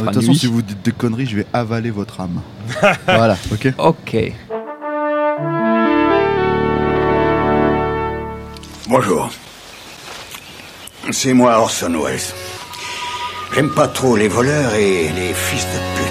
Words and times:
De 0.00 0.06
toute 0.06 0.14
façon, 0.14 0.34
si 0.34 0.46
vous 0.46 0.62
dites 0.62 0.82
des 0.82 0.92
conneries, 0.92 1.26
je 1.26 1.36
vais 1.36 1.46
avaler 1.52 1.90
votre 1.90 2.20
âme. 2.20 2.40
voilà, 3.06 3.36
ok 3.52 3.72
Ok. 3.78 4.16
Bonjour. 8.88 9.30
C'est 11.10 11.32
moi 11.32 11.58
Orson 11.58 11.92
Welles. 12.04 12.20
J'aime 13.54 13.70
pas 13.70 13.88
trop 13.88 14.16
les 14.16 14.28
voleurs 14.28 14.74
et 14.74 15.08
les 15.08 15.32
fils 15.34 15.64
de 15.64 15.78
pute. 15.96 16.09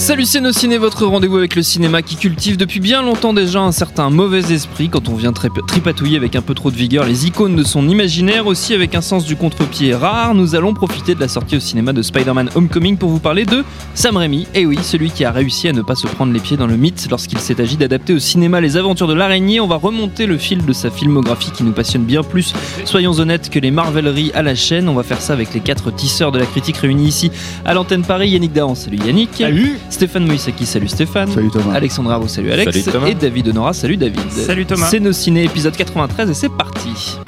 Salut 0.00 0.24
ciné, 0.24 0.78
votre 0.78 1.04
rendez-vous 1.04 1.36
avec 1.36 1.54
le 1.54 1.62
cinéma 1.62 2.00
qui 2.00 2.16
cultive 2.16 2.56
depuis 2.56 2.80
bien 2.80 3.02
longtemps 3.02 3.34
déjà 3.34 3.60
un 3.60 3.70
certain 3.70 4.08
mauvais 4.08 4.50
esprit. 4.50 4.88
Quand 4.88 5.10
on 5.10 5.14
vient 5.14 5.34
trip- 5.34 5.64
tripatouiller 5.68 6.16
avec 6.16 6.34
un 6.34 6.40
peu 6.40 6.54
trop 6.54 6.70
de 6.70 6.76
vigueur 6.76 7.04
les 7.04 7.26
icônes 7.26 7.54
de 7.54 7.62
son 7.62 7.86
imaginaire, 7.86 8.46
aussi 8.46 8.72
avec 8.72 8.94
un 8.94 9.02
sens 9.02 9.26
du 9.26 9.36
contre-pied 9.36 9.94
rare, 9.94 10.34
nous 10.34 10.54
allons 10.54 10.72
profiter 10.72 11.14
de 11.14 11.20
la 11.20 11.28
sortie 11.28 11.56
au 11.56 11.60
cinéma 11.60 11.92
de 11.92 12.00
Spider-Man 12.00 12.48
Homecoming 12.54 12.96
pour 12.96 13.10
vous 13.10 13.18
parler 13.18 13.44
de 13.44 13.62
Sam 13.94 14.16
Raimi, 14.16 14.46
et 14.54 14.64
oui, 14.64 14.78
celui 14.82 15.10
qui 15.10 15.26
a 15.26 15.32
réussi 15.32 15.68
à 15.68 15.72
ne 15.74 15.82
pas 15.82 15.94
se 15.94 16.06
prendre 16.06 16.32
les 16.32 16.40
pieds 16.40 16.56
dans 16.56 16.66
le 16.66 16.78
mythe 16.78 17.06
lorsqu'il 17.10 17.38
s'est 17.38 17.60
agi 17.60 17.76
d'adapter 17.76 18.14
au 18.14 18.18
cinéma 18.18 18.62
les 18.62 18.78
aventures 18.78 19.06
de 19.06 19.14
l'araignée, 19.14 19.60
on 19.60 19.68
va 19.68 19.76
remonter 19.76 20.24
le 20.24 20.38
fil 20.38 20.64
de 20.64 20.72
sa 20.72 20.90
filmographie 20.90 21.50
qui 21.50 21.62
nous 21.62 21.72
passionne 21.72 22.04
bien 22.04 22.22
plus, 22.22 22.54
soyons 22.86 23.12
honnêtes, 23.12 23.50
que 23.50 23.58
les 23.58 23.70
marveleries 23.70 24.32
à 24.34 24.40
la 24.42 24.54
chaîne, 24.54 24.88
on 24.88 24.94
va 24.94 25.02
faire 25.02 25.20
ça 25.20 25.34
avec 25.34 25.52
les 25.52 25.60
quatre 25.60 25.94
tisseurs 25.94 26.32
de 26.32 26.38
la 26.38 26.46
critique 26.46 26.78
réunis 26.78 27.06
ici 27.08 27.30
à 27.66 27.74
l'antenne 27.74 28.02
Paris, 28.02 28.30
Yannick 28.30 28.54
Dahan, 28.54 28.74
salut 28.74 28.98
Yannick. 29.04 29.30
Salut 29.36 29.78
Stéphane 29.90 30.26
Moïsaki, 30.26 30.64
salut 30.66 30.88
Stéphane. 30.88 31.30
Salut 31.30 31.50
Thomas. 31.50 31.74
Alexandre 31.74 32.10
Arvo, 32.12 32.28
salut 32.28 32.52
Alex. 32.52 32.72
Salut 32.72 32.84
Thomas. 32.84 33.06
Et 33.08 33.14
David 33.14 33.48
Honora, 33.48 33.72
salut 33.72 33.96
David. 33.96 34.30
Salut 34.30 34.64
Thomas. 34.64 34.86
C'est 34.86 35.00
nos 35.00 35.12
ciné 35.12 35.44
épisode 35.44 35.76
93 35.76 36.30
et 36.30 36.34
c'est 36.34 36.48
parti. 36.48 37.18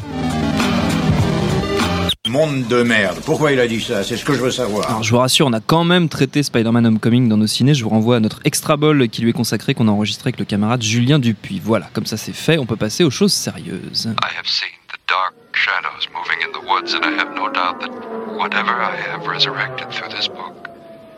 Monde 2.28 2.66
de 2.68 2.82
merde. 2.82 3.18
Pourquoi 3.26 3.52
il 3.52 3.60
a 3.60 3.66
dit 3.66 3.80
ça? 3.80 4.02
C'est 4.04 4.16
ce 4.16 4.24
que 4.24 4.32
je 4.32 4.40
veux 4.40 4.50
savoir. 4.50 4.88
Alors 4.88 5.02
je 5.02 5.10
vous 5.10 5.18
rassure, 5.18 5.46
on 5.46 5.52
a 5.52 5.60
quand 5.60 5.84
même 5.84 6.08
traité 6.08 6.42
Spider-Man 6.42 6.86
Homecoming 6.86 7.28
dans 7.28 7.36
nos 7.36 7.46
ciné. 7.46 7.74
Je 7.74 7.84
vous 7.84 7.90
renvoie 7.90 8.16
à 8.16 8.20
notre 8.20 8.40
extra 8.44 8.78
ball 8.78 9.06
qui 9.08 9.20
lui 9.20 9.30
est 9.30 9.34
consacré, 9.34 9.74
qu'on 9.74 9.88
a 9.88 9.90
enregistré 9.90 10.28
avec 10.28 10.38
le 10.38 10.46
camarade 10.46 10.82
Julien 10.82 11.18
Dupuis. 11.18 11.60
Voilà, 11.62 11.90
comme 11.92 12.06
ça 12.06 12.16
c'est 12.16 12.32
fait, 12.32 12.58
on 12.58 12.64
peut 12.64 12.76
passer 12.76 13.04
aux 13.04 13.10
choses 13.10 13.34
sérieuses. 13.34 14.08
I 14.22 14.32
have 14.38 14.46
seen 14.46 14.70
the 14.88 14.98
dark 15.08 15.34
shadows 15.52 16.08
moving 16.14 16.38
in 16.42 16.52
the 16.52 16.64
woods, 16.64 16.94
and 16.94 17.04
I 17.04 17.12
have 17.20 17.34
no 17.34 17.50
doubt 17.50 17.80
that 17.80 17.90
whatever 18.38 18.70
I 18.70 18.96
have 19.12 19.26
resurrected 19.26 19.90
through 19.90 20.08
this 20.16 20.28
book 20.28 20.61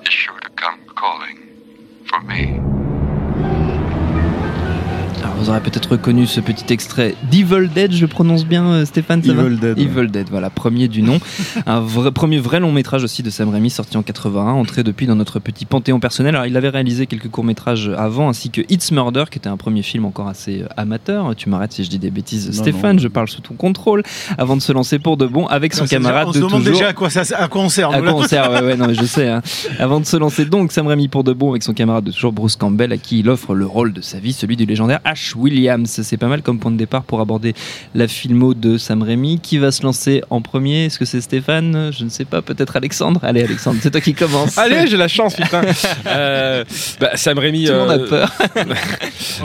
is 0.07 0.13
sure 0.13 0.39
to 0.41 0.51
come 0.51 0.81
calling 0.97 1.39
for 2.05 2.21
me. 2.23 2.74
Vous 5.39 5.51
aurez 5.51 5.61
peut-être 5.61 5.91
reconnu 5.93 6.27
ce 6.27 6.41
petit 6.41 6.73
extrait 6.73 7.15
d'Evil 7.31 7.69
Dead, 7.75 7.93
je 7.93 8.07
prononce 8.07 8.47
bien 8.47 8.67
euh, 8.67 8.85
Stéphane, 8.87 9.23
ça 9.23 9.35
va 9.35 9.43
Evil 9.43 9.57
Dead, 9.59 9.77
ouais. 9.79 9.85
Evil 9.85 10.07
Dead, 10.11 10.29
voilà, 10.31 10.49
premier 10.49 10.89
du 10.89 11.03
nom. 11.03 11.19
un 11.67 11.81
vrai, 11.81 12.13
premier 12.13 12.39
vrai 12.39 12.61
long 12.61 12.73
métrage 12.73 13.05
aussi 13.05 13.23
de 13.23 13.29
Sam 13.29 13.51
Raimi, 13.51 13.69
sorti 13.69 13.99
en 13.99 14.03
81, 14.03 14.53
entré 14.53 14.83
depuis 14.83 15.07
dans 15.07 15.17
notre 15.17 15.41
petit 15.41 15.67
panthéon 15.67 16.01
personnel. 16.01 16.35
Alors 16.35 16.47
il 16.47 16.57
avait 16.57 16.71
réalisé 16.71 17.07
quelques 17.07 17.29
courts 17.29 17.45
métrages 17.45 17.91
avant, 17.99 18.31
ainsi 18.31 18.49
que 18.51 18.63
It's 18.71 18.91
Murder, 18.91 19.25
qui 19.31 19.37
était 19.39 19.49
un 19.51 19.59
premier 19.59 19.83
film 19.83 20.07
encore 20.07 20.29
assez 20.29 20.63
euh, 20.63 20.67
amateur. 20.79 21.35
Tu 21.37 21.51
m'arrêtes 21.51 21.73
si 21.73 21.85
je 21.85 21.91
dis 21.91 21.99
des 21.99 22.11
bêtises, 22.11 22.47
Non, 22.47 22.53
Stéphane, 22.63 22.97
non. 22.97 23.03
je 23.03 23.09
parle 23.09 23.29
sous 23.29 23.43
ton 23.43 23.55
contrôle, 23.55 24.03
avant 24.39 24.57
de 24.57 24.63
se 24.63 24.73
lancer 24.73 24.99
pour 24.99 25.19
de 25.19 25.27
bon 25.27 25.47
avec 25.47 25.75
son 25.75 25.83
Non, 25.85 25.89
camarade 25.89 26.29
on 26.29 26.31
de 26.31 26.35
se 26.37 26.39
demande 26.41 26.61
toujours. 26.61 26.73
déjà 26.73 26.89
à 26.89 26.93
quoi, 26.95 27.11
ça, 27.11 27.23
à 27.37 27.49
quoi 27.49 27.61
on 27.63 27.69
sert. 27.69 27.91
À 27.91 28.01
quoi 28.01 28.15
on 28.15 28.23
sert 28.23 28.51
ouais, 28.51 28.63
ouais, 28.63 28.77
non, 28.77 28.87
mais 28.87 28.95
je 28.95 29.05
sais. 29.05 29.29
hein. 29.29 29.43
Avant 29.79 30.01
de 30.01 30.07
se 30.07 30.17
lancer 30.17 30.47
donc, 30.47 30.73
Sam 30.73 30.87
Raimi 30.87 31.09
pour 31.09 31.23
de 31.25 31.35
bon 31.35 31.51
avec 31.51 31.63
son 31.65 31.75
camarade 31.75 32.05
de 32.05 32.13
toujours 32.13 32.33
Bruce 32.33 32.57
Campbell, 32.57 32.93
à 32.93 32.97
qui 32.97 33.19
il 33.19 33.29
offre 33.29 33.55
le 33.55 33.67
rôle 33.67 33.93
de 33.93 34.01
sa 34.01 34.19
vie, 34.21 34.33
celui 34.33 34.57
du 34.57 34.65
légendaire 34.65 35.01
Ash 35.05 35.24
Williams. 35.37 36.01
C'est 36.03 36.17
pas 36.17 36.27
mal 36.29 36.43
comme 36.43 36.59
point 36.59 36.71
de 36.71 36.77
départ 36.77 37.03
pour 37.05 37.21
aborder 37.21 37.55
la 37.95 38.09
filmo 38.09 38.55
de 38.55 38.77
Sam 38.79 39.03
Raimi. 39.03 39.41
Qui 39.41 39.59
va 39.59 39.71
se 39.73 39.83
lancer 39.83 40.23
en 40.31 40.41
premier? 40.41 40.87
Est-ce 40.87 40.99
que 40.99 41.05
c'est 41.05 41.21
Stéphane? 41.21 41.91
Je 41.97 42.05
ne 42.05 42.09
sais 42.11 42.25
pas, 42.25 42.43
peut-être 42.43 42.77
Alexandre 42.77 43.21
Allez, 43.23 43.43
Alexandre, 43.43 43.79
c'est 43.83 43.91
toi 43.91 44.01
qui 44.01 44.15
commence. 44.15 44.59
Allez, 44.59 44.87
j'ai 44.87 44.97
la 44.97 45.09
chance, 45.09 45.35
putain. 45.35 45.63
Euh, 46.07 46.65
bah, 47.01 47.11
Sam 47.15 47.39
Raimi. 47.39 47.65
Tout 47.65 47.73
le 47.73 47.79
monde 47.79 47.91
a 47.91 47.95
euh, 47.95 48.09
peur. 48.09 48.33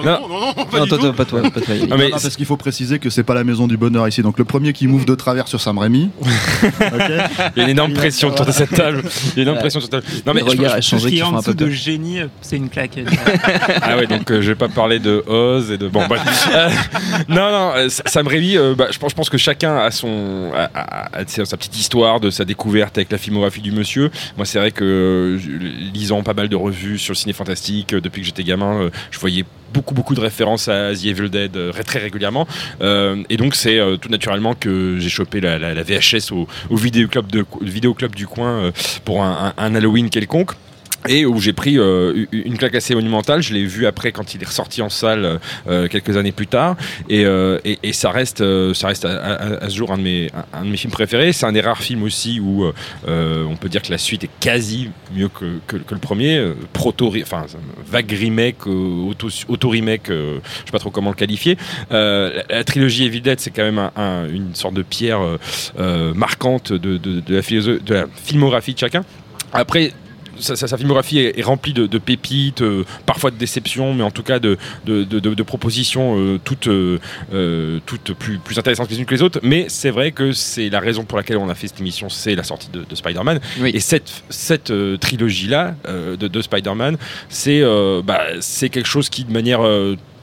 Non, 0.03 0.27
non, 0.27 0.39
non, 0.39 0.65
pas 0.65 0.79
Non, 0.79 0.87
toi, 0.87 0.97
toi, 0.97 1.13
pas 1.13 1.25
toi, 1.25 1.41
pas 1.41 1.49
toi. 1.61 1.61
Mais 1.69 1.87
Non, 1.87 1.97
non, 1.97 2.09
parce 2.11 2.35
qu'il 2.35 2.45
faut 2.45 2.57
préciser 2.57 2.99
que 2.99 3.09
c'est 3.09 3.23
pas 3.23 3.33
la 3.33 3.43
maison 3.43 3.67
du 3.67 3.77
bonheur 3.77 4.07
ici. 4.07 4.21
Donc 4.21 4.37
le 4.37 4.45
premier 4.45 4.73
qui 4.73 4.87
move 4.87 5.05
de 5.05 5.15
travers 5.15 5.47
sur 5.47 5.59
Sam 5.61 5.77
Raimi. 5.77 6.09
Il 7.55 7.59
y 7.59 7.61
a 7.61 7.63
une 7.63 7.69
énorme 7.69 7.93
pression 7.93 8.29
autour 8.29 8.45
de 8.45 8.51
cette 8.51 8.71
table. 8.71 9.01
Il 9.03 9.27
y 9.27 9.29
a 9.29 9.33
une 9.35 9.41
énorme 9.43 9.59
pression 9.59 9.79
sur 9.79 9.89
cette 9.91 10.03
table. 10.03 10.23
Non, 10.25 10.33
mais 10.33 10.41
Le 10.41 10.47
je- 10.47 10.51
regard 10.57 10.73
a 10.73 10.81
changé, 10.81 11.09
qui 11.09 11.15
qui 11.17 11.23
en 11.23 11.37
dessous 11.39 11.53
de 11.53 11.69
génie, 11.69 12.19
c'est 12.41 12.57
une 12.57 12.69
claque. 12.69 12.99
Ah 13.81 13.97
ouais, 13.97 14.07
donc 14.07 14.29
euh, 14.31 14.41
je 14.41 14.49
vais 14.49 14.55
pas 14.55 14.67
parler 14.69 14.99
de 14.99 15.23
Oz 15.27 15.68
et 15.71 15.77
de. 15.77 15.87
Bon, 15.87 16.05
bref. 16.07 16.21
Euh, 16.59 16.69
non, 17.27 17.51
non, 17.51 17.71
euh, 17.75 17.89
Sam 17.89 18.27
Raimi, 18.27 18.57
euh, 18.57 18.73
bah, 18.75 18.87
je, 18.91 18.97
pense, 18.97 19.11
je 19.11 19.15
pense 19.15 19.29
que 19.29 19.37
chacun 19.37 19.77
a, 19.77 19.91
son, 19.91 20.51
a, 20.55 20.63
a- 20.73 21.19
a 21.19 21.25
sa 21.45 21.57
petite 21.57 21.77
histoire 21.77 22.19
de 22.19 22.29
sa 22.31 22.43
découverte 22.45 22.97
avec 22.97 23.11
la 23.11 23.17
filmographie 23.17 23.61
du 23.61 23.71
monsieur. 23.71 24.09
Moi, 24.37 24.45
c'est 24.45 24.57
vrai 24.59 24.71
que 24.71 24.83
euh, 24.83 25.37
lisant 25.93 26.23
pas 26.23 26.33
mal 26.33 26.49
de 26.49 26.55
revues 26.55 26.97
sur 26.97 27.11
le 27.13 27.17
ciné 27.17 27.33
fantastique, 27.33 27.93
euh, 27.93 28.01
depuis 28.01 28.21
que 28.21 28.27
j'étais 28.27 28.43
gamin, 28.43 28.81
euh, 28.83 28.89
je 29.11 29.19
voyais 29.19 29.45
beaucoup 29.73 29.93
beaucoup 29.93 30.15
de 30.15 30.19
références 30.21 30.67
à 30.67 30.93
The 30.95 31.05
Evil 31.05 31.29
Dead 31.29 31.55
euh, 31.55 31.71
très 31.85 31.99
régulièrement 31.99 32.47
Euh, 32.81 33.21
et 33.29 33.37
donc 33.37 33.53
c'est 33.55 33.77
euh, 33.79 33.97
tout 33.97 34.09
naturellement 34.09 34.55
que 34.55 34.97
j'ai 34.99 35.09
chopé 35.09 35.39
la, 35.41 35.59
la- 35.59 35.73
la 35.75 35.83
VHS 35.83 36.31
au, 36.31 36.47
au 36.71 36.75
vidéoclub, 36.75 37.27
de, 37.31 37.45
vidéoclub 37.61 38.15
du 38.15 38.25
coin 38.25 38.49
euh, 38.49 38.71
pour 39.05 39.21
un, 39.23 39.53
un- 39.57 39.63
un 39.63 39.75
Halloween 39.75 40.09
quelconque 40.09 40.51
et 41.07 41.25
où 41.25 41.39
j'ai 41.39 41.53
pris 41.53 41.77
euh, 41.77 42.25
une 42.31 42.57
claque 42.57 42.75
assez 42.75 42.93
monumentale. 42.93 43.41
Je 43.41 43.53
l'ai 43.53 43.65
vu 43.65 43.85
après 43.85 44.11
quand 44.11 44.33
il 44.35 44.41
est 44.43 44.45
ressorti 44.45 44.81
en 44.81 44.89
salle 44.89 45.39
euh, 45.67 45.87
quelques 45.87 46.17
années 46.17 46.31
plus 46.31 46.47
tard, 46.47 46.75
et, 47.09 47.25
euh, 47.25 47.57
ça 47.93 48.11
reste, 48.11 48.43
ça 48.73 48.87
reste 48.87 49.05
à, 49.05 49.69
ce 49.69 49.75
jour 49.75 49.91
un 49.91 49.97
de 49.97 50.03
mes, 50.03 50.29
un, 50.53 50.65
de 50.65 50.69
mes 50.69 50.77
films 50.77 50.91
préférés. 50.91 51.31
C'est 51.33 51.45
un 51.45 51.51
des 51.51 51.61
rares 51.61 51.81
films 51.81 52.03
aussi 52.03 52.39
où 52.39 52.65
on 53.07 53.55
peut 53.55 53.69
dire 53.69 53.81
que 53.81 53.91
la 53.91 53.97
suite 53.97 54.23
est 54.23 54.29
quasi 54.39 54.89
mieux 55.15 55.29
que, 55.29 55.59
que, 55.67 55.77
le 55.77 55.99
premier. 55.99 56.53
Proto, 56.73 57.13
enfin 57.21 57.45
vague 57.85 58.11
remake, 58.11 58.67
auto, 58.67 59.27
auto 59.47 59.69
remake, 59.69 60.07
je 60.07 60.39
sais 60.65 60.71
pas 60.71 60.79
trop 60.79 60.91
comment 60.91 61.09
le 61.09 61.15
qualifier. 61.15 61.57
La, 61.89 62.29
la 62.49 62.63
trilogie 62.63 63.05
Evil 63.05 63.21
Dead, 63.21 63.39
c'est 63.39 63.51
quand 63.51 63.63
même 63.63 63.79
un- 63.79 63.91
un- 63.95 64.27
une 64.29 64.55
sorte 64.55 64.73
de 64.75 64.81
pierre 64.83 65.19
marquante 66.15 66.73
de, 66.73 66.97
de, 66.97 67.19
de 67.19 67.35
la 67.35 67.41
de 67.79 67.93
la 67.93 68.05
filmographie 68.23 68.73
de 68.73 68.79
chacun. 68.79 69.03
Après, 69.53 69.93
sa, 70.39 70.55
sa- 70.55 70.67
sa 70.67 70.77
filmographie 70.77 71.19
est, 71.19 71.37
est 71.39 71.43
remplie 71.43 71.73
de, 71.73 71.85
de 71.87 71.97
pépites, 71.97 72.61
euh, 72.61 72.83
parfois 73.05 73.31
de 73.31 73.37
déceptions, 73.37 73.93
mais 73.93 74.03
en 74.03 74.11
tout 74.11 74.23
cas 74.23 74.39
de, 74.39 74.57
de, 74.85 75.43
propositions 75.43 76.17
euh, 76.17 76.39
toutes, 76.43 76.67
euh, 76.67 77.79
toutes 77.85 78.13
plus, 78.13 78.37
plus 78.39 78.57
intéressantes 78.57 78.89
les 78.89 78.99
unes 78.99 79.05
que 79.05 79.15
les 79.15 79.21
autres. 79.21 79.39
Mais 79.43 79.65
c'est 79.69 79.89
vrai 79.91 80.11
que 80.11 80.31
c'est 80.31 80.69
la 80.69 80.79
raison 80.79 81.03
pour 81.03 81.17
laquelle 81.17 81.37
on 81.37 81.49
a 81.49 81.55
fait 81.55 81.67
cette 81.67 81.79
émission, 81.79 82.09
c'est 82.09 82.35
la 82.35 82.43
sortie 82.43 82.69
de, 82.71 82.83
de 82.87 82.95
Spider-Man. 82.95 83.39
Oui. 83.59 83.71
Et 83.73 83.79
cette, 83.79 84.23
cette 84.29 84.71
trilogie-là 84.99 85.75
de, 85.87 86.15
de 86.27 86.41
Spider-Man, 86.41 86.97
c'est 87.29 87.61
bah, 88.05 88.21
c'est 88.39 88.69
quelque 88.69 88.87
chose 88.87 89.09
qui, 89.09 89.23
de 89.23 89.31
manière 89.31 89.61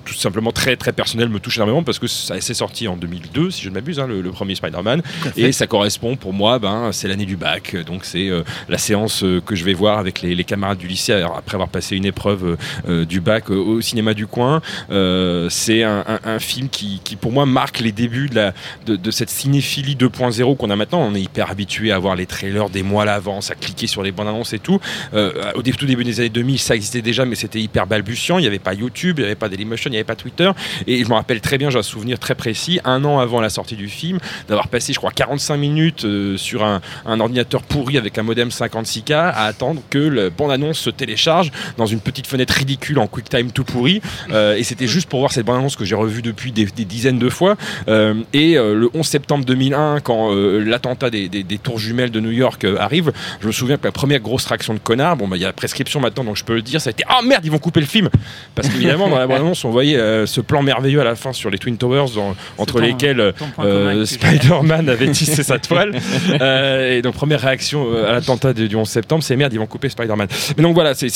tout 0.06 0.14
simplement 0.14 0.52
très 0.52 0.76
très 0.76 0.92
personnelle, 0.92 1.28
me 1.28 1.38
touche 1.40 1.56
énormément 1.56 1.82
parce 1.82 1.98
que 1.98 2.06
ça 2.06 2.40
s'est 2.40 2.54
sorti 2.54 2.88
en 2.88 2.96
2002, 2.96 3.50
si 3.50 3.62
je 3.62 3.68
ne 3.68 3.74
m'abuse, 3.74 4.00
hein, 4.00 4.06
le, 4.06 4.20
le 4.22 4.30
premier 4.30 4.54
Spider-Man. 4.54 5.02
Et 5.36 5.52
ça 5.52 5.66
correspond 5.66 6.16
pour 6.16 6.32
moi, 6.32 6.58
ben, 6.58 6.90
c'est 6.92 7.08
l'année 7.08 7.26
du 7.26 7.36
bac. 7.36 7.76
Donc 7.86 8.04
c'est 8.04 8.28
euh, 8.28 8.42
la 8.68 8.78
séance 8.78 9.22
euh, 9.24 9.40
que 9.40 9.54
je 9.56 9.64
vais 9.64 9.74
voir 9.74 9.98
avec 9.98 10.22
les, 10.22 10.34
les 10.34 10.44
camarades 10.44 10.78
du 10.78 10.86
lycée 10.86 11.12
alors, 11.12 11.36
après 11.36 11.56
avoir 11.56 11.68
passé 11.68 11.96
une 11.96 12.04
épreuve 12.06 12.44
euh, 12.46 12.56
euh, 12.88 13.04
du 13.04 13.20
bac 13.20 13.50
euh, 13.50 13.54
au 13.56 13.80
cinéma 13.80 14.14
du 14.14 14.26
coin. 14.26 14.62
Euh, 14.90 15.48
c'est 15.50 15.82
un, 15.82 16.04
un- 16.06 16.20
un 16.24 16.38
film 16.38 16.68
qui, 16.68 17.00
qui, 17.04 17.16
pour 17.16 17.32
moi 17.32 17.46
marque 17.46 17.80
les 17.80 17.92
débuts 17.92 18.28
de, 18.28 18.34
la, 18.36 18.54
de, 18.86 18.96
de 18.96 19.10
cette 19.10 19.30
cinéphilie 19.30 19.96
2.0 19.96 20.56
qu'on 20.56 20.70
a 20.70 20.76
maintenant. 20.76 21.00
On 21.00 21.14
est 21.14 21.20
hyper 21.22 21.50
habitué 21.50 21.92
à 21.92 21.98
voir 21.98 22.14
les 22.16 22.26
trailers 22.26 22.70
des 22.70 22.82
mois 22.82 23.02
à 23.02 23.06
l'avance, 23.06 23.50
à 23.50 23.54
cliquer 23.54 23.86
sur 23.86 24.02
les 24.02 24.12
bandes 24.12 24.28
annonces 24.28 24.52
et 24.52 24.58
tout. 24.58 24.80
Euh, 25.14 25.32
au 25.54 25.62
tout 25.62 25.86
début 25.86 26.04
des 26.04 26.20
années 26.20 26.28
2000, 26.28 26.58
ça 26.58 26.74
existait 26.76 27.02
déjà, 27.02 27.24
mais 27.24 27.34
c'était 27.34 27.60
hyper 27.60 27.86
balbutiant. 27.86 28.38
Il 28.38 28.42
n'y 28.42 28.46
avait 28.46 28.58
pas 28.58 28.74
YouTube, 28.74 29.16
il 29.18 29.22
n'y 29.22 29.26
avait 29.26 29.34
pas 29.34 29.48
Dailymotion, 29.48 29.90
il 29.90 29.95
n'y 29.98 30.04
pas 30.04 30.16
Twitter. 30.16 30.50
Et 30.86 31.04
je 31.04 31.08
me 31.08 31.14
rappelle 31.14 31.40
très 31.40 31.58
bien, 31.58 31.70
j'ai 31.70 31.78
un 31.78 31.82
souvenir 31.82 32.18
très 32.18 32.34
précis, 32.34 32.80
un 32.84 33.04
an 33.04 33.18
avant 33.18 33.40
la 33.40 33.48
sortie 33.48 33.76
du 33.76 33.88
film, 33.88 34.18
d'avoir 34.48 34.68
passé, 34.68 34.92
je 34.92 34.98
crois, 34.98 35.10
45 35.10 35.56
minutes 35.56 36.04
euh, 36.04 36.36
sur 36.36 36.64
un, 36.64 36.80
ordinateur 37.06 37.62
pourri 37.62 37.98
avec 37.98 38.18
un 38.18 38.22
modem 38.22 38.48
56K 38.48 39.12
à 39.14 39.44
attendre 39.44 39.80
que 39.90 39.98
le 39.98 40.30
bande-annonce 40.30 40.78
se 40.78 40.90
télécharge 40.90 41.50
dans 41.76 41.86
une 41.86 42.00
petite 42.00 42.26
fenêtre 42.26 42.54
ridicule 42.54 42.98
en 42.98 43.06
QuickTime 43.06 43.50
tout 43.50 43.64
pourri. 43.64 44.00
Euh, 44.30 44.56
et 44.56 44.62
c'était 44.62 44.86
juste 44.86 45.08
pour 45.08 45.20
voir 45.20 45.32
cette 45.32 45.46
bande-annonce 45.46 45.76
que 45.76 45.84
j'ai 45.84 45.94
revue 45.94 46.22
depuis 46.22 46.52
des, 46.52 46.66
dizaines 46.66 47.18
de 47.18 47.28
fois. 47.28 47.56
Euh, 47.88 48.14
et 48.32 48.54
le 48.54 48.90
11 48.94 49.06
septembre 49.06 49.44
2001, 49.44 50.00
quand 50.00 50.32
l'attentat 50.34 51.10
des, 51.10 51.58
tours 51.62 51.78
jumelles 51.78 52.10
de 52.10 52.20
New 52.20 52.30
York 52.30 52.66
arrive, 52.78 53.12
je 53.40 53.46
me 53.46 53.52
souviens 53.52 53.76
que 53.76 53.84
la 53.84 53.92
première 53.92 54.20
grosse 54.20 54.46
réaction 54.46 54.74
de 54.74 54.78
connard, 54.78 55.16
bon, 55.16 55.28
bah, 55.28 55.36
il 55.36 55.40
y 55.40 55.44
a 55.44 55.48
la 55.48 55.52
prescription 55.52 56.00
maintenant, 56.00 56.24
donc 56.24 56.36
je 56.36 56.44
peux 56.44 56.54
le 56.54 56.62
dire, 56.62 56.80
ça 56.80 56.90
a 56.90 56.92
été 56.92 57.04
Ah 57.08 57.20
merde, 57.24 57.44
ils 57.44 57.50
vont 57.50 57.58
couper 57.58 57.80
le 57.80 57.86
film 57.86 58.08
Parce 58.54 58.68
qu'évidemment, 58.68 59.08
dans 59.08 59.18
la 59.18 59.26
bande-annonce, 59.26 59.64
on 59.64 59.70
voyait 59.70 59.85
euh, 59.94 60.26
ce 60.26 60.40
plan 60.40 60.62
merveilleux 60.62 61.00
à 61.00 61.04
la 61.04 61.14
fin 61.14 61.32
sur 61.32 61.50
les 61.50 61.58
Twin 61.58 61.76
Towers, 61.76 62.06
dans- 62.16 62.34
entre 62.58 62.74
ton- 62.74 62.80
lesquels 62.80 63.20
euh, 63.60 64.04
Spider-Man 64.04 64.88
avait 64.88 65.10
tissé 65.12 65.42
sa 65.42 65.58
toile. 65.58 65.92
Euh, 66.40 66.96
et 66.98 67.02
donc, 67.02 67.14
première 67.14 67.40
réaction 67.40 67.86
à 68.04 68.12
l'attentat 68.12 68.52
du 68.52 68.68
du 68.68 68.74
11 68.74 68.88
septembre, 68.88 69.22
c'est 69.22 69.36
merde, 69.36 69.52
ils 69.52 69.58
vont 69.58 69.66
couper 69.66 69.88
Spider-Man. 69.88 70.26
Mais 70.56 70.62
donc 70.62 70.74
voilà, 70.74 70.94
c'est 70.94 71.06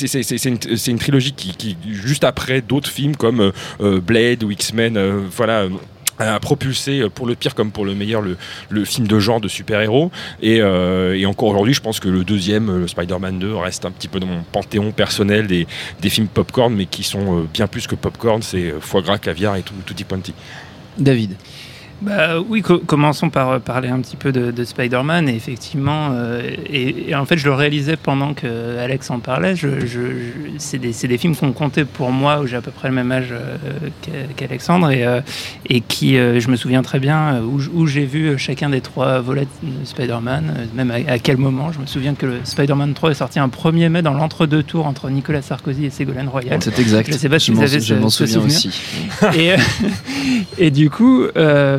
une, 0.88 0.98
trilogie 0.98 1.32
qui, 1.32 1.54
qui, 1.56 1.76
juste 1.90 2.22
après 2.22 2.60
d'autres 2.60 2.90
films 2.90 3.16
comme 3.16 3.50
Blade 3.80 4.44
ou 4.44 4.50
X-Men, 4.52 4.98
voilà. 5.36 5.64
A 6.28 6.40
propulsé 6.40 7.00
euh, 7.00 7.08
pour 7.08 7.26
le 7.26 7.34
pire 7.34 7.54
comme 7.54 7.70
pour 7.70 7.84
le 7.84 7.94
meilleur 7.94 8.20
le, 8.20 8.36
le 8.68 8.84
film 8.84 9.06
de 9.06 9.18
genre 9.18 9.40
de 9.40 9.48
super-héros. 9.48 10.10
Et, 10.42 10.60
euh, 10.60 11.16
et 11.16 11.26
encore 11.26 11.48
aujourd'hui 11.48 11.74
je 11.74 11.80
pense 11.80 12.00
que 12.00 12.08
le 12.08 12.24
deuxième 12.24 12.68
euh, 12.68 12.78
le 12.78 12.88
Spider-Man 12.88 13.38
2 13.38 13.54
reste 13.56 13.84
un 13.84 13.90
petit 13.90 14.08
peu 14.08 14.20
dans 14.20 14.26
mon 14.26 14.42
panthéon 14.42 14.92
personnel 14.92 15.46
des, 15.46 15.66
des 16.00 16.10
films 16.10 16.28
popcorn 16.28 16.74
mais 16.74 16.86
qui 16.86 17.02
sont 17.02 17.40
euh, 17.40 17.48
bien 17.52 17.66
plus 17.66 17.86
que 17.86 17.94
popcorn. 17.94 18.42
C'est 18.42 18.74
foie 18.80 19.02
gras 19.02 19.18
caviar 19.18 19.56
et 19.56 19.62
tout 19.62 19.74
tutti 19.84 20.04
quanti 20.04 20.34
David. 20.98 21.36
Bah, 22.02 22.40
oui, 22.48 22.62
co- 22.62 22.78
commençons 22.78 23.28
par 23.28 23.50
euh, 23.50 23.58
parler 23.58 23.88
un 23.90 24.00
petit 24.00 24.16
peu 24.16 24.32
de, 24.32 24.50
de 24.50 24.64
Spider-Man. 24.64 25.28
Et 25.28 25.34
effectivement, 25.36 26.10
euh, 26.12 26.42
et, 26.66 27.10
et 27.10 27.14
en 27.14 27.26
fait, 27.26 27.36
je 27.36 27.44
le 27.44 27.52
réalisais 27.52 27.96
pendant 27.96 28.32
que 28.32 28.78
Alex 28.78 29.10
en 29.10 29.18
parlait. 29.18 29.54
Je, 29.54 29.80
je- 29.80 29.86
je- 29.86 30.06
c'est 30.58 30.78
des, 30.78 30.92
des 30.92 31.18
films 31.18 31.36
qu'on 31.36 31.52
comptait 31.52 31.84
pour 31.84 32.10
moi, 32.10 32.40
où 32.40 32.46
j'ai 32.46 32.56
à 32.56 32.62
peu 32.62 32.70
près 32.70 32.88
le 32.88 32.94
même 32.94 33.12
âge 33.12 33.28
euh, 33.32 33.56
qu'A- 34.02 34.32
qu'Alexandre, 34.36 34.90
et, 34.90 35.04
euh, 35.06 35.20
et 35.68 35.80
qui, 35.82 36.14
je 36.16 36.48
me 36.50 36.56
souviens 36.56 36.82
très 36.82 37.00
bien, 37.00 37.40
où, 37.42 37.86
j'ai 37.86 38.04
vu 38.06 38.38
chacun 38.38 38.70
des 38.70 38.80
trois 38.80 39.20
volets 39.20 39.46
de 39.62 39.84
Spider-Man, 39.84 40.68
même 40.74 40.90
à, 40.90 41.12
à 41.12 41.18
quel 41.18 41.36
moment. 41.36 41.70
Je 41.72 41.80
me 41.80 41.86
souviens 41.86 42.14
que 42.14 42.26
le 42.26 42.36
Spider-Man 42.44 42.94
3 42.94 43.10
est 43.10 43.14
sorti 43.14 43.38
un 43.38 43.48
1er 43.48 43.88
mai 43.90 44.00
dans 44.02 44.14
l'entre-deux 44.14 44.62
tours 44.62 44.86
entre 44.86 45.10
Nicolas 45.10 45.42
Sarkozy 45.42 45.84
et 45.86 45.90
Ségolène 45.90 46.28
Royal. 46.28 46.58
C'est 46.62 46.78
exact. 46.78 47.12
Je 47.12 47.18
sais 47.18 47.28
pas 47.28 47.38
si 47.38 47.48
Je 47.50 47.52
vous 47.56 47.62
avez 47.62 47.80
je 47.80 48.08
ce- 48.08 48.26
souvenir. 48.26 48.46
aussi. 48.46 48.70
et, 49.36 49.54
et 50.58 50.70
du 50.70 50.88
coup, 50.88 51.24
euh, 51.36 51.78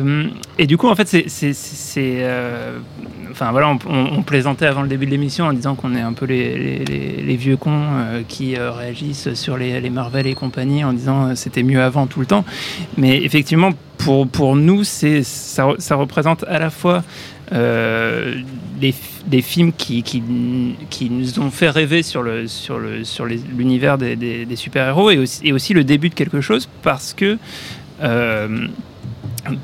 et 0.58 0.66
du 0.66 0.76
coup, 0.76 0.88
en 0.88 0.94
fait, 0.94 1.06
c'est, 1.28 1.54
euh, 1.98 2.78
enfin 3.30 3.50
voilà, 3.52 3.68
on, 3.68 3.78
on- 4.18 4.22
plaisantait 4.22 4.66
avant 4.66 4.82
le 4.82 4.88
début 4.88 5.06
de 5.06 5.10
l'émission 5.10 5.46
en 5.46 5.52
disant 5.52 5.74
qu'on 5.74 5.94
est 5.94 6.00
un 6.00 6.12
peu 6.12 6.26
les, 6.26 6.78
vieux 7.36 7.56
cons 7.56 7.70
euh, 7.72 8.22
qui 8.26 8.56
euh, 8.56 8.70
réagissent 8.70 9.34
sur 9.34 9.56
les, 9.56 9.80
Marvel 9.90 10.26
et 10.26 10.34
compagnie 10.34 10.84
en 10.84 10.92
disant 10.92 11.28
euh, 11.28 11.34
c'était 11.34 11.62
mieux 11.62 11.82
avant 11.82 12.06
tout 12.06 12.20
le 12.20 12.26
temps. 12.26 12.44
Mais 12.96 13.22
effectivement, 13.22 13.70
pour, 13.98 14.26
pour 14.28 14.56
nous, 14.56 14.84
ça, 14.84 15.66
ça 15.78 15.94
représente 15.96 16.44
à 16.44 16.58
la 16.58 16.70
fois 16.70 17.02
euh, 17.52 18.34
des, 18.80 18.94
films 19.42 19.72
qui, 19.72 20.02
qui, 20.02 20.22
qui 20.90 21.10
nous 21.10 21.38
ont 21.38 21.50
fait 21.50 21.70
rêver 21.70 22.02
sur 22.02 22.22
le 22.22 22.48
sur 22.48 22.78
le 22.78 23.04
sur 23.04 23.26
l'univers 23.26 23.98
des, 23.98 24.16
des- 24.16 24.44
des 24.46 24.56
super-héros 24.56 25.10
et 25.10 25.18
aussi, 25.18 25.72
le 25.74 25.84
début 25.84 26.08
de 26.08 26.14
quelque 26.14 26.40
chose 26.40 26.68
parce 26.82 27.12
que 27.12 27.38
euh, 28.02 28.66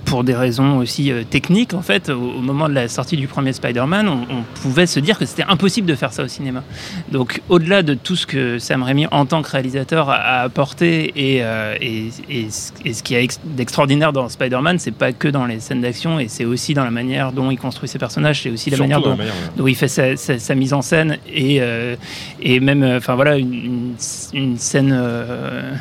pour 0.05 0.25
des 0.25 0.35
raisons 0.35 0.79
aussi 0.79 1.13
euh, 1.13 1.23
techniques, 1.23 1.73
en 1.73 1.83
fait, 1.83 2.09
au, 2.09 2.15
au 2.21 2.41
moment 2.41 2.69
de 2.69 2.75
la 2.75 2.89
sortie 2.89 3.17
du 3.17 3.29
premier 3.29 3.53
Spider-Man, 3.53 4.09
on, 4.09 4.23
on 4.35 4.43
pouvait 4.63 4.87
se 4.87 4.99
dire 4.99 5.17
que 5.19 5.25
c'était 5.25 5.45
impossible 5.49 5.87
de 5.87 5.95
faire 5.95 6.13
ça 6.13 6.25
au 6.25 6.29
cinéma. 6.29 6.65
Donc, 7.13 7.41
au-delà 7.49 7.83
de 7.85 7.95
tout 7.95 8.17
ce 8.17 8.27
que 8.27 8.59
Sam 8.59 8.83
Raimi, 8.83 9.07
en 9.13 9.25
tant 9.25 9.41
que 9.43 9.51
réalisateur, 9.51 10.11
a, 10.11 10.41
apporté 10.41 11.13
et, 11.17 11.45
euh, 11.45 11.77
et, 11.81 12.09
et 12.29 12.51
ce- 12.51 12.73
et 12.85 12.93
ce 12.93 13.03
qu'il 13.05 13.15
y 13.17 13.19
a 13.21 13.23
ex- 13.23 13.39
d'extraordinaire 13.45 14.13
dans 14.13 14.29
Spider-Man, 14.29 14.79
c'est 14.81 14.91
pas 14.91 15.13
que 15.13 15.29
dans 15.29 15.47
les 15.47 15.61
scènes 15.61 15.83
d'action, 15.83 16.19
et 16.19 16.27
c'est 16.29 16.45
aussi 16.45 16.75
dans 16.75 16.85
la 16.85 16.91
manière 16.91 17.31
dont 17.33 17.51
il 17.51 17.57
construit 17.59 17.89
ses 17.89 17.99
personnages, 18.01 18.43
c'est 18.43 18.51
aussi 18.51 18.71
la 18.71 18.79
manière 18.79 19.01
dont, 19.01 19.11
la 19.11 19.17
manière, 19.17 19.33
ouais. 19.35 19.51
dont 19.57 19.67
il 19.69 19.77
fait 19.77 19.89
sa, 19.89 20.17
sa- 20.17 20.39
sa 20.41 20.55
mise 20.57 20.73
en 20.73 20.83
scène 20.83 21.19
et, 21.33 21.59
euh, 21.61 21.95
et 22.43 22.59
même 22.61 22.83
enfin 22.97 23.15
voilà 23.15 23.37
une, 23.37 23.55
une- 23.55 23.95
une 24.35 24.57
scène 24.59 24.93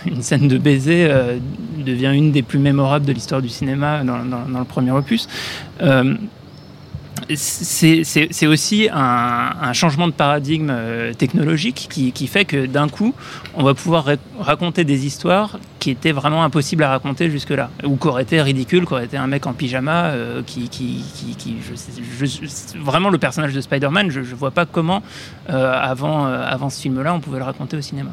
une 0.05 0.21
scène 0.21 0.47
de 0.47 0.57
baiser 0.57 1.07
devient 1.87 2.11
une 2.13 2.31
des 2.31 2.43
plus 2.43 2.59
mémorables 2.59 3.05
de 3.05 3.13
l'histoire 3.13 3.41
du 3.41 3.49
cinéma 3.49 4.03
dans, 4.03 4.17
le 4.17 4.65
premier 4.65 4.91
opus 4.91 5.27
Euh, 5.81 6.15
c'est 7.35 8.47
aussi 8.47 8.89
un, 8.91 9.73
changement 9.73 10.07
de 10.07 10.13
paradigme 10.13 10.69
euh, 10.71 11.13
technologique 11.13 11.87
qui, 11.89 12.27
fait 12.27 12.45
que 12.45 12.65
d'un 12.65 12.87
coup, 12.87 13.13
on 13.53 13.63
va 13.63 13.73
pouvoir 13.73 14.05
ra- 14.05 14.13
raconter 14.39 14.83
des 14.83 15.05
histoires 15.05 15.59
qui 15.79 15.91
étaient 15.91 16.11
vraiment 16.11 16.43
impossibles 16.43 16.83
à 16.83 16.89
raconter 16.89 17.29
jusque-là, 17.29 17.69
ou 17.83 17.97
qui 17.97 18.07
auraient 18.07 18.23
été 18.23 18.41
ridicules, 18.41 18.85
qui 18.85 18.93
auraient 18.93 19.05
été 19.05 19.17
un 19.17 19.27
mec 19.27 19.45
en 19.45 19.53
pyjama, 19.53 20.05
euh, 20.05 20.41
qui, 20.45 20.69
qui, 20.69 21.03
qui, 21.37 21.57
je 21.67 21.75
sais- 21.75 22.01
je- 22.01 22.77
vraiment 22.79 23.09
le 23.09 23.17
personnage 23.17 23.53
de 23.53 23.61
Spider-Man, 23.61 24.09
je 24.09 24.19
ne 24.21 24.25
vois 24.25 24.51
pas 24.51 24.65
comment, 24.65 25.01
avant, 25.47 26.25
avant 26.25 26.69
ce 26.69 26.81
film-là, 26.81 27.13
on 27.13 27.19
pouvait 27.19 27.39
le 27.39 27.45
raconter 27.45 27.77
au 27.77 27.81
cinéma. 27.81 28.11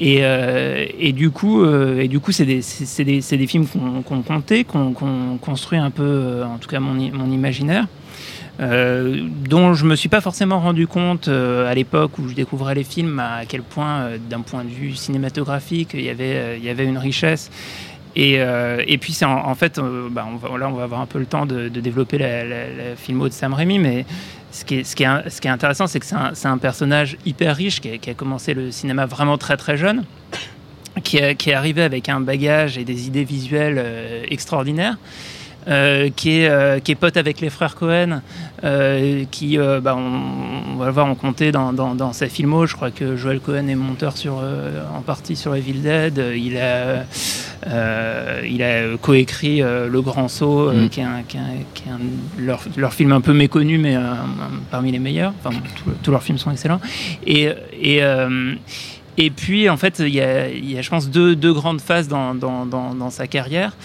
Et, 0.00 0.20
euh, 0.22 0.86
et 0.98 1.12
du 1.12 1.30
coup, 1.30 1.62
euh, 1.62 2.00
et 2.00 2.08
du 2.08 2.20
coup, 2.20 2.32
c'est 2.32 2.46
des, 2.46 3.46
films 3.46 3.66
qu'on 4.06 4.22
comptait, 4.22 4.64
qu'on 4.64 4.94
construit 5.40 5.78
un 5.78 5.90
peu, 5.90 6.02
euh, 6.02 6.44
en 6.46 6.56
tout 6.56 6.68
cas 6.68 6.80
mon, 6.80 6.98
imaginaire, 6.98 7.86
dont 8.58 9.74
je 9.74 9.84
me 9.84 9.96
suis 9.96 10.08
pas 10.08 10.20
forcément 10.20 10.60
rendu 10.60 10.86
compte 10.86 11.28
à 11.28 11.74
l'époque 11.74 12.18
où 12.18 12.28
je 12.28 12.34
découvrais 12.34 12.74
les 12.74 12.84
films 12.84 13.18
à 13.18 13.44
quel 13.46 13.62
point, 13.62 14.10
d'un 14.28 14.40
point 14.40 14.64
de 14.64 14.70
vue 14.70 14.94
cinématographique, 14.94 15.90
il 15.94 16.02
y 16.02 16.08
avait, 16.08 16.84
une 16.84 16.98
richesse. 16.98 17.50
Et, 18.16 18.98
puis 19.00 19.12
c'est 19.12 19.26
en, 19.26 19.54
fait, 19.54 19.80
bah, 20.10 20.26
là 20.58 20.68
on 20.68 20.74
va 20.74 20.84
avoir 20.84 21.00
un 21.00 21.06
peu 21.06 21.18
le 21.18 21.26
temps 21.26 21.46
de, 21.46 21.68
développer 21.68 22.18
la, 22.18 22.44
la, 22.44 22.66
la 22.68 23.28
de 23.28 23.32
Sam 23.32 23.54
Raimi, 23.54 23.78
mais 23.78 24.04
ce 24.50 24.64
qui 24.64 24.74
est, 25.04 25.46
intéressant, 25.46 25.86
c'est 25.86 26.00
que 26.00 26.06
c'est 26.06 26.48
un, 26.48 26.58
personnage 26.58 27.16
hyper 27.24 27.56
riche 27.56 27.80
qui 27.80 27.88
a, 27.90 28.10
a 28.10 28.14
commencé 28.14 28.54
le 28.54 28.70
cinéma 28.70 29.06
vraiment 29.06 29.38
très 29.38 29.56
très 29.56 29.76
jeune, 29.76 30.04
qui, 31.04 31.18
qui 31.36 31.50
est 31.50 31.54
arrivé 31.54 31.82
avec 31.82 32.08
un 32.08 32.20
bagage 32.20 32.78
et 32.78 32.84
des 32.84 33.06
idées 33.06 33.24
visuelles 33.24 33.78
euh, 33.78 34.24
extraordinaires. 34.28 34.96
Euh, 35.68 36.08
qui, 36.14 36.40
est, 36.40 36.48
euh, 36.48 36.78
qui 36.80 36.92
est 36.92 36.94
pote 36.96 37.16
avec 37.16 37.40
les 37.40 37.50
frères 37.50 37.74
Cohen, 37.76 38.22
euh, 38.64 39.24
qui, 39.30 39.58
euh, 39.58 39.80
bah, 39.80 39.94
on, 39.96 40.72
on 40.72 40.76
va 40.76 40.86
le 40.86 40.92
voir, 40.92 41.06
on 41.06 41.14
comptait 41.14 41.52
dans, 41.52 41.72
dans, 41.72 41.94
dans 41.94 42.12
sa 42.12 42.28
filmo. 42.28 42.66
Je 42.66 42.74
crois 42.74 42.90
que 42.90 43.16
Joel 43.16 43.40
Cohen 43.40 43.68
est 43.68 43.74
monteur 43.74 44.16
sur, 44.16 44.40
euh, 44.42 44.82
en 44.96 45.00
partie 45.02 45.36
sur 45.36 45.54
Evil 45.54 45.80
Dead. 45.80 46.22
Il 46.36 46.56
a, 46.56 47.04
euh, 47.66 48.42
il 48.48 48.62
a 48.62 48.96
coécrit 48.96 49.60
Le 49.60 50.00
Grand 50.00 50.28
Saut, 50.28 50.70
Mm. 50.72 50.88
qui 50.88 51.00
est, 51.00 51.04
un, 51.04 51.22
qui 51.26 51.36
est 51.36 51.40
un- 51.40 51.44
qui 51.74 51.82
est 51.88 51.92
un- 51.92 52.42
leur, 52.44 52.60
leur 52.76 52.92
film 52.94 53.12
un 53.12 53.20
peu 53.20 53.32
méconnu, 53.32 53.78
mais 53.78 53.96
parmi 54.70 54.92
les 54.92 54.98
meilleurs. 54.98 55.32
Enfin, 55.44 55.56
tous- 56.02 56.10
leurs 56.10 56.22
films 56.22 56.38
sont 56.38 56.50
excellents. 56.50 56.80
Et, 57.26 57.48
et, 57.80 58.02
euh, 58.02 58.54
et 59.18 59.30
puis, 59.30 59.68
en 59.68 59.76
fait, 59.76 59.98
il 59.98 60.14
y 60.14 60.20
a, 60.20 60.48
il 60.48 60.70
y 60.70 60.78
a, 60.78 60.82
je 60.82 60.88
pense, 60.88 61.10
deux, 61.10 61.36
deux 61.36 61.52
grandes 61.52 61.80
phases 61.80 62.08
dans, 62.08 62.34
dans, 62.34 62.64
dans, 62.64 62.94
dans 62.94 63.10
sa 63.10 63.26
carrière. 63.26 63.76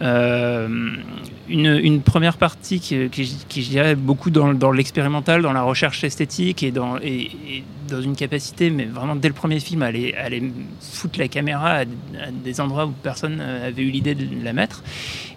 Euh, 0.00 0.68
une, 1.48 2.02
première 2.02 2.36
partie 2.36 2.78
qui, 2.78 3.08
je 3.10 3.68
dirais, 3.70 3.94
beaucoup 3.94 4.30
dans, 4.30 4.70
l'expérimental, 4.70 5.42
dans 5.42 5.52
la 5.52 5.62
recherche 5.62 6.04
esthétique 6.04 6.62
et 6.62 6.70
dans, 6.70 6.98
une 6.98 8.16
capacité, 8.16 8.70
mais 8.70 8.84
vraiment 8.84 9.16
dès 9.16 9.28
le 9.28 9.34
premier 9.34 9.60
film, 9.60 9.82
à 9.82 9.86
aller, 9.86 10.52
foutre 10.80 11.18
la 11.18 11.28
caméra 11.28 11.78
à, 11.78 11.84
des 12.30 12.60
endroits 12.60 12.86
où 12.86 12.90
personne 13.02 13.40
avait 13.40 13.82
eu 13.82 13.90
l'idée 13.90 14.14
de 14.14 14.44
la 14.44 14.52
mettre. 14.52 14.82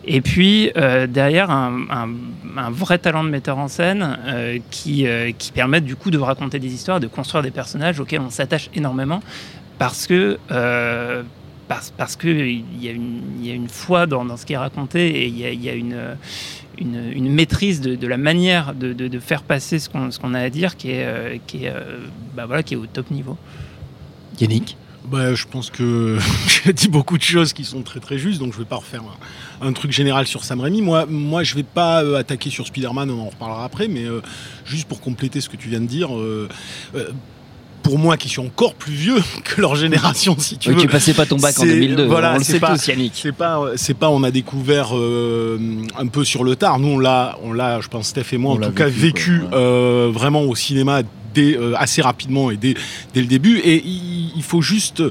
Et 0.04 0.22
puis, 0.22 0.72
euh, 0.76 1.08
derrière, 1.08 1.50
un, 1.50 2.10
vrai 2.72 2.98
talent 2.98 3.24
de 3.24 3.30
metteur 3.30 3.58
en 3.58 3.68
scène 3.68 4.18
euh, 4.26 4.60
qui, 4.70 5.08
euh, 5.08 5.32
permet 5.54 5.82
du 5.82 5.96
coup 5.96 6.12
de 6.12 6.18
raconter 6.18 6.60
des 6.60 6.74
histoires, 6.74 7.00
de 7.00 7.08
construire 7.08 7.44
des 7.44 7.52
personnages 7.52 8.00
auxquels 8.00 8.22
on 8.22 8.30
s'attache 8.30 8.70
énormément 8.76 9.22
parce 9.82 10.06
que 10.06 10.38
euh, 10.52 11.24
parce, 11.72 11.90
parce 11.90 12.18
qu'il 12.18 12.66
y, 12.82 12.90
a 12.90 12.92
une, 12.92 13.22
y 13.42 13.50
a 13.50 13.54
une 13.54 13.70
foi 13.70 14.06
dans, 14.06 14.26
dans 14.26 14.36
ce 14.36 14.46
qui 14.46 14.52
est 14.52 14.58
raconté 14.58 15.08
et 15.22 15.28
il 15.28 15.40
y 15.40 15.46
a, 15.46 15.54
y 15.54 15.70
a 15.70 15.74
une, 15.74 16.18
une, 16.78 17.10
une, 17.16 17.32
maîtrise 17.32 17.80
de, 17.80 17.96
de 17.96 18.08
la 18.08 18.18
manière 18.18 18.74
de, 18.74 18.92
de, 18.92 19.08
de, 19.08 19.20
faire 19.22 19.42
passer 19.42 19.80
ce 19.80 19.88
qu'on 19.88 20.34
a 20.34 20.40
à 20.40 20.50
dire 20.50 20.76
qui 20.76 20.92
est, 20.92 21.06
euh, 21.06 21.38
qui, 21.48 21.64
est, 21.64 21.70
euh, 21.74 22.00
bah 22.36 22.46
voilà, 22.46 22.62
qui 22.62 22.74
est 22.74 22.78
au 22.78 22.88
top 22.88 23.10
niveau. 23.10 23.38
Yannick? 24.38 24.76
Bah, 25.06 25.34
je 25.34 25.46
pense 25.48 25.70
que 25.70 26.20
j'ai 26.66 26.74
dit 26.74 26.90
beaucoup 26.90 27.18
de 27.18 27.24
choses 27.24 27.54
qui 27.54 27.64
sont 27.64 27.84
très 27.84 28.02
très 28.02 28.18
justes, 28.18 28.42
donc 28.42 28.52
je 28.52 28.58
vais 28.58 28.66
pas 28.66 28.76
refaire 28.76 29.04
un, 29.62 29.68
un 29.70 29.72
truc 29.72 29.94
général 29.94 30.28
sur 30.28 30.44
Sam 30.44 30.60
Raimi. 30.60 30.82
Moi, 30.82 31.06
moi 31.06 31.44
je 31.44 31.56
vais 31.56 31.64
pas 31.64 32.04
euh, 32.04 32.20
attaquer 32.20 32.50
sur 32.50 32.68
Spider-Man, 32.68 33.10
on 33.10 33.22
en 33.22 33.30
reparlera 33.30 33.64
après, 33.64 33.88
mais 33.88 34.04
euh, 34.04 34.22
juste 34.66 34.90
pour 34.90 35.00
compléter 35.00 35.40
ce 35.40 35.48
que 35.48 35.56
tu 35.56 35.70
viens 35.70 35.80
de 35.80 35.88
dire, 35.88 36.14
euh, 36.14 36.50
pour 37.84 37.98
moi 38.00 38.18
qui 38.18 38.30
suis 38.30 38.40
encore 38.42 38.74
plus 38.76 38.94
vieux 38.94 39.22
que 39.44 39.60
leur 39.62 39.76
génération, 39.76 40.36
si 40.40 40.58
tu 40.58 40.70
Oui, 40.70 40.76
veux. 40.76 40.82
tu 40.82 40.88
passais 40.88 41.14
pas 41.14 41.26
ton 41.26 41.38
bac 41.38 41.58
en 41.60 41.62
C'est- 41.64 41.68
2002. 41.68 42.06
voilà, 42.06 42.34
on 42.34 42.38
le 42.38 42.44
c'est 42.44 42.54
sait 42.54 42.60
pas- 42.60 42.74
tous, 42.76 42.88
Yannick. 42.88 43.14
C'est 43.16 43.32
pas, 43.32 43.62
c'est 43.76 43.94
pas, 43.94 44.10
on 44.10 44.24
a 44.24 44.32
découvert 44.32 44.96
euh, 44.98 45.58
un 45.98 46.08
peu 46.08 46.24
sur 46.24 46.44
le 46.44 46.56
tard. 46.56 46.80
Nous, 46.80 46.88
on 46.90 47.00
l'a, 47.00 47.38
on 47.44 47.54
l'a, 47.54 47.82
je 47.82 47.88
pense, 47.88 48.08
Steph 48.08 48.26
et 48.34 48.38
moi, 48.38 48.54
On 48.54 48.62
en 48.64 48.68
tout 48.68 48.72
cas, 48.74 48.86
vécu, 48.86 49.02
vécu 49.34 49.40
quoi, 49.40 49.50
ouais. 49.50 49.56
euh, 49.56 50.10
vraiment 50.14 50.42
au 50.44 50.56
cinéma 50.56 51.02
dès, 51.34 51.58
euh, 51.58 51.74
assez 51.78 52.02
rapidement 52.02 52.52
et 52.52 52.58
dès, 52.58 52.76
dès 53.14 53.22
le 53.22 53.28
début. 53.28 53.58
Et 53.60 53.82
il, 53.86 54.32
il 54.36 54.44
faut 54.44 54.62
juste 54.62 55.04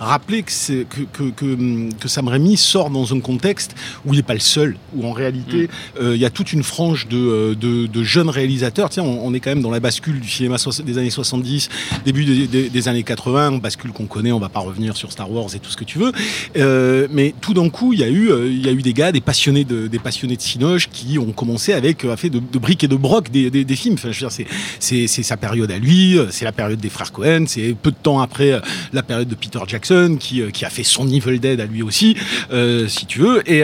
rappeler 0.00 0.42
que, 0.42 0.52
c'est, 0.52 0.86
que, 0.88 1.02
que, 1.12 1.30
que, 1.30 1.90
que 1.98 2.08
Sam 2.08 2.28
Raimi 2.28 2.56
sort 2.56 2.90
dans 2.90 3.12
un 3.14 3.20
contexte 3.20 3.74
où 4.06 4.14
il 4.14 4.16
n'est 4.18 4.22
pas 4.22 4.34
le 4.34 4.40
seul, 4.40 4.76
où 4.94 5.06
en 5.06 5.12
réalité, 5.12 5.68
euh, 6.00 6.14
il 6.14 6.20
y 6.20 6.24
a 6.24 6.30
toute 6.30 6.52
une 6.52 6.62
frange 6.62 7.08
de, 7.08 7.16
euh, 7.18 7.54
de, 7.54 7.86
de 7.86 8.02
jeunes 8.02 8.28
réalisateurs. 8.30 8.90
Tiens, 8.90 9.02
on, 9.02 9.26
on 9.26 9.34
est 9.34 9.40
quand 9.40 9.50
même 9.50 9.62
dans 9.62 9.70
la 9.70 9.80
bascule 9.80 10.20
du 10.20 10.28
cinéma 10.28 10.56
des 10.84 10.98
années 10.98 11.10
70, 11.10 11.68
début 12.04 12.24
des, 12.24 12.46
des- 12.46 12.68
des 12.70 12.88
années 12.88 13.02
80, 13.02 13.58
bascule 13.58 13.92
qu'on 13.92 14.06
connaît, 14.06 14.32
on 14.32 14.38
va 14.38 14.48
pas 14.48 14.60
revenir 14.60 14.96
sur 14.96 15.10
Star 15.12 15.30
Wars 15.30 15.54
et 15.54 15.58
tout 15.58 15.70
ce 15.70 15.76
que 15.76 15.84
tu 15.84 15.98
veux. 15.98 16.12
Euh, 16.56 17.06
mais 17.10 17.34
tout 17.40 17.54
d'un 17.54 17.68
coup, 17.70 17.92
il 17.92 18.00
y 18.00 18.04
a 18.04 18.08
eu, 18.08 18.30
euh, 18.30 18.48
il 18.48 18.64
y 18.64 18.68
a 18.68 18.72
eu 18.72 18.82
des 18.82 18.92
gars, 18.92 19.12
des 19.12 19.20
passionnés 19.20 19.64
de, 19.64 19.86
des 19.86 19.98
passionnés 19.98 20.36
de 20.36 20.42
Cinoche 20.42 20.88
qui 20.90 21.18
ont 21.18 21.32
commencé 21.32 21.72
avec, 21.72 22.04
euh, 22.04 22.12
à 22.12 22.16
faire 22.16 22.30
de, 22.30 22.40
de 22.40 22.58
briques 22.58 22.84
et 22.84 22.88
de 22.88 22.96
broc 22.96 23.30
des, 23.30 23.50
des, 23.50 23.64
des 23.64 23.76
films. 23.76 23.94
Enfin, 23.94 24.10
je 24.12 24.20
veux 24.24 24.28
dire, 24.28 24.32
c'est, 24.32 24.46
c'est, 24.78 25.06
c'est 25.06 25.22
sa 25.22 25.36
période 25.36 25.67
à 25.70 25.78
lui, 25.78 26.18
euh, 26.18 26.26
c'est 26.30 26.44
la 26.44 26.52
période 26.52 26.80
des 26.80 26.88
frères 26.88 27.12
Cohen, 27.12 27.44
c'est 27.46 27.74
peu 27.80 27.90
de 27.90 27.96
temps 27.96 28.20
après 28.20 28.52
euh, 28.52 28.60
la 28.92 29.02
période 29.02 29.28
de 29.28 29.34
Peter 29.34 29.58
Jackson 29.66 30.16
qui, 30.18 30.42
euh, 30.42 30.50
qui 30.50 30.64
a 30.64 30.70
fait 30.70 30.82
son 30.82 31.08
Evil 31.08 31.38
Dead 31.38 31.60
à 31.60 31.66
lui 31.66 31.82
aussi, 31.82 32.16
si 32.88 33.06
tu 33.06 33.20
veux. 33.20 33.42
Et, 33.50 33.62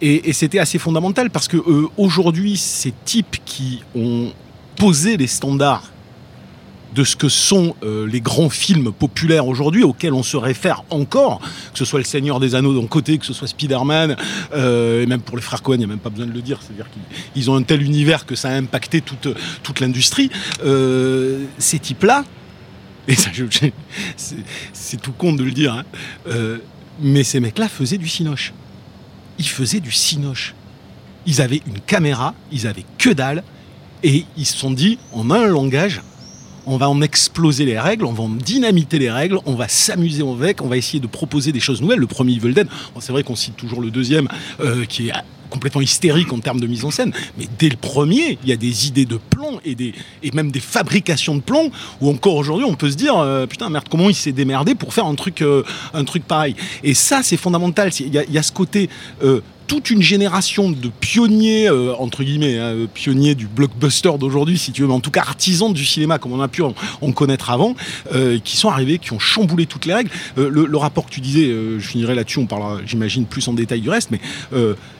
et, 0.00 0.32
c'était 0.32 0.58
assez 0.58 0.78
fondamental 0.78 1.30
parce 1.30 1.48
que 1.48 1.56
aujourd'hui, 1.96 2.56
ces 2.56 2.92
types 3.04 3.36
qui 3.44 3.82
ont 3.94 4.32
posé 4.76 5.16
les 5.16 5.26
standards 5.26 5.93
de 6.94 7.02
ce 7.04 7.16
que 7.16 7.28
sont 7.28 7.74
euh, 7.82 8.06
les 8.06 8.20
grands 8.20 8.50
films 8.50 8.92
populaires 8.92 9.48
aujourd'hui 9.48 9.82
auxquels 9.82 10.12
on 10.14 10.22
se 10.22 10.36
réfère 10.36 10.84
encore, 10.90 11.40
que 11.72 11.78
ce 11.78 11.84
soit 11.84 11.98
Le 11.98 12.04
Seigneur 12.04 12.38
des 12.40 12.54
Anneaux 12.54 12.78
d'un 12.80 12.86
côté, 12.86 13.18
que 13.18 13.26
ce 13.26 13.32
soit 13.32 13.48
Spider-Man, 13.48 14.16
euh, 14.54 15.02
et 15.02 15.06
même 15.06 15.20
pour 15.20 15.36
les 15.36 15.42
frères 15.42 15.62
Cohen, 15.62 15.74
il 15.74 15.78
n'y 15.78 15.84
a 15.84 15.88
même 15.88 15.98
pas 15.98 16.10
besoin 16.10 16.26
de 16.26 16.32
le 16.32 16.42
dire, 16.42 16.60
c'est-à-dire 16.62 16.86
qu'ils 16.90 17.02
ils 17.42 17.50
ont 17.50 17.56
un 17.56 17.62
tel 17.62 17.82
univers 17.82 18.26
que 18.26 18.36
ça 18.36 18.50
a 18.50 18.52
impacté 18.52 19.00
toute, 19.00 19.80
l'industrie. 19.80 20.30
Euh, 20.64 21.44
ces 21.58 21.78
types-là, 21.80 22.24
et 23.08 23.16
ça, 23.16 23.30
c'est- 24.16 25.00
tout 25.02 25.12
con 25.12 25.32
de 25.34 25.42
le 25.42 25.50
dire, 25.50 25.74
hein, 25.74 25.84
mais 27.00 27.24
ces 27.24 27.40
mecs-là 27.40 27.68
faisaient 27.68 27.98
du 27.98 28.08
cinoche. 28.08 28.54
Ils 29.38 29.48
faisaient 29.48 29.80
du 29.80 29.90
cinoche. 29.90 30.54
Ils 31.26 31.40
avaient 31.42 31.60
une 31.66 31.80
caméra, 31.80 32.34
ils 32.52 32.66
avaient 32.66 32.84
que 32.98 33.10
dalle, 33.10 33.42
et 34.02 34.24
ils 34.36 34.46
se 34.46 34.56
sont 34.56 34.70
dit, 34.70 34.98
on 35.12 35.30
a 35.30 35.38
un 35.38 35.46
langage, 35.46 36.00
on 36.66 36.76
va 36.76 36.88
en 36.88 37.00
exploser 37.02 37.64
les 37.64 37.78
règles, 37.78 38.04
on 38.04 38.12
va 38.12 38.24
en 38.24 38.28
dynamiter 38.28 38.98
les 38.98 39.10
règles, 39.10 39.38
on 39.46 39.54
va 39.54 39.68
s'amuser 39.68 40.22
avec, 40.22 40.62
on 40.62 40.68
va 40.68 40.76
essayer 40.76 41.00
de 41.00 41.06
proposer 41.06 41.52
des 41.52 41.60
choses 41.60 41.80
nouvelles. 41.80 41.98
Le 41.98 42.06
premier 42.06 42.34
Evil 42.34 42.52
Dead, 42.52 42.68
c'est 43.00 43.12
vrai 43.12 43.22
qu'on 43.22 43.36
cite 43.36 43.56
toujours 43.56 43.80
le 43.80 43.90
deuxième, 43.90 44.28
euh, 44.60 44.84
qui 44.84 45.08
est 45.08 45.12
complètement 45.54 45.80
hystérique 45.80 46.32
en 46.32 46.40
termes 46.40 46.60
de 46.60 46.66
mise 46.66 46.84
en 46.84 46.90
scène, 46.90 47.12
mais 47.38 47.46
dès 47.58 47.68
le 47.68 47.76
premier, 47.76 48.38
il 48.42 48.48
y 48.48 48.52
a 48.52 48.56
des 48.56 48.88
idées 48.88 49.06
de 49.06 49.18
plomb 49.30 49.60
et, 49.64 49.74
des, 49.76 49.94
et 50.24 50.30
même 50.32 50.50
des 50.50 50.60
fabrications 50.60 51.36
de 51.36 51.40
plomb, 51.40 51.70
où 52.00 52.10
encore 52.10 52.34
aujourd'hui, 52.34 52.66
on 52.68 52.74
peut 52.74 52.90
se 52.90 52.96
dire, 52.96 53.16
euh, 53.16 53.46
putain, 53.46 53.70
merde, 53.70 53.86
comment 53.88 54.10
il 54.10 54.14
s'est 54.16 54.32
démerdé 54.32 54.74
pour 54.74 54.92
faire 54.92 55.06
un 55.06 55.14
truc, 55.14 55.42
euh, 55.42 55.62
un 55.94 56.04
truc 56.04 56.24
pareil. 56.24 56.56
Et 56.82 56.94
ça, 56.94 57.22
c'est 57.22 57.36
fondamental. 57.36 57.90
Il 58.00 58.12
y, 58.12 58.38
a- 58.38 58.42
ce 58.42 58.52
côté... 58.52 58.90
euh, 59.22 59.40
toute 59.66 59.88
une 59.88 60.02
génération 60.02 60.70
de 60.70 60.90
pionniers, 61.00 61.70
entre 61.98 62.22
guillemets, 62.22 62.58
hein, 62.58 62.74
pionniers 62.92 63.34
du 63.34 63.46
blockbuster 63.46 64.12
d'aujourd'hui, 64.20 64.58
si 64.58 64.72
tu 64.72 64.82
veux, 64.82 64.88
mais 64.88 64.92
en 64.92 65.00
tout 65.00 65.10
cas 65.10 65.22
artisans 65.22 65.72
du 65.72 65.86
cinéma, 65.86 66.18
comme 66.18 66.34
on 66.34 66.40
a 66.42 66.48
pu 66.48 66.60
en, 66.60 67.12
connaître 67.12 67.48
avant, 67.48 67.74
qui 68.44 68.56
sont 68.58 68.68
arrivés, 68.68 68.98
qui 68.98 69.14
ont 69.14 69.18
chamboulé 69.18 69.64
toutes 69.64 69.86
les 69.86 69.94
règles. 69.94 70.10
Le, 70.36 70.66
le 70.66 70.76
rapport 70.76 71.06
que 71.06 71.10
tu 71.10 71.22
disais, 71.22 71.46
je 71.78 71.86
finirai 71.92 72.14
là-dessus, 72.14 72.40
on 72.40 72.46
parlera, 72.46 72.80
j'imagine, 72.84 73.24
plus 73.24 73.48
en 73.48 73.54
détail 73.54 73.80
du 73.80 73.88
reste, 73.88 74.10
mais 74.10 74.20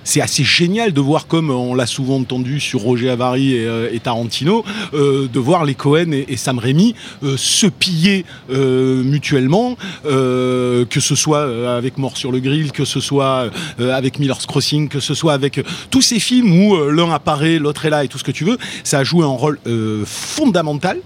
c'est 0.05 0.21
assez 0.21 0.45
génial 0.45 0.93
de 0.93 1.01
voir, 1.01 1.27
comme 1.27 1.51
on 1.51 1.75
l'a 1.75 1.87
souvent 1.87 2.17
entendu 2.19 2.61
sur 2.61 2.81
Roger 2.81 3.11
Avary 3.11 3.55
et, 3.55 3.67
euh, 3.67 3.89
et 3.93 3.99
Tarantino, 4.01 4.65
euh, 4.95 5.27
de 5.33 5.39
voir 5.41 5.65
les 5.65 5.75
Cohen 5.75 6.13
et, 6.13 6.27
et 6.29 6.37
Sam 6.37 6.59
Raimi 6.59 6.95
euh, 7.23 7.37
se 7.37 7.67
piller 7.67 8.25
euh, 8.53 9.03
mutuellement, 9.03 9.77
euh, 10.07 10.85
que 10.85 11.01
ce 11.01 11.15
soit 11.15 11.39
euh, 11.39 11.77
avec 11.79 11.99
Mort 11.99 12.17
sur 12.17 12.31
le 12.33 12.41
grill, 12.41 12.71
que 12.73 12.85
ce 12.85 13.01
soit 13.01 13.51
euh, 13.81 13.93
avec 13.95 14.19
Miller's 14.19 14.47
Crossing, 14.47 14.89
que 14.89 15.01
ce 15.01 15.15
soit 15.15 15.33
avec 15.33 15.59
euh, 15.59 15.63
tous 15.91 16.03
ces 16.03 16.21
films 16.21 16.53
où 16.53 16.75
euh, 16.77 16.91
l'un 16.93 17.11
apparaît, 17.11 17.59
l'autre 17.59 17.87
est 17.87 17.91
là 17.91 18.05
et 18.05 18.09
tout 18.09 18.19
ce 18.19 18.25
que 18.25 18.31
tu 18.33 18.45
veux, 18.45 18.59
ça 18.85 18.99
a 18.99 19.05
joué 19.05 19.25
un 19.25 19.29
rôle 19.29 19.59
euh, 19.67 20.05
fondamental. 20.07 20.99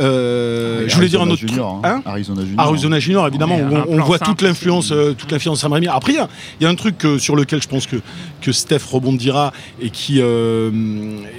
Euh, 0.00 0.84
je 0.88 0.94
voulais 0.94 1.08
dire 1.08 1.20
un 1.22 1.26
autre 1.28 1.36
truc. 1.38 1.48
Junior, 1.50 1.80
Hein 1.84 2.02
Arizona 2.04 2.42
Junior. 2.44 2.60
Arizona 2.66 2.98
Junior, 3.00 3.26
évidemment, 3.28 3.56
où 3.58 3.74
on, 3.88 3.98
on 3.98 4.02
voit 4.04 4.18
simple 4.18 4.30
toute 4.30 4.42
l'influence, 4.42 4.90
euh, 4.92 5.12
toute 5.14 5.30
l'influence 5.32 5.60
Sam 5.60 5.72
Raimi. 5.72 5.88
Après, 5.88 6.12
il 6.12 6.16
y 6.16 6.20
a- 6.20 6.28
il 6.60 6.64
y, 6.64 6.66
a 6.66 6.70
un 6.70 6.74
truc 6.74 7.04
euh, 7.04 7.18
sur 7.18 7.36
lequel 7.36 7.62
je 7.62 7.68
pense 7.68 7.86
que, 7.86 7.96
que 8.40 8.52
Steph 8.52 8.84
rebondira 8.90 9.52
et 9.80 9.90
qui, 9.90 10.20
euh, 10.20 10.70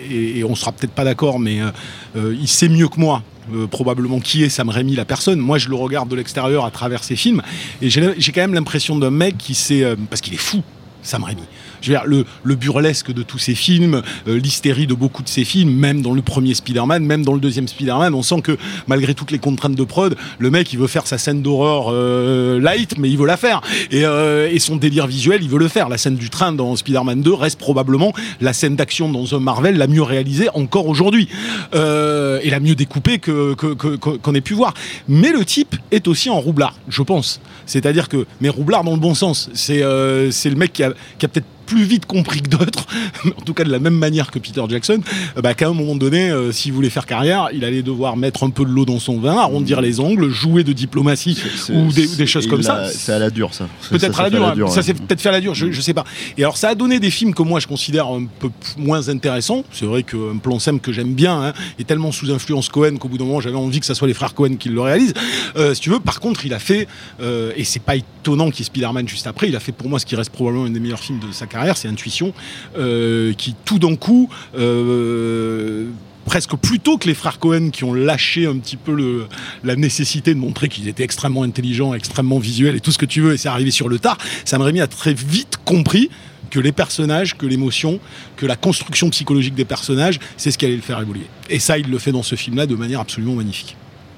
et, 0.09 0.43
on 0.43 0.55
sera 0.55 0.71
peut-être 0.71 0.91
pas 0.91 1.03
d'accord, 1.03 1.39
mais 1.39 1.61
euh, 1.61 1.71
euh, 2.15 2.35
il 2.39 2.47
sait 2.47 2.69
mieux 2.69 2.87
que 2.87 2.99
moi. 2.99 3.23
probablement 3.71 4.19
qui 4.19 4.43
est 4.43 4.49
Sam 4.49 4.69
Raimi 4.69 4.95
la 4.95 5.05
personne 5.05 5.39
moi 5.39 5.57
je 5.57 5.69
le 5.69 5.75
regarde 5.75 6.07
de 6.07 6.15
l'extérieur 6.15 6.65
à 6.65 6.71
travers 6.71 7.03
ses 7.03 7.15
films 7.15 7.41
et 7.81 7.89
j'ai 7.89 8.31
quand 8.31 8.41
même 8.41 8.53
l'impression 8.53 8.95
d'un 8.95 9.09
mec 9.09 9.39
qui 9.39 9.55
sait 9.55 9.83
parce 10.07 10.21
qu'il 10.21 10.35
est 10.35 10.45
fou 10.49 10.61
Sam 11.01 11.23
Raimi 11.23 11.41
je 11.81 11.91
veux 11.91 11.97
dire, 11.97 12.05
le, 12.05 12.25
le 12.43 12.55
burlesque 12.55 13.11
de 13.11 13.23
tous 13.23 13.37
ces 13.37 13.55
films, 13.55 14.01
euh, 14.27 14.39
l'hystérie 14.39 14.87
de 14.87 14.93
beaucoup 14.93 15.23
de 15.23 15.29
ces 15.29 15.45
films, 15.45 15.71
même 15.71 16.01
dans 16.01 16.13
le 16.13 16.21
premier 16.21 16.53
Spider-Man, 16.53 17.03
même 17.03 17.23
dans 17.23 17.33
le 17.33 17.39
deuxième 17.39 17.67
Spider-Man, 17.67 18.13
on 18.13 18.23
sent 18.23 18.41
que 18.41 18.57
malgré 18.87 19.13
toutes 19.13 19.31
les 19.31 19.39
contraintes 19.39 19.75
de 19.75 19.83
prod, 19.83 20.15
le 20.37 20.51
mec 20.51 20.71
il 20.73 20.79
veut 20.79 20.87
faire 20.87 21.07
sa 21.07 21.17
scène 21.17 21.41
d'horreur 21.41 21.87
euh, 21.89 22.59
light, 22.59 22.97
mais 22.97 23.09
il 23.09 23.17
veut 23.17 23.27
la 23.27 23.37
faire. 23.37 23.61
Et, 23.91 24.05
euh, 24.05 24.49
et 24.51 24.59
son 24.59 24.75
délire 24.75 25.07
visuel, 25.07 25.41
il 25.43 25.49
veut 25.49 25.59
le 25.59 25.67
faire. 25.67 25.89
La 25.89 25.97
scène 25.97 26.15
du 26.15 26.29
train 26.29 26.51
dans 26.51 26.75
Spider-Man 26.75 27.21
2 27.21 27.33
reste 27.33 27.59
probablement 27.59 28.13
la 28.41 28.53
scène 28.53 28.75
d'action 28.75 29.09
dans 29.09 29.35
un 29.35 29.39
Marvel 29.39 29.77
la 29.77 29.87
mieux 29.87 30.03
réalisée 30.03 30.49
encore 30.53 30.87
aujourd'hui. 30.87 31.27
Et 31.73 32.49
la 32.49 32.59
mieux 32.59 32.75
découpée 32.75 33.19
que, 33.19 33.53
qu'on 33.53 34.35
ait 34.35 34.41
pu 34.41 34.53
voir. 34.53 34.73
Mais 35.07 35.31
le 35.31 35.45
type 35.45 35.75
est 35.91 36.07
aussi 36.07 36.29
en 36.29 36.39
roublard, 36.39 36.75
je 36.87 37.03
pense. 37.03 37.41
C'est-à-dire 37.65 38.09
que, 38.09 38.25
mais 38.41 38.49
roublard 38.49 38.83
dans 38.83 38.93
le 38.93 38.99
bon 38.99 39.13
sens. 39.13 39.49
C'est 39.53 39.83
c'est 40.31 40.49
le 40.49 40.55
mec 40.55 40.73
qui 40.73 40.83
a, 40.83 40.93
qui 41.17 41.25
a 41.25 41.29
peut-être 41.29 41.45
plus 41.69 41.83
vite 41.83 42.07
compris 42.07 42.41
que 42.41 42.49
d'autres, 42.49 42.87
en 43.25 43.41
tout 43.45 43.53
cas 43.53 43.63
de 43.63 43.69
la 43.69 43.77
même 43.77 43.93
manière 43.93 44.31
que 44.31 44.39
Peter 44.39 44.61
Jackson, 44.67 45.01
euh, 45.37 45.41
bah, 45.41 45.53
qu'à 45.53 45.67
un 45.67 45.73
moment 45.73 45.95
donné, 45.95 46.31
euh, 46.31 46.51
s'il 46.51 46.73
voulait 46.73 46.89
faire 46.89 47.05
carrière, 47.05 47.49
il 47.53 47.63
allait 47.63 47.83
devoir 47.83 48.17
mettre 48.17 48.43
un 48.43 48.49
peu 48.49 48.65
de 48.65 48.71
l'eau 48.71 48.85
dans 48.85 48.97
son 48.99 49.19
vin, 49.19 49.37
arrondir 49.37 49.79
les 49.79 49.99
angles, 49.99 50.29
jouer 50.29 50.63
de 50.63 50.73
diplomatie 50.73 51.39
C'est- 51.57 51.73
ou 51.73 51.91
des, 51.91 52.25
choses 52.25 52.47
comme 52.47 52.63
ça. 52.63 52.89
C'est 52.89 53.13
à 53.13 53.19
la 53.19 53.29
dure, 53.29 53.53
ça. 53.53 53.67
Peut-être 53.89 54.15
Ça, 54.15 54.23
à 54.23 54.29
la 54.29 54.49
fait 54.49 54.55
dure, 54.55 54.67
hein. 54.67 54.71
ça 54.71 54.81
c'est 54.81 54.95
peut-être 54.95 55.21
fait 55.21 55.29
à 55.29 55.33
la 55.33 55.41
dure, 55.41 55.53
je, 55.53 55.71
je 55.71 55.81
sais 55.81 55.93
pas. 55.93 56.05
Et 56.37 56.43
alors 56.43 56.57
ça 56.57 56.69
a 56.69 56.75
donné 56.75 56.99
des 56.99 57.11
films 57.11 57.35
que 57.35 57.43
moi 57.43 57.59
je 57.59 57.67
considère 57.67 58.07
un 58.07 58.25
peu 58.25 58.49
moins 58.77 59.07
intéressants. 59.09 59.63
C'est 59.71 59.85
vrai 59.85 60.01
qu'un 60.01 60.37
plan 60.41 60.57
Sam 60.57 60.79
que 60.79 60.91
j'aime 60.91 61.13
bien 61.13 61.39
hein, 61.43 61.53
est 61.77 61.85
tellement 61.85 62.11
sous 62.11 62.31
influence 62.31 62.69
Cohen 62.69 62.97
qu'au 62.97 63.09
bout 63.09 63.19
d'un 63.19 63.25
moment 63.25 63.41
j'avais 63.41 63.57
envie 63.57 63.79
que 63.79 63.85
ça 63.85 63.93
soit 63.93 64.07
les 64.07 64.15
frères 64.15 64.33
Cohen 64.33 64.55
qui 64.57 64.69
le 64.69 64.81
réalisent. 64.81 65.13
Euh, 65.55 65.75
si 65.75 65.81
tu 65.81 65.91
veux, 65.91 65.99
par 65.99 66.19
contre 66.19 66.45
il 66.47 66.53
a 66.53 66.59
fait, 66.59 66.87
euh, 67.21 67.51
et 67.55 67.63
c'est 67.63 67.81
pas 67.81 67.95
étonnant 67.95 68.49
qu'il 68.49 68.59
y 68.59 68.61
ait 68.63 68.65
Spider-Man 68.65 69.07
juste 69.07 69.27
après, 69.27 69.49
il 69.49 69.55
a 69.55 69.59
fait 69.59 69.71
pour 69.71 69.87
moi 69.87 69.99
ce 69.99 70.05
qui 70.05 70.15
reste 70.15 70.31
probablement 70.31 70.65
un 70.65 70.71
des 70.71 70.79
meilleurs 70.79 70.99
films 70.99 71.19
de 71.19 71.31
sa 71.31 71.45
carrière, 71.45 71.58
c'est 71.77 71.87
Intuition, 71.87 72.33
euh, 72.77 73.33
qui 73.33 73.55
tout 73.65 73.79
d'un 73.79 73.95
coup... 73.95 74.29
euh, 74.57 75.85
presque 76.25 76.55
plus 76.57 76.79
tôt 76.79 76.99
que 76.99 77.07
les 77.07 77.15
frères 77.15 77.39
Cohen 77.39 77.69
qui 77.71 77.83
ont 77.85 77.93
lâché 77.93 78.45
un 78.45 78.55
petit 78.59 78.75
peu 78.77 78.93
le, 78.93 79.25
la 79.63 79.75
nécessité 79.75 80.35
de 80.35 80.39
montrer 80.39 80.69
qu'ils 80.69 80.87
étaient 80.87 81.01
extrêmement 81.03 81.41
intelligents, 81.41 81.95
extrêmement 81.95 82.37
visuels 82.37 82.75
et 82.75 82.79
tout 82.79 82.91
ce 82.91 82.99
que 82.99 83.07
tu 83.07 83.21
veux, 83.21 83.33
et 83.33 83.37
c'est 83.37 83.49
arrivé 83.49 83.71
sur 83.71 83.89
le 83.89 83.97
tard, 83.97 84.15
Sam 84.45 84.61
Raimi 84.61 84.79
a 84.79 84.85
très 84.85 85.13
vite 85.15 85.57
compris 85.65 86.11
que 86.51 86.59
les 86.59 86.71
personnages, 86.71 87.35
que 87.35 87.47
l'émotion, 87.47 87.99
que 88.35 88.45
la 88.45 88.55
construction 88.55 89.09
psychologique 89.09 89.55
des 89.55 89.65
personnages, 89.65 90.19
c'est 90.37 90.51
ce 90.51 90.59
qui 90.59 90.65
allait 90.65 90.75
le 90.75 90.83
faire 90.83 91.01
évoluer. 91.01 91.25
Et 91.49 91.57
ça, 91.57 91.79
il 91.79 91.89
le 91.89 91.97
fait 91.97 92.11
dans 92.11 92.21
ce 92.21 92.35
film-là 92.35 92.67
de 92.67 92.75
manière 92.75 92.99
absolument 92.99 93.33
magnifique. 93.33 93.75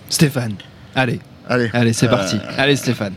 Stéphane, 0.10 0.56
allez, 0.96 1.20
Allez, 1.48 1.70
allez, 1.74 1.94
c'est 1.94 2.08
Euh, 2.08 2.10
parti. 2.10 2.36
Allez, 2.58 2.76
Stéphane. 2.76 3.14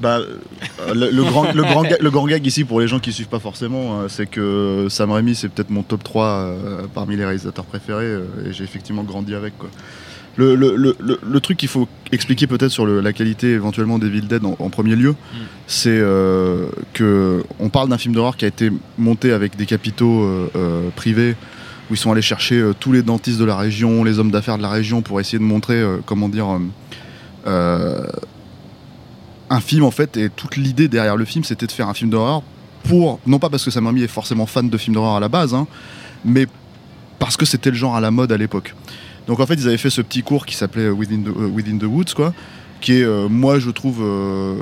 Bah, 0.00 0.18
euh, 0.18 0.94
le, 0.94 1.10
le 1.10 1.22
grand, 1.22 1.52
le, 1.52 1.62
grand 1.62 1.84
le 2.00 2.10
grand 2.10 2.26
gag 2.26 2.44
ici 2.46 2.64
pour 2.64 2.80
les 2.80 2.88
gens 2.88 2.98
qui 2.98 3.12
suivent 3.12 3.28
pas 3.28 3.38
forcément, 3.38 4.00
euh, 4.00 4.08
c'est 4.08 4.26
que 4.26 4.88
Sam 4.90 5.12
Raimi 5.12 5.34
c'est 5.36 5.48
peut-être 5.48 5.70
mon 5.70 5.82
top 5.84 6.02
3 6.02 6.24
euh, 6.26 6.82
parmi 6.92 7.16
les 7.16 7.24
réalisateurs 7.24 7.64
préférés 7.64 8.18
et 8.44 8.52
j'ai 8.52 8.64
effectivement 8.64 9.04
grandi 9.04 9.34
avec. 9.34 9.56
Quoi. 9.56 9.70
Le, 10.36 10.56
le- 10.56 10.74
le- 10.76 11.40
truc 11.40 11.56
qu'il 11.58 11.68
faut 11.68 11.86
expliquer 12.10 12.48
peut-être 12.48 12.72
sur 12.72 12.84
la 12.86 13.12
qualité 13.12 13.50
éventuellement 13.52 14.00
des 14.00 14.10
Dead 14.10 14.44
en, 14.44 14.56
en 14.58 14.68
premier 14.68 14.96
lieu, 14.96 15.14
c'est 15.68 15.90
euh, 15.96 16.66
que 16.92 17.44
on 17.60 17.68
parle 17.68 17.88
d'un 17.88 17.98
film 17.98 18.16
d'horreur 18.16 18.36
qui 18.36 18.44
a 18.44 18.48
été 18.48 18.72
monté 18.98 19.30
avec 19.30 19.56
des 19.56 19.64
capitaux 19.66 20.24
euh, 20.24 20.50
euh, 20.56 20.88
privés 20.96 21.36
où 21.88 21.94
ils 21.94 21.96
sont 21.98 22.10
allés 22.10 22.20
chercher 22.20 22.68
tous 22.80 22.90
les 22.90 23.02
dentistes 23.02 23.38
de 23.38 23.44
la 23.44 23.56
région, 23.56 24.02
les 24.02 24.18
hommes 24.18 24.32
d'affaires 24.32 24.56
de 24.58 24.62
la 24.62 24.70
région 24.70 25.02
pour 25.02 25.20
essayer 25.20 25.38
de 25.38 25.44
montrer 25.44 25.84
comment 26.04 26.28
dire 26.28 26.48
un 29.54 29.60
film 29.60 29.84
en 29.84 29.90
fait 29.90 30.16
et 30.16 30.28
toute 30.30 30.56
l'idée 30.56 30.88
derrière 30.88 31.16
le 31.16 31.24
film 31.24 31.44
c'était 31.44 31.66
de 31.66 31.72
faire 31.72 31.88
un 31.88 31.94
film 31.94 32.10
d'horreur 32.10 32.42
pour 32.84 33.18
non 33.26 33.38
pas 33.38 33.48
parce 33.48 33.64
que 33.64 33.70
Sam 33.70 33.86
Raimi 33.86 34.02
est 34.02 34.08
forcément 34.08 34.46
fan 34.46 34.68
de 34.68 34.76
films 34.78 34.94
d'horreur 34.94 35.16
à 35.16 35.20
la 35.20 35.28
base 35.28 35.54
hein, 35.54 35.66
mais 36.24 36.46
parce 37.18 37.36
que 37.36 37.46
c'était 37.46 37.70
le 37.70 37.76
genre 37.76 37.96
à 37.96 38.00
la 38.00 38.10
mode 38.10 38.32
à 38.32 38.36
l'époque 38.36 38.74
Donc 39.26 39.40
en 39.40 39.46
fait, 39.46 39.54
ils 39.54 39.66
avaient 39.68 39.78
fait 39.78 39.88
ce 39.90 40.02
petit 40.02 40.22
cours 40.22 40.44
qui 40.44 40.54
s'appelait 40.54 40.90
Within 40.90 41.22
the, 41.22 41.28
euh, 41.28 41.46
Within 41.48 41.78
the 41.78 41.84
Woods, 41.84 42.12
quoi, 42.14 42.34
qui 42.82 42.92
est, 42.98 43.02
euh, 43.04 43.26
moi, 43.30 43.58
je 43.58 43.70
trouve, 43.70 44.00
euh, 44.02 44.56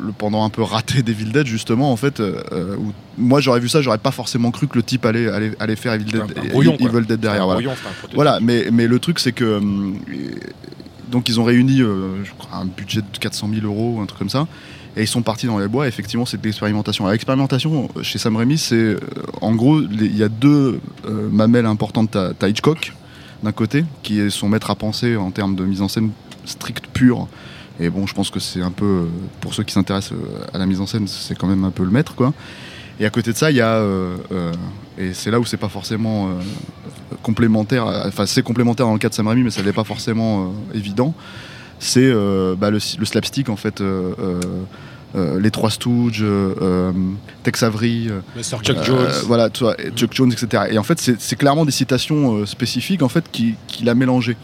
le 0.00 0.10
pendant 0.10 0.42
un 0.44 0.50
peu 0.50 0.62
raté 0.62 1.02
d'Evil 1.04 1.30
Dead, 1.30 1.46
justement, 1.46 1.92
en 1.92 1.96
fait. 1.96 2.18
euh, 2.18 2.74
où, 2.78 2.92
moi, 3.16 3.38
j'aurais 3.40 3.60
vu 3.60 3.68
ça, 3.68 3.82
j'aurais 3.82 3.98
pas 3.98 4.10
forcément 4.10 4.50
cru 4.50 4.66
que 4.66 4.74
le 4.74 4.82
type 4.82 5.06
allait, 5.06 5.28
allait, 5.28 5.52
allait 5.60 5.76
faire 5.76 5.92
Evil 5.92 6.06
Dead, 6.06 6.20
Un- 6.22 6.42
un 6.42 6.48
brouillon. 6.48 6.76
Evil 6.80 7.06
Dead 7.06 7.20
derrière. 7.20 7.44
Voilà. 7.44 7.60
brouillon. 7.60 7.76
Voilà, 8.14 8.40
mais, 8.42 8.66
mais 8.72 8.88
le 8.88 8.98
truc, 8.98 9.20
c'est 9.20 9.30
que. 9.30 9.60
Donc, 11.08 11.28
ils 11.28 11.38
ont 11.38 11.44
réuni 11.44 11.82
euh, 11.82 12.24
un 12.52 12.64
budget 12.64 13.00
de 13.00 13.18
400 13.18 13.48
000 13.52 13.66
euros, 13.66 14.00
un 14.00 14.06
truc 14.06 14.18
comme 14.18 14.30
ça. 14.30 14.46
Et 14.96 15.02
ils 15.02 15.08
sont 15.08 15.22
partis 15.22 15.46
dans 15.46 15.58
les 15.58 15.68
bois, 15.68 15.86
effectivement, 15.86 16.24
c'est 16.24 16.40
de 16.40 16.44
l'expérimentation. 16.44 17.06
L'expérimentation, 17.06 17.88
euh, 17.96 18.02
chez 18.02 18.18
Sam 18.18 18.36
Raimi, 18.36 18.58
c'est. 18.58 18.74
euh, 18.74 18.98
en 19.40 19.54
gros, 19.54 19.80
il 19.82 20.16
y 20.16 20.22
a 20.22 20.28
deux 20.28 20.80
mamelles 21.30 21.66
importantes. 21.66 22.16
T'as 22.38 22.48
Hitchcock, 22.48 22.92
d'un 23.42 23.52
côté, 23.52 23.84
qui 24.02 24.20
est 24.20 24.30
son 24.30 24.48
maître 24.48 24.70
à 24.70 24.74
penser 24.74 25.16
en 25.16 25.30
termes 25.30 25.54
de 25.54 25.64
mise 25.64 25.82
en 25.82 25.88
scène 25.88 26.10
stricte, 26.44 26.86
pure. 26.86 27.28
Et 27.78 27.90
bon, 27.90 28.06
je 28.06 28.14
pense 28.14 28.30
que 28.30 28.40
c'est 28.40 28.62
un 28.62 28.70
peu. 28.70 29.06
Pour 29.40 29.52
ceux 29.52 29.62
qui 29.64 29.74
s'intéressent 29.74 30.18
à 30.54 30.58
la 30.58 30.66
mise 30.66 30.80
en 30.80 30.86
scène, 30.86 31.06
c'est 31.06 31.36
quand 31.36 31.46
même 31.46 31.64
un 31.64 31.70
peu 31.70 31.84
le 31.84 31.90
maître, 31.90 32.14
quoi. 32.14 32.32
Et 32.98 33.04
à 33.04 33.10
côté 33.10 33.32
de 33.32 33.36
ça, 33.36 33.50
il 33.50 33.58
y 33.58 33.60
a. 33.60 33.84
et 34.96 35.12
c'est 35.12 35.30
là 35.30 35.38
où 35.38 35.44
c'est 35.44 35.58
pas 35.58 35.68
forcément. 35.68 36.30
Complémentaire, 37.22 37.86
enfin 38.06 38.26
c'est 38.26 38.42
complémentaire 38.42 38.86
dans 38.86 38.92
le 38.92 38.98
cas 38.98 39.08
de 39.08 39.14
Sam 39.14 39.26
Raimi, 39.28 39.42
mais 39.42 39.50
ça 39.50 39.62
n'est 39.62 39.72
pas 39.72 39.84
forcément 39.84 40.44
euh, 40.72 40.76
évident. 40.76 41.14
C'est 41.78 42.00
euh, 42.04 42.54
bah, 42.56 42.70
le, 42.70 42.78
le 42.98 43.04
slapstick 43.04 43.48
en 43.48 43.56
fait, 43.56 43.80
euh, 43.80 44.40
les 45.38 45.50
Trois 45.50 45.70
Stooges, 45.70 46.20
euh, 46.22 46.92
Tex 47.42 47.62
Avery, 47.62 48.08
Mr. 48.36 48.42
Chuck 48.62 48.76
euh, 48.76 48.84
Jones. 48.84 49.08
voilà, 49.26 49.48
tu 49.50 49.64
vois, 49.64 49.80
et 49.80 49.90
Chuck 49.90 50.12
Jones, 50.12 50.30
etc. 50.32 50.64
Et 50.70 50.78
en 50.78 50.82
fait, 50.82 50.98
c'est 51.18 51.36
clairement 51.36 51.64
des 51.64 51.72
citations 51.72 52.44
spécifiques 52.44 53.02
en 53.02 53.08
fait 53.08 53.24
qui- 53.30 53.54
qu'il 53.66 53.88
a 53.88 53.94
mélangées. 53.94 54.36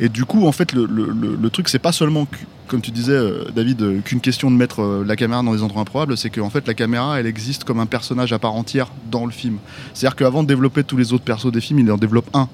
Et 0.00 0.08
du 0.08 0.24
coup, 0.24 0.46
en 0.46 0.52
fait, 0.52 0.72
le, 0.72 0.84
le- 0.86 1.10
le- 1.10 1.38
le 1.40 1.50
truc, 1.50 1.68
c'est 1.68 1.78
pas 1.78 1.92
seulement, 1.92 2.26
que- 2.26 2.36
comme 2.68 2.80
tu 2.80 2.90
disais, 2.90 3.12
euh, 3.12 3.44
David, 3.54 3.80
euh, 3.82 4.00
qu'une 4.00 4.20
question 4.20 4.50
de 4.50 4.56
mettre 4.56 4.82
euh, 4.82 5.04
la 5.06 5.16
caméra 5.16 5.42
dans 5.42 5.52
des 5.54 5.62
endroits 5.62 5.82
improbables, 5.82 6.16
c'est 6.16 6.30
qu'en 6.30 6.50
fait, 6.50 6.66
la 6.66 6.74
caméra, 6.74 7.18
elle 7.20 7.26
existe 7.26 7.64
comme 7.64 7.80
un 7.80 7.86
personnage 7.86 8.32
à 8.32 8.38
part 8.38 8.54
entière 8.54 8.88
dans 9.10 9.24
le 9.26 9.32
film. 9.32 9.58
C'est-à-dire 9.94 10.16
qu'avant 10.16 10.42
de 10.42 10.48
développer 10.48 10.84
tous 10.84 10.96
les 10.96 11.12
autres 11.12 11.24
persos 11.24 11.52
des 11.52 11.60
films, 11.60 11.78
il 11.80 11.90
en 11.92 11.96
développe 11.96 12.28
un. 12.34 12.48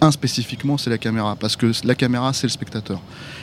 Un 0.00 0.10
spécifiquement, 0.10 0.78
c'est 0.78 0.90
la 0.90 0.98
caméra, 0.98 1.36
parce 1.38 1.54
que 1.54 1.70
la 1.84 1.94
caméra, 1.94 2.32
c'est 2.32 2.46
le 2.48 2.52
spectateur. 2.52 3.00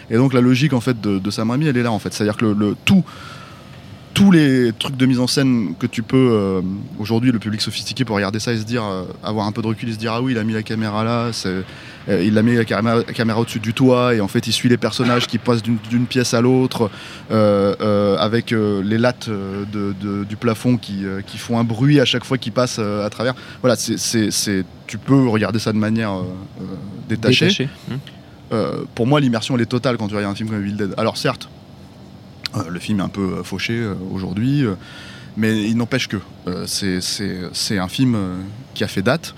Et 0.10 0.16
donc 0.18 0.34
la 0.34 0.42
logique 0.42 0.74
en 0.74 0.82
fait 0.82 1.00
de, 1.00 1.18
de 1.18 1.32
Sam 1.32 1.50
Raimi, 1.52 1.68
elle 1.68 1.78
est 1.78 1.84
là 1.84 1.92
en 1.92 2.00
fait. 2.00 2.14
C'est-à-dire 2.14 2.36
que 2.36 2.46
le, 2.46 2.54
le- 2.54 2.76
tout, 2.84 3.04
tous 4.20 4.32
les 4.32 4.74
trucs 4.78 4.98
de 4.98 5.06
mise 5.06 5.20
en 5.22 5.28
scène 5.28 5.76
que 5.80 5.88
tu 5.88 6.04
peux 6.04 6.18
euh, 6.34 6.62
aujourd'hui, 7.00 7.32
le 7.32 7.40
public 7.40 7.62
sophistiqué 7.62 8.04
peut 8.04 8.12
regarder 8.12 8.40
ça 8.40 8.52
et 8.52 8.58
se 8.58 8.64
dire, 8.64 8.84
euh, 8.84 9.04
avoir 9.24 9.48
un 9.48 9.54
peu 9.54 9.62
de 9.62 9.68
recul 9.68 9.88
et 9.88 9.94
se 9.94 9.98
dire 9.98 10.12
ah 10.12 10.22
oui, 10.22 10.34
il 10.34 10.38
a 10.38 10.44
mis 10.44 10.52
la 10.52 10.62
caméra 10.62 11.06
là, 11.06 11.32
euh, 11.46 11.64
il 12.10 12.38
a 12.38 12.42
mis 12.42 12.56
la 12.56 12.66
caméra, 12.66 13.40
au-dessus 13.40 13.62
du 13.62 13.74
toit 13.74 14.16
et 14.16 14.20
en 14.20 14.28
fait 14.28 14.46
il 14.46 14.52
suit 14.52 14.68
les 14.68 14.76
personnages 14.78 15.26
qui 15.26 15.38
passent 15.38 15.64
d'une 15.64 16.06
pièce 16.06 16.34
à 16.34 16.42
l'autre 16.42 16.92
euh, 17.32 18.18
avec 18.18 18.52
les 18.52 18.98
lattes 18.98 19.30
de- 19.30 19.94
de- 20.02 20.24
du 20.26 20.36
plafond 20.36 20.76
qui, 20.76 21.06
qui 21.26 21.38
font 21.38 21.58
un 21.58 21.64
bruit 21.64 22.02
à 22.02 22.06
chaque 22.06 22.26
fois 22.26 22.38
qu'ils 22.38 22.52
passent 22.52 22.80
à 22.80 23.10
travers. 23.10 23.36
Voilà, 23.62 23.76
c'est, 23.78 24.66
tu 24.88 24.98
peux 24.98 25.28
regarder 25.30 25.60
ça 25.60 25.72
de 25.72 25.78
manière 25.78 26.12
détachée. 27.08 27.46
Détaché. 27.48 27.70
Pour 28.96 29.08
moi, 29.08 29.20
l'immersion, 29.22 29.56
elle 29.56 29.62
est 29.62 29.66
totale 29.66 29.98
quand 29.98 30.08
tu 30.08 30.16
regardes 30.16 30.34
un 30.34 30.36
film 30.36 30.50
comme 30.50 30.60
Evil 30.60 30.74
Dead. 30.74 30.94
Alors, 30.98 31.16
certes, 31.18 31.48
le 32.70 32.80
film 32.80 33.00
est 33.00 33.04
un 33.04 33.10
peu 33.10 33.38
euh, 33.40 33.44
fauché 33.44 33.74
euh, 33.74 33.94
aujourd'hui, 34.12 34.64
euh, 34.66 34.74
mais 35.38 35.64
il 35.64 35.78
n'empêche 35.78 36.08
que 36.08 36.18
euh, 36.48 36.66
c'est- 36.68 37.78
un 37.78 37.88
film 37.88 38.16
euh, 38.16 38.36
qui 38.74 38.84
a 38.84 38.88
fait 38.88 39.02
date, 39.04 39.36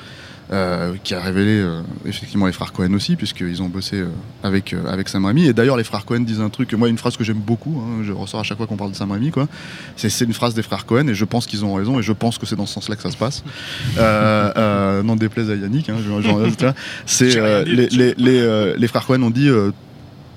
euh, 0.54 0.96
qui 1.04 1.14
a 1.14 1.22
révélé 1.22 1.60
euh, 1.60 1.82
effectivement 2.06 2.46
les 2.46 2.52
frères 2.52 2.74
Cohen 2.74 2.92
aussi, 2.94 3.16
puisqu'ils 3.16 3.62
ont 3.62 3.70
bossé 3.70 3.98
euh, 3.98 4.08
avec, 4.44 4.74
euh, 4.74 4.86
avec 4.92 5.08
Sam 5.08 5.24
Raimi. 5.26 5.46
Et 5.48 5.54
d'ailleurs, 5.54 5.78
les 5.78 5.84
frères 5.86 6.04
Cohen 6.04 6.22
disent 6.22 6.42
un 6.42 6.50
truc, 6.50 6.74
moi, 6.74 6.90
une 6.90 6.98
phrase 6.98 7.16
que 7.16 7.24
j'aime 7.24 7.38
beaucoup, 7.40 7.80
hein, 7.82 8.04
je 8.04 8.12
ressors 8.12 8.42
à 8.42 8.44
chaque 8.44 8.58
fois 8.58 8.68
qu'on 8.68 8.76
parle 8.76 8.92
de 8.92 8.96
Sam 8.98 9.12
Raimi, 9.12 9.32
quoi. 9.32 9.48
C'est 9.96 10.26
une 10.26 10.34
phrase 10.34 10.54
des 10.54 10.62
frères 10.64 10.86
Cohen, 10.86 11.08
et 11.08 11.14
je 11.16 11.24
pense 11.26 11.46
qu'ils 11.48 11.64
ont 11.64 11.74
raison, 11.74 12.00
et 12.00 12.04
je 12.04 12.12
pense 12.14 12.38
que 12.38 12.46
c'est 12.46 12.58
dans 12.58 12.66
ce 12.66 12.74
sens-là 12.74 12.96
que 12.98 13.02
ça 13.02 13.12
se 13.12 13.18
passe. 13.18 13.44
Euh, 13.98 14.52
euh, 14.58 15.04
n'en 15.04 15.16
déplaise 15.16 15.50
à 15.50 15.56
Yannick, 15.56 15.90
hein, 15.90 15.96
c'est 17.06 17.38
euh, 17.38 17.64
les, 17.66 17.88
les- 17.88 18.14
les, 18.18 18.40
euh, 18.42 18.76
les 18.78 18.88
frères 18.88 19.06
Cohen 19.06 19.22
ont 19.24 19.30
dit 19.30 19.48
euh, 19.48 19.72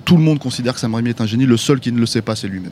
tout 0.05 0.17
le 0.17 0.23
monde 0.23 0.39
considère 0.39 0.73
que 0.73 0.79
Sam 0.79 0.95
Raimi 0.95 1.09
est 1.09 1.21
un 1.21 1.25
génie, 1.25 1.45
le 1.45 1.57
seul 1.57 1.79
qui 1.79 1.91
ne 1.91 1.99
le 1.99 2.05
sait 2.05 2.21
pas, 2.21 2.35
c'est 2.35 2.47
lui-même. 2.47 2.71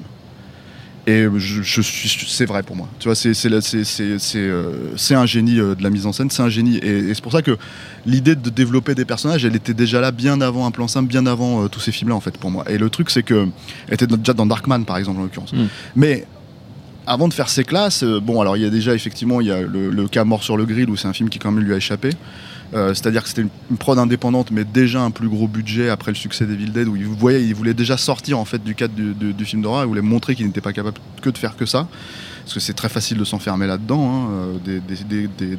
Et 1.05 1.25
je, 1.35 1.61
je 1.61 1.81
suis, 1.81 2.27
c'est 2.29 2.45
vrai 2.45 2.63
pour 2.63 2.77
moi. 2.77 2.87
Tu 2.97 3.09
vois, 3.09 3.15
c'est, 3.15 3.33
euh, 4.35 4.95
un 5.11 5.25
génie 5.25 5.59
euh, 5.59 5.75
de 5.75 5.83
la 5.83 5.89
mise 5.89 6.05
en 6.05 6.13
scène, 6.13 6.29
c'est 6.29 6.41
un 6.41 6.47
génie. 6.47 6.77
Et, 6.77 7.09
et 7.09 7.13
c'est 7.13 7.21
pour 7.21 7.33
ça 7.33 7.41
que 7.41 7.57
l'idée 8.05 8.35
de 8.35 8.49
développer 8.49 8.95
des 8.95 9.03
personnages, 9.03 9.43
elle 9.43 9.55
était 9.55 9.73
déjà 9.73 9.99
là 9.99 10.11
bien 10.11 10.39
avant 10.39 10.65
un 10.65 10.71
plan 10.71 10.87
simple, 10.87 11.09
bien 11.09 11.25
avant 11.25 11.63
euh, 11.63 11.67
tous 11.67 11.81
ces 11.81 11.91
films-là, 11.91 12.15
en 12.15 12.21
fait, 12.21 12.37
pour 12.37 12.51
moi. 12.51 12.63
Et 12.69 12.77
le 12.77 12.89
truc, 12.89 13.09
c'est 13.09 13.23
que. 13.23 13.47
Elle 13.89 13.95
était 13.95 14.07
déjà 14.07 14.33
dans 14.33 14.45
Darkman, 14.45 14.85
par 14.85 14.97
exemple, 14.97 15.19
en 15.19 15.23
l'occurrence. 15.23 15.53
Mm. 15.53 15.65
Mais. 15.95 16.25
Avant 17.05 17.27
de 17.27 17.33
faire 17.33 17.49
ces 17.49 17.65
classes, 17.65 18.05
bon 18.05 18.39
alors 18.39 18.55
il 18.55 18.63
y 18.63 18.65
a 18.65 18.69
déjà 18.69 18.95
effectivement 18.95 19.41
il 19.41 19.47
y 19.47 19.51
a 19.51 19.61
le, 19.61 19.89
le 19.89 20.07
cas 20.07 20.23
Mort 20.23 20.41
sur 20.41 20.55
le 20.55 20.63
grill 20.63 20.89
où 20.89 20.95
c'est 20.95 21.09
un 21.09 21.11
film 21.11 21.27
qui 21.27 21.37
quand 21.37 21.51
même 21.51 21.61
lui 21.61 21.73
a 21.73 21.75
échappé. 21.75 22.11
Euh, 22.73 22.93
C'est-à-dire 22.93 23.23
que 23.23 23.29
c'était 23.29 23.43
une, 23.43 23.77
prod 23.77 23.97
indépendante, 23.97 24.51
mais 24.51 24.63
déjà 24.63 25.01
un 25.01 25.11
plus 25.11 25.29
gros 25.29 25.47
budget 25.47 25.89
après 25.89 26.11
le 26.11 26.15
succès 26.15 26.45
d'Evil 26.45 26.71
Dead, 26.71 26.87
où 26.87 26.95
il, 26.95 27.05
vous 27.05 27.15
voyez, 27.15 27.39
il 27.39 27.53
voulait 27.53 27.73
déjà 27.73 27.97
sortir 27.97 28.39
en 28.39 28.45
fait 28.45 28.63
du 28.63 28.75
cadre 28.75 28.93
du, 28.95 29.45
film 29.45 29.61
d'horreur, 29.61 29.83
il 29.83 29.87
voulait 29.87 30.01
montrer 30.01 30.35
qu'il 30.35 30.45
n'était 30.45 30.61
pas 30.61 30.73
capable 30.73 30.97
que 31.21 31.29
de 31.29 31.37
faire 31.37 31.55
que 31.55 31.65
ça, 31.65 31.87
parce 32.43 32.53
que 32.55 32.59
c'est 32.59 32.73
très 32.73 32.89
facile 32.89 33.17
de 33.17 33.23
s'enfermer 33.23 33.67
là-dedans. 33.67 34.11
hein. 34.11 34.59
Euh, 34.67 34.79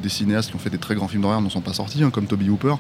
Des, 0.02 0.08
cinéastes 0.08 0.50
qui 0.50 0.56
ont 0.56 0.58
fait 0.58 0.70
des 0.70 0.78
très 0.78 0.94
grands 0.94 1.08
films 1.08 1.22
d'horreur 1.22 1.40
n'en 1.40 1.48
sont 1.48 1.60
pas 1.60 1.72
sortis, 1.72 2.02
hein, 2.02 2.10
comme 2.10 2.26
Toby 2.26 2.50
Hooper. 2.50 2.74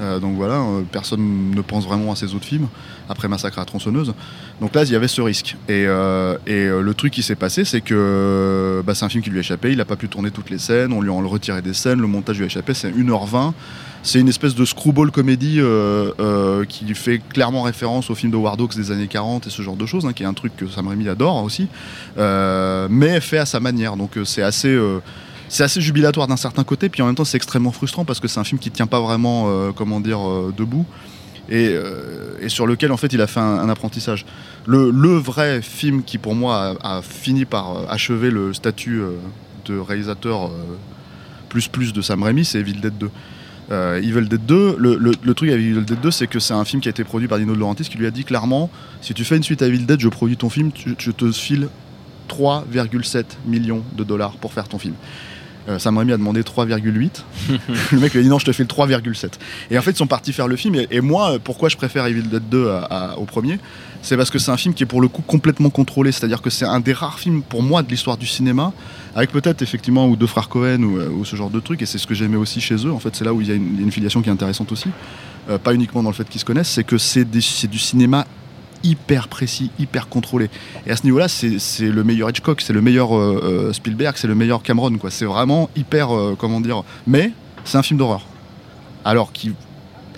Euh, 0.00 0.18
donc 0.18 0.36
voilà, 0.36 0.60
euh, 0.60 0.82
personne 0.90 1.50
ne 1.50 1.60
pense 1.60 1.84
vraiment 1.84 2.12
à 2.12 2.16
ces 2.16 2.34
autres 2.34 2.44
films 2.44 2.68
après 3.08 3.28
Massacre 3.28 3.58
à 3.58 3.62
la 3.62 3.66
tronçonneuse. 3.66 4.14
Donc 4.60 4.74
là, 4.74 4.84
il 4.84 4.90
y 4.90 4.94
avait 4.94 5.08
ce 5.08 5.20
risque. 5.20 5.56
Et, 5.68 5.84
le 5.84 6.92
truc 6.94 7.12
qui 7.12 7.22
s'est 7.22 7.34
passé, 7.34 7.64
c'est 7.64 7.80
que 7.80 8.82
bah, 8.86 8.94
c'est 8.94 9.04
un 9.04 9.08
film 9.08 9.22
qui 9.22 9.30
lui 9.30 9.38
a 9.38 9.40
échappé. 9.40 9.72
Il 9.72 9.78
n'a 9.78 9.84
pas 9.84 9.96
pu 9.96 10.08
tourner 10.08 10.30
toutes 10.30 10.50
les 10.50 10.58
scènes. 10.58 10.92
On 10.92 11.00
lui 11.00 11.10
a 11.10 11.12
retiré 11.12 11.60
des 11.60 11.74
scènes. 11.74 12.00
Le 12.00 12.06
montage 12.06 12.36
lui 12.36 12.44
a 12.44 12.46
échappé. 12.46 12.72
C'est 12.74 12.90
1h20. 12.90 13.52
C'est 14.02 14.18
une 14.18 14.28
espèce 14.28 14.54
de 14.54 14.64
screwball 14.64 15.10
comédie 15.10 15.60
euh, 15.60 16.12
euh, 16.20 16.64
qui 16.64 16.94
fait 16.94 17.18
clairement 17.18 17.62
référence 17.62 18.08
au 18.08 18.14
film 18.14 18.32
de 18.32 18.36
War 18.36 18.56
Dogs 18.56 18.74
des 18.74 18.90
années 18.90 19.08
40 19.08 19.46
et 19.46 19.50
ce 19.50 19.60
genre 19.60 19.76
de 19.76 19.84
choses, 19.84 20.06
hein, 20.06 20.14
qui 20.14 20.22
est 20.22 20.26
un 20.26 20.32
truc 20.32 20.56
que 20.56 20.66
Sam 20.66 20.88
Raimi 20.88 21.08
adore 21.08 21.42
aussi, 21.44 21.68
Euh, 22.16 22.88
mais 22.90 23.20
fait 23.20 23.38
à 23.38 23.46
sa 23.46 23.60
manière. 23.60 23.96
Donc 23.96 24.12
c'est 24.24 24.42
assez. 24.42 24.78
c'est 25.48 25.64
assez 25.64 25.80
jubilatoire 25.80 26.28
d'un 26.28 26.36
certain 26.36 26.64
côté, 26.64 26.88
puis 26.88 27.02
en 27.02 27.06
même 27.06 27.14
temps 27.14 27.24
c'est 27.24 27.36
extrêmement 27.36 27.72
frustrant 27.72 28.04
parce 28.04 28.20
que 28.20 28.28
c'est 28.28 28.40
un 28.40 28.44
film 28.44 28.58
qui 28.58 28.70
tient 28.70 28.86
pas 28.86 29.00
vraiment, 29.00 29.72
comment 29.74 30.00
dire, 30.00 30.20
debout, 30.56 30.86
et, 31.50 31.76
sur 32.48 32.66
lequel 32.66 32.92
en 32.92 32.96
fait 32.96 33.12
il 33.12 33.20
a 33.20 33.26
fait 33.26 33.40
un, 33.40 33.68
apprentissage. 33.68 34.24
Le, 34.66 35.16
vrai 35.18 35.60
film 35.60 36.02
qui 36.02 36.18
pour 36.18 36.34
moi 36.34 36.76
a, 36.82 37.02
fini 37.02 37.44
par 37.44 37.90
achever 37.90 38.30
le 38.30 38.54
statut 38.54 39.02
de 39.66 39.78
réalisateur 39.78 40.50
plus 41.48 41.68
plus 41.68 41.92
de 41.92 42.00
Sam 42.00 42.22
Raimi, 42.22 42.44
c'est 42.44 42.60
Evil 42.60 42.80
Dead 42.80 42.96
2. 42.96 43.10
Euh, 43.70 43.98
Evil 43.98 44.28
Dead 44.28 44.44
2, 44.46 44.76
le, 44.78 44.96
le- 44.96 45.12
le 45.22 45.34
truc 45.34 45.50
avec 45.50 45.62
Evil 45.64 45.84
Dead 45.84 46.00
2, 46.00 46.10
c'est 46.10 46.26
que 46.26 46.40
c'est 46.40 46.54
un 46.54 46.64
film 46.64 46.82
qui 46.82 46.88
a 46.88 46.90
été 46.90 47.04
produit 47.04 47.28
par 47.28 47.38
Dino 47.38 47.54
De 47.54 47.58
Laurentiis 47.58 47.84
qui 47.88 47.98
lui 47.98 48.06
a 48.06 48.10
dit 48.10 48.24
clairement 48.24 48.68
si 49.00 49.14
tu 49.14 49.24
fais 49.24 49.36
une 49.36 49.42
suite 49.44 49.62
à 49.62 49.66
Evil 49.68 49.84
Dead, 49.86 50.00
je 50.00 50.08
produis 50.08 50.36
ton 50.36 50.50
film, 50.50 50.72
tu- 50.72 50.94
je 50.98 51.10
te 51.12 51.30
file 51.30 51.68
3,7 52.28 53.24
millions 53.46 53.82
de 53.96 54.04
dollars 54.04 54.32
pour 54.32 54.52
faire 54.52 54.68
ton 54.68 54.78
film. 54.78 54.94
Euh, 55.68 55.78
Sam 55.78 55.98
Raimi 55.98 56.12
a 56.12 56.16
demandé 56.16 56.42
3,8. 56.42 57.22
le 57.92 57.98
mec 58.00 58.12
lui 58.12 58.20
a 58.20 58.22
dit 58.22 58.28
non, 58.28 58.38
je 58.38 58.46
te 58.46 58.52
file 58.52 58.66
3,7. 58.66 59.32
Et 59.70 59.78
en 59.78 59.82
fait, 59.82 59.90
ils 59.92 59.96
sont 59.96 60.06
partis 60.06 60.32
faire 60.32 60.48
le 60.48 60.56
film. 60.56 60.74
Et, 60.74 60.88
et 60.90 61.00
moi, 61.00 61.32
euh, 61.34 61.38
pourquoi 61.42 61.68
je 61.68 61.76
préfère 61.76 62.06
Evil 62.06 62.22
Dead 62.22 62.42
2 62.48 62.68
à- 62.70 62.78
à- 63.12 63.18
au 63.18 63.24
premier? 63.24 63.58
C'est 64.02 64.16
parce 64.16 64.30
que 64.30 64.38
c'est 64.38 64.50
un 64.50 64.56
film 64.56 64.74
qui 64.74 64.82
est 64.82 64.86
pour 64.86 65.00
le 65.00 65.08
coup 65.08 65.22
complètement 65.22 65.70
contrôlé. 65.70 66.10
C'est-à-dire 66.12 66.40
que 66.40 66.50
c'est 66.50 66.64
un 66.64 66.80
des 66.80 66.92
rares 66.92 67.18
films 67.18 67.42
pour 67.42 67.62
moi 67.62 67.82
de 67.82 67.88
l'histoire 67.88 68.16
du 68.16 68.26
cinéma, 68.26 68.72
avec 69.14 69.30
peut-être 69.30 69.62
effectivement 69.62 70.06
ou 70.08 70.16
deux 70.16 70.26
frères 70.26 70.48
Cohen 70.48 70.82
ou, 70.82 70.98
euh, 70.98 71.24
ce 71.24 71.36
genre 71.36 71.50
de 71.50 71.60
truc. 71.60 71.82
Et 71.82 71.86
c'est 71.86 71.98
ce 71.98 72.06
que 72.06 72.14
j'aimais 72.14 72.36
aussi 72.36 72.60
chez 72.60 72.76
eux. 72.86 72.92
En 72.92 72.98
fait, 72.98 73.14
c'est 73.14 73.24
là 73.24 73.34
où 73.34 73.40
il 73.40 73.48
y 73.48 73.52
a 73.52 73.54
une, 73.54 73.92
filiation 73.92 74.22
qui 74.22 74.28
est 74.28 74.32
intéressante 74.32 74.72
aussi. 74.72 74.88
Euh, 75.48 75.58
pas 75.58 75.74
uniquement 75.74 76.02
dans 76.02 76.10
le 76.10 76.14
fait 76.14 76.28
qu'ils 76.28 76.40
se 76.40 76.44
connaissent, 76.44 76.70
c'est 76.70 76.84
que 76.84 76.96
c'est 76.96 77.24
du 77.24 77.78
cinéma 77.78 78.26
hyper 78.82 79.28
précis, 79.28 79.70
hyper 79.78 80.08
contrôlé. 80.08 80.48
Et 80.86 80.90
à 80.90 80.96
ce 80.96 81.02
niveau-là, 81.04 81.28
c'est 81.28 81.58
le 81.80 82.02
meilleur 82.02 82.30
Hitchcock, 82.30 82.62
c'est 82.62 82.72
le 82.72 82.80
meilleur 82.80 83.14
euh, 83.14 83.72
Spielberg, 83.74 84.14
c'est 84.16 84.28
le 84.28 84.34
meilleur 84.34 84.62
Cameron. 84.62 84.92
C'est 85.10 85.26
vraiment 85.26 85.68
hyper, 85.76 86.08
comment 86.38 86.62
dire. 86.62 86.82
Mais 87.06 87.32
c'est 87.64 87.76
un 87.76 87.82
film 87.82 87.98
d'horreur. 87.98 88.24
Alors 89.04 89.32
qui 89.32 89.52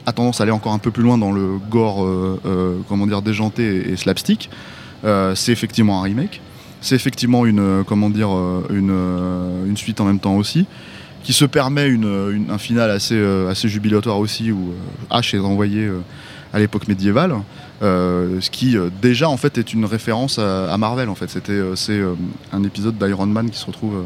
a 0.06 0.12
tendance 0.12 0.40
à 0.40 0.44
aller 0.44 0.52
encore 0.52 0.72
un 0.72 0.78
peu 0.78 0.90
plus 0.90 1.02
loin 1.02 1.18
dans 1.18 1.32
le 1.32 1.58
gore, 1.70 2.04
euh, 2.04 2.40
euh, 2.46 2.78
comment 2.88 3.06
dire, 3.06 3.22
déjanté 3.22 3.90
et, 3.90 3.96
slapstick. 3.96 4.50
Euh, 5.04 5.34
c'est 5.34 5.52
effectivement 5.52 6.00
un 6.00 6.02
remake. 6.02 6.40
C'est 6.80 6.96
effectivement 6.96 7.46
une, 7.46 7.84
comment 7.86 8.10
dire, 8.10 8.30
une, 8.70 9.76
suite 9.76 10.00
en 10.00 10.04
même 10.04 10.18
temps 10.18 10.34
aussi, 10.34 10.66
qui 11.22 11.32
se 11.32 11.44
permet 11.44 11.86
une, 11.86 12.46
un 12.50 12.58
final 12.58 12.90
assez, 12.90 13.20
assez 13.48 13.68
jubilatoire 13.68 14.18
aussi, 14.18 14.50
où 14.50 14.72
euh, 14.72 15.16
H 15.16 15.36
est 15.36 15.38
renvoyé 15.38 15.88
à 16.52 16.58
l'époque 16.58 16.88
médiévale. 16.88 17.36
Ce 17.80 18.50
qui 18.50 18.76
déjà 19.00 19.28
en 19.28 19.36
fait 19.36 19.58
est 19.58 19.72
une 19.72 19.84
référence 19.84 20.40
à, 20.40 20.72
à 20.72 20.76
Marvel 20.76 21.08
en 21.08 21.14
fait. 21.14 21.30
C'était 21.30 21.60
c'est 21.76 22.00
un 22.52 22.64
épisode 22.64 22.98
d'Iron 22.98 23.26
Man 23.26 23.48
qui 23.48 23.58
se 23.58 23.66
retrouve 23.66 24.04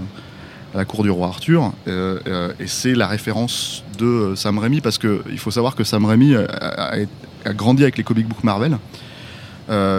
à 0.76 0.80
la 0.80 0.84
cour 0.84 1.02
du 1.02 1.10
roi 1.10 1.28
Arthur. 1.28 1.72
Euh, 1.88 2.18
euh, 2.26 2.52
et 2.60 2.66
c'est 2.66 2.94
la 2.94 3.06
référence 3.06 3.82
de 3.98 4.04
euh, 4.04 4.36
Sam 4.36 4.58
Raimi 4.58 4.82
parce 4.82 4.98
que 4.98 5.22
il 5.30 5.38
faut 5.38 5.50
savoir 5.50 5.74
que 5.74 5.84
Sam 5.84 6.04
Raimi 6.04 6.36
a, 6.36 7.52
grandi 7.54 7.82
avec 7.82 7.96
les 7.96 8.04
comic 8.04 8.28
books 8.28 8.44
Marvel. 8.44 8.78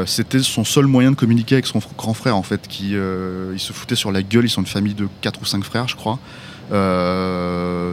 C'était 0.05 0.39
son 0.39 0.63
seul 0.63 0.85
moyen 0.85 1.11
de 1.11 1.15
communiquer 1.15 1.55
avec 1.55 1.65
son 1.65 1.79
grand 1.97 2.13
frère 2.13 2.37
en 2.37 2.43
fait, 2.43 2.67
qui 2.67 2.91
il 2.91 3.59
se 3.59 3.73
foutait 3.73 3.95
sur 3.95 4.11
la 4.11 4.21
gueule. 4.21 4.45
Ils 4.45 4.49
sont 4.49 4.61
une 4.61 4.67
famille 4.67 4.93
de 4.93 5.07
4 5.21 5.41
ou 5.41 5.45
5 5.45 5.63
frères, 5.63 5.87
je 5.87 5.95
crois. 5.95 6.19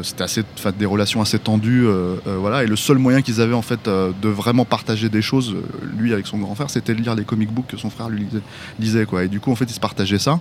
C'était 0.03 0.23
assez, 0.23 0.43
des 0.79 0.87
relations 0.87 1.23
assez 1.23 1.39
tendues, 1.39 1.87
voilà. 2.27 2.65
Et 2.65 2.67
le 2.67 2.77
seul 2.77 2.99
moyen 2.99 3.23
qu'ils 3.23 3.41
avaient 3.41 3.55
en 3.55 3.63
fait 3.63 3.89
de 3.89 4.29
vraiment 4.29 4.65
partager 4.65 5.09
des 5.09 5.23
choses, 5.23 5.57
lui 5.97 6.13
avec 6.13 6.27
son 6.27 6.39
grand 6.39 6.55
frère, 6.55 6.71
c'était 6.71 6.95
de 6.95 7.01
lire 7.01 7.15
les 7.15 7.25
comic 7.25 7.51
books 7.51 7.69
que 7.69 7.77
son 7.77 7.91
frère 7.91 8.09
lui 8.09 8.25
lisait, 8.25 8.43
lisait, 8.79 9.07
quoi. 9.07 9.25
Et 9.25 9.29
du 9.29 9.41
coup, 9.41 9.51
en 9.51 9.57
fait, 9.57 9.65
ils 9.65 9.75
se 9.75 9.81
partageaient 9.81 10.19
ça. 10.19 10.41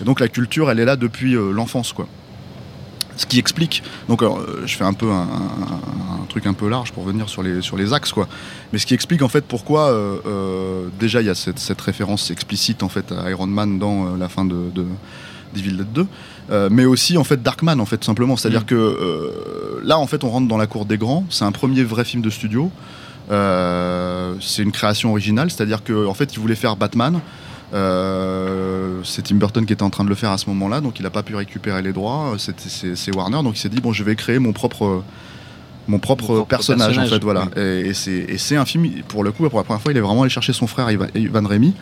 Et 0.00 0.04
donc 0.04 0.20
la 0.20 0.28
culture, 0.28 0.70
elle 0.70 0.80
est 0.80 0.84
là 0.84 0.96
depuis 0.96 1.34
euh, 1.36 1.52
l'enfance, 1.52 1.92
quoi. 1.92 2.06
Ce 3.16 3.26
qui 3.26 3.38
explique. 3.38 3.84
Donc, 4.08 4.22
euh, 4.22 4.28
je 4.66 4.74
fais 4.76 4.82
un 4.82 4.92
peu 4.92 5.08
un, 5.08 5.20
un- 5.22 6.20
un 6.22 6.24
truc 6.28 6.46
un 6.46 6.52
peu 6.52 6.68
large 6.68 6.90
pour 6.90 7.04
venir 7.04 7.28
sur 7.28 7.44
les 7.44 7.62
sur 7.62 7.76
les 7.76 7.92
axes, 7.92 8.12
quoi. 8.12 8.26
Mais 8.72 8.80
ce 8.80 8.86
qui 8.86 8.94
explique 8.94 9.22
en 9.22 9.28
fait 9.28 9.44
pourquoi 9.44 9.90
euh, 9.90 10.16
euh, 10.26 10.88
déjà 10.98 11.20
il 11.20 11.26
y 11.26 11.30
a 11.30 11.34
cette, 11.36 11.60
cette 11.60 11.80
référence 11.80 12.32
explicite 12.32 12.82
en 12.82 12.88
fait 12.88 13.12
à 13.12 13.30
Iron 13.30 13.46
Man 13.46 13.78
dans 13.78 14.16
la 14.16 14.28
fin 14.28 14.44
de, 14.44 14.56
de 14.74 14.84
d'Evil 15.54 15.76
Dead 15.76 15.92
2, 15.92 16.06
euh, 16.50 16.68
mais 16.72 16.84
aussi 16.86 17.16
en 17.16 17.22
fait 17.22 17.40
Darkman 17.40 17.78
en 17.78 17.86
fait 17.86 17.98
tout 17.98 18.06
simplement. 18.06 18.36
C'est-à-dire 18.36 18.62
Mm. 18.62 18.66
que 18.66 18.74
euh, 18.74 19.80
là 19.84 19.96
en 20.00 20.08
fait 20.08 20.24
on 20.24 20.30
rentre 20.30 20.48
dans 20.48 20.56
la 20.58 20.66
cour 20.66 20.84
des 20.84 20.98
grands. 20.98 21.24
C'est 21.30 21.44
un 21.44 21.52
premier 21.52 21.84
vrai 21.84 22.04
film 22.04 22.20
de 22.20 22.30
studio. 22.30 22.72
Euh, 23.30 24.34
c'est 24.40 24.62
une 24.62 24.72
création 24.72 25.10
originale, 25.10 25.50
c'est-à-dire 25.50 25.84
que 25.84 26.06
en 26.06 26.14
fait 26.14 26.34
il 26.34 26.40
voulait 26.40 26.56
faire 26.56 26.74
Batman. 26.76 27.20
Euh, 27.74 29.00
c'est 29.02 29.22
Tim 29.22 29.36
Burton 29.36 29.66
qui 29.66 29.72
était 29.72 29.82
en 29.82 29.90
train 29.90 30.04
de 30.04 30.08
le 30.08 30.14
faire 30.14 30.30
à 30.30 30.38
ce 30.38 30.48
moment-là, 30.50 30.80
donc 30.80 30.98
il 31.00 31.02
n'a 31.02 31.10
pas 31.10 31.22
pu 31.22 31.34
récupérer 31.34 31.82
les 31.82 31.92
droits. 31.92 32.36
C'est 32.38 33.14
Warner, 33.14 33.42
donc 33.42 33.56
il 33.56 33.60
s'est 33.60 33.68
dit 33.68 33.80
bon, 33.80 33.92
je 33.92 34.04
vais 34.04 34.14
créer 34.14 34.38
mon 34.38 34.52
propre 34.52 35.02
mon 35.86 35.98
propre, 35.98 36.24
propre 36.24 36.46
personnage, 36.46 36.86
personnage, 36.86 37.12
en 37.12 37.14
fait 37.14 37.22
voilà. 37.22 37.48
et, 37.56 37.88
et 37.88 37.92
c'est 37.92 38.10
et 38.10 38.38
c'est 38.38 38.56
un 38.56 38.64
film 38.64 38.88
pour 39.06 39.22
le 39.22 39.32
coup 39.32 39.46
pour 39.50 39.58
la 39.58 39.64
première 39.64 39.82
fois 39.82 39.92
il 39.92 39.98
est 39.98 40.00
vraiment 40.00 40.22
allé 40.22 40.30
chercher 40.30 40.54
son 40.54 40.66
frère 40.66 40.90
Ivan, 40.90 41.08
Ivan 41.14 41.46
Rémy 41.46 41.74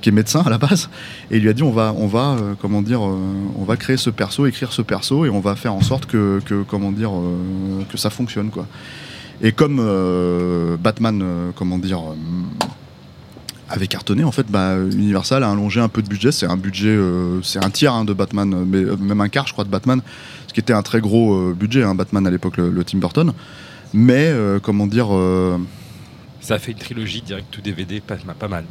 qui 0.00 0.08
est 0.08 0.12
médecin 0.12 0.42
à 0.46 0.48
la 0.48 0.56
base 0.56 0.88
et 1.30 1.36
il 1.36 1.42
lui 1.42 1.50
a 1.50 1.52
dit 1.52 1.62
on 1.62 1.70
va 1.70 1.92
on 1.94 2.06
va 2.06 2.36
euh, 2.38 2.54
comment 2.58 2.80
dire 2.80 3.06
euh, 3.06 3.18
on 3.58 3.64
va 3.64 3.76
créer 3.76 3.98
ce 3.98 4.08
perso 4.08 4.46
écrire 4.46 4.72
ce 4.72 4.80
perso 4.80 5.26
et 5.26 5.28
on 5.28 5.40
va 5.40 5.56
faire 5.56 5.74
en 5.74 5.82
sorte 5.82 6.06
que, 6.06 6.40
que 6.46 6.62
comment 6.62 6.90
dire 6.90 7.10
que 7.90 7.98
ça 7.98 8.08
fonctionne 8.08 8.48
quoi. 8.48 8.66
Et 9.42 9.52
comme 9.52 9.76
Batman 10.82 11.52
comment 11.54 11.76
dire 11.76 12.00
avait 13.70 13.86
cartonné 13.86 14.24
en 14.24 14.32
fait 14.32 14.46
bah, 14.48 14.76
Universal 14.76 15.44
a 15.44 15.50
allongé 15.50 15.80
un 15.80 15.88
peu 15.88 16.02
de 16.02 16.08
budget 16.08 16.32
c'est 16.32 16.46
un 16.46 16.56
budget 16.56 16.88
euh, 16.88 17.40
c'est 17.42 17.64
un 17.64 17.70
tiers 17.70 17.94
hein, 17.94 18.04
de 18.04 18.12
Batman 18.12 18.64
mais 18.66 18.78
euh, 18.78 18.96
même 18.96 19.20
un 19.20 19.28
quart 19.28 19.46
je 19.46 19.52
crois 19.52 19.64
de 19.64 19.70
Batman 19.70 20.02
ce 20.48 20.52
qui 20.52 20.60
était 20.60 20.72
un 20.72 20.82
très 20.82 21.00
gros 21.00 21.34
euh, 21.34 21.56
budget 21.58 21.82
hein, 21.82 21.94
Batman 21.94 22.26
à 22.26 22.30
l'époque 22.30 22.56
le, 22.56 22.70
le 22.70 22.84
Tim 22.84 22.98
Burton 22.98 23.32
mais 23.92 24.32
comment 24.62 24.86
dire 24.86 25.08
Ça 26.40 26.54
a 26.54 26.58
fait 26.58 26.72
une 26.72 26.78
trilogie 26.78 27.22
direct 27.22 27.48
tout 27.50 27.60
DVD, 27.60 28.00
pas, 28.00 28.16
pas 28.38 28.48
mal. 28.48 28.64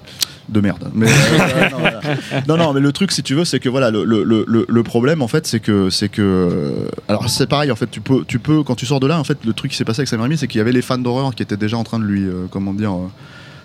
de 0.48 0.62
merde. 0.62 0.90
Mais, 0.94 1.08
euh, 1.08 1.70
non, 1.72 1.78
voilà. 1.80 2.02
non, 2.48 2.58
non, 2.58 2.74
mais 2.74 2.80
le 2.80 2.92
truc, 2.92 3.12
si 3.12 3.22
tu 3.22 3.36
veux, 3.36 3.46
c'est 3.46 3.60
que 3.60 3.70
voilà, 3.70 3.92
le, 3.92 4.04
le, 4.04 4.24
le, 4.24 4.66
le 4.68 4.84
problème, 4.84 5.22
en 5.22 5.28
fait, 5.28 5.46
c'est 5.46 5.60
que, 5.60 5.90
c'est 5.90 6.10
que, 6.10 6.88
alors 7.08 7.30
c'est 7.30 7.48
pareil, 7.48 7.72
en 7.72 7.76
fait, 7.76 7.90
tu 7.92 8.02
peux, 8.02 8.24
tu 8.26 8.40
peux, 8.40 8.64
quand 8.64 8.76
tu 8.76 8.86
sors 8.86 9.00
de 9.00 9.08
là, 9.08 9.20
en 9.20 9.24
fait, 9.24 9.38
le 9.46 9.54
truc 9.54 9.72
qui 9.72 9.78
s'est 9.78 9.86
passé 9.86 10.00
avec 10.02 10.08
Sam 10.10 10.22
Raimi, 10.22 10.38
c'est 10.38 10.48
qu'il 10.48 10.58
y 10.58 10.62
avait 10.62 10.72
les 10.72 10.82
fans 10.82 10.98
d'horreur 10.98 11.36
qui 11.36 11.44
étaient 11.44 11.58
déjà 11.58 11.78
en 11.78 11.84
train 11.84 12.00
de 12.00 12.06
lui, 12.06 12.24
euh, 12.24 12.46
comment 12.50 12.74
dire, 12.74 12.94
euh, 12.94 13.08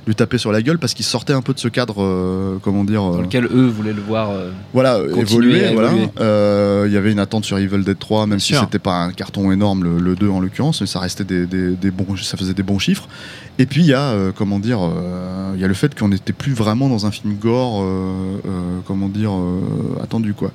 lui 0.06 0.14
taper 0.14 0.38
sur 0.38 0.52
la 0.52 0.60
gueule 0.62 0.78
parce 0.78 0.92
qu'il 0.94 1.04
sortait 1.04 1.32
un 1.32 1.40
peu 1.42 1.54
de 1.54 1.58
ce 1.58 1.68
cadre, 1.68 2.02
euh, 2.02 2.58
comment 2.62 2.84
dire, 2.84 3.00
Dans 3.02 3.18
euh, 3.18 3.22
lequel 3.22 3.44
eux 3.46 3.66
voulaient 3.68 3.92
le 3.92 4.02
voir. 4.02 4.30
euh, 4.30 4.50
voilà, 4.72 4.98
évoluer. 5.16 5.64
à 5.66 5.72
Voilà. 5.72 5.88
évoluer. 5.92 6.08
Euh, 6.20 6.84
Il 6.86 6.92
y 6.92 6.96
avait 6.96 7.12
une 7.12 7.18
attente 7.18 7.44
sur 7.44 7.58
Evil 7.58 7.82
Dead 7.84 7.98
3, 7.98 8.26
même 8.26 8.36
Bien 8.38 8.38
si 8.38 8.54
c'était 8.54 8.78
pas 8.78 9.04
un 9.04 9.12
carton 9.12 9.50
énorme, 9.52 9.84
le, 9.84 9.98
le 9.98 10.14
2 10.16 10.28
en 10.28 10.40
l'occurrence, 10.40 10.80
mais 10.80 10.86
ça 10.86 11.00
restait 11.00 11.24
des, 11.24 11.46
des- 11.46 11.70
des 11.76 11.90
bons, 11.90 12.16
ça 12.16 12.36
faisait 12.36 12.54
des 12.54 12.62
bons 12.62 12.78
chiffres. 12.78 13.08
Et 13.58 13.66
puis 13.66 13.82
il 13.82 13.86
y 13.86 13.94
a, 13.94 14.10
euh, 14.10 14.32
comment 14.34 14.58
dire, 14.58 14.80
euh, 14.82 15.52
il 15.54 15.60
y 15.60 15.64
a 15.64 15.68
le 15.68 15.74
fait 15.74 15.96
qu'on 15.98 16.08
n'était 16.08 16.32
plus 16.32 16.52
vraiment 16.52 16.88
dans 16.88 17.06
un 17.06 17.10
film 17.12 17.34
gore, 17.40 17.82
euh, 17.82 18.40
euh, 18.46 18.50
comment 18.84 19.08
dire, 19.08 19.30
euh, 19.32 19.60
attendu 20.02 20.34
quoi. 20.34 20.50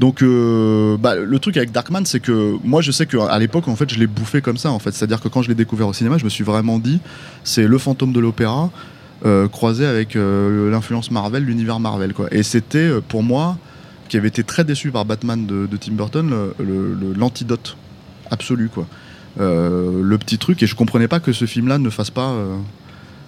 Donc 0.00 0.22
euh, 0.22 0.96
bah, 0.98 1.14
le 1.16 1.38
truc 1.38 1.56
avec 1.56 1.72
Darkman, 1.72 2.04
c'est 2.04 2.20
que 2.20 2.56
moi 2.62 2.82
je 2.82 2.92
sais 2.92 3.06
qu'à 3.06 3.38
l'époque 3.38 3.68
en 3.68 3.76
fait 3.76 3.90
je 3.92 3.98
l'ai 3.98 4.06
bouffé 4.06 4.42
comme 4.42 4.58
ça 4.58 4.70
en 4.70 4.78
fait, 4.78 4.92
c'est-à-dire 4.92 5.20
que 5.20 5.28
quand 5.28 5.40
je 5.42 5.48
l'ai 5.48 5.54
découvert 5.54 5.88
au 5.88 5.92
cinéma, 5.94 6.18
je 6.18 6.24
me 6.24 6.28
suis 6.30 6.44
vraiment 6.44 6.78
dit 6.78 7.00
c'est 7.42 7.66
le 7.66 7.78
fantôme 7.78 8.12
de 8.12 8.20
l'opéra 8.20 8.70
euh, 9.24 9.46
croisé 9.46 9.86
avec 9.86 10.16
euh, 10.16 10.68
l'influence 10.70 11.12
Marvel, 11.12 11.44
l'univers 11.44 11.78
Marvel 11.78 12.12
quoi. 12.12 12.26
Et 12.32 12.42
c'était 12.42 12.78
euh, 12.78 13.00
pour 13.00 13.22
moi 13.22 13.56
qui 14.08 14.16
avait 14.16 14.26
été 14.26 14.42
très 14.42 14.64
déçu 14.64 14.90
par 14.90 15.04
Batman 15.04 15.46
de, 15.46 15.68
Tim 15.76 15.92
Burton, 15.92 16.52
l'antidote 17.16 17.76
absolu 18.30 18.68
quoi. 18.68 18.86
Le 19.38 20.16
petit 20.18 20.36
truc 20.36 20.62
et 20.62 20.66
je 20.66 20.74
comprenais 20.74 21.08
pas 21.08 21.18
que 21.18 21.32
ce 21.32 21.46
film 21.46 21.68
là 21.68 21.78
ne 21.78 21.88
fasse 21.88 22.10
pas 22.10 22.36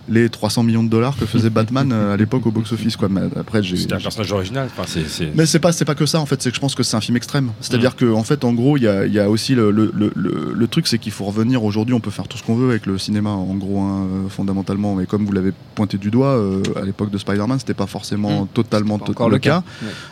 les 0.08 0.28
300 0.28 0.62
millions 0.64 0.84
de 0.84 0.88
dollars 0.90 1.16
que 1.16 1.24
faisait 1.26 1.50
Batman 1.50 1.90
euh, 1.92 2.12
à 2.14 2.16
l'époque 2.16 2.46
au 2.46 2.50
box-office 2.50 2.96
quoi. 2.96 3.08
Mais 3.08 3.22
après 3.38 3.62
j'ai 3.62 3.76
C'était 3.76 3.94
un 3.94 3.98
personnage 3.98 4.32
original. 4.32 4.68
Enfin, 4.70 4.84
c'est, 4.86 5.08
c'est- 5.08 5.30
mais 5.34 5.46
c'est 5.46 5.58
pas 5.60 5.72
c'est 5.72 5.84
pas 5.84 5.94
que 5.94 6.06
ça 6.06 6.20
en 6.20 6.26
fait, 6.26 6.42
c'est 6.42 6.50
que 6.50 6.56
je 6.56 6.60
pense 6.60 6.74
que 6.74 6.82
c'est 6.82 6.96
un 6.96 7.00
film 7.00 7.16
extrême. 7.16 7.52
C'est-à-dire 7.60 7.96
que 7.96 8.12
en 8.12 8.22
fait 8.24 8.44
en 8.44 8.52
gros 8.52 8.76
il 8.76 8.82
y 8.84 8.88
a, 8.88 9.06
il 9.06 9.12
y 9.12 9.18
a 9.20 9.30
aussi 9.30 9.54
le, 9.54 9.70
le, 9.70 9.90
le, 9.94 10.12
le- 10.14 10.52
le 10.54 10.68
truc 10.68 10.86
c'est 10.86 10.98
qu'il 10.98 11.12
faut 11.12 11.24
revenir 11.24 11.64
aujourd'hui, 11.64 11.94
on 11.94 12.00
peut 12.00 12.10
faire 12.10 12.28
tout 12.28 12.36
ce 12.36 12.42
qu'on 12.42 12.54
veut 12.54 12.70
avec 12.70 12.86
le 12.86 12.98
cinéma 12.98 13.30
en 13.30 13.54
gros 13.54 13.80
hein, 13.80 14.06
euh, 14.26 14.28
fondamentalement, 14.28 14.94
mais 14.94 15.06
comme 15.06 15.24
vous 15.24 15.32
l'avez 15.32 15.52
pointé 15.74 15.96
du 15.98 16.10
doigt 16.10 16.36
euh, 16.36 16.62
à 16.76 16.82
l'époque 16.84 17.10
de 17.10 17.18
Spider-Man, 17.18 17.58
c'était 17.58 17.74
pas 17.74 17.86
forcément 17.86 18.44
Mm. 18.44 18.48
totalement 18.54 18.98
pas 18.98 19.06
to- 19.06 19.12
encore 19.12 19.30
le 19.30 19.38
cas. 19.38 19.62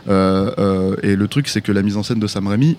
Euh, 0.09 0.50
euh, 0.59 0.96
et 1.02 1.16
le 1.16 1.28
truc 1.28 1.48
c'est 1.48 1.61
que 1.61 1.72
la 1.72 1.83
mise 1.83 1.96
en 1.96 2.02
scène 2.02 2.18
de 2.18 2.26
Sam 2.26 2.46
Raimi 2.46 2.76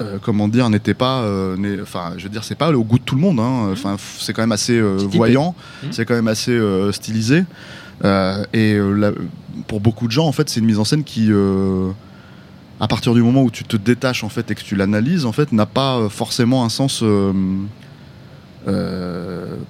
euh, 0.00 0.18
comment 0.22 0.48
dire, 0.48 0.68
n'était 0.70 0.94
pas, 0.94 1.20
euh, 1.22 1.56
enfin, 1.82 2.12
je 2.16 2.24
veux 2.24 2.28
dire, 2.28 2.42
c'est 2.44 2.54
pas 2.56 2.70
au 2.72 2.82
goût 2.84 2.98
de 2.98 3.04
tout 3.04 3.14
le 3.14 3.20
monde. 3.20 3.38
hein. 3.40 3.68
Enfin, 3.72 3.94
f- 3.94 4.16
c'est 4.18 4.32
quand 4.32 4.42
même 4.42 4.52
assez 4.52 4.76
euh, 4.78 4.96
voyant, 5.12 5.54
Mhm. 5.82 5.92
c'est 5.92 6.04
quand 6.04 6.14
même 6.14 6.28
assez 6.28 6.58
stylisé. 6.92 7.44
Et 8.02 8.76
la- 8.78 9.12
pour 9.68 9.80
beaucoup 9.80 10.06
de 10.06 10.12
gens, 10.12 10.26
en 10.26 10.32
fait, 10.32 10.48
c'est 10.50 10.60
une 10.60 10.66
mise 10.66 10.78
en 10.80 10.84
scène 10.84 11.04
qui, 11.04 11.30
à 12.80 12.88
partir 12.88 13.14
du 13.14 13.22
moment 13.22 13.42
où 13.44 13.50
tu 13.50 13.62
te 13.64 13.76
détaches 13.76 14.24
en 14.24 14.28
fait 14.28 14.50
et 14.50 14.54
que 14.56 14.62
tu 14.62 14.74
l'analyses, 14.76 15.26
en 15.26 15.32
fait, 15.32 15.52
n'a 15.52 15.66
pas 15.66 16.08
forcément 16.08 16.64
un 16.64 16.68
sens 16.68 17.02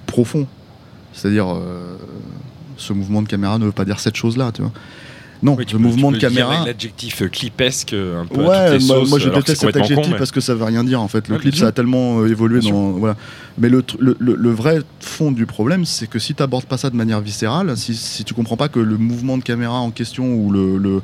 profond. 0.07 0.47
C'est-à-dire, 1.13 1.47
ce 2.77 2.93
mouvement 2.93 3.21
de 3.21 3.27
caméra 3.27 3.57
ne 3.57 3.65
veut 3.65 3.71
pas 3.71 3.85
dire 3.85 3.99
cette 3.99 4.15
chose-là, 4.15 4.51
tu 4.51 4.61
vois. 4.61 4.71
Non, 5.45 5.55
Oui, 5.55 5.65
peux- 5.65 5.77
mouvement 5.77 6.09
de 6.09 6.15
le 6.15 6.21
caméra. 6.21 6.65
L'adjectif 6.65 7.21
euh, 7.21 7.27
clipesque, 7.27 7.93
euh, 7.93 8.21
un 8.21 8.25
peu 8.25 8.41
à 8.43 8.47
Ouais, 8.47 8.71
toutes 8.71 8.81
les 8.81 8.87
moi, 8.87 8.95
sauces, 8.97 9.09
moi, 9.09 9.19
je 9.19 9.29
déteste 9.29 9.61
cet 9.61 9.75
adjectif 9.75 9.95
con, 9.95 10.11
mais- 10.11 10.17
parce 10.17 10.31
que 10.31 10.41
ça 10.41 10.55
veut 10.55 10.63
rien 10.63 10.83
dire 10.83 10.99
en 11.01 11.07
fait. 11.07 11.27
Le 11.29 11.37
clip 11.37 11.55
ça 11.55 11.67
a 11.67 11.71
tellement 11.71 12.19
euh, 12.21 12.27
évolué 12.27 12.59
Bien 12.61 12.71
dans 12.71 12.91
voilà. 12.91 13.15
Mais 13.59 13.69
le, 13.69 13.83
le, 13.99 14.17
le- 14.19 14.35
le 14.35 14.49
vrai 14.51 14.79
fond 14.99 15.31
du 15.31 15.45
problème, 15.45 15.85
c'est 15.85 16.07
que 16.07 16.17
si 16.19 16.33
tu 16.33 16.41
abordes 16.41 16.65
pas 16.65 16.77
ça 16.77 16.89
de 16.89 16.95
manière 16.95 17.21
viscérale, 17.21 17.77
si, 17.77 17.95
si 17.95 18.23
tu 18.23 18.33
comprends 18.33 18.57
pas 18.57 18.67
que 18.69 18.79
le 18.79 18.97
mouvement 18.97 19.37
de 19.37 19.43
caméra 19.43 19.75
en 19.79 19.91
question 19.91 20.33
ou 20.33 20.51
le, 20.51 20.77
le, 20.77 21.01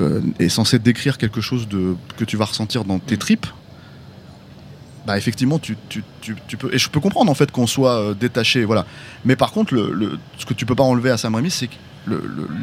euh, 0.00 0.20
est 0.38 0.48
censé 0.48 0.78
décrire 0.78 1.18
quelque 1.18 1.40
chose 1.42 1.68
de 1.68 1.94
que 2.16 2.24
tu 2.24 2.36
vas 2.38 2.46
ressentir 2.46 2.84
dans 2.84 2.98
tes 2.98 3.18
tripes. 3.18 3.46
Bah 5.10 5.18
effectivement 5.18 5.58
tu, 5.58 5.76
peux 6.56 6.72
et 6.72 6.78
je 6.78 6.88
peux 6.88 7.00
comprendre 7.00 7.32
en 7.32 7.34
fait 7.34 7.50
qu'on 7.50 7.66
soit 7.66 7.98
euh, 7.98 8.14
détaché 8.14 8.64
voilà. 8.64 8.86
Mais 9.24 9.34
par 9.34 9.50
contre 9.50 9.74
le, 9.74 10.20
ce 10.38 10.46
que 10.46 10.54
tu 10.54 10.66
peux 10.66 10.76
pas 10.76 10.84
enlever 10.84 11.10
à 11.10 11.16
Sam 11.16 11.34
Raimi 11.34 11.50
c'est 11.50 11.66
que 11.66 11.74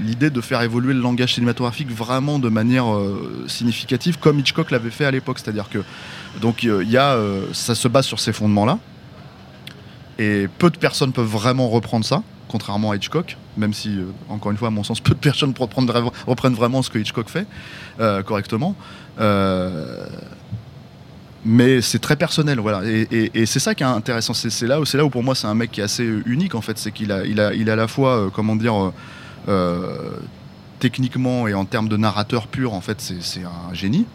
l'idée 0.06 0.30
de 0.30 0.40
faire 0.40 0.62
évoluer 0.62 0.94
le 0.94 1.02
langage 1.02 1.34
cinématographique 1.34 1.92
vraiment 1.92 2.40
de 2.40 2.48
manière 2.48 2.90
euh, 2.90 3.44
significative 3.48 4.18
comme 4.18 4.40
Hitchcock 4.40 4.72
l'avait 4.72 4.92
fait 4.92 5.04
à 5.04 5.12
l'époque. 5.12 5.40
C'est-à-dire 5.40 5.68
que 5.68 5.80
donc 6.40 6.64
euh, 6.64 6.84
il 6.86 6.90
y 6.90 6.96
a 6.96 7.20
ça 7.52 7.76
se 7.76 7.90
base 7.90 8.06
sur 8.06 8.22
ces 8.22 8.32
fondements 8.32 8.66
là 8.66 8.80
et 10.18 10.48
peu 10.58 10.70
de 10.70 10.78
personnes 10.78 11.12
peuvent 11.12 11.26
vraiment 11.26 11.68
reprendre 11.68 12.06
ça 12.06 12.24
contrairement 12.48 12.92
à 12.92 12.96
Hitchcock 12.96 13.36
même 13.58 13.74
si 13.74 14.00
encore 14.30 14.54
une 14.54 14.58
fois 14.58 14.70
à 14.70 14.72
mon 14.72 14.86
sens 14.86 15.02
peu 15.02 15.16
de 15.16 15.20
personnes 15.20 15.54
reprennent 15.60 15.92
reprennent 16.26 16.56
vraiment 16.56 16.82
ce 16.82 16.90
que 16.90 16.98
Hitchcock 16.98 17.28
fait 17.28 17.46
correctement 18.24 18.74
mais 21.48 21.82
c'est 21.82 22.00
très 22.00 22.16
personnel 22.16 22.60
voilà. 22.60 22.82
Et, 22.86 23.46
c'est 23.46 23.60
ça 23.60 23.74
qui 23.74 23.84
est 23.84 23.88
intéressant. 23.88 24.34
C'est 24.34 24.68
là 24.68 24.80
où 24.82 24.86
c'est 24.86 24.98
là 24.98 25.06
où 25.06 25.10
pour 25.10 25.24
moi 25.24 25.34
c'est 25.34 25.48
un 25.48 25.56
mec 25.56 25.72
qui 25.72 25.80
est 25.80 25.84
assez 25.84 26.06
unique 26.26 26.56
en 26.56 26.62
fait. 26.62 26.78
C'est 26.78 26.92
qu'il 26.92 27.12
a 27.12 27.26
il 27.26 27.40
a 27.40 27.54
il 27.54 27.70
a 27.70 27.74
à 27.74 27.76
la 27.78 27.88
fois 27.88 28.18
euh, 28.18 28.30
comment 28.30 28.56
dire 28.56 28.76
euh, 28.76 28.94
euh, 29.48 30.18
techniquement 30.80 31.48
et 31.48 31.54
en 31.54 31.66
termes 31.66 31.88
de 31.88 31.98
narrateur 31.98 32.48
pur 32.48 32.74
en 32.74 32.82
fait 32.82 33.02
c'est 33.02 33.44
un 33.44 33.74
génie. 33.74 34.06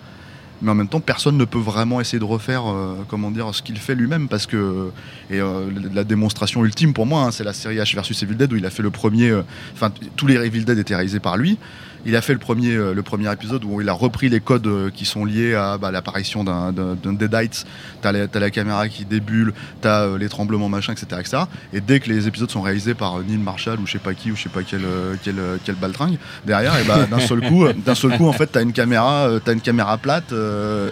Mais 0.63 0.71
en 0.71 0.77
même 0.77 0.89
temps 0.89 1.01
personne 1.01 1.37
ne 1.37 1.45
peut 1.45 1.59
vraiment 1.59 2.01
essayer 2.01 2.21
de 2.21 2.25
refaire 2.25 2.71
euh, 2.71 2.95
comment 3.09 3.33
dire 3.33 3.53
ce 3.53 3.63
qu'il 3.63 3.79
fait 3.79 3.97
lui-même 3.97 4.29
parce 4.29 4.47
que 4.47 4.91
et 5.29 5.41
euh, 5.41 5.69
la 5.93 6.05
démonstration 6.05 6.65
ultime 6.65 6.95
pour 6.95 7.05
moi 7.05 7.23
hein, 7.23 7.31
c'est 7.33 7.43
la 7.43 7.53
série 7.53 7.79
H 7.79 7.95
versus 7.97 8.23
Evil 8.23 8.37
Dead 8.37 8.53
où 8.53 8.57
il 8.57 8.65
a 8.65 8.71
fait 8.71 8.85
le 8.85 8.91
premier 8.91 9.31
euh, 9.31 9.43
enfin 9.75 9.93
tous 10.15 10.29
les 10.29 10.37
Evil 10.37 10.65
Dead 10.65 10.79
étaient 10.79 10.95
réalisés 10.95 11.19
par 11.19 11.37
lui 11.37 11.59
il 12.05 12.17
a 12.17 12.23
fait 12.23 12.33
le 12.33 12.39
premier, 12.39 12.75
euh, 12.75 12.95
le 12.95 13.03
premier 13.03 13.33
épisode 13.33 13.65
où 13.65 13.81
il 13.81 13.89
a 13.89 13.93
repris 13.93 14.29
les 14.29 14.41
codes 14.41 14.67
euh, 14.67 14.91
qui 14.91 15.05
sont 15.05 15.25
liés 15.25 15.55
à 15.55 15.79
bah, 15.79 15.91
l'apparition 15.91 16.45
d'un 16.45 16.73
Deadites. 16.73 17.65
T'as 18.01 18.13
la, 18.13 18.51
caméra 18.51 18.89
qui 18.89 19.05
débulle, 19.05 19.55
t'as 19.81 20.03
euh, 20.03 20.19
les 20.19 20.29
tremblements, 20.29 20.69
machin, 20.69 20.93
etc.. 20.93 21.45
Et 21.73 21.81
dès 21.81 22.01
que 22.01 22.09
les 22.09 22.27
épisodes 22.27 22.51
sont 22.51 22.63
réalisés 22.63 22.95
par 22.95 23.21
Neil 23.21 23.39
Marshall 23.39 23.79
ou 23.81 23.87
je 23.87 23.93
sais 23.93 23.99
pas 23.99 24.15
qui 24.15 24.33
ou 24.33 24.37
je 24.37 24.43
sais 24.43 24.49
pas 24.49 24.63
quel, 24.63 24.83
quel, 25.23 25.37
quel 25.65 25.75
baltringue 25.77 26.19
derrière, 26.45 26.73
bah, 26.87 27.07
d'un 27.07 27.21
seul 27.21 27.41
coup, 27.41 27.67
d'un 27.73 27.95
seul 27.95 28.17
coup, 28.17 28.27
en 28.27 28.33
fait, 28.33 28.47
t'as 28.47 28.63
une 28.63 28.73
caméra, 28.73 29.29
t'as 29.45 29.53
une 29.53 29.61
caméra 29.61 29.97
plate. 29.99 30.33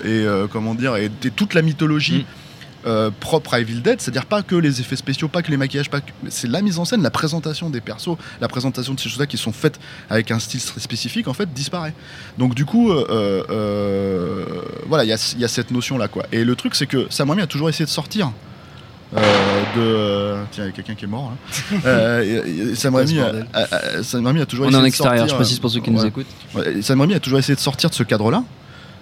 et 0.05 0.27
comment 0.51 0.75
dire 0.75 0.97
et 0.97 1.11
toute 1.11 1.55
la 1.55 1.63
mythologie. 1.63 2.27
Mm. 2.29 2.40
Euh, 2.87 3.11
propre 3.21 3.55
à 3.55 3.61
Evil 3.61 3.81
Dead, 3.83 4.01
c'est-à-dire 4.01 4.27
pas 4.27 4.43
que 4.43 4.55
les 4.57 4.81
effets 4.81 4.97
spéciaux, 4.97 5.29
pas 5.29 5.43
que 5.43 5.51
les 5.51 5.57
maquillages, 5.57 5.91
pas 5.91 6.01
que... 6.01 6.11
c'est 6.29 6.49
la 6.49 6.63
mise 6.63 6.79
en 6.79 6.85
scène, 6.85 7.03
la 7.03 7.11
présentation 7.11 7.71
des 7.71 7.81
persos, 7.81 8.17
la 8.41 8.49
présentation 8.49 8.95
de 8.95 9.01
ces 9.01 9.09
choses-là 9.09 9.27
qui 9.27 9.37
sont 9.37 9.53
faites 9.53 9.79
avec 10.09 10.31
un 10.31 10.39
style 10.39 10.63
très 10.63 10.81
spécifique, 10.81 11.29
en 11.29 11.35
fait, 11.35 11.53
disparaît. 11.53 11.95
Donc 12.39 12.55
du 12.55 12.65
coup, 12.65 12.91
euh, 12.93 13.45
euh, 13.51 14.45
voilà, 14.87 15.05
il 15.05 15.09
y 15.09 15.13
a, 15.13 15.33
il 15.35 15.41
y 15.41 15.45
a 15.45 15.49
cette 15.49 15.71
notion-là, 15.71 16.09
quoi. 16.09 16.25
Et 16.33 16.45
le 16.45 16.57
truc, 16.57 16.75
c'est 16.75 16.87
que 16.87 17.07
Sam 17.11 17.29
Raimi 17.31 17.43
a 17.43 17.47
toujours 17.47 17.69
essayé 17.69 17.85
de 17.85 17.91
sortir 17.91 18.33
de... 19.75 20.37
Tiens, 20.53 20.65
il 20.65 20.67
y 20.67 20.69
a 20.69 20.73
quelqu'un 20.73 20.95
qui 20.95 21.05
est 21.05 21.09
mort, 21.09 21.33
là. 21.85 22.23
Et- 22.25 22.71
et 22.71 22.75
Sam 22.77 22.95
Raimi 22.95 23.19
a, 23.19 23.25
bordel. 23.25 23.47
a- 23.53 23.59
a- 23.99 24.03
Sam 24.03 24.25
Raimi 24.27 24.41
a 24.41 24.47
toujours 24.47 24.67
On 24.67 24.69
est 24.69 24.71
essayé 24.71 24.79
en 24.79 24.83
de 24.83 24.87
extérieur, 24.89 25.19
sortir, 25.19 25.35
je 25.35 25.41
précise 25.41 25.59
pour 25.59 25.71
ceux 25.71 25.81
qui 25.81 25.91
nous 25.91 26.05
écoutent. 26.05 26.27
Ouais, 26.55 26.81
Sam 26.83 27.01
Raimi 27.01 27.15
a 27.15 27.21
toujours 27.21 27.39
essayé 27.41 27.55
de 27.57 27.61
sortir 27.61 27.91
de 27.91 27.95
ce 27.95 28.03
cadre-là. 28.05 28.45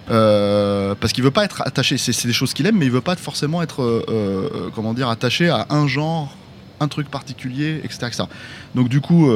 Euh, 0.09 0.95
parce 0.99 1.13
qu'il 1.13 1.23
veut 1.23 1.31
pas 1.31 1.45
être 1.45 1.61
attaché, 1.65 1.97
c'est 1.97 2.27
des 2.27 2.33
choses 2.33 2.53
qu'il 2.53 2.65
aime, 2.65 2.77
mais 2.77 2.85
il 2.85 2.91
veut 2.91 3.01
pas 3.01 3.15
forcément 3.15 3.61
être, 3.61 3.81
euh, 3.81 4.05
euh, 4.09 4.69
comment 4.73 4.93
dire, 4.93 5.09
attaché 5.09 5.49
à 5.49 5.67
un 5.69 5.87
genre, 5.87 6.35
un 6.79 6.87
truc 6.87 7.09
particulier, 7.09 7.81
etc. 7.83 8.07
etc. 8.07 8.23
Donc 8.75 8.89
du 8.89 9.01
coup, 9.01 9.29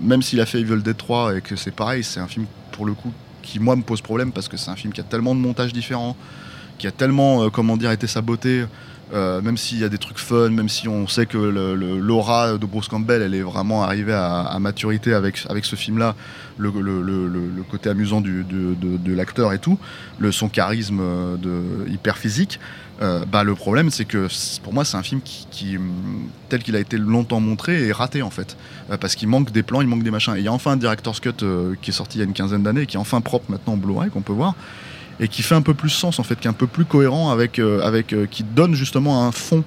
même 0.00 0.22
s'il 0.22 0.40
a 0.40 0.46
fait 0.46 0.60
Evil 0.60 0.82
Dead 0.82 0.96
3 0.96 1.36
et 1.36 1.40
que 1.40 1.56
c'est 1.56 1.72
pareil, 1.72 2.04
c'est 2.04 2.20
un 2.20 2.28
film 2.28 2.46
pour 2.72 2.86
le 2.86 2.92
coup 2.92 3.12
qui 3.42 3.58
moi 3.58 3.76
me 3.76 3.82
pose 3.82 4.00
problème 4.00 4.32
parce 4.32 4.48
que 4.48 4.56
c'est 4.56 4.70
un 4.70 4.76
film 4.76 4.92
qui 4.92 5.00
a 5.00 5.04
tellement 5.04 5.34
de 5.34 5.40
montages 5.40 5.72
différents, 5.72 6.16
qui 6.78 6.86
a 6.86 6.92
tellement, 6.92 7.50
comment 7.50 7.76
dire, 7.76 7.90
été 7.90 8.06
saboté. 8.06 8.64
Euh, 9.12 9.42
même 9.42 9.56
s'il 9.56 9.78
y 9.78 9.84
a 9.84 9.88
des 9.88 9.98
trucs 9.98 10.18
fun, 10.18 10.48
même 10.48 10.68
si 10.68 10.88
on 10.88 11.06
sait 11.06 11.26
que 11.26 11.36
l'aura 11.36 12.56
de 12.56 12.66
Bruce 12.66 12.88
Campbell, 12.88 13.22
elle 13.22 13.34
est 13.34 13.42
vraiment 13.42 13.82
arrivée 13.82 14.14
à, 14.14 14.56
maturité 14.58 15.12
avec, 15.12 15.40
avec 15.48 15.64
ce 15.64 15.76
film-là, 15.76 16.14
le, 16.58 16.70
côté 17.70 17.90
amusant 17.90 18.20
du- 18.20 18.44
de, 18.44 19.14
l'acteur 19.14 19.52
et 19.52 19.58
tout, 19.58 19.78
son 20.30 20.48
charisme 20.48 21.00
euh, 21.00 21.36
de, 21.36 21.90
hyper 21.90 22.16
physique, 22.16 22.58
euh, 23.02 23.24
bah, 23.30 23.42
le 23.42 23.54
problème 23.54 23.90
c'est 23.90 24.04
que 24.04 24.28
pour 24.62 24.72
moi 24.72 24.84
c'est 24.84 24.96
un 24.96 25.02
film 25.02 25.20
qui, 25.22 25.76
hum, 25.76 26.28
tel 26.48 26.62
qu'il 26.62 26.76
a 26.76 26.80
été 26.80 26.96
longtemps 26.96 27.40
montré 27.40 27.88
est 27.88 27.92
raté 27.92 28.22
en 28.22 28.30
fait. 28.30 28.56
Euh, 28.90 28.96
parce 28.96 29.16
qu'il 29.16 29.28
manque 29.28 29.50
des 29.50 29.62
plans, 29.62 29.80
il 29.80 29.88
manque 29.88 30.04
des 30.04 30.12
machins. 30.12 30.34
Et 30.36 30.38
il 30.38 30.44
y 30.44 30.48
a 30.48 30.52
enfin 30.52 30.72
un 30.72 30.76
director's 30.76 31.20
cut 31.20 31.44
qui 31.82 31.90
est 31.90 31.94
sorti 31.94 32.18
il 32.18 32.20
y 32.20 32.22
a 32.22 32.26
une 32.26 32.32
quinzaine 32.32 32.62
d'années 32.62 32.86
qui 32.86 32.96
est 32.96 33.00
enfin 33.00 33.20
propre 33.20 33.50
maintenant 33.50 33.74
en 33.74 33.76
Blu-ray 33.76 34.10
qu'on 34.10 34.22
peut 34.22 34.32
voir 34.32 34.54
et 35.20 35.28
qui 35.28 35.42
fait 35.42 35.54
un 35.54 35.62
peu 35.62 35.74
plus 35.74 35.90
sens 35.90 36.18
en 36.18 36.22
fait, 36.22 36.38
qui 36.38 36.46
est 36.46 36.50
un 36.50 36.54
peu 36.54 36.66
plus 36.66 36.84
cohérent 36.84 37.30
avec, 37.30 37.58
euh, 37.58 37.80
avec 37.82 38.12
euh, 38.12 38.26
qui 38.26 38.42
donne 38.42 38.74
justement 38.74 39.26
un 39.26 39.32
fond 39.32 39.64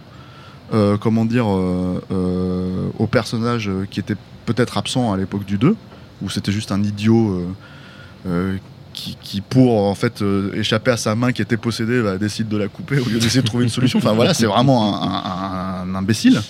euh, 0.73 0.97
comment 0.97 1.25
dire 1.25 1.47
au 1.47 3.07
personnage 3.07 3.69
qui 3.89 3.99
était 3.99 4.17
peut-être 4.45 4.77
absent 4.77 5.13
à 5.13 5.17
l'époque 5.17 5.45
du 5.45 5.57
2 5.57 5.75
où 6.21 6.29
c'était 6.29 6.51
juste 6.51 6.71
un 6.71 6.83
idiot 6.83 7.45
qui, 8.93 9.41
pour 9.41 9.86
en 9.86 9.95
fait 9.95 10.23
échapper 10.53 10.91
à 10.91 10.97
sa 10.97 11.15
main 11.15 11.31
qui 11.31 11.41
était 11.41 11.55
possédée 11.55 12.01
bah, 12.01 12.17
décide 12.17 12.49
de 12.49 12.57
la 12.57 12.67
couper 12.67 12.99
au 12.99 13.05
lieu 13.05 13.19
d'essayer 13.19 13.41
de 13.41 13.45
trouver 13.45 13.63
une 13.63 13.69
solution. 13.69 13.99
Enfin 13.99 14.13
voilà, 14.13 14.33
c'est 14.33 14.47
vraiment 14.47 15.01
un, 15.01 15.95
imbécile 15.95 16.41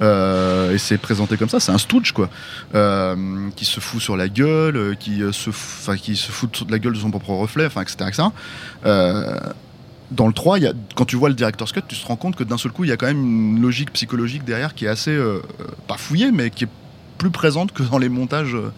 et 0.00 0.78
c'est 0.78 0.98
présenté 0.98 1.36
comme 1.36 1.48
ça. 1.48 1.60
C'est 1.60 1.72
un 1.72 1.78
stooge 1.78 2.12
quoi, 2.12 2.30
euh, 2.74 3.16
qui 3.56 3.64
se 3.64 3.80
fout 3.80 4.00
sur 4.00 4.16
la 4.16 4.28
gueule, 4.28 4.76
euh, 4.76 4.94
qui 4.94 5.22
euh, 5.22 5.32
se, 5.32 5.50
f- 5.50 5.80
enfin 5.80 5.96
qui 5.96 6.16
se 6.16 6.30
fout 6.32 6.66
de 6.66 6.72
la 6.72 6.78
gueule 6.78 6.94
de 6.94 6.98
son 6.98 7.10
propre 7.10 7.30
reflet, 7.30 7.66
enfin 7.66 7.82
etc. 7.82 7.96
etc. 8.08 8.22
Euh, 8.86 9.36
dans 10.10 10.26
le 10.26 10.32
3, 10.32 10.58
il 10.58 10.64
y 10.64 10.66
a, 10.66 10.72
quand 10.96 11.04
tu 11.04 11.16
vois 11.16 11.28
le 11.28 11.34
director's 11.36 11.70
cut, 11.72 11.82
tu 11.86 11.96
te 11.96 12.06
rends 12.06 12.16
compte 12.16 12.34
que 12.34 12.42
d'un 12.44 12.58
seul 12.58 12.72
coup, 12.72 12.82
il 12.84 12.90
y 12.90 12.92
a 12.92 12.96
quand 12.96 13.06
même 13.06 13.22
une 13.56 13.60
logique 13.62 13.92
psychologique 13.92 14.44
derrière 14.44 14.74
qui 14.74 14.86
est 14.86 14.88
assez, 14.88 15.10
euh, 15.12 15.40
euh, 15.60 15.64
pas 15.86 15.96
fouillée, 15.98 16.32
mais 16.32 16.50
qui 16.50 16.64
est 16.64 16.68
plus 17.18 17.30
présente 17.30 17.72
que 17.72 17.82
dans 17.84 17.98
les 17.98 18.08
montages 18.08 18.54
euh, 18.56 18.72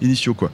initiaux. 0.00 0.34
Quoi. 0.34 0.50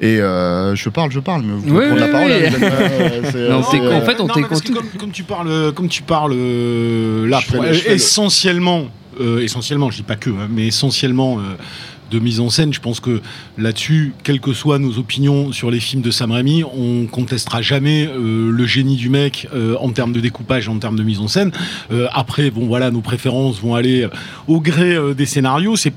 Et 0.00 0.20
euh, 0.20 0.74
je 0.74 0.88
parle, 0.90 1.10
je 1.12 1.20
parle, 1.20 1.42
mais 1.42 1.52
vous 1.54 1.62
pouvez 1.62 1.72
Oui, 1.72 1.86
prendre 1.86 1.94
oui, 1.94 2.00
la 2.00 2.08
parole. 2.08 2.30
oui. 2.32 3.32
euh, 3.34 3.50
Non, 3.50 3.60
euh, 3.60 3.76
euh, 3.76 3.96
En 3.96 4.02
fait, 4.02 4.20
on 4.20 4.26
t'écoute. 4.28 4.72
Comme, 4.74 4.88
comme 4.98 5.10
tu 5.12 5.22
parles, 5.22 5.72
comme 5.72 5.88
tu 5.88 6.02
parles 6.02 6.32
euh, 6.34 7.26
là, 7.28 7.40
pour- 7.48 7.64
essentiellement, 7.64 8.80
euh, 8.80 8.84
essentiellement, 9.40 9.90
je 9.90 9.96
dis 9.96 10.02
pas 10.02 10.16
que, 10.16 10.30
hein, 10.30 10.48
mais 10.50 10.66
essentiellement 10.66 11.38
euh, 11.38 11.54
de 12.12 12.18
mise 12.18 12.40
en 12.40 12.50
scène. 12.50 12.72
Je 12.72 12.80
pense 12.80 13.00
que 13.00 13.20
là-dessus, 13.58 14.12
quelles 14.22 14.40
que 14.40 14.52
soient 14.52 14.78
nos 14.78 14.98
opinions 14.98 15.50
sur 15.52 15.70
les 15.70 15.80
films 15.80 16.02
de 16.02 16.10
Sam 16.10 16.30
Raimi, 16.30 16.62
on 16.62 17.06
contestera 17.06 17.62
jamais 17.62 18.06
euh, 18.06 18.50
le 18.50 18.66
génie 18.66 18.96
du 18.96 19.08
mec 19.08 19.48
euh, 19.54 19.76
en 19.80 19.90
termes 19.90 20.12
de 20.12 20.20
découpage, 20.20 20.68
en 20.68 20.78
termes 20.78 20.96
de 20.96 21.02
mise 21.02 21.20
en 21.20 21.28
scène. 21.28 21.52
Euh, 21.90 22.08
après, 22.12 22.50
bon 22.50 22.66
voilà, 22.66 22.90
nos 22.90 23.00
préférences 23.00 23.60
vont 23.60 23.74
aller 23.74 24.02
euh, 24.02 24.10
au 24.46 24.60
gré 24.60 24.94
euh, 24.94 25.14
des 25.14 25.26
scénarios. 25.26 25.76
C'est 25.76 25.94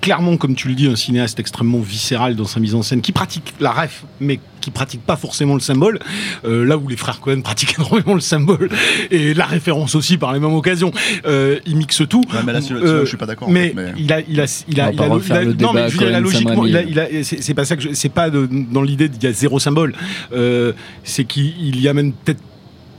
clairement, 0.00 0.36
comme 0.36 0.54
tu 0.54 0.68
le 0.68 0.74
dis, 0.74 0.86
un 0.86 0.96
cinéaste 0.96 1.38
extrêmement 1.38 1.78
viscéral 1.78 2.36
dans 2.36 2.46
sa 2.46 2.60
mise 2.60 2.74
en 2.74 2.82
scène, 2.82 3.00
qui 3.00 3.12
pratique 3.12 3.54
la 3.60 3.70
ref, 3.70 4.04
mais 4.20 4.40
qui 4.64 4.70
pratique 4.70 5.02
pas 5.04 5.16
forcément 5.16 5.54
le 5.54 5.60
symbole. 5.60 5.98
Euh, 6.46 6.64
là 6.64 6.78
où 6.78 6.88
les 6.88 6.96
frères 6.96 7.20
Cohen 7.20 7.40
pratiquent 7.44 7.74
énormément 7.78 8.14
le 8.14 8.20
symbole 8.20 8.68
et 9.10 9.34
la 9.34 9.44
référence 9.44 9.94
aussi 9.94 10.16
par 10.16 10.32
les 10.32 10.40
mêmes 10.40 10.54
occasions, 10.54 10.90
euh, 11.26 11.58
ils 11.66 11.76
mixent 11.76 12.08
tout. 12.08 12.22
Ouais, 12.32 12.40
mais 12.46 12.52
là, 12.52 12.60
Euh, 12.70 13.00
je 13.02 13.08
suis 13.08 13.16
pas 13.16 13.26
d'accord. 13.26 13.48
en 13.48 13.50
mais, 13.50 13.68
fait, 13.68 13.74
mais- 13.74 13.92
il 13.98 14.12
a, 14.12 14.20
il 14.20 14.40
a, 14.40 14.44
il 14.68 14.80
a, 14.80 14.92
il 14.92 15.00
a- 15.00 15.06
il 15.16 15.32
a- 15.32 15.44
non, 15.44 15.72
mais 15.74 15.88
je 15.90 15.98
veux 15.98 16.06
dire, 16.06 16.16
a 16.16 16.20
logiquement, 16.20 16.64
il 16.64 16.76
a, 16.76 16.82
il 16.82 16.98
a- 16.98 17.08
c'est 17.22 17.54
pas 17.54 17.64
ça 17.64 17.76
que 17.76 17.82
je- 17.82 17.92
c'est 17.92 18.08
pas 18.08 18.30
de- 18.30 18.48
dans 18.70 18.82
l'idée 18.82 19.08
qu'il 19.08 19.22
y 19.22 19.26
a 19.26 19.32
zéro 19.32 19.58
symbole. 19.58 19.94
Euh, 20.32 20.72
c'est 21.02 21.24
qu'il 21.24 21.52
il 21.60 21.80
y 21.80 21.88
amène 21.88 22.12
peut-être 22.12 22.40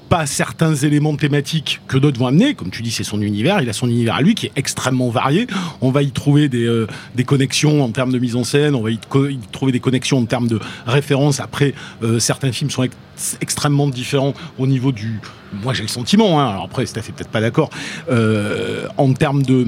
pas 0.09 0.25
certains 0.25 0.75
éléments 0.75 1.15
thématiques 1.15 1.81
que 1.87 1.97
d'autres 1.97 2.19
vont 2.19 2.27
amener. 2.27 2.53
Comme 2.53 2.69
tu 2.69 2.81
dis, 2.81 2.91
c'est 2.91 3.03
son 3.03 3.21
univers. 3.21 3.61
Il 3.61 3.69
a 3.69 3.73
son 3.73 3.89
univers 3.89 4.15
à 4.15 4.21
lui 4.21 4.35
qui 4.35 4.47
est 4.47 4.51
extrêmement 4.55 5.09
varié. 5.09 5.47
On 5.81 5.91
va 5.91 6.03
y 6.03 6.11
trouver 6.11 6.49
des, 6.49 6.65
euh, 6.65 6.87
connexions 7.25 7.83
en 7.83 7.89
termes 7.89 8.11
de 8.11 8.19
mise 8.19 8.35
en 8.35 8.43
scène. 8.43 8.75
On 8.75 8.81
va 8.81 8.91
y, 8.91 8.99
trouver 9.51 9.71
des 9.71 9.79
connexions 9.79 10.19
en 10.19 10.25
termes 10.25 10.47
de 10.47 10.59
références. 10.85 11.39
Après, 11.39 11.73
euh, 12.03 12.19
certains 12.19 12.51
films 12.51 12.69
sont 12.69 12.83
extrêmement 13.41 13.87
différents 13.87 14.33
au 14.57 14.67
niveau 14.67 14.91
du. 14.91 15.19
Moi, 15.63 15.73
j'ai 15.73 15.83
le 15.83 15.87
sentiment. 15.87 16.39
Hein, 16.39 16.49
alors 16.49 16.63
après, 16.65 16.85
Steph 16.85 17.01
est 17.07 17.11
peut-être 17.13 17.29
pas 17.29 17.39
d'accord. 17.39 17.69
euh, 18.09 18.87
en 18.97 19.13
termes 19.13 19.43
de, 19.43 19.65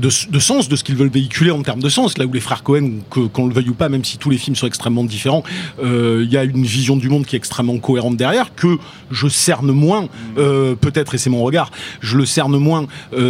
de, 0.00 0.38
sens, 0.38 0.68
de 0.68 0.76
ce 0.76 0.84
qu'ils 0.84 0.96
veulent 0.96 1.10
véhiculer 1.10 1.50
en 1.50 1.62
termes 1.62 1.82
de 1.82 1.88
sens. 1.88 2.18
Là 2.18 2.24
où 2.24 2.32
les 2.32 2.40
frères 2.40 2.62
Cohen, 2.62 3.00
qu'on 3.10 3.46
le 3.46 3.54
veuille 3.54 3.68
ou 3.68 3.74
pas, 3.74 3.88
même 3.88 4.04
si 4.04 4.18
tous 4.18 4.30
les 4.30 4.38
films 4.38 4.56
sont 4.56 4.66
extrêmement 4.66 5.04
différents, 5.04 5.42
euh, 5.82 6.22
il 6.24 6.32
y 6.32 6.36
a 6.36 6.44
une 6.44 6.64
vision 6.64 6.96
du 6.96 7.08
monde 7.08 7.26
qui 7.26 7.36
est 7.36 7.38
extrêmement 7.38 7.78
cohérente 7.78 8.16
derrière, 8.16 8.54
que 8.54 8.78
je 9.10 9.28
cerne 9.28 9.70
moins, 9.70 10.08
euh, 10.38 10.74
peut-être, 10.74 11.14
et 11.14 11.18
c'est 11.18 11.30
mon 11.30 11.42
regard, 11.42 11.70
je 12.00 12.16
le 12.16 12.26
cerne 12.26 12.56
moins 12.56 12.86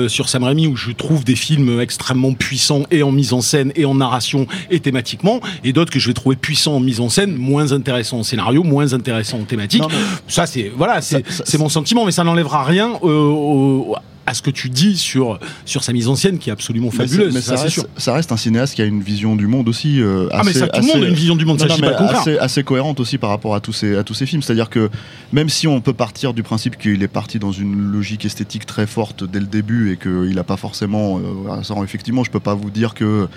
sur 0.09 0.29
Sam 0.29 0.44
Raimi, 0.44 0.66
où 0.66 0.77
je 0.77 0.90
trouve 0.92 1.25
des 1.25 1.37
films 1.37 1.81
extrêmement 1.81 2.33
puissants 2.33 2.85
et 2.90 3.03
en 3.03 3.12
mise 3.12 3.33
en 3.33 3.40
scène, 3.40 3.73
et 3.75 3.85
en 3.85 3.94
narration, 3.94 4.47
et 4.71 4.81
thématiquement, 4.81 5.40
et 5.64 5.73
d'autres 5.73 5.92
que 5.92 5.99
je 5.99 6.09
vais 6.09 6.14
trouver 6.14 6.37
puissants 6.37 6.77
en 6.77 6.81
mise 6.81 7.01
en 7.01 7.09
scène, 7.09 7.35
moins 7.37 7.73
intéressants 7.73 8.18
en 8.18 8.23
scénario, 8.23 8.62
moins 8.62 8.92
intéressants 8.92 9.38
thématique. 9.48 9.82
Non, 9.82 9.88
Ça, 10.28 10.46
c'est 10.46 10.70
voilà, 10.76 11.00
c'est 11.02 11.58
mon 11.58 11.68
sentiment, 11.68 12.04
mais 12.04 12.12
ça 12.12 12.22
n'enlèvera 12.24 12.62
rien 12.64 12.92
euh, 13.02 13.08
au- 13.08 13.96
à 14.26 14.34
ce 14.34 14.42
que 14.42 14.50
tu 14.50 14.68
dis 14.68 14.98
sur 14.98 15.38
sur 15.64 15.82
sa 15.82 15.94
mise 15.94 16.06
en 16.06 16.14
scène 16.14 16.38
qui 16.38 16.50
est 16.50 16.52
absolument 16.52 16.90
fabuleuse. 16.90 17.32
mais 17.34 17.40
ça, 17.40 17.56
ça, 17.56 17.62
c'est 17.62 17.70
sûr. 17.70 17.84
reste, 17.84 17.94
ça 17.98 18.12
reste 18.12 18.30
un 18.30 18.37
cinéaste 18.37 18.74
qui 18.74 18.82
a 18.82 18.84
une 18.84 19.00
vision 19.02 19.37
du 19.37 19.46
monde 19.46 19.70
aussi. 19.70 20.02
euh, 20.02 20.28
Ah 20.32 20.42
mais 20.44 20.50
assez- 20.50 20.58
ça, 20.58 20.68
tout 20.68 20.82
le 20.82 20.87
monde 20.87 21.02
a 21.02 21.08
une 21.08 21.14
vision 21.14 21.34
du 21.34 21.46
monde, 21.46 21.58
Non, 21.58 21.66
non, 21.66 21.78
pas 21.80 21.96
assez, 22.20 22.37
assez 22.38 22.62
cohérente 22.62 23.00
aussi 23.00 23.16
par 23.16 23.30
rapport 23.30 23.54
à 23.54 23.61
tous 23.61 23.72
ces, 23.72 23.96
à 23.96 24.04
tous 24.04 24.12
ces 24.12 24.26
films. 24.26 24.42
C'est-à-dire 24.42 24.68
que 24.68 24.90
même 25.32 25.48
si 25.48 25.66
on 25.66 25.80
peut 25.80 25.94
partir 25.94 26.34
du 26.34 26.42
principe 26.42 26.76
qu'il 26.76 27.02
est 27.02 27.08
parti 27.08 27.38
dans 27.38 27.52
une 27.52 27.74
logique 27.90 28.26
esthétique 28.26 28.66
très 28.66 28.87
forte 28.87 29.24
dès 29.24 29.40
le 29.40 29.46
début 29.46 29.92
et 29.92 29.96
qu'il 29.96 30.34
n'a 30.34 30.44
pas 30.44 30.58
forcément. 30.58 31.18
euh, 31.18 31.82
effectivement, 31.82 32.22
je 32.22 32.30
peux 32.30 32.38
pas 32.40 32.54
vous 32.54 32.68
dire 32.70 32.92
que. 32.92 33.28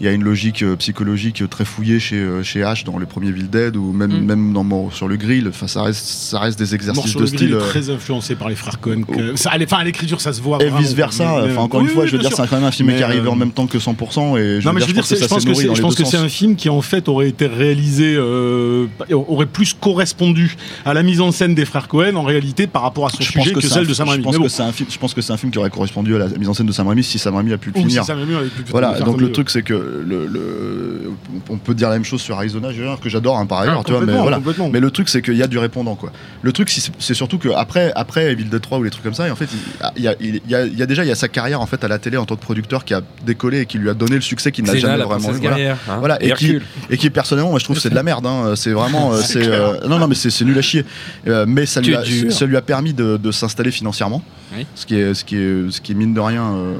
Il 0.00 0.06
y 0.06 0.08
a 0.08 0.12
une 0.12 0.24
logique 0.24 0.62
euh, 0.62 0.74
psychologique 0.76 1.42
très 1.48 1.64
fouillée 1.64 2.00
chez, 2.00 2.16
euh, 2.16 2.42
chez 2.42 2.60
H 2.62 2.84
dans 2.84 2.98
les 2.98 3.06
premiers 3.06 3.28
Evil 3.28 3.44
Dead 3.44 3.76
ou 3.76 3.92
même, 3.92 4.10
Mm. 4.12 4.24
même 4.26 4.52
dans 4.52 4.64
Mort 4.64 4.92
sur 4.92 5.06
le 5.06 5.16
grill. 5.16 5.46
Enfin, 5.48 5.68
ça 5.68 5.82
reste, 5.84 6.04
ça 6.04 6.40
reste 6.40 6.58
des 6.58 6.64
Mort 6.64 6.74
exercices 6.74 7.10
sur 7.12 7.20
de 7.20 7.24
le 7.26 7.30
grill 7.30 7.38
style. 7.48 7.50
est 7.52 7.62
euh, 7.62 7.68
très 7.68 7.90
influencé 7.90 8.34
par 8.34 8.48
les 8.48 8.56
frères 8.56 8.80
Cohen. 8.80 9.02
l'é- 9.16 9.32
enfin, 9.34 9.50
à 9.78 9.84
l'écriture, 9.84 10.20
ça 10.20 10.32
se 10.32 10.40
voit. 10.42 10.58
et 10.62 10.68
vice 10.78 10.94
versa. 10.94 11.42
Mais- 11.44 11.52
Enfin, 11.52 11.62
encore 11.62 11.80
oui, 11.80 11.86
une 11.86 11.92
fois, 11.94 12.02
oui, 12.04 12.08
je 12.10 12.16
veux 12.16 12.22
dire, 12.22 12.30
c'est 12.34 12.48
quand 12.48 12.56
même 12.56 12.64
un 12.64 12.70
film 12.72 12.88
Mais, 12.88 12.96
qui 12.96 13.00
est 13.02 13.04
arrivé 13.04 13.26
euh, 13.28 13.30
en 13.30 13.36
même 13.36 13.52
temps 13.52 13.66
que 13.68 13.78
100%. 13.78 14.36
Et 14.36 14.60
je 14.60 14.66
non, 14.66 14.72
veux 14.72 14.80
mais 14.80 14.80
dire, 14.80 14.80
je 14.80 14.86
veux 14.86 14.92
dire, 14.94 15.04
je 15.04 15.14
ça 15.14 15.28
pense 15.28 15.44
que 15.44 15.54
je 15.54 15.80
pense 15.80 15.94
que 15.94 16.04
c'est 16.04 16.16
un 16.16 16.28
film 16.28 16.56
qui 16.56 16.68
en 16.68 16.80
fait 16.82 17.08
aurait 17.08 17.28
été 17.28 17.46
réalisé, 17.46 18.14
euh, 18.16 18.86
aurait 19.12 19.46
plus 19.46 19.74
correspondu 19.74 20.56
à 20.84 20.92
la 20.94 21.02
mise 21.04 21.20
en 21.20 21.30
scène 21.30 21.54
des 21.54 21.64
frères 21.64 21.86
Cohen 21.88 22.16
en 22.16 22.22
réalité 22.24 22.66
par 22.66 22.82
rapport 22.82 23.06
à 23.06 23.10
son 23.10 23.18
Je 23.20 23.30
pense 23.32 23.44
sujet 23.44 23.54
que, 23.54 23.60
celle 23.60 23.86
de 23.86 23.94
Sam 23.94 24.06
je 24.06 24.10
Raimi. 24.12 24.24
pense 24.24 24.32
Mais 24.32 24.38
que 24.38 24.42
bon, 24.42 24.48
c'est 24.48 24.62
un 24.62 24.72
film. 24.72 24.88
Je 24.90 24.98
pense 24.98 25.14
que 25.14 25.20
c'est 25.22 25.32
un 25.32 25.36
film 25.36 25.52
qui 25.52 25.58
aurait 25.58 25.70
correspondu 25.70 26.16
à 26.16 26.18
la 26.18 26.28
mise 26.28 26.48
en 26.48 26.54
scène 26.54 26.66
de 26.66 26.72
Sam 26.72 26.88
Raimi 26.88 27.04
si 27.04 27.18
Sam 27.18 27.36
Raimi 27.36 27.52
a 27.52 27.58
pu 27.58 27.70
le 27.74 27.80
finir. 27.80 28.04
Sam 28.04 28.18
Raimi 28.18 28.34
aurait 28.34 28.46
pu 28.46 28.62
le 28.62 28.70
Voilà, 28.70 28.98
donc 29.00 29.20
le 29.20 29.30
truc 29.30 29.50
c'est 29.50 29.62
que 29.62 29.83
le, 30.06 30.26
le- 30.26 31.10
on 31.48 31.56
peut 31.58 31.74
dire 31.74 31.88
la 31.88 31.94
même 31.94 32.04
chose 32.04 32.20
sur 32.20 32.36
Arizona 32.36 32.72
Junior, 32.72 33.00
que 33.00 33.08
j'adore 33.08 33.38
hein, 33.38 33.46
par 33.46 33.60
ailleurs, 33.60 33.78
Ah, 33.80 33.84
tu 33.84 33.92
vois, 33.92 34.04
mais 34.04 34.12
voilà. 34.12 34.40
le 34.80 34.90
truc 34.90 35.08
c'est 35.08 35.22
qu'il 35.22 35.36
y 35.36 35.42
a 35.42 35.46
du 35.46 35.58
répondant 35.58 35.94
quoi. 35.94 36.12
Le 36.42 36.52
truc 36.52 36.70
c'est- 36.70 37.14
surtout 37.14 37.38
que 37.38 37.48
après 37.50 37.92
après 37.96 38.32
Evil 38.32 38.44
Dead 38.44 38.60
3 38.60 38.78
ou 38.78 38.82
les 38.82 38.90
trucs 38.90 39.02
comme 39.04 39.14
ça, 39.14 39.26
et 39.28 39.30
en 39.30 39.36
fait 39.36 39.48
il 39.96 40.02
y 40.02 40.08
a, 40.08 40.14
il 40.20 40.40
y 40.48 40.54
a- 40.54 40.64
il 40.66 40.78
y 40.78 40.82
a 40.82 40.86
déjà 40.86 41.04
il 41.04 41.08
y 41.08 41.12
a 41.12 41.14
sa 41.14 41.28
carrière 41.28 41.60
en 41.60 41.66
fait 41.66 41.82
à 41.84 41.88
la 41.88 41.98
télé 41.98 42.16
en 42.16 42.24
tant 42.26 42.36
que 42.36 42.42
producteur 42.42 42.84
qui 42.84 42.94
a 42.94 43.02
décollé 43.26 43.60
et 43.60 43.66
qui 43.66 43.78
lui 43.78 43.90
a 43.90 43.94
donné 43.94 44.14
le 44.16 44.20
succès 44.22 44.52
qu'il 44.52 44.64
n'a 44.64 44.74
jamais 44.76 44.96
la 44.98 45.04
vraiment 45.04 45.32
eu. 45.32 45.38
Voilà. 45.38 45.72
hein, 45.72 45.96
Voilà, 45.98 46.16
et 46.22 46.32
qui- 46.32 46.46
Hercule. 46.52 46.62
Et 46.90 46.96
qui 46.96 47.10
personnellement 47.10 47.50
moi 47.50 47.58
je 47.58 47.64
trouve 47.64 47.76
que 47.76 47.82
c'est 47.82 47.90
de 47.90 47.94
la 47.94 48.02
merde 48.02 48.26
hein. 48.26 48.54
c'est 48.56 48.72
vraiment 48.72 49.12
euh, 49.12 49.20
c'est 49.22 49.46
euh, 49.46 49.78
non 49.88 49.98
non 49.98 50.08
mais 50.08 50.14
c'est 50.14 50.44
nul 50.44 50.58
à 50.58 50.62
chier 50.62 50.84
Euh, 51.26 51.44
mais 51.48 51.66
ça 51.66 51.80
lui 51.80 51.94
a, 51.96 52.02
dur. 52.02 52.32
ça 52.32 52.46
lui 52.46 52.56
a 52.56 52.62
permis 52.62 52.92
de, 52.94 53.16
de 53.16 53.30
s'installer 53.32 53.70
financièrement 53.70 54.22
Oui. 54.56 54.66
ce 54.74 54.86
qui 54.86 54.96
est 54.96 55.14
ce 55.14 55.24
qui 55.24 55.36
est 55.36 55.70
ce 55.70 55.80
qui 55.80 55.92
est 55.92 55.94
mine 55.94 56.14
de 56.14 56.20
rien 56.20 56.44
euh, 56.54 56.74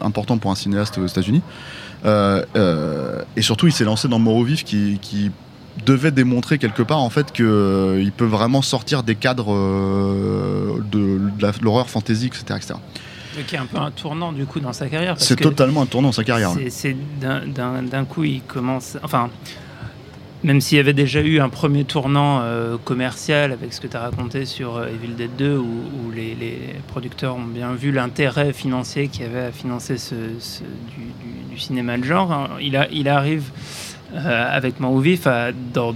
important 0.00 0.38
pour 0.38 0.50
un 0.50 0.54
cinéaste 0.54 0.98
aux 0.98 1.06
États-Unis 1.06 1.42
et 2.04 3.42
surtout 3.42 3.66
il 3.66 3.72
s'est 3.72 3.84
lancé 3.84 4.08
dans 4.08 4.18
Mort 4.18 4.36
au 4.36 4.44
vif 4.44 4.64
qui, 4.64 4.98
qui 5.00 5.30
devait 5.84 6.10
démontrer 6.10 6.58
quelque 6.58 6.82
part 6.82 6.98
en 6.98 7.10
fait 7.10 7.32
qu'il 7.32 8.12
peut 8.16 8.24
vraiment 8.24 8.62
sortir 8.62 9.02
des 9.02 9.14
cadres 9.14 9.54
euh, 9.54 10.82
de, 10.90 11.20
l'horreur 11.62 11.88
fantasy, 11.88 12.26
etc. 12.26 12.44
etc. 12.56 12.74
Qui 13.46 13.54
est 13.54 13.58
un 13.58 13.66
peu 13.66 13.78
un 13.78 13.92
tournant 13.92 14.32
du 14.32 14.46
coup 14.46 14.58
dans 14.58 14.72
sa 14.72 14.88
carrière. 14.88 15.14
C'est 15.18 15.36
totalement 15.36 15.82
un 15.82 15.86
tournant 15.86 16.08
dans 16.08 16.12
sa 16.12 16.24
carrière. 16.24 16.52
c'est- 16.70 16.96
d'un 17.20 18.04
coup, 18.04 18.24
il 18.24 18.42
commence. 18.42 18.96
Enfin, 19.02 19.30
même 20.44 20.60
s'il 20.60 20.76
y 20.76 20.80
avait 20.80 20.92
déjà 20.92 21.20
eu 21.20 21.40
un 21.40 21.48
premier 21.48 21.84
tournant 21.84 22.40
euh, 22.42 22.76
commercial 22.84 23.50
avec 23.52 23.72
ce 23.72 23.80
que 23.80 23.86
tu 23.88 23.96
as 23.96 24.00
raconté 24.00 24.44
sur 24.44 24.76
euh, 24.76 24.86
Evil 24.86 25.14
Dead 25.16 25.30
2, 25.36 25.56
où, 25.56 26.10
les, 26.14 26.36
producteurs 26.86 27.36
ont 27.36 27.42
bien 27.44 27.72
vu 27.74 27.90
l'intérêt 27.92 28.52
financier 28.52 29.08
qu'il 29.08 29.22
y 29.22 29.26
avait 29.26 29.46
à 29.46 29.52
financer 29.52 29.98
ce, 29.98 30.14
du, 30.14 30.24
du- 30.96 31.54
du 31.54 31.58
cinéma 31.58 31.98
de 31.98 32.04
genre, 32.04 32.32
hein, 32.32 32.48
il, 32.60 32.76
a, 32.76 32.88
il 32.90 33.08
arrive 33.08 33.50
euh, 34.14 34.56
avec 34.56 34.80
Mort 34.80 34.92
ou 34.92 35.00
Vif 35.00 35.26
à- 35.26 35.52
dans- 35.52 35.94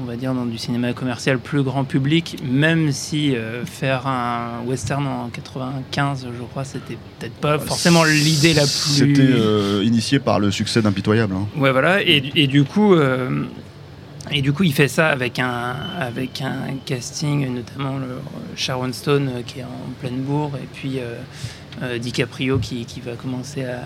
on 0.00 0.04
va 0.04 0.16
dire 0.16 0.34
dans 0.34 0.44
du 0.46 0.58
cinéma 0.58 0.92
commercial 0.92 1.38
plus 1.38 1.62
grand 1.62 1.84
public, 1.84 2.36
même 2.44 2.92
si 2.92 3.34
euh, 3.34 3.64
faire 3.64 4.06
un 4.06 4.60
western 4.66 5.06
en 5.06 5.28
95, 5.28 6.26
je 6.36 6.42
crois, 6.44 6.64
c'était 6.64 6.98
peut-être 7.18 7.34
pas 7.34 7.58
forcément 7.58 8.04
l'idée 8.04 8.54
la 8.54 8.62
plus. 8.62 8.68
C'était 8.70 9.20
euh, 9.22 9.82
initié 9.84 10.18
par 10.18 10.38
le 10.40 10.50
succès 10.50 10.82
d'Impitoyable. 10.82 11.34
hein. 11.34 11.46
Ouais, 11.56 11.72
voilà. 11.72 12.02
Et, 12.02 12.22
et 12.34 12.46
du 12.46 12.64
coup, 12.64 12.94
euh, 12.94 13.44
et 14.30 14.42
du 14.42 14.52
coup, 14.52 14.64
il 14.64 14.72
fait 14.74 14.88
ça 14.88 15.08
avec 15.08 15.38
un, 15.38 15.74
avec 16.00 16.42
un 16.42 16.74
casting, 16.84 17.54
notamment 17.54 17.98
le 17.98 18.18
Sharon 18.56 18.92
Stone 18.92 19.30
qui 19.46 19.60
est 19.60 19.64
en 19.64 19.90
pleine 20.00 20.22
bourre, 20.22 20.52
et 20.56 20.66
puis 20.72 20.98
DiCaprio 22.00 22.58
qui, 22.58 22.86
qui 22.86 23.00
va 23.00 23.12
commencer 23.12 23.64
à, 23.64 23.82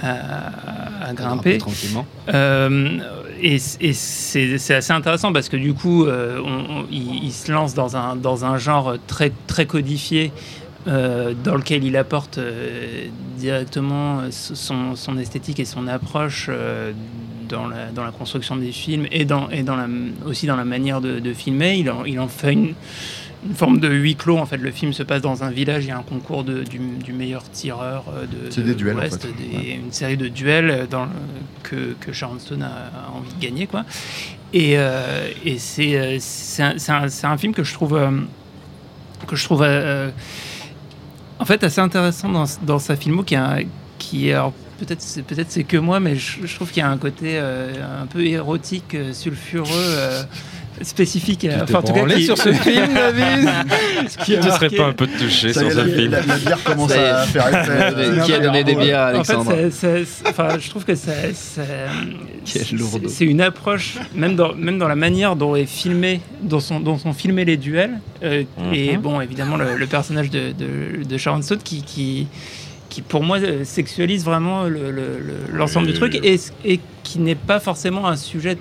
à, 0.00 1.08
à 1.08 1.12
grimper. 1.12 1.58
tranquillement. 1.58 2.06
Euh, 2.32 2.98
et 3.40 3.56
et 3.80 3.92
c'est 3.92 4.74
assez 4.74 4.92
intéressant 4.92 5.32
parce 5.32 5.48
que 5.48 5.56
du 5.56 5.74
coup, 5.74 6.04
euh, 6.06 6.38
on- 6.44 6.80
on- 6.80 6.86
il, 6.90 7.24
il 7.24 7.32
se 7.32 7.50
lance 7.50 7.74
dans 7.74 7.96
un, 7.96 8.14
dans 8.16 8.44
un 8.44 8.56
genre 8.58 8.94
très, 9.06 9.32
très 9.46 9.66
codifié 9.66 10.32
euh, 10.88 11.34
dans 11.44 11.56
lequel 11.56 11.84
il 11.84 11.96
apporte 11.96 12.38
directement 13.38 14.22
son, 14.30 14.96
son 14.96 15.18
esthétique 15.18 15.60
et 15.60 15.64
son 15.64 15.86
approche 15.88 16.50
dans, 17.48 17.66
la, 17.68 17.86
dans 17.94 18.04
la 18.04 18.10
construction 18.12 18.56
des 18.56 18.72
films 18.72 19.06
et, 19.10 19.24
dans, 19.24 19.48
et 19.50 19.62
dans 19.62 19.76
la, 19.76 19.86
aussi 20.26 20.46
dans 20.46 20.56
la 20.56 20.64
manière 20.64 21.00
de, 21.00 21.18
de 21.18 21.32
filmer. 21.32 21.74
Il 21.76 21.90
en, 21.90 22.04
il 22.04 22.18
en 22.20 22.28
fait 22.28 22.52
une, 22.52 22.74
une 23.48 23.54
forme 23.54 23.80
de 23.80 23.88
huis 23.88 24.14
clos. 24.16 24.38
En 24.38 24.46
fait, 24.46 24.56
le 24.58 24.70
film 24.70 24.92
se 24.92 25.02
passe 25.02 25.20
dans 25.22 25.42
un 25.44 25.50
village. 25.50 25.84
Il 25.84 25.88
y 25.88 25.90
a 25.90 25.98
un 25.98 26.02
concours 26.02 26.44
de, 26.44 26.62
du, 26.62 26.78
du 26.78 27.12
meilleur 27.12 27.42
tireur 27.50 28.04
euh, 28.14 28.22
de, 28.26 28.50
C'est 28.50 28.60
de 28.62 28.66
des 28.68 28.74
duels, 28.74 28.98
en 28.98 29.02
fait. 29.02 29.26
des- 29.26 29.56
Ouais. 29.56 29.80
une 29.84 29.92
série 29.92 30.16
de 30.16 30.28
duels 30.28 30.86
dans 30.90 31.04
le- 31.06 31.10
que, 31.62 31.94
que 32.00 32.12
Sharon 32.12 32.38
Stone 32.38 32.62
a, 32.62 32.66
a 33.06 33.10
envie 33.16 33.32
de 33.34 33.40
gagner, 33.40 33.66
quoi. 33.66 33.84
Et, 34.52 34.74
euh, 34.76 35.28
et 35.44 35.58
c'est 35.58 35.96
euh, 35.96 36.16
c'est 36.20 36.62
un, 36.62 36.74
c'est 36.76 36.92
un- 36.92 37.08
c'est 37.08 37.26
un 37.26 37.38
film 37.38 37.54
que 37.54 37.64
je 37.64 37.72
trouve 37.72 37.96
euh, 37.96 38.10
que 39.26 39.34
je 39.34 39.44
trouve 39.44 39.62
euh, 39.64 40.10
en 41.38 41.44
fait 41.44 41.64
assez 41.64 41.80
intéressant 41.80 42.28
dans, 42.28 42.44
dans 42.62 42.78
sa 42.78 42.94
filmo 42.96 43.22
qui 43.22 43.34
a 43.34 43.60
qui 43.98 44.30
alors, 44.30 44.52
peut-être 44.78 45.00
c'est 45.00 45.22
peut-être 45.22 45.50
c'est 45.50 45.64
que 45.64 45.76
moi 45.78 46.00
mais 46.00 46.16
je, 46.16 46.44
je 46.46 46.54
trouve 46.54 46.68
qu'il 46.70 46.82
y 46.82 46.86
a 46.86 46.90
un 46.90 46.98
côté 46.98 47.38
euh, 47.38 48.02
un 48.02 48.06
peu 48.06 48.24
érotique 48.26 48.94
euh, 48.94 49.12
sulfureux 49.14 49.68
euh, 49.72 50.22
spécifique 50.80 51.46
enfin 51.62 51.78
en 51.78 51.82
tout 51.82 51.92
cas 51.92 52.06
qui- 52.06 52.24
sur 52.24 52.38
ce 52.38 52.52
film, 52.52 52.88
David. 52.94 53.48
Ce 54.08 54.18
qui 54.24 54.36
a 54.36 54.40
Tu 54.40 54.50
serais 54.50 54.70
pas 54.70 54.86
un 54.86 54.92
peu 54.92 55.06
touché 55.06 55.52
Ça 55.52 55.60
sur 55.60 55.70
ce 55.72 55.76
la, 55.76 55.84
film. 55.84 56.10
la- 56.12 56.22
la 56.22 56.36
bière 56.36 56.64
commence 56.64 56.92
à 56.92 57.24
faire 57.26 57.48
effet. 57.48 58.20
Qui 58.24 58.32
a 58.32 58.38
donné 58.40 58.64
des 58.64 58.74
bières 58.74 59.00
à 59.00 59.08
En 59.18 59.24
fait, 59.24 59.32
Alexandre 59.34 59.52
enfin, 60.26 60.48
je 60.58 60.70
trouve 60.70 60.84
que 60.84 60.94
ça, 60.94 61.12
c'est- 61.34 63.24
une 63.24 63.40
approche, 63.40 63.98
même 64.14 64.34
dans, 64.36 64.54
même 64.54 64.78
dans 64.78 64.88
la 64.88 64.96
manière 64.96 65.36
dont 65.36 65.54
est 65.56 65.66
filmé, 65.66 66.20
dont 66.42 66.60
sont, 66.60 66.80
dont 66.80 66.98
sont 66.98 67.12
filmés 67.12 67.44
les 67.44 67.56
duels. 67.56 68.00
euh, 68.22 68.44
Et 68.72 68.96
bon, 68.96 69.20
évidemment, 69.20 69.56
le, 69.56 69.76
le 69.76 69.86
personnage 69.86 70.30
de, 70.30 70.52
de, 70.52 71.04
de 71.04 71.16
Sharon 71.18 71.42
Stone 71.42 71.58
qui, 71.62 71.82
qui, 71.82 72.26
qui, 72.88 73.02
pour 73.02 73.22
moi, 73.22 73.38
euh, 73.38 73.64
sexualise 73.64 74.24
vraiment 74.24 74.64
le- 74.64 74.90
le- 74.90 75.18
le- 75.18 75.56
l'ensemble 75.56 75.86
du 75.86 75.92
truc 75.94 76.14
et, 76.22 76.38
et 76.64 76.80
qui 77.02 77.18
n'est 77.20 77.34
pas 77.34 77.60
forcément 77.60 78.06
un 78.08 78.16
sujet 78.16 78.56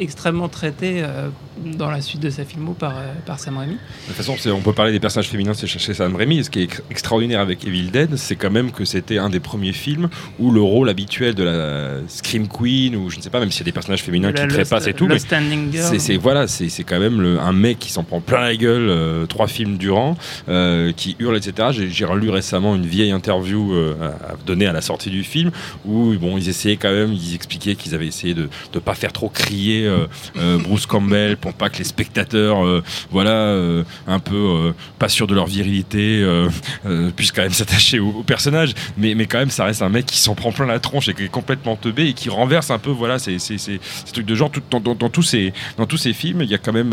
extrêmement 0.00 0.48
traité 0.48 1.02
euh, 1.02 1.28
dans 1.64 1.90
la 1.90 2.00
suite 2.00 2.20
de 2.22 2.30
sa 2.30 2.44
filmo 2.44 2.72
par, 2.72 2.96
euh, 2.98 3.12
par 3.24 3.38
Sam 3.38 3.56
Raimi. 3.58 3.72
De 3.74 3.78
toute 4.08 4.16
façon, 4.16 4.34
c'est- 4.38 4.50
on 4.50 4.60
peut 4.60 4.72
parler 4.72 4.92
des 4.92 5.00
personnages 5.00 5.28
féminins 5.28 5.54
chez 5.54 5.66
chez 5.66 5.94
Sam 5.94 6.14
Raimi. 6.16 6.38
Et 6.38 6.42
ce 6.42 6.50
qui 6.50 6.60
est 6.60 6.64
ex- 6.64 6.82
extraordinaire 6.90 7.40
avec 7.40 7.64
Evil 7.66 7.90
Dead, 7.90 8.16
c'est 8.16 8.36
quand 8.36 8.50
même 8.50 8.70
que 8.72 8.84
c'était 8.84 9.18
un 9.18 9.30
des 9.30 9.40
premiers 9.40 9.72
films 9.72 10.08
où 10.38 10.50
le 10.50 10.60
rôle 10.60 10.88
habituel 10.88 11.34
de 11.34 11.42
la 11.44 11.90
Scream 12.08 12.46
Queen, 12.48 12.96
ou 12.96 13.10
je 13.10 13.16
ne 13.16 13.22
sais 13.22 13.30
pas, 13.30 13.40
même 13.40 13.50
s'il 13.50 13.60
y 13.60 13.64
a 13.64 13.66
des 13.66 13.72
personnages 13.72 14.02
féminins 14.02 14.32
La 14.32 14.42
qui 14.42 14.48
trépassent 14.48 14.86
et 14.86 14.92
tout, 14.94 15.06
mais 15.06 15.14
Lost 15.14 15.26
Standing 15.26 15.72
Girl. 15.72 15.84
c'est 15.90 15.98
c'est- 15.98 16.16
voilà, 16.16 16.46
c'est 16.46 16.68
c'est 16.68 16.84
quand 16.84 17.00
même 17.00 17.20
le- 17.20 17.38
un 17.40 17.52
mec 17.52 17.78
qui 17.78 17.90
s'en 17.90 18.04
prend 18.04 18.20
plein 18.20 18.40
la 18.40 18.56
gueule 18.56 18.88
euh, 18.88 19.26
trois 19.26 19.46
films 19.46 19.76
durant, 19.78 20.16
euh, 20.48 20.92
qui 20.92 21.16
hurle, 21.18 21.36
etc. 21.36 21.68
J'ai- 21.90 22.04
relu 22.06 22.30
récemment 22.30 22.76
une 22.76 22.86
vieille 22.86 23.10
interview 23.10 23.72
euh, 23.74 23.94
à- 24.00 24.32
à- 24.32 24.36
donnée 24.46 24.66
à 24.66 24.72
la 24.72 24.80
sortie 24.80 25.10
du 25.10 25.24
film 25.24 25.50
où 25.84 26.14
bon, 26.20 26.38
ils 26.38 26.48
essayaient 26.48 26.76
quand 26.76 26.92
même, 26.92 27.12
ils 27.12 27.34
expliquaient 27.34 27.74
qu'ils 27.74 27.94
avaient 27.96 28.06
essayé 28.06 28.32
de 28.34 28.48
ne 28.74 28.78
pas 28.80 28.94
faire 28.94 29.12
trop 29.12 29.28
crier 29.28 29.86
euh, 29.86 30.06
euh, 30.36 30.58
Bruce 30.58 30.86
Campbell 30.86 31.36
pour 31.46 31.54
pas 31.54 31.68
que 31.68 31.78
les 31.78 31.84
spectateurs, 31.84 32.64
euh, 32.66 32.82
voilà, 33.12 33.30
euh, 33.30 33.84
un 34.08 34.18
peu 34.18 34.34
euh, 34.34 34.72
pas 34.98 35.08
sûrs 35.08 35.28
de 35.28 35.34
leur 35.34 35.46
virilité, 35.46 36.26
puissent 37.14 37.30
quand 37.30 37.42
même 37.42 37.52
s'attacher 37.52 38.00
au, 38.00 38.24
personnage. 38.24 38.74
Mais, 38.98 39.14
mais 39.14 39.26
quand 39.26 39.38
même, 39.38 39.50
ça 39.50 39.64
reste 39.64 39.82
un 39.82 39.88
mec 39.88 40.06
qui 40.06 40.18
s'en 40.18 40.34
prend 40.34 40.50
plein 40.50 40.66
la 40.66 40.80
tronche 40.80 41.08
et 41.08 41.14
qui 41.14 41.24
est 41.24 41.28
complètement 41.28 41.76
teubé 41.76 42.08
et 42.08 42.12
qui 42.14 42.30
renverse 42.30 42.70
un 42.70 42.78
peu, 42.78 42.90
voilà, 42.90 43.18
ces, 43.20 43.38
ces, 43.38 43.58
ces- 43.58 43.78
ces 43.82 44.12
trucs 44.12 44.26
de 44.26 44.34
genre. 44.34 44.50
Dans, 44.70 45.08
tous 45.08 45.22
ces, 45.22 45.52
dans 45.76 45.86
tous 45.86 45.96
ces 45.98 46.12
films, 46.12 46.42
il 46.42 46.50
y 46.50 46.54
a 46.54 46.58
quand 46.58 46.72
même 46.72 46.92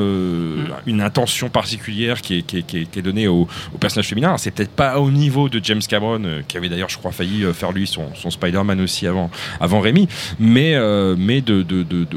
une 0.86 1.02
intention 1.02 1.50
particulière 1.50 2.22
qui 2.22 2.38
est, 2.38 2.42
qui 2.44 2.58
est, 2.60 3.02
donnée 3.02 3.28
au, 3.28 3.48
au 3.74 3.78
personnage 3.80 4.08
féminin. 4.08 4.38
C'est 4.38 4.52
peut-être 4.52 4.72
pas 4.72 5.00
au 5.00 5.10
niveau 5.10 5.50
de 5.50 5.60
James 5.64 5.82
Cameron, 5.88 6.22
qui 6.48 6.58
avait 6.58 6.70
d'ailleurs, 6.70 6.90
je 6.90 6.98
crois, 6.98 7.12
failli 7.12 7.44
faire 7.54 7.72
lui 7.72 7.88
son, 7.88 8.14
son 8.16 8.30
Spider-Man 8.30 8.80
aussi 8.82 9.08
avant, 9.08 9.32
avant 9.60 9.80
Rémi, 9.80 10.08
mais, 10.40 10.76
mais 11.18 11.42
de, 11.42 11.66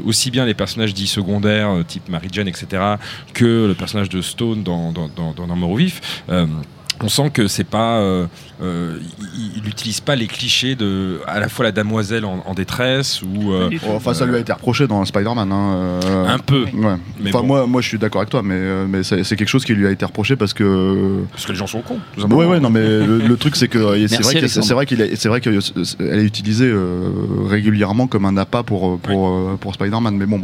aussi 0.05 0.29
bien 0.29 0.45
les 0.45 0.53
personnages 0.53 0.93
dits 0.93 1.07
secondaires, 1.07 1.71
type 1.87 2.07
Mary 2.09 2.26
Etc., 2.47 2.67
que 3.33 3.67
le 3.67 3.73
personnage 3.73 4.09
de 4.09 4.21
Stone 4.21 4.63
dans, 4.63 4.91
dans, 4.91 5.07
dans, 5.33 5.75
vif. 5.75 6.23
On 7.03 7.09
sent 7.09 7.29
que 7.31 7.47
c'est 7.47 7.63
pas, 7.63 7.97
euh, 7.99 8.25
euh, 8.61 8.97
il- 9.35 9.57
il 9.57 9.63
n'utilise 9.63 9.99
pas 9.99 10.15
les 10.15 10.27
clichés 10.27 10.75
de 10.75 11.19
à 11.27 11.39
la 11.39 11.49
fois 11.49 11.65
la 11.65 11.71
damoiselle 11.71 12.25
en, 12.25 12.43
en 12.45 12.53
détresse 12.53 13.21
ou 13.21 13.51
euh, 13.53 13.69
tout. 13.69 13.77
Enfin, 13.89 14.13
ça 14.13 14.25
lui 14.25 14.35
a 14.35 14.39
été 14.39 14.51
reproché 14.53 14.87
dans 14.87 15.03
Spider-Man. 15.05 15.51
hein, 15.51 15.99
euh, 16.05 16.27
un 16.27 16.39
peu, 16.39 16.63
Ouais. 16.73 16.95
mais 17.19 17.29
enfin, 17.29 17.39
bon. 17.41 17.45
moi, 17.47 17.67
moi, 17.67 17.81
je 17.81 17.87
suis 17.87 17.97
d'accord 17.99 18.21
avec 18.21 18.29
toi, 18.31 18.41
mais, 18.43 18.85
mais 18.87 19.03
c'est 19.03 19.23
quelque 19.35 19.47
chose 19.47 19.65
qui 19.65 19.73
lui 19.73 19.85
a 19.87 19.91
été 19.91 20.05
reproché 20.05 20.35
parce 20.35 20.53
que. 20.53 21.23
parce 21.31 21.45
que 21.45 21.51
les 21.51 21.57
gens 21.57 21.67
sont 21.67 21.81
cons. 21.81 21.99
tout 22.17 22.25
Ouais, 22.27 22.59
non, 22.59 22.69
mais 22.69 22.81
le, 23.05 23.19
le 23.19 23.37
truc, 23.37 23.55
c'est 23.55 23.67
que 23.67 23.77
c'est 24.07 24.21
vrai 24.21 24.33
que 24.33 24.37
Alexandre. 24.39 24.65
c'est 24.65 24.73
vrai 24.73 24.85
qu'il 24.85 25.01
est, 25.01 25.15
c'est 25.15 25.29
vrai 25.29 25.41
que 25.41 25.49
elle 25.99 26.19
est 26.19 26.23
utilisée 26.25 26.67
euh, 26.69 27.09
régulièrement 27.47 28.07
comme 28.07 28.25
un 28.25 28.37
appât 28.37 28.63
pour 28.63 28.99
pour 28.99 29.27
euh, 29.29 29.57
pour 29.59 29.73
Spider-Man. 29.73 30.15
Mais 30.17 30.25
bon, 30.25 30.41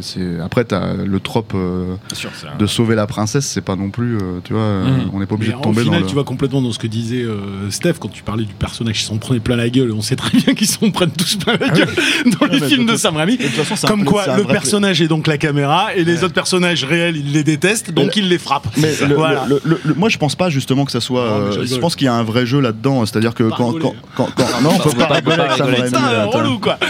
c'est 0.00 0.40
après 0.42 0.64
t'as 0.64 0.94
le 0.94 1.20
trope 1.20 1.52
euh, 1.54 1.94
sûr, 2.12 2.30
de 2.58 2.66
sauver 2.66 2.94
la 2.94 3.06
princesse, 3.06 3.46
c'est 3.46 3.60
pas 3.60 3.76
non 3.76 3.90
plus, 3.90 4.16
euh, 4.16 4.40
tu 4.44 4.52
vois, 4.52 4.82
Mhm. 4.84 5.10
on 5.12 5.20
n'est 5.20 5.26
pas 5.26 5.34
obligé 5.34 5.52
Mais 5.52 5.58
de 5.58 5.62
tomber 5.62 5.82
au 5.82 5.93
final, 5.94 6.00
dans 6.02 6.06
le. 6.06 6.10
tu 6.10 6.16
vas 6.16 6.24
complètement 6.24 6.62
dans 6.62 6.72
ce 6.72 6.78
que 6.78 6.86
disait 6.86 7.22
euh, 7.22 7.70
Steph 7.70 7.94
quand 8.00 8.08
tu 8.08 8.22
parlais 8.22 8.44
du 8.44 8.52
personnage 8.54 8.98
qui 8.98 9.04
s'en 9.04 9.16
prenait 9.18 9.40
plein 9.40 9.56
la 9.56 9.68
gueule. 9.68 9.92
On 9.92 10.02
sait 10.02 10.16
très 10.16 10.36
bien 10.38 10.54
qu'ils 10.54 10.66
s'en 10.68 10.90
prennent 10.90 11.10
tous 11.12 11.36
plein 11.36 11.54
la 11.58 11.68
gueule 11.68 11.88
dans 12.40 12.46
les 12.46 12.60
films 12.60 12.86
de 12.86 12.96
Sam 12.96 13.16
Raimi. 13.16 13.38
Comme 13.86 14.04
quoi, 14.04 14.36
le 14.36 14.44
personnage 14.44 15.00
est 15.00 15.08
donc 15.08 15.26
la 15.26 15.38
caméra 15.38 15.94
et 15.94 16.04
les 16.04 16.24
autres 16.24 16.34
personnages 16.34 16.84
réels, 16.84 17.16
ils 17.16 17.32
les 17.32 17.44
détestent, 17.44 17.90
donc 17.92 18.06
Mais- 18.06 18.22
ils 18.22 18.28
les 18.28 18.38
frappent. 18.38 18.68
Mais 18.76 18.92
le- 19.08 19.14
voilà. 19.14 19.44
le- 19.48 19.60
le- 19.64 19.80
le- 19.84 19.94
moi, 19.94 20.08
je 20.08 20.18
pense 20.18 20.34
pas 20.34 20.50
justement 20.50 20.84
que 20.84 20.92
ça 20.92 21.00
soit. 21.00 21.50
Je 21.52 21.58
euh, 21.60 21.66
je 21.66 21.76
pense 21.76 21.96
qu'il 21.96 22.04
y 22.06 22.08
a 22.08 22.14
un 22.14 22.22
vrai 22.22 22.46
jeu 22.46 22.60
là-dedans. 22.60 23.04
C'est-à-dire 23.06 23.34
que 23.34 23.44
quand, 23.44 23.68
rigoler. 23.68 23.84
quand, 24.16 24.26
quand, 24.36 24.44
quand- 24.46 24.60
non, 24.62 24.70
on 24.74 24.78
peut 24.78 24.96
pas 24.96 25.06
rigoler 25.14 25.36
avec 25.40 25.56
Sam. 25.88 26.00
Raimi, 26.32 26.60
quoi. 26.60 26.78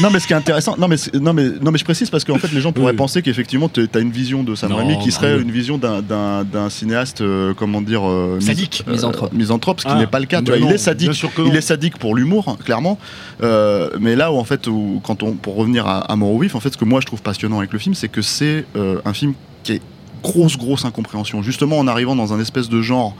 Non, 0.00 0.10
mais 0.10 0.20
ce 0.20 0.26
qui 0.26 0.32
est 0.32 0.36
intéressant, 0.36 0.74
non, 0.78 0.88
mais 0.88 0.96
c'est- 0.96 1.14
non, 1.14 1.32
mais 1.32 1.44
non, 1.60 1.70
mais 1.70 1.78
je 1.78 1.84
précise 1.84 2.08
parce 2.10 2.24
qu'en 2.24 2.38
fait, 2.38 2.50
les 2.52 2.60
gens 2.60 2.72
pourraient 2.72 2.92
penser 2.94 3.22
qu'effectivement, 3.22 3.68
tu 3.68 3.86
as 3.94 3.98
une 3.98 4.10
vision 4.10 4.42
de 4.42 4.54
Sam 4.54 4.72
Raimi 4.72 4.98
qui 4.98 5.12
serait 5.12 5.38
une 5.40 5.50
vision 5.50 5.78
d'un 5.78 6.70
cinéaste, 6.70 7.20
euh, 7.20 7.54
comment 7.62 7.80
dire, 7.80 8.02
euh, 8.04 8.38
mis- 8.38 8.44
Sadique. 8.44 8.82
euh, 8.88 8.90
Misanthrope. 8.92 9.32
misanthrope, 9.32 9.80
ce 9.80 9.86
qui 9.86 9.92
Ah, 9.94 9.98
n'est 10.00 10.08
pas 10.08 10.18
le 10.18 10.26
cas. 10.26 10.42
tu 10.42 10.52
il 10.58 10.66
est 10.72 10.78
sadique, 10.78 11.12
sûr 11.14 11.32
que 11.32 11.42
il 11.42 11.54
est 11.54 11.60
sadique 11.60 11.96
pour 11.96 12.16
l'humour, 12.16 12.56
clairement. 12.64 12.98
Euh, 13.42 13.90
mais 14.00 14.16
là 14.16 14.32
où 14.32 14.36
en 14.36 14.44
fait, 14.44 14.66
où, 14.66 15.00
quand 15.04 15.22
on, 15.22 15.34
pour 15.34 15.54
revenir 15.54 15.86
à, 15.86 15.98
à 16.12 16.16
vif, 16.40 16.56
en 16.56 16.60
fait, 16.60 16.72
ce 16.72 16.76
que 16.76 16.84
moi 16.84 17.00
je 17.00 17.06
trouve 17.06 17.22
passionnant 17.22 17.58
avec 17.58 17.72
le 17.72 17.78
film, 17.78 17.94
c'est 17.94 18.08
que 18.08 18.20
c'est 18.22 18.64
euh, 18.74 18.96
un 19.04 19.12
film 19.12 19.34
qui 19.62 19.72
est 19.74 19.82
grosse, 20.24 20.56
grosse 20.58 20.84
incompréhension. 20.84 21.40
Justement, 21.42 21.78
en 21.78 21.86
arrivant 21.86 22.16
dans 22.16 22.32
un 22.32 22.40
espèce 22.40 22.68
de 22.68 22.82
genre. 22.82 23.14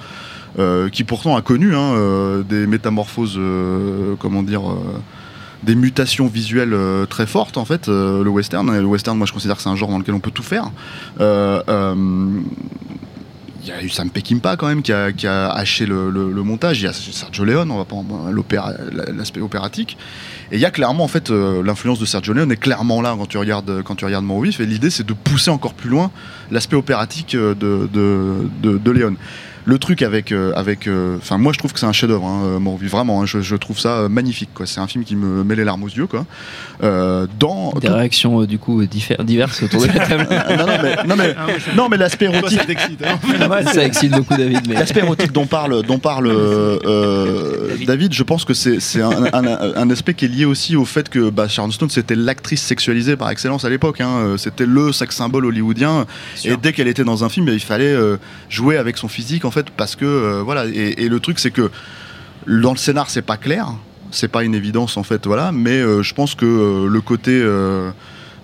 euh, 0.59 0.90
qui 0.90 1.02
pourtant 1.05 1.35
a 1.37 1.40
connu 1.40 1.74
hein, 1.74 1.94
euh, 1.94 2.42
des 2.42 2.66
métamorphoses, 2.66 3.37
euh, 3.38 4.16
comment 4.18 4.42
dire, 4.42 4.68
euh, 4.70 4.74
des 5.62 5.74
mutations 5.74 6.26
visuelles 6.26 6.74
euh, 6.74 7.07
très 7.07 7.24
fortes 7.26 7.57
en 7.57 7.64
fait, 7.64 7.88
euh, 7.88 8.22
le 8.22 8.28
western. 8.28 8.68
Et 8.74 8.78
le 8.81 8.85
western, 8.85 9.16
moi 9.16 9.26
je 9.26 9.33
considère 9.33 9.57
que 9.57 9.62
c'est 9.62 9.70
un 9.70 9.76
genre 9.76 9.88
dans 9.88 9.98
lequel 9.98 10.14
on 10.14 10.20
peut 10.20 10.31
tout 10.31 10.42
faire. 10.42 10.70
Il 13.62 13.68
y 13.68 13.72
a 13.72 13.80
eu 13.82 13.88
Sam 13.88 14.10
Peckinpah 14.10 14.56
quand 14.56 14.66
même 14.66 14.82
qui 14.82 14.92
a, 14.92 15.12
qui 15.12 15.26
a 15.28 15.48
haché 15.50 15.86
le, 15.86 16.10
le- 16.10 16.32
le 16.32 16.42
montage. 16.42 16.80
Il 16.80 16.84
y 16.84 16.88
a 16.88 16.92
Sergio 16.92 17.44
Leone, 17.44 17.70
on 17.70 17.78
va 17.78 17.84
pas 17.84 17.96
l'aspect 19.12 19.40
opératique. 19.40 19.96
Et 20.50 20.56
il 20.56 20.60
y 20.60 20.64
a 20.64 20.70
clairement 20.72 21.04
en 21.04 21.08
fait 21.08 21.30
euh, 21.30 21.62
l'influence 21.62 22.00
de 22.00 22.04
Sergio 22.04 22.32
Leone 22.34 22.50
est 22.50 22.56
clairement 22.56 23.00
là 23.00 23.14
quand 23.16 23.26
tu 23.26 23.38
regardes 23.38 23.82
quand 23.84 23.94
tu 23.94 24.04
regardes 24.04 24.24
Mort 24.24 24.40
Vif. 24.42 24.58
Et 24.58 24.66
l'idée 24.66 24.90
c'est 24.90 25.06
de 25.06 25.12
pousser 25.12 25.50
encore 25.50 25.74
plus 25.74 25.88
loin 25.90 26.10
l'aspect 26.50 26.76
opératique 26.76 27.34
euh, 27.36 27.54
de, 27.54 27.88
de, 27.92 28.48
de, 28.62 28.78
de 28.78 28.90
Leone. 28.90 29.16
Le 29.64 29.78
truc 29.78 30.02
avec, 30.02 30.32
euh, 30.32 30.52
avec, 30.56 30.86
euh, 30.88 31.16
enfin 31.18 31.38
moi 31.38 31.52
je 31.52 31.58
trouve 31.58 31.72
que 31.72 31.78
c'est 31.78 31.86
un 31.86 31.92
chef-d'œuvre, 31.92 32.26
hein, 32.26 32.42
euh, 32.60 32.86
vraiment. 32.88 33.22
hein, 33.22 33.26
je, 33.26 33.40
je 33.40 33.54
trouve 33.56 33.78
ça 33.78 34.08
magnifique. 34.08 34.50
Quoi. 34.54 34.66
C'est 34.66 34.80
un 34.80 34.86
film 34.86 35.04
qui 35.04 35.14
me 35.16 35.44
met 35.44 35.54
les 35.54 35.64
larmes 35.64 35.82
aux 35.84 35.88
yeux. 35.88 36.06
Quoi. 36.06 36.26
Euh, 36.82 37.26
dans 37.38 37.72
Des 37.80 37.88
réactions 37.88 38.42
euh, 38.42 38.46
du 38.46 38.58
coup 38.58 38.84
diverses 38.84 39.62
autour 39.62 39.82
de 39.82 39.86
la 39.86 39.92
table. 40.06 40.26
non, 40.30 40.66
non, 40.66 40.72
mais, 40.82 40.96
non, 41.06 41.16
mais, 41.16 41.34
Ah, 41.38 41.44
moi, 41.46 41.54
je- 41.58 41.76
non, 41.76 41.88
mais 41.88 41.96
l'aspect 41.96 42.24
érotique, 42.26 42.58
ça 42.58 42.64
t'excite, 42.66 43.02
hein. 43.04 43.18
Ça 43.72 43.84
excite 43.84 44.12
beaucoup 44.12 44.34
David. 44.36 44.60
Mais... 44.68 44.74
L'aspect 44.74 45.00
érotique 45.00 45.32
dont 45.32 45.46
parle, 45.46 45.82
dont 45.84 45.98
parle 45.98 46.26
euh, 46.26 47.68
David. 47.68 47.86
David, 47.86 48.12
je 48.14 48.22
pense 48.22 48.44
que 48.44 48.54
c'est 48.54 48.80
c'est 48.80 49.00
un, 49.02 49.24
un- 49.32 49.74
un 49.76 49.90
aspect 49.90 50.14
qui 50.14 50.24
est 50.24 50.28
lié 50.28 50.44
aussi 50.44 50.76
au 50.76 50.84
fait 50.84 51.08
que 51.08 51.30
bah, 51.30 51.48
Sharon 51.48 51.70
Stone 51.70 51.90
c'était 51.90 52.14
l'actrice 52.16 52.62
sexualisée 52.62 53.16
par 53.16 53.30
excellence 53.30 53.64
à 53.64 53.70
l'époque. 53.70 54.00
hein. 54.00 54.34
C'était 54.38 54.66
le 54.66 54.92
sex 54.92 55.14
symbole 55.14 55.46
hollywoodien. 55.46 56.06
Et 56.44 56.56
dès 56.56 56.72
qu'elle 56.72 56.88
était 56.88 57.04
dans 57.04 57.24
un 57.24 57.28
film, 57.28 57.48
il 57.48 57.60
fallait 57.60 57.84
euh, 57.92 58.16
jouer 58.48 58.76
avec 58.76 58.96
son 58.96 59.08
physique 59.08 59.44
en 59.44 59.50
fait 59.53 59.70
parce 59.76 59.94
que 59.96 60.05
euh, 60.05 60.42
voilà. 60.44 60.66
Et, 60.66 61.05
et 61.05 61.09
le 61.09 61.20
truc 61.20 61.38
c'est 61.38 61.50
que 61.53 61.70
dans 62.48 62.72
le 62.72 62.78
scénar 62.78 63.09
c'est 63.11 63.22
pas 63.22 63.36
clair, 63.36 63.68
c'est 64.11 64.28
pas 64.28 64.42
une 64.44 64.55
évidence 64.55 64.96
en 64.96 65.03
fait 65.05 65.26
voilà. 65.26 65.53
Mais 65.53 65.80
euh, 65.80 66.03
je 66.03 66.12
pense 66.14 66.34
que 66.34 66.44
euh, 66.46 66.88
le 66.88 67.00
côté 67.00 67.40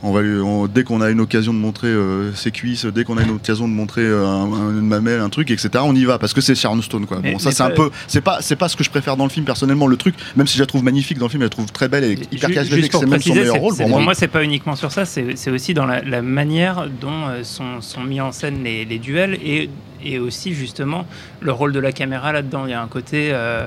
on 0.00 0.12
va 0.12 0.20
on- 0.20 0.68
dès 0.68 0.84
qu'on 0.84 1.00
a 1.00 1.10
une 1.10 1.20
occasion 1.20 1.52
de 1.52 1.58
montrer 1.58 1.88
euh, 1.88 2.32
ses 2.32 2.52
cuisses, 2.52 2.86
dès 2.86 3.02
qu'on 3.02 3.18
a 3.18 3.22
une 3.24 3.32
occasion 3.32 3.66
de 3.66 3.72
montrer 3.72 4.02
euh, 4.02 4.24
un- 4.24 4.44
un- 4.52 4.70
une 4.70 4.86
mamelle, 4.86 5.18
un 5.20 5.28
truc, 5.28 5.50
etc. 5.50 5.70
On 5.82 5.92
y 5.92 6.04
va 6.04 6.20
parce 6.20 6.32
que 6.32 6.40
c'est 6.40 6.54
Sharon 6.54 6.80
Stone 6.82 7.04
quoi. 7.06 7.18
Mais- 7.20 7.36
ça 7.40 7.50
c'est 7.50 7.64
un 7.64 7.70
peu, 7.70 7.90
c'est 8.06 8.20
pas, 8.20 8.38
c'est 8.40 8.54
pas 8.54 8.68
ce 8.68 8.76
que 8.76 8.84
je 8.84 8.90
préfère 8.90 9.16
dans 9.16 9.24
le 9.24 9.30
film 9.30 9.44
personnellement. 9.44 9.88
Le 9.88 9.96
truc, 9.96 10.14
même 10.36 10.46
si 10.46 10.54
je 10.56 10.62
la 10.62 10.66
trouve 10.66 10.84
magnifique 10.84 11.18
dans 11.18 11.26
le 11.26 11.30
film, 11.30 11.40
je 11.42 11.46
la 11.46 11.50
trouve 11.50 11.66
très 11.72 11.88
belle 11.88 12.04
et 12.04 12.12
hyper 12.30 12.48
charismatique. 12.52 12.92
C'est 12.92 13.06
même 13.06 13.20
son 13.20 13.34
meilleur 13.34 13.56
rôle 13.56 13.74
pour 13.76 13.88
moi. 14.04 14.14
c'est 14.14 14.28
pas 14.28 14.44
uniquement 14.44 14.76
sur 14.76 14.92
ça, 14.92 15.04
c'est 15.04 15.36
c'est 15.36 15.50
aussi 15.50 15.74
dans 15.74 15.84
la, 15.86 16.00
la 16.02 16.22
manière 16.22 16.86
dont 17.00 17.26
euh, 17.30 17.42
sont, 17.42 17.80
sont 17.80 18.04
mis 18.04 18.20
en 18.20 18.30
scène 18.30 18.62
les, 18.62 18.84
les 18.84 19.00
duels 19.00 19.34
et, 19.44 19.68
et 20.04 20.18
aussi 20.18 20.54
justement 20.54 21.06
le 21.40 21.52
rôle 21.52 21.72
de 21.72 21.80
la 21.80 21.92
caméra 21.92 22.32
là-dedans. 22.32 22.66
Il 22.66 22.70
y 22.70 22.74
a 22.74 22.82
un 22.82 22.88
côté 22.88 23.30
euh, 23.32 23.66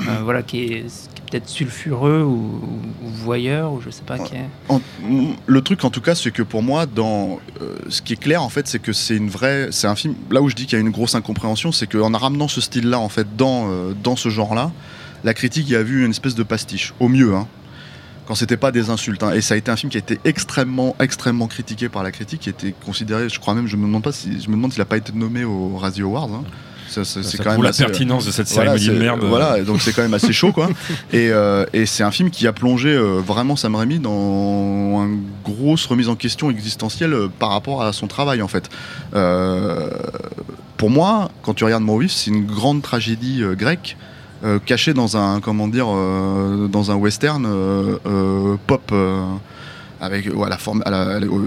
euh, 0.00 0.02
voilà, 0.22 0.42
qui 0.42 0.64
est, 0.64 1.10
peut-être 1.30 1.48
sulfureux 1.48 2.22
ou, 2.22 2.60
voyeur 3.02 3.72
ou 3.72 3.80
je 3.82 3.90
sais 3.90 4.02
pas 4.02 4.18
qui 4.18 4.34
est. 4.34 4.80
Le 5.46 5.60
truc 5.60 5.84
en 5.84 5.90
tout 5.90 6.00
cas, 6.00 6.14
c'est 6.14 6.30
que 6.30 6.42
pour 6.42 6.62
moi, 6.62 6.86
dans 6.86 7.38
euh, 7.60 7.76
ce 7.88 8.00
qui 8.00 8.14
est 8.14 8.20
clair 8.20 8.42
en 8.42 8.48
fait, 8.48 8.66
c'est 8.66 8.78
que 8.78 8.92
c'est 8.92 9.16
une 9.16 9.28
vraie, 9.28 9.68
c'est 9.70 9.86
un 9.86 9.96
film. 9.96 10.14
Là 10.30 10.40
où 10.40 10.48
je 10.48 10.54
dis 10.54 10.64
qu'il 10.64 10.78
y 10.78 10.80
a 10.80 10.84
une 10.84 10.90
grosse 10.90 11.14
incompréhension, 11.14 11.72
c'est 11.72 11.86
qu'en 11.86 12.12
ramenant 12.12 12.48
ce 12.48 12.60
style-là 12.60 12.98
en 12.98 13.08
fait 13.08 13.36
dans 13.36 13.68
dans 14.02 14.16
ce 14.16 14.28
genre-là, 14.28 14.72
la 15.24 15.34
critique 15.34 15.68
y 15.68 15.76
a 15.76 15.82
vu 15.82 16.04
une 16.04 16.10
espèce 16.10 16.34
de 16.34 16.42
pastiche, 16.42 16.94
au 17.00 17.08
mieux. 17.08 17.34
Hein, 17.34 17.46
quand 18.28 18.34
c'était 18.34 18.58
pas 18.58 18.70
des 18.72 18.90
insultes. 18.90 19.22
hein. 19.22 19.32
Et 19.32 19.40
ça 19.40 19.54
a 19.54 19.56
été 19.56 19.70
un 19.70 19.76
film 19.76 19.90
qui 19.90 19.96
a 19.96 20.00
été 20.00 20.20
extrêmement, 20.26 20.94
extrêmement 21.00 21.46
critiqué 21.46 21.88
par 21.88 22.02
la 22.02 22.12
critique, 22.12 22.40
qui 22.42 22.50
a 22.50 22.52
été 22.52 22.74
considéré, 22.84 23.28
je 23.30 23.40
crois 23.40 23.54
même, 23.54 23.66
je 23.66 23.76
me 23.76 23.86
demande 23.86 24.02
pas 24.02 24.12
si, 24.12 24.40
je 24.42 24.48
me 24.50 24.54
demande 24.54 24.70
s'il 24.72 24.82
a 24.82 24.84
pas 24.84 24.98
été 24.98 25.12
nommé 25.14 25.44
au 25.44 25.76
Razzie 25.78 26.02
Awards. 26.02 26.28
hein. 26.34 26.44
Ça, 26.90 27.04
ça- 27.04 27.22
c'est 27.22 27.36
quand 27.42 27.50
même 27.52 27.62
la 27.62 27.68
assez- 27.70 27.84
pertinence 27.84 28.24
de 28.26 28.30
cette 28.30 28.48
voilà, 28.48 28.72
cérémonie 28.78 28.88
de 28.88 28.92
c'est- 28.94 28.98
merde. 29.16 29.24
Voilà, 29.28 29.62
donc 29.62 29.80
c'est 29.82 29.92
quand 29.92 30.00
même 30.02 30.14
assez 30.14 30.32
chaud, 30.32 30.52
quoi. 30.52 30.68
Et, 31.12 31.30
euh, 31.30 31.66
et 31.74 31.84
c'est 31.86 32.02
un 32.02 32.10
film 32.10 32.30
qui 32.30 32.46
a 32.46 32.52
plongé 32.54 32.88
euh, 32.90 33.20
vraiment 33.20 33.56
Sam 33.56 33.74
Raimi 33.74 33.98
dans 33.98 35.04
une 35.06 35.22
grosse 35.44 35.84
remise 35.86 36.08
en 36.08 36.16
question 36.16 36.50
existentielle 36.50 37.12
euh, 37.14 37.28
par 37.28 37.50
rapport 37.50 37.82
à 37.82 37.92
son 37.92 38.06
travail, 38.06 38.40
en 38.42 38.48
fait. 38.48 38.70
Pour 40.76 40.90
moi, 40.90 41.30
quand 41.42 41.54
tu 41.54 41.64
regardes 41.64 41.82
Maurice, 41.82 42.12
c'est 42.24 42.30
une 42.30 42.46
grande 42.46 42.82
tragédie 42.82 43.42
grecque. 43.56 43.96
Euh, 44.44 44.58
cachée 44.64 44.94
dans 44.94 45.16
un 45.16 45.40
comment 45.40 45.68
euh, 45.74 46.68
dans 46.68 46.90
un 46.90 46.94
western 46.94 47.44
euh, 47.46 48.56
pop 48.66 48.92
avec 50.00 50.26
la 50.26 50.58
forme 50.58 50.82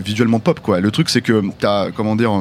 visuellement 0.04 0.40
pop 0.40 0.60
quoi 0.60 0.80
le 0.82 0.92
truc 0.92 1.10
c'est 1.10 1.22
que 1.22 1.42
t'as 1.58 1.92
comment 1.92 2.16
dire 2.16 2.32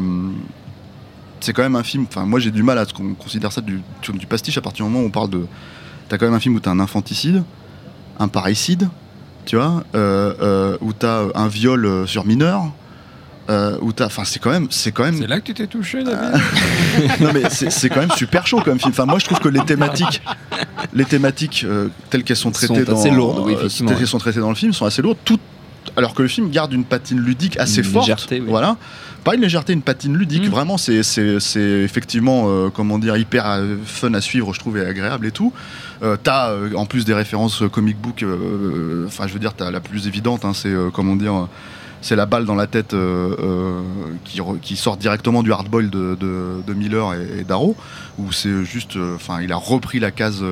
c'est 1.41 1.55
quand 1.55 1.63
même 1.63 1.77
un 1.77 1.83
film. 1.83 2.05
Enfin, 2.09 2.27
moi 2.27 2.39
j'ai 2.39 2.51
du 2.51 2.63
mal 2.63 2.77
à 2.79 2.85
ce 2.85 2.93
qu'on 2.93 3.15
considère 3.15 3.51
ça 3.51 3.63
du, 3.63 3.81
du- 4.13 4.27
pastiche 4.27 4.59
à 4.59 4.61
partir 4.61 4.85
du 4.85 4.91
moment 4.93 5.05
où 5.05 5.07
on 5.09 5.11
parle 5.11 5.31
de. 5.31 5.47
T'as 6.09 6.19
quand 6.19 6.27
même 6.27 6.35
un 6.35 6.41
film 6.41 6.55
où 6.55 6.61
t'as 6.61 6.71
un 6.71 6.81
infanticide, 6.81 7.43
un 8.19 8.29
parricide, 8.29 8.89
tu 9.47 9.57
vois, 9.57 9.83
où 10.83 10.93
t'as 10.93 11.23
un 11.35 11.49
viol 11.49 12.07
sur 12.07 12.27
mineur, 12.27 12.65
euh, 13.51 13.77
où 13.83 13.93
t'as. 13.93 14.07
Enfin, 14.07 14.23
c'est 14.25 14.39
quand 14.39 14.51
même, 14.51 14.69
c'est 14.71 14.93
quand 14.93 15.05
même. 15.05 15.19
C'est 15.19 15.27
là 15.27 15.41
que 15.41 15.47
tu 15.47 15.55
t'es 15.55 15.67
touché, 15.67 16.03
David 16.03 16.41
non 17.21 17.31
mais 17.35 17.43
c'est 17.51 17.89
quand 17.91 18.01
même 18.01 18.11
super 18.17 18.47
chaud 18.47 18.61
comme 18.65 18.79
film. 18.79 18.93
Enfin, 18.93 19.05
moi 19.07 19.19
je 19.19 19.25
trouve 19.27 19.41
que 19.41 19.49
les 19.49 19.61
thématiques, 19.65 20.23
les 20.95 21.05
thématiques 21.05 21.65
euh, 21.69 21.89
telles 22.11 22.25
qu'elles 22.25 22.37
sont 22.37 22.53
Sont 22.53 22.67
traitées 22.67 22.85
dans, 22.85 22.99
assez 22.99 23.11
lourdes, 23.11 23.41
oui, 23.45 23.53
euh, 23.55 23.59
effectivement, 23.59 23.89
telles 23.91 23.99
qu'elles 23.99 24.07
sont 24.07 24.19
traitées 24.19 24.41
dans 24.41 24.49
le 24.49 24.55
film 24.55 24.73
sont 24.73 24.87
assez 24.87 25.03
lourdes. 25.03 25.19
Tout, 25.25 25.39
alors 25.97 26.15
que 26.15 26.23
le 26.23 26.29
film 26.29 26.49
garde 26.51 26.73
une 26.73 26.85
patine 26.85 27.19
ludique 27.21 27.59
assez 27.59 27.79
Une 27.79 27.85
forte. 27.85 28.07
légèreté, 28.07 28.41
oui. 28.41 28.47
Voilà. 28.49 28.77
Pas 29.25 29.35
une 29.35 29.43
légèreté, 29.43 29.73
une 29.75 29.83
patine 29.83 30.17
ludique. 30.17 30.47
Mm. 30.47 30.51
Vraiment, 30.51 30.79
c'est 30.79 31.03
c'est- 31.03 31.41
c'est 31.41 31.61
effectivement, 31.61 32.45
euh, 32.49 32.71
comment 32.71 32.99
dire, 32.99 33.17
hyper 33.19 33.45
euh, 33.47 33.77
fun 33.85 34.15
à 34.15 34.21
suivre, 34.23 34.55
je 34.55 34.61
trouve, 34.61 34.79
et 34.79 34.85
agréable 34.87 35.27
et 35.27 35.31
tout. 35.33 35.53
Euh, 36.03 36.17
t'as 36.23 36.51
euh, 36.53 36.73
en 36.75 36.87
plus 36.87 37.05
des 37.05 37.13
références 37.15 37.63
euh, 37.63 37.69
comic 37.69 37.99
book. 38.01 38.23
euh, 38.23 39.05
Enfin, 39.07 39.27
je 39.27 39.33
veux 39.35 39.39
dire, 39.39 39.53
t'as 39.55 39.71
la 39.71 39.81
plus 39.81 40.07
évidente, 40.07 40.45
hein, 40.47 40.53
c'est 40.55 40.69
euh, 40.69 40.89
comment 40.93 41.17
dire. 41.17 41.49
C'est 42.03 42.17
la 42.17 42.27
balle 42.27 42.45
dans 42.45 42.55
la 42.55 42.67
tête 42.67 42.95
euh, 42.95 43.37
euh, 43.39 43.83
qui, 44.63 44.77
sort 44.77 44.97
directement 44.97 45.43
du 45.43 45.53
hardboil 45.53 45.91
de, 45.91 46.17
de, 46.17 46.75
Miller 46.75 47.15
et, 47.15 47.45
Darrow, 47.45 47.77
où 48.19 48.33
c'est 48.33 48.65
juste, 48.65 48.97
euh, 48.97 49.17
enfin, 49.17 49.43
il 49.43 49.53
a 49.53 49.57
repris 49.57 50.01
la 50.01 50.11
case 50.11 50.43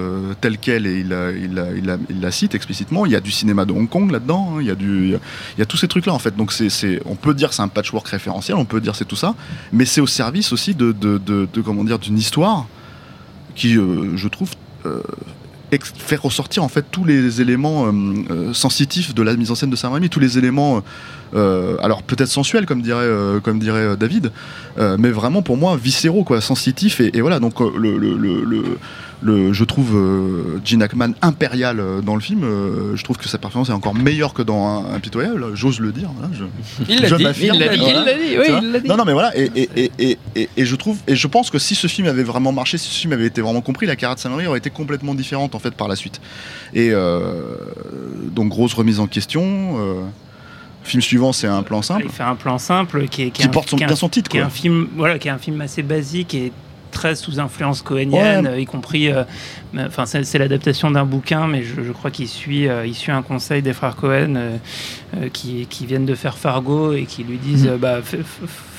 telle 0.41 0.59
quelle 0.59 0.87
et 0.87 1.01
il, 1.01 1.09
la- 2.21 2.31
cite 2.31 2.55
explicitement. 2.55 3.07
Il 3.07 3.13
y 3.13 3.17
a 3.17 3.21
du 3.21 3.31
cinéma 3.31 3.65
de 3.65 3.73
Hong 3.73 3.89
Kong 3.89 4.11
là-dedans, 4.11 4.55
hein, 4.55 4.59
il 4.61 4.67
y 4.67 4.71
a 4.71 4.75
du, 4.75 5.07
il 5.07 5.59
y 5.59 5.63
a, 5.63 5.67
tous 5.67 5.79
ces 5.79 5.89
trucs-là 5.89 6.13
en 6.13 6.19
fait. 6.19 6.37
Donc 6.37 6.53
c'est, 6.53 7.01
on 7.07 7.15
peut 7.15 7.35
dire 7.35 7.53
c'est 7.53 7.63
un 7.63 7.69
patchwork 7.69 8.07
référentiel, 8.09 8.57
on 8.57 8.67
peut 8.67 8.81
dire 8.81 8.95
c'est 8.95 9.07
tout 9.07 9.17
ça, 9.17 9.35
mais 9.73 9.87
c'est 9.87 10.01
au 10.01 10.07
service 10.07 10.53
aussi 10.53 10.75
de, 10.75 10.93
comment 11.65 11.85
dire, 11.85 11.99
d'une 11.99 12.19
histoire 12.19 12.67
qui, 13.55 13.75
je 13.75 14.29
trouve. 14.29 14.51
Faire 15.99 16.23
ressortir 16.23 16.65
en 16.65 16.69
fait 16.69 16.85
tous 16.91 17.05
les 17.05 17.41
éléments 17.41 17.87
euh, 17.87 17.93
euh, 18.31 18.55
sensitifs 18.55 19.15
de 19.15 19.23
la 19.23 19.37
mise 19.37 19.51
en 19.51 19.55
scène 19.55 19.71
de 19.71 19.77
Raimi, 19.93 20.09
tous 20.09 20.21
les 20.21 20.39
éléments 20.39 20.83
euh, 21.35 21.77
alors 21.83 22.03
peut-être 22.03 22.31
sensuels 22.31 22.65
comme 22.67 22.81
dirait 23.59 23.97
David, 23.99 24.33
mais 24.99 25.11
vraiment 25.11 25.43
pour 25.43 25.57
moi 25.57 25.77
viscéraux 25.77 26.25
quoi, 26.25 26.41
sensitifs 26.41 27.01
et, 27.01 27.21
voilà. 27.21 27.39
Donc 27.39 27.61
le- 27.61 28.79
le- 29.21 29.53
je 29.53 29.65
trouve 29.65 29.97
euh, 29.97 30.61
Gene 30.65 30.83
Hackman 30.83 31.11
impérial 31.23 31.81
euh, 31.81 32.01
dans 32.01 32.15
le 32.15 32.21
film. 32.21 32.45
euh, 32.45 32.95
je 32.97 33.03
trouve 33.03 33.17
que 33.17 33.29
sa 33.29 33.39
performance 33.39 33.69
est 33.69 33.73
encore 33.73 33.95
meilleure 33.95 34.33
que 34.35 34.43
dans 34.43 34.65
un, 34.67 34.95
Impitoyable. 34.95 35.45
J'ose 35.55 35.81
le 35.81 35.91
dire. 35.93 36.09
voilà, 36.17 36.33
je- 36.35 36.45
Il 36.89 37.01
l'a 37.01 37.11
dit, 37.17 37.23
m'affirme, 37.25 37.57
il 37.57 37.61
l'a 37.61 37.69
dit, 37.75 37.81
voilà. 37.81 37.99
il 38.01 38.05
l'a 38.05 38.15
dit, 38.15 38.39
oui, 38.39 38.69
il 38.75 38.83
dit. 38.83 38.89
non, 38.89 38.97
non, 38.97 39.05
mais 39.05 39.13
voilà, 39.13 39.37
et, 39.37 39.51
et, 39.57 39.69
et, 39.77 39.91
et, 39.99 40.19
et- 40.37 40.49
et 40.57 40.65
je 40.65 40.77
trouve, 40.77 40.99
et 41.09 41.17
je 41.17 41.27
pense 41.27 41.51
que 41.51 41.59
si 41.59 41.75
ce 41.75 41.87
film 41.89 42.07
avait 42.07 42.23
vraiment 42.23 42.53
marché, 42.53 42.79
si 42.79 42.89
ce 42.89 43.01
film 43.01 43.13
avait 43.13 43.27
été 43.27 43.41
vraiment 43.41 43.61
compris, 43.61 43.87
la 43.87 43.97
carrière 43.97 44.15
de 44.17 44.21
Sam 44.21 44.33
Raimi 44.35 44.47
aurait 44.49 44.59
été 44.59 44.71
complètement 44.71 45.15
différente 45.15 45.55
en 45.55 45.59
fait 45.59 45.75
par 45.75 45.89
la 45.89 45.97
suite. 45.97 46.21
Et 46.75 46.91
euh, 46.93 47.57
donc 48.31 48.49
grosse 48.51 48.75
remise 48.75 49.01
en 49.01 49.07
question. 49.07 49.43
euh, 49.79 49.95
film 50.85 51.03
suivant, 51.03 51.33
c'est 51.35 51.47
un 51.49 51.63
plan 51.63 51.83
simple 51.83 52.05
Il 52.07 52.11
fait 52.11 52.23
un 52.23 52.35
plan 52.37 52.57
simple 52.57 53.09
qui 53.09 53.23
est 53.25 53.31
qui 53.31 53.43
est 53.43 53.47
un- 53.47 53.49
porte 53.49 53.69
son, 53.69 53.77
qui 53.77 53.83
est 53.83 53.87
un- 53.87 53.89
bien 53.89 53.97
son 53.97 54.09
titre. 54.09 54.31
qui 54.31 54.39
est 54.39 54.41
Quoi. 54.41 54.47
un 54.47 54.51
film 54.51 54.89
voilà 54.97 55.19
qui 55.19 55.29
est 55.29 55.31
un 55.31 55.37
film 55.39 55.61
assez 55.61 55.83
basique 55.83 56.35
et 56.35 56.51
très 56.91 57.15
sous 57.15 57.39
influence 57.41 57.83
cohénienne 57.83 58.47
Ouais. 58.47 58.53
euh, 58.53 58.61
y 58.61 58.65
compris 58.65 59.11
euh, 59.13 59.25
enfin 59.77 60.07
c'est 60.07 60.25
c'est 60.25 60.39
l'adaptation 60.39 60.91
d'un 60.91 61.05
bouquin 61.05 61.47
mais 61.47 61.63
je, 61.63 61.83
je 61.83 61.93
crois 61.93 62.11
qu'il 62.11 62.29
suit 62.29 62.69
euh, 62.69 62.87
il 62.87 62.95
suit 62.95 63.13
un 63.13 63.23
conseil 63.23 63.63
des 63.63 63.73
frères 63.73 63.97
Cohen 63.97 64.59
qui, 65.33 65.67
qui 65.69 65.87
viennent 65.87 66.07
de 66.07 66.15
faire 66.15 66.37
Fargo 66.39 66.93
et 66.93 67.05
qui 67.05 67.25
lui 67.25 67.39
disent 67.39 67.67
euh, 67.67 67.77
bah 67.79 68.01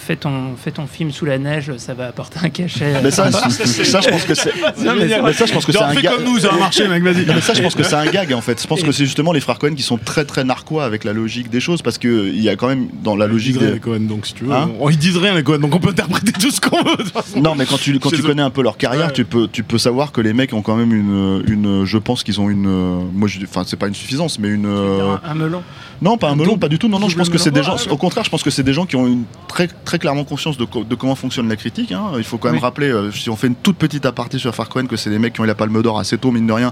fais, 0.10 0.16
ton 0.16 0.56
fais 0.58 0.72
ton 0.72 0.88
film 0.88 1.12
sous 1.12 1.26
la 1.26 1.38
neige 1.38 1.72
ça 1.78 1.94
va 1.94 2.08
apporter 2.08 2.40
un 2.44 2.50
cachet 2.50 2.94
Mais 3.04 3.12
ça, 3.12 3.32
ça, 3.52 4.02
je 4.02 4.10
pense 4.10 4.24
que 4.24 4.34
c'est. 4.34 4.52
Mais 4.56 5.34
ça, 5.34 5.46
je 5.46 5.54
pense 5.54 5.66
que 5.66 5.72
c'est 5.72 5.82
un 5.82 5.94
gag. 5.94 6.16
comme 6.16 6.24
nous, 6.24 6.40
ça 6.40 6.50
va 6.50 6.58
marcher, 6.58 6.88
mec, 6.88 7.04
vas-y. 7.04 7.26
Mais 7.28 7.42
ça, 7.42 7.54
je 7.54 7.62
pense 7.62 7.76
que 7.76 7.84
c'est 7.84 7.96
un 7.96 8.08
gag 8.08 8.34
en 8.34 8.42
fait. 8.42 8.60
Je 8.62 8.68
pense 8.68 8.82
que 8.82 8.92
c'est 8.92 9.06
justement 9.06 9.32
les 9.32 9.40
frères 9.40 9.60
Cohen 9.60 9.76
qui 9.76 9.84
sont 9.84 9.98
très 9.98 10.26
très 10.26 10.44
narquois 10.44 10.84
avec 10.86 11.04
la 11.04 11.14
logique 11.14 11.50
des 11.50 11.60
choses 11.60 11.82
parce 11.82 11.98
que 11.98 12.28
il 12.28 12.42
y 12.42 12.50
a 12.50 12.56
quand 12.56 12.68
même 12.68 12.88
dans 13.04 13.16
la 13.16 13.26
Ils 13.26 13.32
logique 13.32 13.52
disent 13.54 13.60
rien, 13.62 13.68
des. 13.70 13.74
les 13.76 13.80
Cohen, 13.80 14.00
donc 14.02 14.26
si 14.26 14.34
tu 14.34 14.46
veux. 14.46 14.52
Hein 14.54 14.72
on- 14.80 14.90
ils 14.90 14.98
disent 14.98 15.18
rien, 15.18 15.36
les 15.36 15.44
Cohen, 15.44 15.60
donc 15.60 15.76
on 15.76 15.80
peut 15.80 15.90
interpréter 15.90 16.32
tout 16.32 16.50
ce 16.52 16.60
qu'on 16.60 16.84
veut. 16.84 16.98
Non, 17.38 17.54
mais 17.56 17.66
quand 17.66 17.78
tu, 17.78 17.98
quand 18.00 18.10
connais 18.22 18.42
un 18.42 18.50
peu 18.50 18.64
leur 18.64 18.78
carrière, 18.78 19.14
tu, 19.14 19.26
peux, 19.26 19.48
tu 19.48 19.64
peux 19.64 19.78
savoir 19.78 20.12
que 20.12 20.22
les 20.22 20.34
mecs 20.34 20.54
ont 20.54 20.62
quand 20.62 20.76
même 20.76 20.94
une. 20.94 21.44
une 21.48 21.86
je 21.86 21.98
pense 21.98 22.24
qu'ils 22.24 22.42
ont 22.42 22.50
une. 22.50 22.66
euh, 22.68 23.00
Moi, 23.14 23.28
je, 23.28 23.40
enfin, 23.44 23.64
c'est 23.66 23.78
pas 23.78 23.88
une 23.88 23.94
suffisance, 23.96 24.40
mais 24.40 24.48
une. 24.50 24.66
euh, 24.66 25.16
un, 25.24 25.36
melon? 25.36 25.62
Non, 26.02 26.18
pas 26.18 26.30
un 26.30 26.36
melon, 26.36 26.58
pas 26.58 26.70
du 26.70 26.80
tout. 26.80 26.88
Non, 26.88 27.00
non, 27.00 27.10
je 27.10 27.18
pense 27.18 27.30
que 27.30 27.38
c'est 27.38 27.52
des 27.52 27.64
gens. 27.64 27.76
Au 27.90 27.98
contraire, 27.98 28.24
je 28.24 28.30
pense 28.30 28.44
que 28.44 28.50
c'est 28.50 28.64
des 28.64 28.74
gens 28.74 28.86
qui 28.86 28.96
ont 28.96 29.08
une 29.08 29.24
très, 29.48 29.68
très 29.68 29.99
très 30.00 30.08
clairement 30.08 30.24
conscience 30.24 30.58
de, 30.58 30.64
co- 30.66 30.84
de 30.86 30.96
comment 30.96 31.16
fonctionne 31.16 31.50
la 31.50 31.56
critique. 31.58 31.92
hein. 31.92 32.12
Il 32.18 32.24
faut 32.24 32.38
quand 32.38 32.48
même 32.48 32.56
Oui. 32.56 32.62
rappeler, 32.62 32.88
euh, 32.90 33.12
si 33.12 33.30
on 33.30 33.36
fait 33.36 33.48
une 33.48 33.56
toute 33.56 33.78
petite 33.78 34.06
aparté 34.06 34.38
sur 34.40 34.56
Farquaad, 34.56 34.88
que 34.88 34.96
c'est 34.96 35.10
des 35.10 35.20
mecs 35.20 35.34
qui 35.34 35.42
ont 35.42 35.44
eu 35.44 35.48
la 35.48 35.56
Palme 35.56 35.82
d'Or 35.82 36.00
assez 36.00 36.18
tôt, 36.18 36.32
mine 36.32 36.48
de 36.48 36.54
rien, 36.54 36.72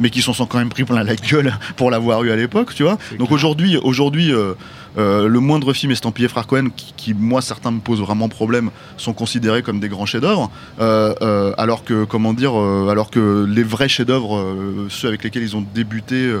mais 0.00 0.08
qui 0.10 0.22
s'en 0.22 0.32
sont 0.32 0.46
quand 0.46 0.58
même 0.58 0.70
pris 0.70 0.84
plein 0.84 1.04
la 1.04 1.14
gueule 1.14 1.52
pour 1.76 1.90
l'avoir 1.90 2.24
eu 2.24 2.30
à 2.30 2.36
l'époque, 2.36 2.74
tu 2.74 2.82
vois. 2.82 2.96
Donc 3.18 3.30
aujourd'hui, 3.30 3.76
aujourd'hui, 3.76 4.32
euh, 4.32 4.54
euh, 4.98 5.28
le 5.28 5.40
moindre 5.40 5.72
film 5.74 5.92
estampillé 5.92 6.28
Frère 6.28 6.46
Cohen, 6.46 6.68
qui, 6.74 6.94
qui, 6.96 7.14
moi 7.14 7.42
certains 7.42 7.70
me 7.70 7.80
posent 7.80 8.00
vraiment 8.00 8.28
problème, 8.30 8.70
sont 8.96 9.12
considérés 9.12 9.62
comme 9.62 9.78
des 9.78 9.88
grands 9.90 10.06
chefs-d'œuvre, 10.06 10.50
euh, 10.80 11.52
alors 11.58 11.84
que 11.84 12.04
comment 12.04 12.32
dire, 12.32 12.54
alors 12.54 13.10
que 13.10 13.46
les 13.48 13.62
vrais 13.62 13.88
chefs-d'œuvre, 13.88 14.42
ceux 14.88 15.08
avec 15.08 15.22
lesquels 15.24 15.42
ils 15.42 15.56
ont 15.56 15.64
débuté, 15.74 16.32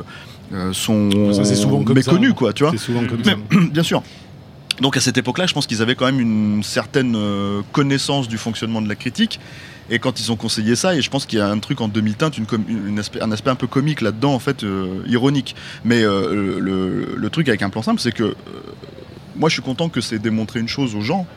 sont 0.72 1.32
Ça, 1.32 1.44
souvent 1.54 1.82
comme 1.82 2.00
ça, 2.02 2.12
hein. 2.12 2.32
quoi, 2.36 2.52
tu 2.52 2.62
vois. 2.64 2.72
C'est 2.72 2.78
souvent 2.78 3.04
comme 3.06 3.22
ça. 3.24 3.32
Mais, 3.50 3.66
bien 3.70 3.82
sûr. 3.82 4.02
Donc 4.82 4.96
à 4.96 5.00
cette 5.00 5.16
époque-là, 5.16 5.46
je 5.46 5.54
pense 5.54 5.68
qu'ils 5.68 5.80
avaient 5.80 5.94
quand 5.94 6.06
même 6.06 6.18
une 6.18 6.64
certaine 6.64 7.14
euh, 7.14 7.62
connaissance 7.70 8.26
du 8.26 8.36
fonctionnement 8.36 8.82
de 8.82 8.88
la 8.88 8.96
critique. 8.96 9.38
Et 9.90 10.00
quand 10.00 10.18
ils 10.18 10.32
ont 10.32 10.36
conseillé 10.36 10.74
ça, 10.74 10.96
et 10.96 11.02
je 11.02 11.08
pense 11.08 11.24
qu'il 11.24 11.38
y 11.38 11.42
a 11.42 11.46
un 11.46 11.60
truc 11.60 11.80
en 11.80 11.86
demi-teinte, 11.86 12.36
une 12.36 12.46
un 13.20 13.30
aspect 13.32 13.50
un 13.50 13.54
peu 13.54 13.68
comique 13.68 14.00
là-dedans, 14.00 14.34
en 14.34 14.40
fait, 14.40 14.64
euh, 14.64 15.04
ironique. 15.06 15.54
Mais 15.84 16.02
euh, 16.02 16.58
le, 16.58 17.30
truc 17.30 17.48
avec 17.48 17.62
un 17.62 17.70
plan 17.70 17.82
simple, 17.82 18.00
c'est 18.00 18.10
que 18.10 18.34
moi 19.36 19.48
je 19.48 19.54
suis 19.54 19.62
content 19.62 19.88
que 19.88 20.00
c'est 20.00 20.18
démontré 20.18 20.58
une 20.58 20.68
chose 20.68 20.96
aux 20.96 21.00
gens. 21.00 21.28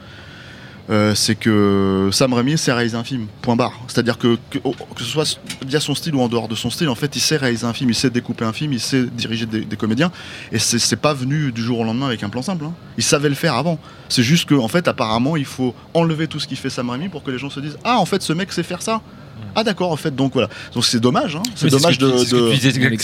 Euh, 0.89 1.15
c'est 1.15 1.35
que 1.35 2.09
Sam 2.11 2.33
Raimi 2.33 2.57
sait 2.57 2.71
réaliser 2.71 2.95
un 2.95 3.03
film, 3.03 3.27
point 3.41 3.55
barre. 3.55 3.73
C'est-à-dire 3.87 4.17
que, 4.17 4.37
que, 4.49 4.59
oh, 4.63 4.75
que 4.95 5.01
ce 5.01 5.09
soit 5.09 5.39
via 5.65 5.79
son 5.79 5.95
style 5.95 6.15
ou 6.15 6.21
en 6.21 6.27
dehors 6.27 6.47
de 6.47 6.55
son 6.55 6.69
style, 6.69 6.89
en 6.89 6.95
fait, 6.95 7.15
il 7.15 7.19
sait 7.19 7.37
réaliser 7.37 7.65
un 7.65 7.73
film, 7.73 7.89
il 7.89 7.95
sait 7.95 8.09
découper 8.09 8.45
un 8.45 8.53
film, 8.53 8.73
il 8.73 8.79
sait 8.79 9.05
diriger 9.05 9.45
des, 9.45 9.65
comédiens. 9.77 10.11
Et 10.51 10.59
c'est 10.59 10.95
pas 10.95 11.13
venu 11.13 11.51
du 11.51 11.61
jour 11.61 11.79
au 11.79 11.83
lendemain 11.83 12.07
avec 12.07 12.23
un 12.23 12.29
plan 12.29 12.41
simple. 12.41 12.65
hein. 12.65 12.73
Il 12.97 13.03
savait 13.03 13.29
le 13.29 13.35
faire 13.35 13.55
avant. 13.55 13.79
C'est 14.09 14.23
juste 14.23 14.47
qu'en 14.47 14.63
en 14.63 14.67
fait, 14.67 14.87
apparemment, 14.87 15.35
il 15.37 15.45
faut 15.45 15.73
enlever 15.93 16.27
tout 16.27 16.39
ce 16.39 16.47
qui 16.47 16.55
fait 16.55 16.69
Sam 16.69 16.89
Raimi 16.89 17.09
pour 17.09 17.23
que 17.23 17.31
les 17.31 17.37
gens 17.37 17.49
se 17.49 17.59
disent 17.59 17.77
Ah, 17.83 17.97
en 17.97 18.05
fait, 18.05 18.21
ce 18.21 18.33
mec 18.33 18.51
sait 18.51 18.63
faire 18.63 18.81
ça. 18.81 19.01
Ah, 19.55 19.63
d'accord, 19.63 19.91
en 19.91 19.95
fait, 19.95 20.13
donc 20.15 20.33
voilà. 20.33 20.49
Donc 20.73 20.85
c'est 20.85 20.99
dommage. 20.99 21.35
hein. 21.35 21.43
C'est 21.55 21.69
dommage 21.69 21.95
ce 21.95 21.99
de. 21.99 22.17
c'est 22.17 22.25
ce 22.25 22.35
de- 22.35 22.49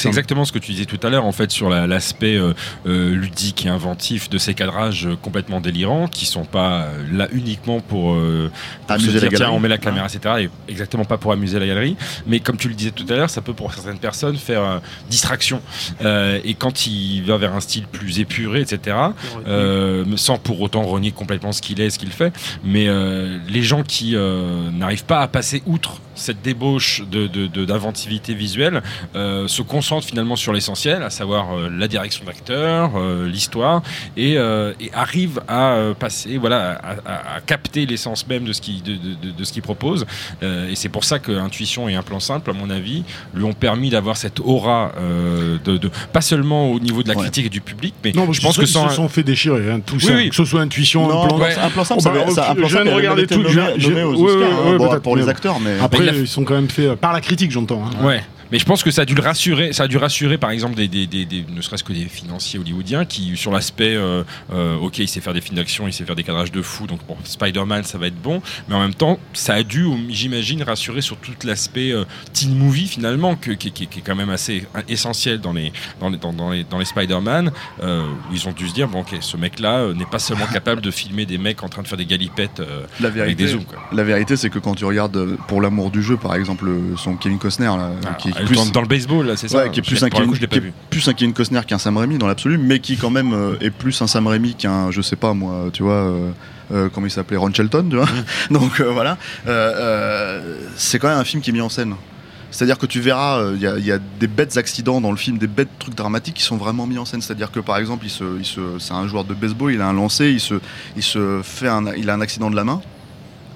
exactement 0.09 0.45
ce 0.45 0.51
que 0.51 0.59
tu 0.59 0.71
disais 0.73 0.85
tout 0.85 0.99
à 1.05 1.09
l'heure, 1.09 1.25
en 1.25 1.31
fait, 1.31 1.49
sur 1.51 1.69
la- 1.69 1.87
l'aspect 1.87 2.35
euh, 2.35 2.53
euh, 2.85 3.15
ludique 3.15 3.65
et 3.65 3.69
inventif 3.69 4.29
de 4.29 4.37
ces 4.37 4.53
cadrages 4.53 5.07
euh, 5.07 5.15
complètement 5.15 5.61
délirants, 5.61 6.07
qui 6.07 6.25
sont 6.25 6.45
pas 6.45 6.87
là 7.11 7.27
uniquement 7.31 7.79
pour, 7.79 8.13
euh, 8.13 8.51
pour 8.87 8.91
Amuser 8.95 9.07
se 9.09 9.13
la 9.13 9.19
dire, 9.21 9.29
tiens, 9.29 9.39
galerie. 9.39 9.55
on 9.55 9.59
met 9.59 9.67
la 9.69 9.77
caméra, 9.77 10.07
etc. 10.07 10.35
Et 10.67 10.71
exactement 10.71 11.05
pas 11.05 11.17
pour 11.17 11.31
amuser 11.31 11.57
la 11.59 11.67
galerie. 11.67 11.95
Mais 12.27 12.39
comme 12.39 12.57
tu 12.57 12.67
le 12.67 12.73
disais 12.75 12.91
tout 12.91 13.05
à 13.09 13.13
l'heure, 13.15 13.29
ça 13.29 13.41
peut 13.41 13.53
pour 13.53 13.73
certaines 13.73 13.99
personnes 13.99 14.35
faire 14.37 14.61
euh, 14.63 14.79
distraction. 15.09 15.61
Euh, 16.03 16.39
et 16.43 16.53
quand 16.55 16.85
il 16.87 17.21
va 17.23 17.37
vers 17.37 17.53
un 17.55 17.61
style 17.61 17.85
plus 17.87 18.19
épuré, 18.19 18.61
etc., 18.61 18.97
euh, 19.47 20.03
sans 20.15 20.37
pour 20.37 20.61
autant 20.61 20.81
renier 20.83 21.11
complètement 21.11 21.51
ce 21.51 21.61
qu'il 21.61 21.79
est, 21.81 21.89
ce 21.89 21.99
qu'il 21.99 22.11
fait. 22.11 22.33
Mais 22.63 22.87
euh, 22.87 23.37
les 23.49 23.63
gens 23.63 23.83
qui 23.83 24.15
euh, 24.15 24.69
n'arrivent 24.71 25.05
pas 25.05 25.19
à 25.21 25.27
passer 25.27 25.61
outre 25.65 26.01
cette 26.15 26.40
débauche 26.43 27.03
de- 27.09 27.27
de- 27.27 27.47
de- 27.47 27.65
d'inventivité 27.65 28.33
visuelle 28.33 28.81
euh, 29.15 29.47
se 29.47 29.61
concentrent 29.61 30.07
finalement 30.07 30.35
sur 30.35 30.53
l'essentiel, 30.53 31.03
à 31.03 31.09
savoir 31.09 31.55
euh, 31.57 31.69
la 31.75 31.87
direction 31.87 32.23
d'acteur, 32.25 32.91
euh, 32.95 33.27
l'histoire, 33.27 33.81
et, 34.17 34.37
euh, 34.37 34.73
et 34.79 34.91
arrivent 34.93 35.41
à 35.47 35.73
euh, 35.73 35.93
passer, 35.93 36.37
voilà, 36.37 36.71
à, 36.73 36.91
à- 37.05 37.35
à 37.37 37.41
capter 37.41 37.85
l'essence 37.85 38.27
même 38.27 38.43
de 38.45 38.53
ce 38.53 38.61
qu'il 38.61 38.81
de, 38.83 38.93
de- 38.93 38.97
de- 39.27 39.31
de 39.37 39.43
ce 39.43 39.53
qu'il 39.53 39.61
propose. 39.61 40.05
Euh, 40.43 40.69
et 40.69 40.75
c'est 40.75 40.89
pour 40.89 41.03
ça 41.03 41.19
que 41.19 41.31
Intuition 41.31 41.87
et 41.89 41.95
un 41.95 42.03
plan 42.03 42.19
simple, 42.19 42.49
à 42.49 42.53
mon 42.53 42.69
avis, 42.69 43.03
lui 43.33 43.43
ont 43.43 43.53
permis 43.53 43.89
d'avoir 43.89 44.17
cette 44.17 44.39
aura 44.39 44.91
euh, 44.99 45.57
de, 45.63 45.77
de- 45.77 45.89
pas 46.13 46.21
seulement 46.21 46.71
au 46.71 46.79
niveau 46.79 47.03
de 47.03 47.07
la 47.09 47.15
Ouais. 47.15 47.21
critique 47.23 47.45
et 47.47 47.49
du 47.49 47.61
public, 47.61 47.93
mais 48.03 48.11
Non, 48.13 48.31
je 48.31 48.41
pense 48.41 48.55
que 48.57 48.61
ils 48.63 48.67
sans 48.67 48.89
se 48.89 48.95
sont 48.95 49.09
fait 49.09 49.23
déchirer, 49.23 49.69
hein, 49.71 49.79
tout 49.85 49.99
ça. 49.99 50.13
oui. 50.13 50.29
Que 50.29 50.35
ce 50.35 50.45
soit 50.45 50.61
intuition, 50.61 51.07
Non, 51.07 51.23
un 51.23 51.27
plan. 51.27 51.39
Ouais. 51.39 51.55
un 51.57 51.69
plan 51.69 51.83
simple, 51.83 51.99
Oh, 51.99 52.03
ça 52.03 52.09
bah, 52.11 52.19
ça- 52.33 52.49
un 52.49 52.51
ok, 52.53 52.57
plan 52.59 52.67
je 52.67 52.73
viens 52.73 52.77
simple, 52.77 52.83
de 52.85 52.89
avait 52.89 52.95
regarder 52.97 53.23
été 53.23 53.35
tout, 53.35 53.41
nommé, 53.41 53.61
je- 53.77 53.87
nommé 53.89 54.03
aux 54.03 54.15
ouais, 54.15 54.31
Oscars, 54.31 54.49
ouais, 54.49 54.55
hein, 54.67 54.71
ouais, 54.71 54.77
bon, 54.77 54.99
pour 55.01 55.15
les 55.17 55.27
acteurs, 55.29 55.59
mais 55.59 55.79
Après, 55.81 56.05
ils 56.05 56.27
sont 56.31 56.43
quand 56.43 56.55
même 56.55 56.69
fait 56.69 56.87
euh, 56.87 56.95
par 56.95 57.13
la 57.13 57.21
critique, 57.21 57.51
j'entends. 57.51 57.83
hein. 57.85 58.05
Mais 58.51 58.59
je 58.59 58.65
pense 58.65 58.83
que 58.83 58.91
ça 58.91 59.03
a 59.03 59.05
dû 59.05 59.15
le 59.15 59.21
rassurer, 59.21 59.73
ça 59.73 59.83
a 59.83 59.87
dû 59.87 59.97
rassurer 59.97 60.37
par 60.37 60.49
exemple 60.51 60.75
des, 60.75 60.87
des- 60.87 61.07
des- 61.07 61.25
des- 61.25 61.45
ne 61.49 61.61
serait-ce 61.61 61.83
que 61.83 61.93
des 61.93 62.05
financiers 62.05 62.59
hollywoodiens 62.59 63.05
qui 63.05 63.35
sur 63.37 63.51
l'aspect, 63.51 63.95
euh, 63.95 64.23
euh, 64.53 64.75
ok, 64.75 64.99
il 64.99 65.07
sait 65.07 65.21
faire 65.21 65.33
des 65.33 65.41
films 65.41 65.55
d'action, 65.57 65.87
il 65.87 65.93
sait 65.93 66.03
faire 66.03 66.15
des 66.15 66.23
cadrages 66.23 66.51
de 66.51 66.61
fou, 66.61 66.87
donc 66.87 67.01
pour 67.03 67.17
Spider-Man 67.23 67.83
ça 67.83 67.97
va 67.97 68.07
être 68.07 68.21
bon, 68.21 68.41
mais 68.67 68.75
en 68.75 68.81
même 68.81 68.93
temps 68.93 69.19
ça 69.33 69.53
a 69.53 69.63
dû, 69.63 69.85
j'imagine, 70.09 70.63
rassurer 70.63 71.01
sur 71.01 71.17
tout 71.17 71.31
l'aspect 71.45 71.91
euh, 71.91 72.03
teen 72.33 72.55
movie 72.55 72.87
finalement, 72.87 73.35
que- 73.35 73.51
qui, 73.51 73.71
qui- 73.71 73.87
qui 73.87 73.99
est 73.99 74.01
quand 74.01 74.15
même 74.15 74.29
assez 74.29 74.65
essentiel 74.89 75.39
dans 75.39 75.53
les, 75.53 75.71
dans 75.99 76.09
les, 76.09 76.17
dans, 76.17 76.33
dans 76.33 76.49
les, 76.51 76.63
dans 76.63 76.77
les 76.79 76.85
Spider-Man, 76.85 77.51
euh, 77.83 78.03
où 78.29 78.33
ils 78.33 78.47
ont 78.47 78.51
dû 78.53 78.67
se 78.67 78.73
dire, 78.73 78.87
bon 78.87 79.01
ok, 79.01 79.15
ce 79.21 79.37
mec-là 79.37 79.79
euh, 79.79 79.93
n'est 79.93 80.05
pas 80.05 80.19
seulement 80.19 80.47
capable 80.47 80.81
de 80.81 80.91
filmer 80.91 81.25
des 81.25 81.37
mecs 81.37 81.63
en 81.63 81.69
train 81.69 81.81
de 81.83 81.87
faire 81.87 81.97
des 81.97 82.05
galipettes 82.05 82.59
euh, 82.59 82.85
la 82.99 83.07
avec 83.07 83.15
vérité, 83.23 83.43
des 83.45 83.51
zooms. 83.51 83.63
Quoi. 83.65 83.79
la 83.93 84.03
vérité, 84.03 84.35
c'est 84.35 84.49
que 84.49 84.59
quand 84.59 84.75
tu 84.75 84.85
regardes 84.85 85.37
pour 85.47 85.61
l'amour 85.61 85.89
du 85.91 86.03
jeu, 86.03 86.17
par 86.17 86.35
exemple, 86.35 86.69
son 86.97 87.15
Kevin 87.15 87.37
Costner, 87.39 87.65
là, 87.67 87.91
Ah, 88.05 88.13
qui 88.15 88.29
plus, 88.45 88.71
dans 88.71 88.81
le 88.81 88.87
baseball 88.87 89.25
là, 89.27 89.37
c'est 89.37 89.47
ça 89.47 89.57
Ouais, 89.57 89.71
qui 89.71 89.79
est 89.79 89.83
Je 89.83 89.89
plus 89.89 90.03
un 90.03 90.09
Kevin, 90.09 90.29
coup, 90.31 90.37
qui 90.37 90.43
est 90.45 90.71
plus 90.89 91.07
un 91.07 91.13
Kevin 91.13 91.33
Costner 91.33 91.61
qu'un 91.67 91.77
Sam 91.77 91.97
Raimi 91.97 92.17
dans 92.17 92.27
l'absolu, 92.27 92.57
mais 92.57 92.79
qui 92.79 92.97
quand 92.97 93.09
même 93.09 93.33
euh, 93.33 93.55
est 93.61 93.69
plus 93.71 94.01
un 94.01 94.07
Sam 94.07 94.27
Raimi 94.27 94.55
qu'un, 94.55 94.91
je 94.91 95.01
sais 95.01 95.15
pas 95.15 95.33
moi, 95.33 95.69
tu 95.73 95.83
vois, 95.83 95.93
euh, 95.93 96.31
euh, 96.71 96.89
comment 96.93 97.07
il 97.07 97.11
s'appelait, 97.11 97.37
Ron 97.37 97.53
Shelton, 97.53 97.87
tu 97.89 97.95
vois. 97.97 98.07
Donc 98.51 98.79
euh, 98.79 98.91
voilà, 98.91 99.17
c'est 100.75 100.99
quand 100.99 101.09
même 101.09 101.17
un 101.19 101.23
film 101.23 101.41
qui 101.41 101.49
est 101.49 101.53
mis 101.53 101.61
en 101.61 101.69
scène. 101.69 101.95
C'est-à-dire 102.53 102.77
que 102.77 102.85
tu 102.85 102.99
verras, 102.99 103.39
euh, 103.39 103.53
il 103.55 103.61
y, 103.61 103.67
a- 103.67 103.77
il 103.77 103.85
y 103.85 103.93
a 103.93 103.97
des 104.19 104.27
bêtes 104.27 104.57
accidents 104.57 104.99
dans 104.99 105.11
le 105.11 105.15
film, 105.17 105.37
des 105.37 105.47
bêtes 105.47 105.69
trucs 105.79 105.95
dramatiques 105.95 106.35
qui 106.35 106.43
sont 106.43 106.57
vraiment 106.57 106.85
mis 106.85 106.97
en 106.97 107.05
scène. 107.05 107.21
C'est-à-dire 107.21 107.49
que 107.49 107.61
par 107.61 107.77
exemple, 107.77 108.05
il 108.05 108.09
se, 108.09 108.25
il 108.37 108.43
se, 108.45 108.59
c'est 108.77 108.91
un 108.93 109.07
joueur 109.07 109.23
de 109.23 109.33
baseball, 109.33 109.71
il 109.73 109.79
a 109.79 109.87
un 109.87 109.93
lancer, 109.93 110.29
il 110.31 110.41
se, 110.41 110.55
il 110.97 111.03
se 111.03 111.39
fait 111.43 111.69
un, 111.69 111.85
il 111.95 112.09
a 112.09 112.13
un 112.13 112.19
accident 112.19 112.49
de 112.49 112.57
la 112.57 112.65
main. 112.65 112.81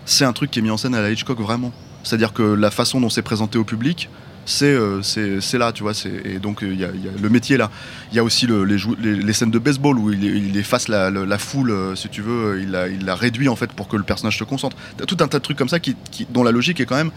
C'est 0.06 0.24
un 0.24 0.32
truc 0.32 0.50
qui 0.50 0.60
est 0.60 0.62
mis 0.62 0.70
en 0.70 0.78
scène 0.78 0.96
à 0.96 1.02
la 1.02 1.10
Hitchcock 1.12 1.40
vraiment. 1.42 1.74
C'est-à-dire 2.04 2.32
que 2.32 2.44
la 2.44 2.72
façon 2.72 3.02
dont 3.02 3.10
c'est 3.10 3.22
présenté 3.22 3.58
au 3.58 3.66
public, 3.66 4.10
c'est 4.46 4.66
euh, 4.66 5.02
c'est 5.02 5.58
là, 5.58 5.72
tu 5.72 5.84
vois. 5.84 5.94
Et 6.24 6.40
donc 6.40 6.64
euh, 6.64 6.72
il 6.72 6.80
y 6.80 6.86
a, 6.86 6.90
le 7.22 7.30
métier 7.30 7.58
là. 7.58 7.70
Il 8.12 8.16
y 8.16 8.20
a 8.20 8.24
aussi 8.24 8.46
le- 8.46 8.64
les, 8.64 8.78
les, 9.16 9.34
scènes 9.34 9.52
de 9.52 9.60
baseball 9.60 9.98
où 9.98 10.12
il, 10.12 10.56
efface 10.58 10.88
la, 10.88 11.38
foule, 11.38 11.72
euh, 11.72 11.96
si 11.96 12.10
tu 12.10 12.22
veux, 12.22 12.62
il 12.62 12.72
la, 12.72 13.16
réduit 13.16 13.50
en 13.50 13.56
fait 13.56 13.72
pour 13.74 13.88
que 13.88 13.98
le 13.98 14.04
personnage 14.04 14.38
se 14.38 14.44
concentre. 14.44 14.78
Tout 15.08 15.18
un 15.20 15.28
tas 15.28 15.40
de 15.40 15.44
trucs 15.44 15.58
comme 15.58 15.70
ça 15.70 15.80
qui- 15.80 15.96
dont 16.30 16.44
la 16.44 16.52
logique 16.52 16.80
est 16.80 16.86
quand 16.86 16.96
même 16.96 17.12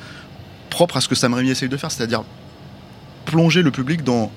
propre 0.70 0.96
à 0.96 1.00
ce 1.00 1.08
que 1.08 1.14
Sam 1.14 1.34
Raimi 1.34 1.50
essaye 1.50 1.68
de 1.68 1.76
faire, 1.76 1.90
c'est-à-dire 1.90 2.24
plonger 3.24 3.62
le 3.62 3.70
public 3.70 4.02
dans 4.04 4.32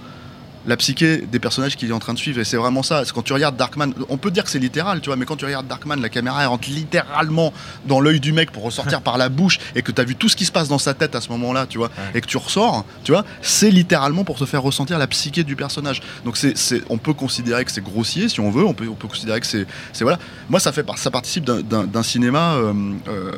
la 0.66 0.78
psyché 0.78 1.18
des 1.18 1.40
personnages 1.40 1.76
qu'il 1.76 1.90
est 1.90 1.94
en 1.94 2.00
train 2.00 2.14
de 2.14 2.20
suivre. 2.20 2.40
Et 2.40 2.44
c'est 2.44 2.58
vraiment 2.58 2.84
ça. 2.84 3.04
C'est 3.06 3.14
Quand 3.14 3.22
tu 3.22 3.34
regardes 3.34 3.56
Darkman, 3.56 3.94
on 4.10 4.18
peut 4.18 4.32
dire 4.32 4.44
que 4.44 4.50
c'est 4.50 4.60
littéral, 4.60 5.02
tu 5.02 5.10
vois, 5.10 5.16
mais 5.16 5.26
quand 5.26 5.36
tu 5.36 5.46
regardes 5.46 5.68
Darkman, 5.68 6.00
la 6.02 6.10
caméra 6.10 6.42
elle 6.42 6.48
rentre 6.48 6.70
littéralement 6.70 7.54
dans 7.86 8.00
l'œil 8.00 8.20
du 8.20 8.32
mec 8.32 8.52
pour 8.52 8.64
ressortir 8.64 9.02
par 9.04 9.18
la 9.18 9.30
bouche 9.30 9.60
et 9.76 9.82
que 9.82 9.92
tu 9.92 10.02
as 10.02 10.04
vu 10.04 10.16
tout 10.16 10.30
ce 10.30 10.36
qui 10.36 10.46
se 10.46 10.52
passe 10.52 10.68
dans 10.68 10.78
sa 10.78 10.94
tête 10.94 11.16
à 11.16 11.22
ce 11.22 11.30
moment-là, 11.30 11.66
tu 11.68 11.78
vois, 11.78 11.92
et 12.14 12.22
que 12.22 12.28
tu 12.28 12.38
ressors, 12.38 12.86
tu 13.04 13.12
vois, 13.12 13.26
c'est 13.42 13.72
littéralement 13.72 14.24
pour 14.24 14.38
te 14.38 14.46
faire 14.46 14.62
ressentir 14.62 14.98
la 14.98 15.08
psyché 15.08 15.44
du 15.44 15.56
personnage. 15.56 16.02
Donc 16.26 16.38
c'est, 16.38 16.56
on 16.90 16.98
peut 16.98 17.14
considérer 17.14 17.66
que 17.66 17.72
c'est 17.72 17.84
grossier 17.84 18.30
si 18.30 18.40
on 18.40 18.52
veut, 18.52 18.66
on 18.66 18.74
peut, 18.74 18.88
on 18.88 18.96
peut 18.96 19.08
considérer 19.08 19.40
que 19.40 19.48
c'est, 19.48 19.66
voilà. 20.02 20.20
Moi, 20.50 20.60
ça 20.60 20.72
fait, 20.72 20.86
ça 20.96 21.12
participe 21.12 21.46
d'un, 21.46 22.04
cinéma 22.04 22.56
euh, 22.56 22.74
euh, 23.08 23.32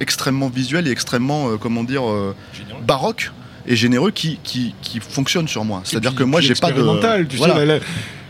extrêmement 0.00 0.48
visuel 0.48 0.86
et 0.86 0.90
extrêmement, 0.90 1.50
euh, 1.50 1.56
comment 1.56 1.84
dire, 1.84 2.02
baroque 2.86 3.32
et 3.66 3.76
généreux 3.76 4.10
qui, 4.10 4.38
qui, 4.42 4.74
qui 4.82 5.00
fonctionne 5.00 5.48
sur 5.48 5.64
moi. 5.64 5.82
C'est-à-dire 5.84 6.14
que 6.14 6.24
moi, 6.24 6.40
j'ai 6.40 6.54
pas 6.54 6.70
de. 6.72 7.24
Tu 7.24 7.36
Voilà. 7.36 7.54
sais, 7.56 7.66
la, 7.66 7.78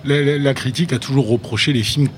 la- 0.04 0.20
la- 0.22 0.38
la 0.38 0.54
critique 0.54 0.92
a 0.92 0.98
toujours 0.98 1.28
reproché 1.28 1.72
les 1.72 1.82
films 1.84 2.08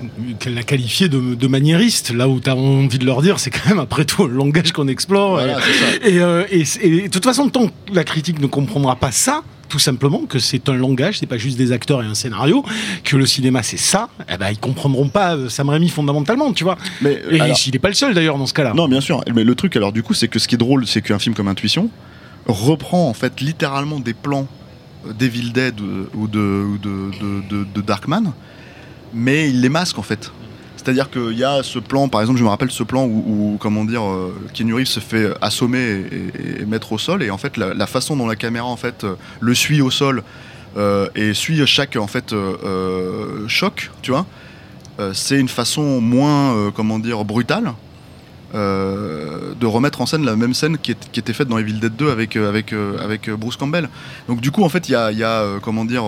qu'elle 0.40 0.56
a 0.56 0.62
qualifiés 0.62 1.08
de, 1.08 1.34
de 1.34 1.46
maniéristes. 1.46 2.12
Là 2.12 2.28
où 2.28 2.40
tu 2.40 2.48
as 2.48 2.56
envie 2.56 2.98
de 2.98 3.04
leur 3.04 3.20
dire, 3.22 3.38
c'est 3.38 3.50
quand 3.50 3.68
même 3.68 3.78
après 3.78 4.04
tout 4.04 4.26
le 4.26 4.34
langage 4.34 4.72
qu'on 4.72 4.88
explore. 4.88 5.32
Voilà. 5.32 5.58
Et, 6.04 6.18
euh, 6.20 6.44
et- 6.50 6.64
et 6.82 7.02
de 7.02 7.08
toute 7.12 7.24
façon, 7.24 7.48
tant 7.50 7.66
que 7.68 7.72
la 7.92 8.04
critique 8.04 8.40
ne 8.40 8.46
comprendra 8.46 8.96
pas 8.96 9.12
ça, 9.12 9.42
tout 9.68 9.78
simplement 9.78 10.20
que 10.26 10.38
c'est 10.38 10.68
un 10.68 10.74
langage, 10.74 11.18
c'est 11.18 11.26
pas 11.26 11.36
juste 11.38 11.56
des 11.58 11.72
acteurs 11.72 12.02
et 12.02 12.06
un 12.06 12.14
scénario, 12.14 12.64
que 13.02 13.16
le 13.16 13.26
cinéma 13.26 13.62
c'est 13.62 13.78
ça, 13.78 14.08
eh 14.32 14.36
ben 14.36 14.50
ils 14.50 14.58
comprendront 14.58 15.08
pas 15.08 15.36
euh, 15.36 15.48
Sam 15.48 15.68
Raimi 15.68 15.88
fondamentalement, 15.88 16.52
tu 16.52 16.64
vois. 16.64 16.76
Mais 17.00 17.20
Et 17.30 17.40
alors- 17.40 17.56
il 17.66 17.74
est 17.74 17.78
pas 17.80 17.88
le 17.88 17.94
seul 17.94 18.14
d'ailleurs 18.14 18.38
dans 18.38 18.46
ce 18.46 18.54
cas-là. 18.54 18.72
Non, 18.74 18.88
bien 18.88 19.00
sûr. 19.00 19.22
Mais 19.34 19.42
le 19.44 19.54
truc, 19.54 19.74
alors, 19.76 19.92
du 19.92 20.02
coup, 20.02 20.14
c'est 20.14 20.28
que 20.28 20.38
ce 20.38 20.48
qui 20.48 20.54
est 20.54 20.58
drôle, 20.58 20.86
c'est 20.86 21.02
qu'un 21.02 21.18
film 21.18 21.34
comme 21.34 21.48
Intuition 21.48 21.90
reprend 22.46 23.08
en 23.08 23.14
fait 23.14 23.40
littéralement 23.40 24.00
des 24.00 24.14
plans 24.14 24.46
euh, 25.06 25.12
d'Evil 25.12 25.52
Dead 25.52 25.80
ou 26.14 26.28
de, 26.28 26.38
ou 26.64 26.78
de, 26.78 27.80
Darkman, 27.80 28.32
mais 29.12 29.48
il 29.50 29.60
les 29.60 29.68
masque 29.68 29.98
en 29.98 30.02
fait. 30.02 30.32
C'est-à-dire 30.76 31.08
qu'il 31.08 31.32
y 31.38 31.44
a 31.44 31.62
ce 31.62 31.78
plan, 31.78 32.08
par 32.08 32.20
exemple, 32.20 32.38
je 32.38 32.44
me 32.44 32.48
rappelle 32.50 32.70
ce 32.70 32.82
plan 32.82 33.06
où, 33.06 33.56
comment 33.58 33.84
dire, 33.86 34.02
euh, 34.04 34.34
Keanu 34.52 34.84
se 34.84 35.00
fait 35.00 35.32
assommer 35.40 35.78
et, 35.78 36.58
et- 36.58 36.62
et 36.62 36.66
mettre 36.66 36.92
au 36.92 36.98
sol, 36.98 37.22
et 37.22 37.30
en 37.30 37.38
fait, 37.38 37.56
la, 37.56 37.86
façon 37.86 38.16
dont 38.16 38.26
la 38.26 38.36
caméra 38.36 38.66
en 38.66 38.76
fait 38.76 39.06
le 39.40 39.54
suit 39.54 39.80
au 39.80 39.90
sol 39.90 40.22
euh, 40.76 41.08
et 41.14 41.32
suit 41.32 41.66
chaque 41.66 41.96
en 41.96 42.06
fait 42.06 42.34
choc, 43.48 43.90
tu 44.02 44.10
vois, 44.10 44.26
c'est 45.14 45.40
une 45.40 45.48
façon 45.48 46.00
moins, 46.02 46.70
comment 46.72 46.98
dire, 46.98 47.24
brutale. 47.24 47.72
Euh, 48.54 49.52
de 49.58 49.66
remettre 49.66 50.00
en 50.00 50.06
scène 50.06 50.24
la 50.24 50.36
même 50.36 50.54
scène 50.54 50.78
qui, 50.78 50.92
est- 50.92 51.10
qui 51.12 51.20
était 51.20 51.32
faite 51.32 51.48
dans 51.48 51.58
Evil 51.58 51.74
Dead 51.74 51.94
2 51.96 52.10
avec, 52.10 52.36
euh, 52.36 52.48
avec, 52.48 52.72
euh, 52.72 52.96
avec 53.02 53.28
Bruce 53.30 53.56
Campbell. 53.56 53.88
Donc 54.28 54.40
du 54.40 54.50
coup, 54.50 54.62
en 54.64 54.68
fait, 54.68 54.88
il 54.88 54.92
y 54.92 54.94
a, 54.94 55.10
il 55.12 55.18
y 55.18 55.24
a, 55.24 55.58
comment 55.62 55.84
dire, 55.84 56.04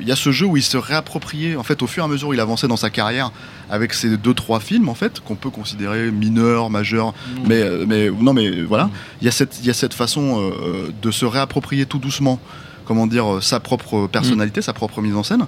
il 0.00 0.06
y 0.08 0.12
a 0.12 0.16
ce 0.16 0.32
jeu 0.32 0.46
où 0.46 0.56
il 0.56 0.62
se 0.62 0.76
réappropriait, 0.76 1.56
en 1.56 1.62
fait, 1.62 1.82
au 1.82 1.86
fur 1.86 2.02
et 2.02 2.06
à 2.06 2.08
mesure 2.08 2.28
où 2.28 2.34
il 2.34 2.40
avançait 2.40 2.68
dans 2.68 2.76
sa 2.76 2.90
carrière 2.90 3.30
avec 3.70 3.94
ces 3.94 4.16
deux 4.16 4.34
trois 4.34 4.60
films, 4.60 4.88
en 4.88 4.94
fait, 4.94 5.20
qu'on 5.20 5.34
peut 5.36 5.50
considérer 5.50 6.10
mineurs, 6.10 6.70
majeurs, 6.70 7.14
mais, 7.46 7.62
euh, 7.62 7.84
mais 7.86 8.10
non, 8.10 8.32
mais 8.32 8.62
voilà, 8.62 8.90
il 9.20 9.24
y 9.24 9.28
a 9.28 9.32
cette, 9.32 9.64
y 9.64 9.70
a 9.70 9.74
cette 9.74 9.94
façon 9.94 10.52
de 11.02 11.10
se 11.10 11.24
réapproprier 11.24 11.86
tout 11.86 11.98
doucement, 11.98 12.38
comment 12.84 13.06
dire, 13.06 13.42
sa 13.42 13.60
propre 13.60 14.06
personnalité, 14.06 14.62
sa 14.62 14.72
propre 14.72 15.00
mise 15.00 15.14
en 15.14 15.22
scène. 15.22 15.46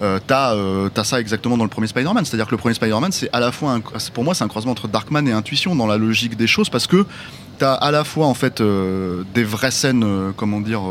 Euh, 0.00 0.20
t'as 0.24 0.54
euh, 0.54 0.88
t'as 0.94 1.02
ça 1.02 1.20
exactement 1.20 1.56
dans 1.56 1.64
le 1.64 1.70
premier 1.70 1.88
Spider-Man, 1.88 2.24
c'est-à-dire 2.24 2.46
que 2.46 2.52
le 2.52 2.56
premier 2.56 2.74
Spider-Man, 2.74 3.10
c'est 3.10 3.28
à 3.32 3.40
la 3.40 3.50
fois, 3.50 3.80
pour 4.14 4.22
moi, 4.22 4.32
c'est 4.34 4.44
un 4.44 4.48
croisement 4.48 4.70
entre 4.72 4.86
Darkman 4.86 5.26
et 5.26 5.32
Intuition 5.32 5.74
dans 5.74 5.86
la 5.88 5.96
logique 5.96 6.36
des 6.36 6.46
choses, 6.46 6.68
parce 6.70 6.86
que 6.86 7.04
t'as 7.58 7.74
à 7.74 7.90
la 7.90 8.04
fois 8.04 8.26
en 8.26 8.34
fait 8.34 8.60
euh, 8.60 9.24
des 9.34 9.42
vraies 9.42 9.72
scènes, 9.72 10.04
euh, 10.04 10.30
comment 10.36 10.60
dire, 10.60 10.82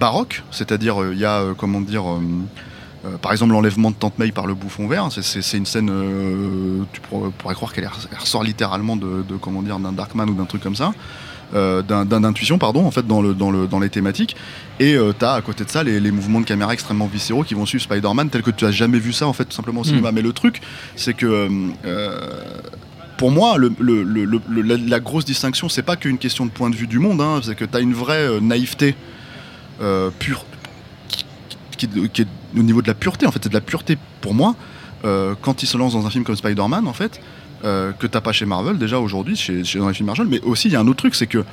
baroques, 0.00 0.42
c'est-à-dire 0.50 0.96
il 1.12 1.18
y 1.18 1.24
a, 1.24 1.44
comment 1.56 1.80
dire, 1.80 2.02
par 3.22 3.30
exemple 3.32 3.52
l'enlèvement 3.52 3.90
de 3.92 3.96
Tante 3.96 4.18
May 4.18 4.32
par 4.32 4.46
le 4.46 4.54
bouffon 4.54 4.88
vert, 4.88 5.08
c'est- 5.12 5.56
une 5.56 5.66
scène, 5.66 5.90
tu 6.92 7.00
pourrais, 7.02 7.54
croire 7.54 7.72
qu'elle 7.72 7.88
elle 8.10 8.18
ressort 8.18 8.42
littéralement 8.42 8.96
de, 8.96 9.22
de, 9.28 9.36
comment 9.36 9.62
dire, 9.62 9.78
d'un 9.78 9.92
Darkman 9.92 10.28
ou 10.28 10.34
d'un 10.34 10.46
truc 10.46 10.62
comme 10.62 10.76
ça. 10.76 10.92
Euh, 11.54 11.82
d'intuition 11.82 12.58
pardon 12.58 12.86
en 12.86 12.90
fait 12.90 13.06
dans, 13.06 13.20
le, 13.22 13.34
dans, 13.34 13.50
le, 13.50 13.66
dans 13.66 13.80
les 13.80 13.90
thématiques. 13.90 14.36
Et 14.78 14.94
euh, 14.94 15.12
t'as 15.18 15.34
à 15.34 15.42
côté 15.42 15.64
de 15.64 15.70
ça 15.70 15.82
les, 15.82 15.98
les 16.00 16.10
mouvements 16.10 16.40
de 16.40 16.46
caméra 16.46 16.72
extrêmement 16.72 17.06
viscéraux 17.06 17.42
qui 17.44 17.54
vont 17.54 17.66
suivre 17.66 17.82
Spider-Man 17.84 18.30
tel 18.30 18.42
que 18.42 18.50
tu 18.50 18.64
as 18.64 18.70
jamais 18.70 18.98
vu 18.98 19.12
ça 19.12 19.26
en 19.26 19.32
fait 19.32 19.44
tout 19.44 19.52
simplement 19.56 19.80
au 19.80 19.84
cinéma. 19.84 20.12
Mais 20.12 20.22
le 20.22 20.32
truc 20.32 20.60
c'est 20.96 21.14
que 21.14 21.48
euh, 21.84 22.20
pour 23.16 23.30
moi, 23.30 23.58
le, 23.58 23.70
le- 23.78 24.02
le- 24.02 24.24
le- 24.24 24.40
le- 24.48 24.62
la, 24.62 24.76
la 24.78 25.00
grosse 25.00 25.26
distinction, 25.26 25.68
c'est 25.68 25.82
pas 25.82 25.96
qu'une 25.96 26.16
question 26.16 26.46
de 26.46 26.50
point 26.50 26.70
de 26.70 26.74
vue 26.76 26.86
du 26.86 26.98
monde, 26.98 27.20
hein, 27.20 27.40
c'est 27.42 27.54
que 27.54 27.66
tu 27.66 27.76
as 27.76 27.80
une 27.80 27.92
vraie 27.92 28.26
euh, 28.26 28.40
naïveté 28.40 28.94
euh, 29.82 30.08
pure, 30.18 30.46
qui, 31.08 31.24
qui- 31.76 32.08
qui 32.08 32.22
est 32.22 32.26
au 32.58 32.62
niveau 32.62 32.80
de 32.80 32.88
la 32.88 32.94
pureté, 32.94 33.26
en 33.26 33.30
fait, 33.30 33.40
c'est 33.42 33.50
de 33.50 33.54
la 33.54 33.60
pureté 33.60 33.98
pour 34.22 34.32
moi, 34.32 34.54
euh, 35.04 35.34
quand 35.42 35.62
il 35.62 35.66
se 35.66 35.76
lance 35.76 35.92
dans 35.92 36.06
un 36.06 36.10
film 36.10 36.24
comme 36.24 36.34
Spider-Man, 36.36 36.86
en 36.88 36.92
fait, 36.94 37.20
euh, 37.64 37.92
que 37.92 38.06
t'as 38.06 38.20
pas 38.20 38.32
chez 38.32 38.46
Marvel 38.46 38.78
déjà 38.78 38.98
aujourd'hui, 38.98 39.36
chez, 39.36 39.62
dans 39.76 39.88
les 39.88 39.94
films 39.94 40.06
Marvel, 40.06 40.26
mais 40.28 40.40
aussi 40.42 40.68
il 40.68 40.72
y 40.72 40.76
a 40.76 40.80
un 40.80 40.86
autre 40.86 40.98
truc, 40.98 41.14
c'est 41.14 41.26
que 41.26 41.44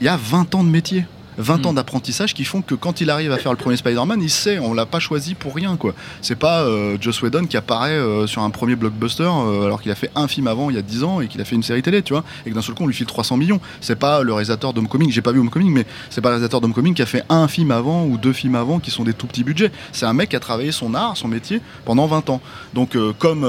il 0.00 0.04
y 0.04 0.08
a 0.08 0.16
20 0.16 0.54
ans 0.54 0.64
de 0.64 0.68
métier. 0.68 1.04
20 1.38 1.66
ans 1.66 1.72
d'apprentissage 1.72 2.34
qui 2.34 2.44
font 2.44 2.62
que 2.62 2.74
quand 2.74 3.00
il 3.00 3.10
arrive 3.10 3.32
à 3.32 3.38
faire 3.38 3.52
le 3.52 3.58
premier 3.58 3.76
Spider-Man, 3.76 4.20
il 4.22 4.30
sait, 4.30 4.58
on 4.58 4.74
l'a 4.74 4.86
pas 4.86 4.98
choisi 4.98 5.34
pour 5.34 5.54
rien 5.54 5.76
quoi. 5.76 5.94
C'est 6.22 6.36
pas 6.36 6.62
euh, 6.62 6.96
Joss 7.00 7.22
Whedon 7.22 7.46
qui 7.46 7.56
apparaît 7.56 7.90
euh, 7.90 8.26
sur 8.26 8.42
un 8.42 8.50
premier 8.50 8.76
blockbuster 8.76 9.22
euh, 9.22 9.64
alors 9.64 9.80
qu'il 9.80 9.90
a 9.92 9.94
fait 9.94 10.10
un 10.14 10.28
film 10.28 10.46
avant 10.46 10.70
il 10.70 10.76
y 10.76 10.78
a 10.78 10.82
10 10.82 11.04
ans 11.04 11.20
et 11.20 11.28
qu'il 11.28 11.40
a 11.40 11.44
fait 11.44 11.56
une 11.56 11.62
série 11.62 11.82
télé, 11.82 12.02
tu 12.02 12.12
vois, 12.12 12.24
et 12.44 12.50
que 12.50 12.54
d'un 12.54 12.62
seul 12.62 12.74
coup 12.74 12.84
on 12.84 12.86
lui 12.86 12.94
file 12.94 13.06
300 13.06 13.36
millions. 13.36 13.60
C'est 13.80 13.96
pas 13.96 14.22
le 14.22 14.32
réalisateur 14.32 14.72
d'Homecoming, 14.72 15.10
j'ai 15.10 15.22
pas 15.22 15.32
vu 15.32 15.40
Homecoming, 15.40 15.72
mais 15.72 15.86
c'est 16.10 16.20
pas 16.20 16.28
le 16.28 16.34
réalisateur 16.34 16.60
d'Homecoming 16.60 16.94
qui 16.94 17.02
a 17.02 17.06
fait 17.06 17.24
un 17.28 17.48
film 17.48 17.70
avant 17.70 18.04
ou 18.04 18.18
deux 18.18 18.32
films 18.32 18.54
avant 18.54 18.78
qui 18.78 18.90
sont 18.90 19.04
des 19.04 19.14
tout 19.14 19.26
petits 19.26 19.44
budgets. 19.44 19.70
C'est 19.92 20.06
un 20.06 20.12
mec 20.12 20.30
qui 20.30 20.36
a 20.36 20.40
travaillé 20.40 20.72
son 20.72 20.94
art, 20.94 21.16
son 21.16 21.28
métier 21.28 21.60
pendant 21.84 22.06
20 22.06 22.30
ans. 22.30 22.40
Donc 22.74 22.96
euh, 22.96 23.12
comme 23.18 23.46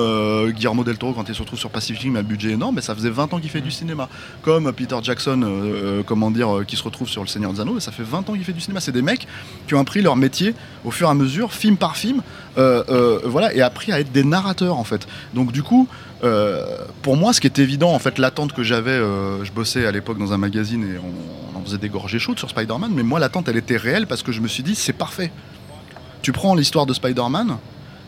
Guillermo 0.51 0.83
del 0.83 0.97
Toro 0.97 1.13
quand 1.13 1.27
il 1.27 1.35
se 1.35 1.41
retrouve 1.41 1.59
sur 1.59 1.69
Pacific 1.69 2.03
Rim, 2.03 2.15
un 2.15 2.23
budget 2.23 2.51
énorme, 2.51 2.75
mais 2.75 2.81
ça 2.81 2.95
faisait 2.95 3.09
20 3.09 3.33
ans 3.33 3.39
qu'il 3.39 3.49
fait 3.49 3.61
du 3.61 3.71
cinéma. 3.71 4.09
Comme 4.41 4.71
Peter 4.71 4.97
Jackson, 5.01 6.03
comment 6.05 6.31
dire, 6.31 6.61
qui 6.67 6.75
se 6.75 6.83
retrouve 6.83 7.07
sur 7.07 7.21
Le 7.21 7.27
Seigneur 7.27 7.53
des 7.53 7.61
Anneaux, 7.61 7.70
ça 7.79 7.91
fait 7.91 8.03
20 8.03 8.29
ans 8.29 8.33
qu'il 8.33 8.43
fait 8.43 8.53
du 8.53 8.61
cinéma. 8.61 8.79
C'est 8.79 8.91
des 8.91 9.01
mecs 9.01 9.27
qui 9.67 9.75
ont 9.75 9.79
appris 9.79 10.01
leur 10.01 10.15
métier 10.15 10.53
au 10.83 10.91
fur 10.91 11.07
et 11.07 11.11
à 11.11 11.13
mesure, 11.13 11.53
film 11.53 11.77
par 11.77 11.97
film, 11.97 12.21
euh, 12.57 12.83
euh, 12.89 13.19
voilà, 13.25 13.53
et 13.53 13.61
appris 13.61 13.91
à 13.91 13.99
être 13.99 14.11
des 14.11 14.23
narrateurs 14.23 14.77
en 14.77 14.83
fait. 14.83 15.07
Donc 15.33 15.51
du 15.51 15.63
coup, 15.63 15.87
euh, 16.23 16.65
pour 17.01 17.15
moi, 17.15 17.33
ce 17.33 17.41
qui 17.41 17.47
est 17.47 17.59
évident, 17.59 17.91
en 17.93 17.99
fait, 17.99 18.17
l'attente 18.17 18.53
que 18.53 18.63
j'avais, 18.63 18.97
je 18.97 19.51
bossais 19.51 19.85
à 19.85 19.91
l'époque 19.91 20.17
dans 20.17 20.33
un 20.33 20.37
magazine 20.37 20.83
et 20.83 20.97
on, 20.97 21.57
en 21.57 21.63
faisait 21.63 21.77
des 21.77 21.89
gorgées 21.89 22.19
chaudes 22.19 22.39
sur 22.39 22.49
Spider-Man, 22.49 22.91
mais 22.93 23.03
moi 23.03 23.19
l'attente 23.19 23.47
elle 23.47 23.57
était 23.57 23.77
réelle 23.77 24.07
parce 24.07 24.23
que 24.23 24.31
je 24.31 24.41
me 24.41 24.47
suis 24.47 24.63
dit 24.63 24.75
c'est 24.75 24.93
parfait. 24.93 25.31
Tu 26.21 26.31
prends 26.31 26.55
l'histoire 26.55 26.85
de 26.85 26.93
Spider-Man, 26.93 27.57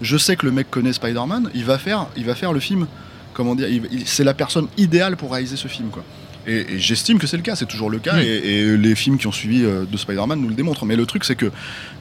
je 0.01 0.17
sais 0.17 0.35
que 0.35 0.45
le 0.45 0.51
mec 0.51 0.71
connaît 0.71 0.93
Spider-Man, 0.93 1.49
il 1.53 1.65
va 1.65 1.77
faire, 1.77 2.07
il 2.15 2.25
va 2.25 2.35
faire 2.35 2.53
le 2.53 2.59
film. 2.59 2.87
Comment 3.33 3.55
dire 3.55 3.67
C'est 4.05 4.23
la 4.23 4.33
personne 4.33 4.67
idéale 4.77 5.17
pour 5.17 5.31
réaliser 5.31 5.55
ce 5.55 5.67
film, 5.67 5.89
quoi. 5.89 6.03
Et, 6.45 6.73
et 6.73 6.79
j'estime 6.79 7.19
que 7.19 7.27
c'est 7.27 7.37
le 7.37 7.43
cas, 7.43 7.55
c'est 7.55 7.65
toujours 7.67 7.89
le 7.89 7.99
cas, 7.99 8.21
et, 8.21 8.27
et 8.27 8.77
les 8.77 8.95
films 8.95 9.17
qui 9.17 9.27
ont 9.27 9.31
suivi 9.31 9.63
euh, 9.63 9.85
de 9.89 9.97
Spider-Man 9.97 10.39
nous 10.41 10.49
le 10.49 10.55
démontrent. 10.55 10.85
Mais 10.85 10.95
le 10.97 11.05
truc, 11.05 11.23
c'est 11.23 11.35
que 11.35 11.49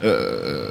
euh, 0.03 0.69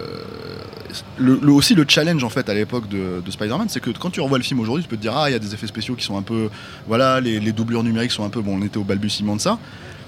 le, 1.18 1.40
le- 1.42 1.52
aussi 1.54 1.74
le 1.76 1.86
challenge 1.88 2.24
en 2.24 2.30
fait 2.30 2.50
à 2.50 2.54
l'époque 2.54 2.90
de, 2.90 3.22
de 3.26 3.32
Spider-Man, 3.32 3.68
c'est 3.70 3.80
que 3.80 3.90
quand 3.92 4.10
tu 4.10 4.20
revois 4.22 4.38
le 4.38 4.44
film 4.44 4.60
aujourd'hui, 4.60 4.84
tu 4.84 4.90
peux 4.90 4.98
te 4.98 5.02
dire 5.02 5.16
ah 5.16 5.30
il 5.30 5.34
y 5.34 5.36
a 5.36 5.40
des 5.40 5.54
effets 5.54 5.68
spéciaux 5.68 5.96
qui 5.96 6.04
sont 6.04 6.18
un 6.18 6.22
peu, 6.22 6.50
voilà, 6.88 7.22
les, 7.22 7.40
les 7.40 7.52
doublures 7.54 7.84
numériques 7.84 8.12
sont 8.12 8.26
un 8.26 8.30
peu, 8.30 8.42
bon, 8.42 8.58
on 8.60 8.66
était 8.66 8.78
au 8.78 8.84
balbutiement 8.84 9.36
de 9.38 9.42
ça, 9.42 9.58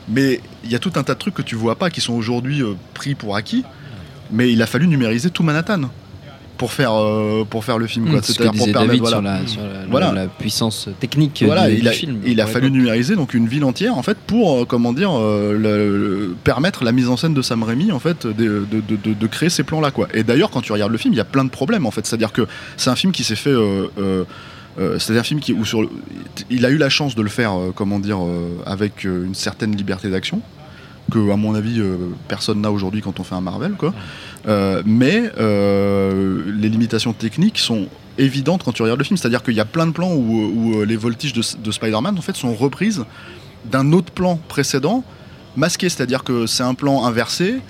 mais 0.09 0.41
il 0.66 0.72
y 0.72 0.76
a 0.76 0.80
tout 0.80 0.91
un 0.95 1.03
tas 1.03 1.14
de 1.14 1.20
trucs 1.20 1.34
que 1.36 1.41
tu 1.41 1.55
vois 1.55 1.76
pas 1.78 1.89
qui 1.89 2.01
sont 2.01 2.14
aujourd'hui 2.14 2.61
euh, 2.61 2.74
pris 2.93 3.16
pour 3.16 3.36
acquis. 3.36 3.64
Mais 4.32 4.51
il 4.51 4.61
a 4.61 4.66
fallu 4.66 4.88
numériser 4.88 5.30
tout 5.30 5.43
Manhattan 5.43 5.82
pour 6.64 6.72
faire 6.72 6.93
euh, 6.93 7.43
pour 7.43 7.66
faire 7.66 7.78
le 7.78 7.88
film, 7.88 8.05
quoi. 8.05 8.20
Mmh, 8.20 8.22
que 8.22 8.26
C'est-à-dire 8.28 8.51
pour 8.53 8.66
permettre 8.72 8.88
David 8.88 9.01
voilà. 9.01 9.18
sur, 9.18 9.22
la, 9.22 9.47
sur 9.47 9.61
la- 9.61 9.86
Voilà. 9.89 10.11
la 10.14 10.28
puissance 10.28 10.88
technique 11.01 11.43
Voilà, 11.45 11.68
du, 11.68 11.76
il 11.76 11.82
du 11.82 11.88
a, 11.89 11.91
film. 11.91 12.22
il 12.26 12.39
a 12.39 12.47
fallu 12.47 12.72
numériser 12.72 13.18
donc 13.18 13.34
une 13.34 13.47
ville 13.49 13.66
entière 13.66 13.97
en 13.97 14.01
fait 14.01 14.18
pour 14.18 14.61
euh, 14.61 14.66
comment 14.66 14.93
dire 14.93 15.11
euh, 15.14 15.51
le- 15.57 15.97
le- 15.97 16.36
permettre 16.41 16.86
la 16.86 16.93
mise 16.93 17.09
en 17.09 17.18
scène 17.18 17.34
de 17.34 17.41
Sam 17.41 17.64
Raimi 17.64 17.91
en 17.91 17.99
fait 17.99 18.26
de, 18.26 18.32
de- 18.32 18.66
de- 18.80 18.95
de- 18.95 19.14
de 19.14 19.28
créer 19.28 19.49
ces 19.49 19.64
plans 19.64 19.82
là 19.82 19.91
quoi. 19.91 20.07
Et 20.14 20.24
d'ailleurs 20.24 20.51
quand 20.51 20.61
tu 20.61 20.72
regardes 20.72 20.93
le 20.93 20.97
film 20.97 21.14
il 21.14 21.18
y 21.18 21.20
a 21.20 21.26
plein 21.26 21.43
de 21.43 21.49
problèmes 21.49 21.86
en 21.86 21.91
fait. 21.91 22.05
C'est-à-dire 22.05 22.32
que 22.32 22.47
c'est 22.78 22.89
un 22.89 22.95
film 22.95 23.11
qui 23.11 23.26
s'est 23.26 23.36
fait 23.36 23.49
euh, 23.49 23.88
euh, 24.80 24.97
c'est 24.99 25.18
un 25.18 25.24
film 25.24 25.41
qui 25.41 25.51
où 25.51 25.66
sur 25.66 25.82
le- 25.82 25.89
il 26.49 26.66
a 26.66 26.70
eu 26.70 26.78
la 26.78 26.88
chance 26.89 27.14
de 27.14 27.22
le 27.22 27.30
faire 27.30 27.53
euh, 27.59 27.72
comment 27.76 27.99
dire 27.99 28.24
euh, 28.24 28.47
avec 28.66 29.03
une 29.03 29.36
certaine 29.36 29.76
liberté 29.76 30.09
d'action 30.09 30.39
que 31.11 31.30
à 31.32 31.36
mon 31.36 31.53
avis 31.53 31.82
personne 32.30 32.61
n'a 32.61 32.72
aujourd'hui 32.72 33.01
quand 33.01 33.20
on 33.20 33.24
fait 33.26 33.36
un 33.36 33.41
Marvel 33.41 33.74
quoi. 33.74 33.93
Euh, 34.47 34.83
mais 34.85 35.31
euh, 35.37 36.43
les 36.47 36.69
limitations 36.69 37.13
techniques 37.13 37.59
sont 37.59 37.87
évidentes 38.17 38.63
quand 38.63 38.71
tu 38.71 38.81
regardes 38.81 38.99
le 38.99 39.05
film. 39.05 39.17
C'est-à-dire 39.17 39.43
qu'il 39.43 39.53
y 39.53 39.59
a 39.59 39.65
plein 39.65 39.87
de 39.87 39.91
plans 39.91 40.13
où, 40.13 40.79
euh, 40.79 40.85
les 40.85 40.97
voltiges 40.97 41.33
de, 41.33 41.41
de 41.61 41.71
Spider-Man 41.71 42.17
en 42.17 42.21
fait 42.21 42.35
sont 42.35 42.53
reprises 42.53 43.05
d'un 43.65 43.93
autre 43.93 44.11
plan 44.11 44.39
précédent, 44.47 45.03
masqué. 45.55 45.89
C'est-à-dire 45.89 46.23
que 46.23 46.45
c'est 46.45 46.63
un 46.63 46.73
plan 46.73 47.05
inversé 47.05 47.61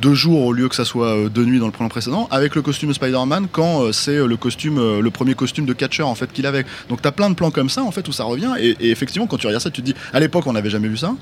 de 0.00 0.14
jour 0.14 0.46
au 0.46 0.54
lieu 0.54 0.70
que 0.70 0.74
ça 0.74 0.86
soit 0.86 1.28
de 1.28 1.44
nuit 1.44 1.58
dans 1.58 1.66
le 1.66 1.72
plan 1.72 1.86
précédent, 1.90 2.26
avec 2.30 2.54
le 2.54 2.62
costume 2.62 2.88
de 2.88 2.94
Spider-Man 2.94 3.48
quand 3.52 3.92
c'est 3.92 4.26
le 4.26 4.36
costume, 4.38 5.00
le 5.00 5.10
premier 5.10 5.34
costume 5.34 5.66
de 5.66 5.74
catcher 5.74 6.02
en 6.02 6.14
fait 6.14 6.32
qu'il 6.32 6.46
avait. 6.46 6.64
Donc 6.88 7.02
t'as 7.02 7.10
plein 7.10 7.28
de 7.28 7.34
plans 7.34 7.50
comme 7.50 7.68
ça 7.68 7.82
en 7.82 7.90
fait 7.90 8.08
où 8.08 8.12
ça 8.12 8.24
revient 8.24 8.54
et 8.58 8.90
effectivement 8.90 9.26
quand 9.26 9.36
tu 9.36 9.46
regardes 9.46 9.62
ça 9.62 9.70
tu 9.70 9.82
te 9.82 9.86
dis 9.86 9.94
à 10.14 10.18
l'époque 10.20 10.46
on 10.46 10.54
n'avait 10.54 10.70
jamais 10.70 10.88
vu 10.88 10.96
ça. 10.96 11.14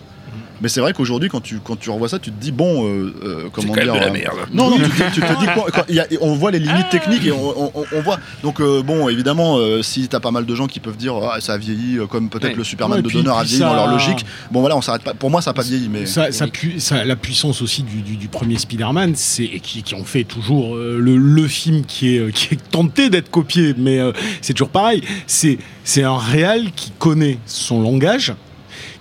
Mais 0.62 0.68
c'est 0.68 0.80
vrai 0.80 0.92
qu'aujourd'hui, 0.92 1.28
quand 1.28 1.40
tu, 1.40 1.58
quand 1.62 1.76
tu 1.78 1.90
revois 1.90 2.08
ça, 2.08 2.18
tu 2.18 2.30
te 2.30 2.40
dis, 2.40 2.52
bon, 2.52 2.86
euh, 2.86 3.14
euh, 3.24 3.48
comment 3.52 3.72
dire. 3.74 3.94
de 3.94 3.98
la 3.98 4.06
euh, 4.08 4.12
merde. 4.12 4.36
Non, 4.52 4.70
non, 4.70 4.76
tu, 4.76 4.82
te- 4.90 5.14
tu 5.14 5.20
te 5.20 5.38
dis, 5.40 5.46
quoi, 5.54 5.70
quoi, 5.72 5.84
il 5.88 5.94
y 5.94 6.00
a- 6.00 6.06
on 6.20 6.34
voit 6.34 6.50
les 6.50 6.58
limites 6.58 6.90
techniques 6.90 7.24
et 7.24 7.32
on, 7.32 7.66
on- 7.78 7.84
on 7.92 8.00
voit. 8.02 8.18
Donc, 8.42 8.60
euh, 8.60 8.82
bon, 8.82 9.08
évidemment, 9.08 9.56
euh, 9.58 9.82
si 9.82 10.06
t'as 10.08 10.20
pas 10.20 10.30
mal 10.30 10.44
de 10.46 10.54
gens 10.54 10.66
qui 10.66 10.80
peuvent 10.80 10.96
dire, 10.96 11.14
ah, 11.32 11.40
ça 11.40 11.54
a 11.54 11.58
vieilli, 11.58 11.98
comme 12.10 12.28
peut-être 12.28 12.50
Ouais. 12.52 12.56
le 12.56 12.64
Superman 12.64 12.98
Ouais, 12.98 13.02
de 13.02 13.08
puis- 13.08 13.22
Donner 13.22 13.36
a 13.36 13.42
vieilli 13.42 13.60
dans 13.60 13.74
leur 13.74 13.90
logique. 13.90 14.24
Bon, 14.50 14.60
voilà, 14.60 14.76
on 14.76 14.82
s'arrête 14.82 15.02
pas. 15.02 15.14
Pour 15.14 15.30
moi, 15.30 15.40
ça 15.42 15.50
a 15.50 15.54
pas 15.54 15.62
vieilli, 15.62 15.88
mais. 15.88 16.06
Ça, 16.06 16.30
ça 16.32 16.46
pu- 16.46 16.78
ça- 16.80 17.04
la 17.04 17.16
puissance 17.16 17.62
aussi 17.62 17.82
du, 17.82 18.02
du- 18.02 18.16
du 18.16 18.28
premier 18.28 18.58
Spider-Man, 18.58 19.12
c'est 19.16 19.44
et 19.44 19.60
qui, 19.60 19.82
qui 19.82 19.94
en 19.94 20.04
fait 20.04 20.24
toujours 20.24 20.76
euh, 20.76 20.98
le, 21.00 21.16
le 21.16 21.48
film 21.48 21.84
qui 21.84 22.16
est, 22.16 22.32
qui 22.32 22.54
est 22.54 22.70
tenté 22.70 23.08
d'être 23.10 23.30
copié, 23.30 23.74
mais 23.78 23.98
euh, 23.98 24.12
c'est 24.42 24.52
toujours 24.52 24.68
pareil. 24.68 25.02
C'est 25.26 25.58
c'est 25.84 26.02
un 26.02 26.18
réal 26.18 26.70
qui 26.76 26.90
connaît 26.98 27.38
son 27.46 27.80
langage, 27.82 28.34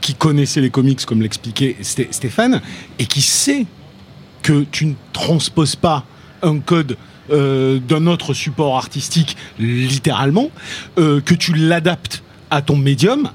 qui 0.02 0.14
connaissait 0.14 0.62
les 0.62 0.70
comics 0.70 1.06
comme 1.06 1.22
l'expliquait 1.22 1.76
Sté- 1.82 2.08
Stéphane, 2.12 2.62
et 3.00 3.06
qui 3.06 3.22
sait 3.22 3.66
que 4.42 4.66
tu 4.72 4.86
ne 4.86 4.94
transposes 5.14 5.76
pas 5.76 6.06
un 6.42 6.60
code 6.60 6.98
euh, 7.32 7.80
d'un 7.80 8.08
autre 8.08 8.34
support 8.34 8.78
artistique 8.78 9.36
littéralement, 9.60 10.50
euh, 10.98 11.22
que 11.22 11.36
tu 11.36 11.54
l'adaptes 11.54 12.24
à 12.50 12.62
ton 12.62 12.76
médium, 12.76 13.30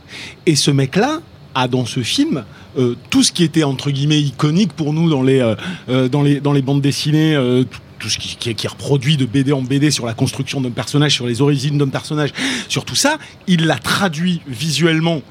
et 0.47 0.57
ce 0.57 0.71
mec-là 0.71 1.21
a 1.55 1.69
dans 1.69 1.87
ce 1.87 2.03
film 2.03 2.45
euh, 2.77 2.97
tout 3.11 3.23
ce 3.23 3.31
qui 3.31 3.45
était 3.45 3.63
entre 3.63 3.91
guillemets 3.93 4.21
iconique 4.21 4.73
pour 4.73 4.93
nous 4.93 5.09
dans 5.09 5.23
les, 5.23 5.55
dans 6.11 6.23
les, 6.23 6.41
dans 6.41 6.53
les 6.53 6.63
bandes 6.63 6.81
dessinées, 6.81 7.39
tout, 8.01 8.09
ce 8.09 8.19
qui, 8.19 8.37
qui 8.37 8.67
est 8.67 8.69
reproduit 8.69 9.17
de 9.17 9.27
BD 9.27 9.53
en 9.53 9.63
BD 9.63 9.93
sur 9.93 10.07
la 10.07 10.15
construction 10.15 10.61
d'un 10.61 10.71
personnage, 10.71 11.13
sur 11.13 11.29
les 11.29 11.41
origines 11.41 11.79
d'un 11.79 11.89
personnage, 11.89 12.31
sur 12.69 12.85
tout 12.85 12.97
ça, 12.97 13.19
il 13.47 13.67
l'a 13.67 13.79
traduit 13.79 14.41
visuellement. 14.49 15.23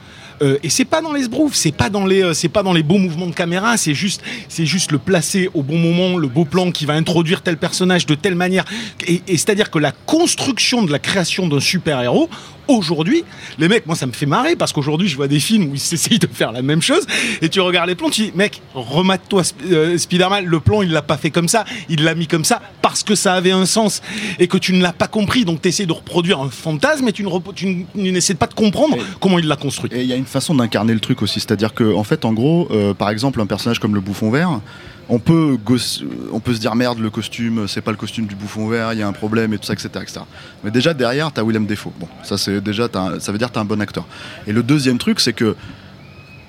Euh, 0.42 0.58
et 0.64 0.70
c'est 0.70 0.86
pas 0.86 1.02
dans 1.02 1.14
les 1.14 1.24
sbroufs, 1.24 1.54
c'est 1.54 1.72
pas 1.72 1.90
dans 1.90 2.06
les, 2.06 2.24
euh, 2.24 2.34
c'est 2.34 2.50
pas 2.50 2.64
dans 2.64 2.74
les 2.74 2.84
beaux 2.84 2.98
mouvements 2.98 3.28
de 3.28 3.36
caméra, 3.36 3.78
c'est 3.78 3.94
juste, 3.94 4.22
c'est 4.50 4.66
juste 4.66 4.92
le 4.92 4.98
placer 4.98 5.50
au 5.54 5.64
bon 5.64 5.78
moment, 5.78 6.18
le 6.18 6.28
beau 6.28 6.46
plan 6.46 6.72
qui 6.72 6.86
va 6.86 6.94
introduire 6.94 7.42
tel 7.42 7.58
personnage 7.58 8.06
de 8.06 8.16
telle 8.16 8.36
manière. 8.36 8.66
Et, 9.08 9.22
c'est-à-dire 9.28 9.70
que 9.70 9.80
la 9.80 9.92
construction 9.92 10.84
de 10.84 10.92
la 10.92 11.00
création 11.00 11.48
d'un 11.48 11.60
super 11.60 12.02
héros, 12.02 12.30
aujourd'hui, 12.68 13.24
les 13.58 13.68
mecs, 13.68 13.86
moi 13.86 13.96
ça 13.96 14.06
me 14.06 14.12
fait 14.12 14.26
marrer 14.26 14.56
parce 14.56 14.74
qu'aujourd'hui 14.74 15.08
je 15.08 15.16
vois 15.16 15.28
des 15.28 15.40
films 15.40 15.72
où 15.72 15.76
ils 15.76 15.94
essayent 15.94 16.20
de 16.20 16.28
faire 16.28 16.52
la 16.52 16.62
même 16.62 16.82
chose 16.82 17.06
et 17.42 17.50
tu 17.50 17.60
regardes 17.62 17.90
les 17.90 17.96
plans, 17.96 18.10
tu 18.10 18.24
dis 18.24 18.32
mec, 18.36 18.62
remate-toi 18.74 19.44
euh, 19.72 19.98
Spider-Man, 19.98 20.46
le 20.46 20.60
plan 20.60 20.82
il 20.82 20.92
l'a 20.92 21.02
pas 21.02 21.18
fait 21.18 21.32
comme 21.32 21.48
ça, 21.48 21.66
il 21.90 22.04
l'a 22.04 22.16
mis 22.16 22.28
comme 22.28 22.46
ça 22.46 22.62
parce 22.82 23.04
que 23.04 23.16
ça 23.16 23.34
avait 23.34 23.52
un 23.52 23.66
sens 23.66 24.02
et 24.40 24.48
que 24.48 24.58
tu 24.58 24.74
ne 24.74 24.82
l'as 24.82 24.94
pas 24.94 25.08
compris, 25.08 25.46
donc 25.46 25.62
tu 25.62 25.70
essaies 25.70 25.86
de 25.86 25.94
reproduire 25.94 26.40
un 26.40 26.50
fantasme 26.50 27.08
et 27.08 27.12
ne 27.12 27.52
tu 27.54 27.86
n'essaies 27.96 28.34
pas 28.36 28.48
de 28.48 28.54
comprendre 28.54 28.98
comment 29.20 29.40
il 29.40 29.48
l'a 29.48 29.56
construit. 29.56 29.90
Et 29.94 30.02
il 30.02 30.08
y 30.08 30.14
a 30.14 30.16
une 30.16 30.26
façon 30.26 30.56
d'incarner 30.56 30.94
le 30.94 31.00
truc 31.00 31.22
aussi, 31.22 31.40
c'est-à-dire 31.40 31.74
que 31.74 31.94
en 31.96 32.04
fait, 32.04 32.26
en 32.26 32.34
gros, 32.34 32.68
euh, 32.72 32.94
par 32.94 33.10
exemple, 33.10 33.42
un 33.42 33.46
personnage 33.46 33.80
comme 33.80 33.96
le 33.96 34.02
bouffon 34.02 34.30
vert, 34.30 34.60
on 35.10 35.20
peut, 35.20 35.58
gos- 35.64 36.02
on 36.32 36.40
peut 36.40 36.54
se 36.54 36.60
dire 36.60 36.76
merde, 36.76 37.00
le 37.00 37.10
costume, 37.10 37.68
c'est 37.68 37.82
pas 37.82 37.92
le 37.92 37.98
costume 37.98 38.26
du 38.26 38.36
bouffon 38.36 38.68
vert, 38.68 38.94
il 38.94 39.00
y 39.00 39.02
a 39.02 39.08
un 39.08 39.12
problème 39.14 39.54
et 39.54 39.58
tout 39.58 39.66
ça, 39.66 39.74
etc. 39.74 39.90
etc. 40.02 40.20
Mais 40.64 40.72
déjà 40.72 40.94
derrière, 40.94 41.32
t'as 41.32 41.44
Willem 41.44 41.66
Defoe. 41.66 41.92
Bon, 42.00 42.08
ça 42.24 42.38
c'est 42.38 42.62
déjà, 42.62 42.88
t'as 42.88 43.00
un- 43.02 43.20
ça 43.20 43.32
veut 43.32 43.38
dire 43.38 43.50
que 43.50 43.54
t'as 43.54 43.62
un 43.62 43.66
bon 43.66 43.82
acteur. 43.82 44.06
Et 44.48 44.54
le 44.54 44.64
deuxième 44.64 44.98
truc, 44.98 45.20
c'est 45.20 45.34
que 45.34 45.56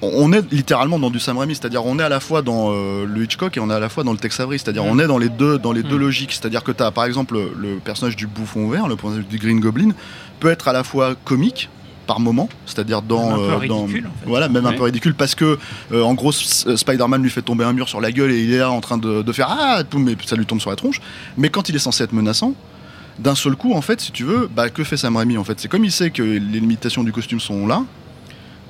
on 0.03 0.33
est 0.35 0.53
littéralement 0.53 0.99
dans 0.99 1.09
du 1.11 1.19
Sam 1.19 1.39
Raimi, 1.39 1.55
c'est-à-dire 1.55 1.85
on 1.87 1.99
est 1.99 2.03
à 2.03 2.11
la 2.11 2.21
fois 2.21 2.43
dans 2.43 2.71
euh, 2.73 3.07
le 3.07 3.23
Hitchcock 3.25 3.57
et 3.57 3.61
on 3.61 3.71
est 3.71 3.75
à 3.75 3.79
la 3.81 3.89
fois 3.89 4.05
dans 4.05 4.13
le 4.13 4.19
Tex 4.19 4.39
Avery, 4.39 4.59
c'est-à-dire 4.59 4.85
on 4.85 4.99
est 4.99 5.07
dans 5.07 5.17
les 5.17 5.31
deux, 5.31 5.59
dans 5.59 5.73
les 5.73 5.83
deux 5.83 5.97
logiques, 5.97 6.33
c'est-à-dire 6.33 6.63
que 6.63 6.73
tu 6.73 6.83
as 6.83 6.91
par 6.91 7.07
exemple 7.07 7.35
le, 7.35 7.53
le 7.59 7.77
personnage 7.79 8.15
du 8.15 8.27
bouffon 8.27 8.69
vert, 8.69 8.87
le 8.87 8.97
personnage 8.97 9.27
du 9.27 9.39
Green 9.39 9.61
Goblin, 9.61 9.93
peut 10.41 10.51
être 10.51 10.69
à 10.69 10.75
la 10.75 10.85
fois 10.85 11.15
comique 11.25 11.71
par 12.05 12.21
moment, 12.21 12.49
c'est-à-dire 12.67 13.03
dans, 13.03 13.31
un 13.31 13.35
peu 13.37 13.41
euh, 13.43 13.67
dans- 13.69 13.81
ridicule, 13.83 14.07
en 14.07 14.21
fait. 14.21 14.27
voilà, 14.29 14.49
même 14.49 14.67
un 14.67 14.73
peu 14.73 14.83
ridicule 14.85 15.15
parce 15.15 15.35
que 15.35 15.59
euh, 15.93 16.03
en 16.03 16.15
gros 16.15 16.33
Spider-Man 16.33 17.23
lui 17.23 17.31
fait 17.31 17.43
tomber 17.43 17.65
un 17.65 17.73
mur 17.73 17.89
sur 17.89 18.01
la 18.01 18.13
gueule 18.13 18.33
et 18.33 18.43
il 18.43 18.53
est 18.53 18.59
là 18.59 18.71
en 18.71 18.81
train 18.81 18.99
de, 18.99 19.23
de 19.23 19.33
faire 19.33 19.49
ah 19.51 19.83
tout, 19.89 19.99
mais 19.99 20.17
ça 20.25 20.37
lui 20.37 20.47
tombe 20.47 20.61
sur 20.61 20.71
la 20.71 20.77
tronche. 20.77 21.01
Mais 21.37 21.49
quand 21.49 21.69
il 21.69 21.77
est 21.77 21.81
censé 21.81 22.05
être 22.05 22.13
menaçant, 22.13 22.55
d'un 23.19 23.35
seul 23.35 23.57
coup 23.57 23.73
en 23.75 23.81
fait, 23.83 24.01
si 24.01 24.13
tu 24.13 24.25
veux, 24.25 24.49
bah 24.55 24.71
que 24.71 24.85
fait 24.85 24.97
Sam 24.97 25.17
Raimi 25.17 25.37
en 25.39 25.45
fait? 25.45 25.61
C'est 25.61 25.69
comme 25.69 25.85
il 25.85 25.93
sait 25.93 26.11
que 26.11 26.23
les 26.23 26.39
limitations 26.41 27.05
du 27.05 27.13
costume 27.13 27.41
sont 27.41 27.67
là. 27.67 27.83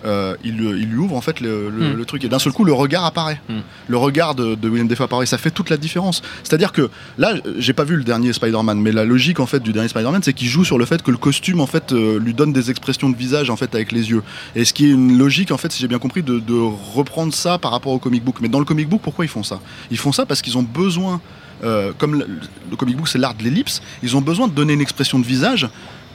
Euh, 0.05 0.36
il, 0.44 0.57
le- 0.57 0.78
il 0.78 0.86
lui 0.88 0.98
ouvre 0.98 1.16
en 1.16 1.20
fait 1.20 1.40
le, 1.40 1.70
le- 1.70 1.92
Hmm. 1.92 1.96
le 1.96 2.05
truc. 2.05 2.24
Et 2.24 2.28
d'un 2.28 2.38
seul 2.38 2.52
coup 2.52 2.64
le 2.64 2.72
regard 2.72 3.05
apparaît. 3.05 3.40
Hmm. 3.48 3.61
le 3.88 3.96
regard 3.96 4.34
de, 4.34 4.55
de 4.55 4.68
William 4.68 4.86
Defoe 4.88 5.05
apparaît. 5.05 5.26
Ça 5.26 5.38
fait 5.38 5.50
toute 5.50 5.70
la 5.70 5.76
différence. 5.76 6.22
C'est 6.42 6.52
à 6.55 6.59
dire 6.59 6.72
que 6.72 6.90
là 7.18 7.34
j'ai 7.59 7.72
pas 7.72 7.84
vu 7.84 7.96
le 7.96 8.05
dernier 8.05 8.32
Spider-Man 8.32 8.80
mais 8.80 8.92
la 8.92 9.05
logique 9.05 9.40
en 9.40 9.46
fait 9.46 9.61
du 9.61 9.72
dernier 9.72 9.88
Spider-Man 9.88 10.22
c'est 10.22 10.32
qu'il 10.32 10.48
joue 10.48 10.64
sur 10.64 10.78
le 10.78 10.84
fait 10.84 11.02
que 11.02 11.11
le 11.11 11.16
costume 11.16 11.61
en 11.61 11.66
fait 11.66 11.92
euh, 11.92 12.18
lui 12.18 12.34
donne 12.34 12.52
des 12.52 12.70
expressions 12.70 13.09
de 13.11 13.16
visage 13.16 13.50
en 13.50 13.57
fait 13.57 13.74
avec 13.74 13.92
les 13.92 14.11
yeux. 14.11 14.22
Et 14.57 14.64
ce 14.64 14.72
qui 14.72 14.86
est 14.86 14.90
une 14.90 15.16
logique 15.18 15.50
en 15.52 15.59
fait 15.59 15.72
si 15.72 15.80
j'ai 15.80 15.88
bien 15.88 15.98
compris 15.98 16.22
de, 16.22 16.38
de 16.38 16.55
reprendre 16.94 17.32
ça 17.34 17.59
par 17.59 17.70
rapport 17.70 17.92
au 17.92 17.98
comic 17.98 18.22
book. 18.24 18.36
Mais 18.40 18.48
dans 18.48 18.59
le 18.59 18.64
comic 18.64 18.88
book 18.88 19.00
pourquoi 19.02 19.24
ils 19.24 19.28
font 19.28 19.42
ça? 19.42 19.61
Ils 19.90 19.98
font 19.98 20.12
ça 20.12 20.26
parce 20.26 20.42
qu'ils 20.42 20.57
ont 20.59 20.62
besoin 20.62 21.20
euh, 21.62 21.92
comme 21.96 22.18
le, 22.18 22.26
le 22.70 22.76
comic 22.76 22.96
book 22.96 23.09
c'est 23.09 23.18
l'art 23.18 23.34
de 23.34 23.44
l'ellipse 23.44 23.80
ils 24.02 24.16
ont 24.16 24.20
besoin 24.20 24.48
de 24.48 24.52
donner 24.52 24.72
une 24.72 24.80
expression 24.80 25.18
de 25.20 25.24
visage 25.24 25.68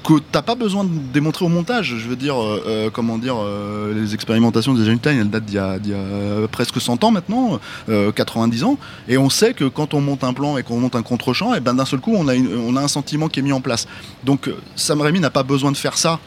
que 0.03 0.13
t'as 0.31 0.41
pas 0.41 0.55
besoin 0.55 0.83
de 0.85 0.89
démontrer 1.13 1.45
au 1.45 1.49
montage. 1.49 1.95
Je 1.97 2.07
veux 2.07 2.15
dire, 2.15 2.41
euh, 2.41 2.63
euh, 2.67 2.89
comment 2.89 3.17
dire, 3.17 3.35
euh, 3.37 3.93
les 3.93 4.13
expérimentations 4.13 4.73
des 4.73 4.83
Time, 4.97 5.19
elles 5.19 5.29
datent 5.29 5.45
d'il 5.45 5.55
y 5.55 5.59
a, 5.59 5.77
d'il 5.79 5.91
y 5.91 5.95
a, 5.95 6.47
presque 6.47 6.79
100 6.81 7.03
ans 7.03 7.11
maintenant, 7.11 7.59
euh, 7.89 8.11
90 8.11 8.63
ans, 8.63 8.77
et 9.07 9.17
on 9.17 9.29
sait 9.29 9.53
que 9.53 9.65
quand 9.65 9.93
on 9.93 10.01
monte 10.01 10.23
un 10.23 10.33
plan 10.33 10.57
et 10.57 10.63
qu'on 10.63 10.79
monte 10.79 10.95
un 10.95 11.03
contre-champ, 11.03 11.53
et 11.53 11.59
ben 11.59 11.73
d'un 11.73 11.85
seul 11.85 11.99
coup, 11.99 12.13
on 12.15 12.27
a, 12.27 12.35
une- 12.35 12.55
on 12.57 12.75
a 12.75 12.81
un 12.81 12.87
sentiment 12.87 13.27
qui 13.27 13.39
est 13.39 13.43
mis 13.43 13.51
en 13.53 13.61
place. 13.61 13.87
Donc 14.23 14.49
Sam 14.75 15.01
Raimi 15.01 15.19
n'a 15.19 15.29
pas 15.29 15.43
besoin 15.43 15.71
de 15.71 15.77
faire 15.77 15.97
ça. 15.97 16.19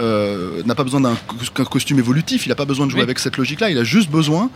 n'a 0.00 0.74
pas 0.74 0.84
besoin 0.84 1.00
d'un 1.00 1.16
costume 1.64 1.98
évolutif, 1.98 2.46
il 2.46 2.50
n'a 2.50 2.54
pas 2.54 2.64
besoin 2.66 2.86
de 2.86 2.90
jouer 2.90 3.00
Oui. 3.00 3.04
avec 3.04 3.18
cette 3.18 3.36
logique-là, 3.38 3.70
il 3.70 3.78
a 3.78 3.84
juste 3.84 4.10
besoin 4.10 4.50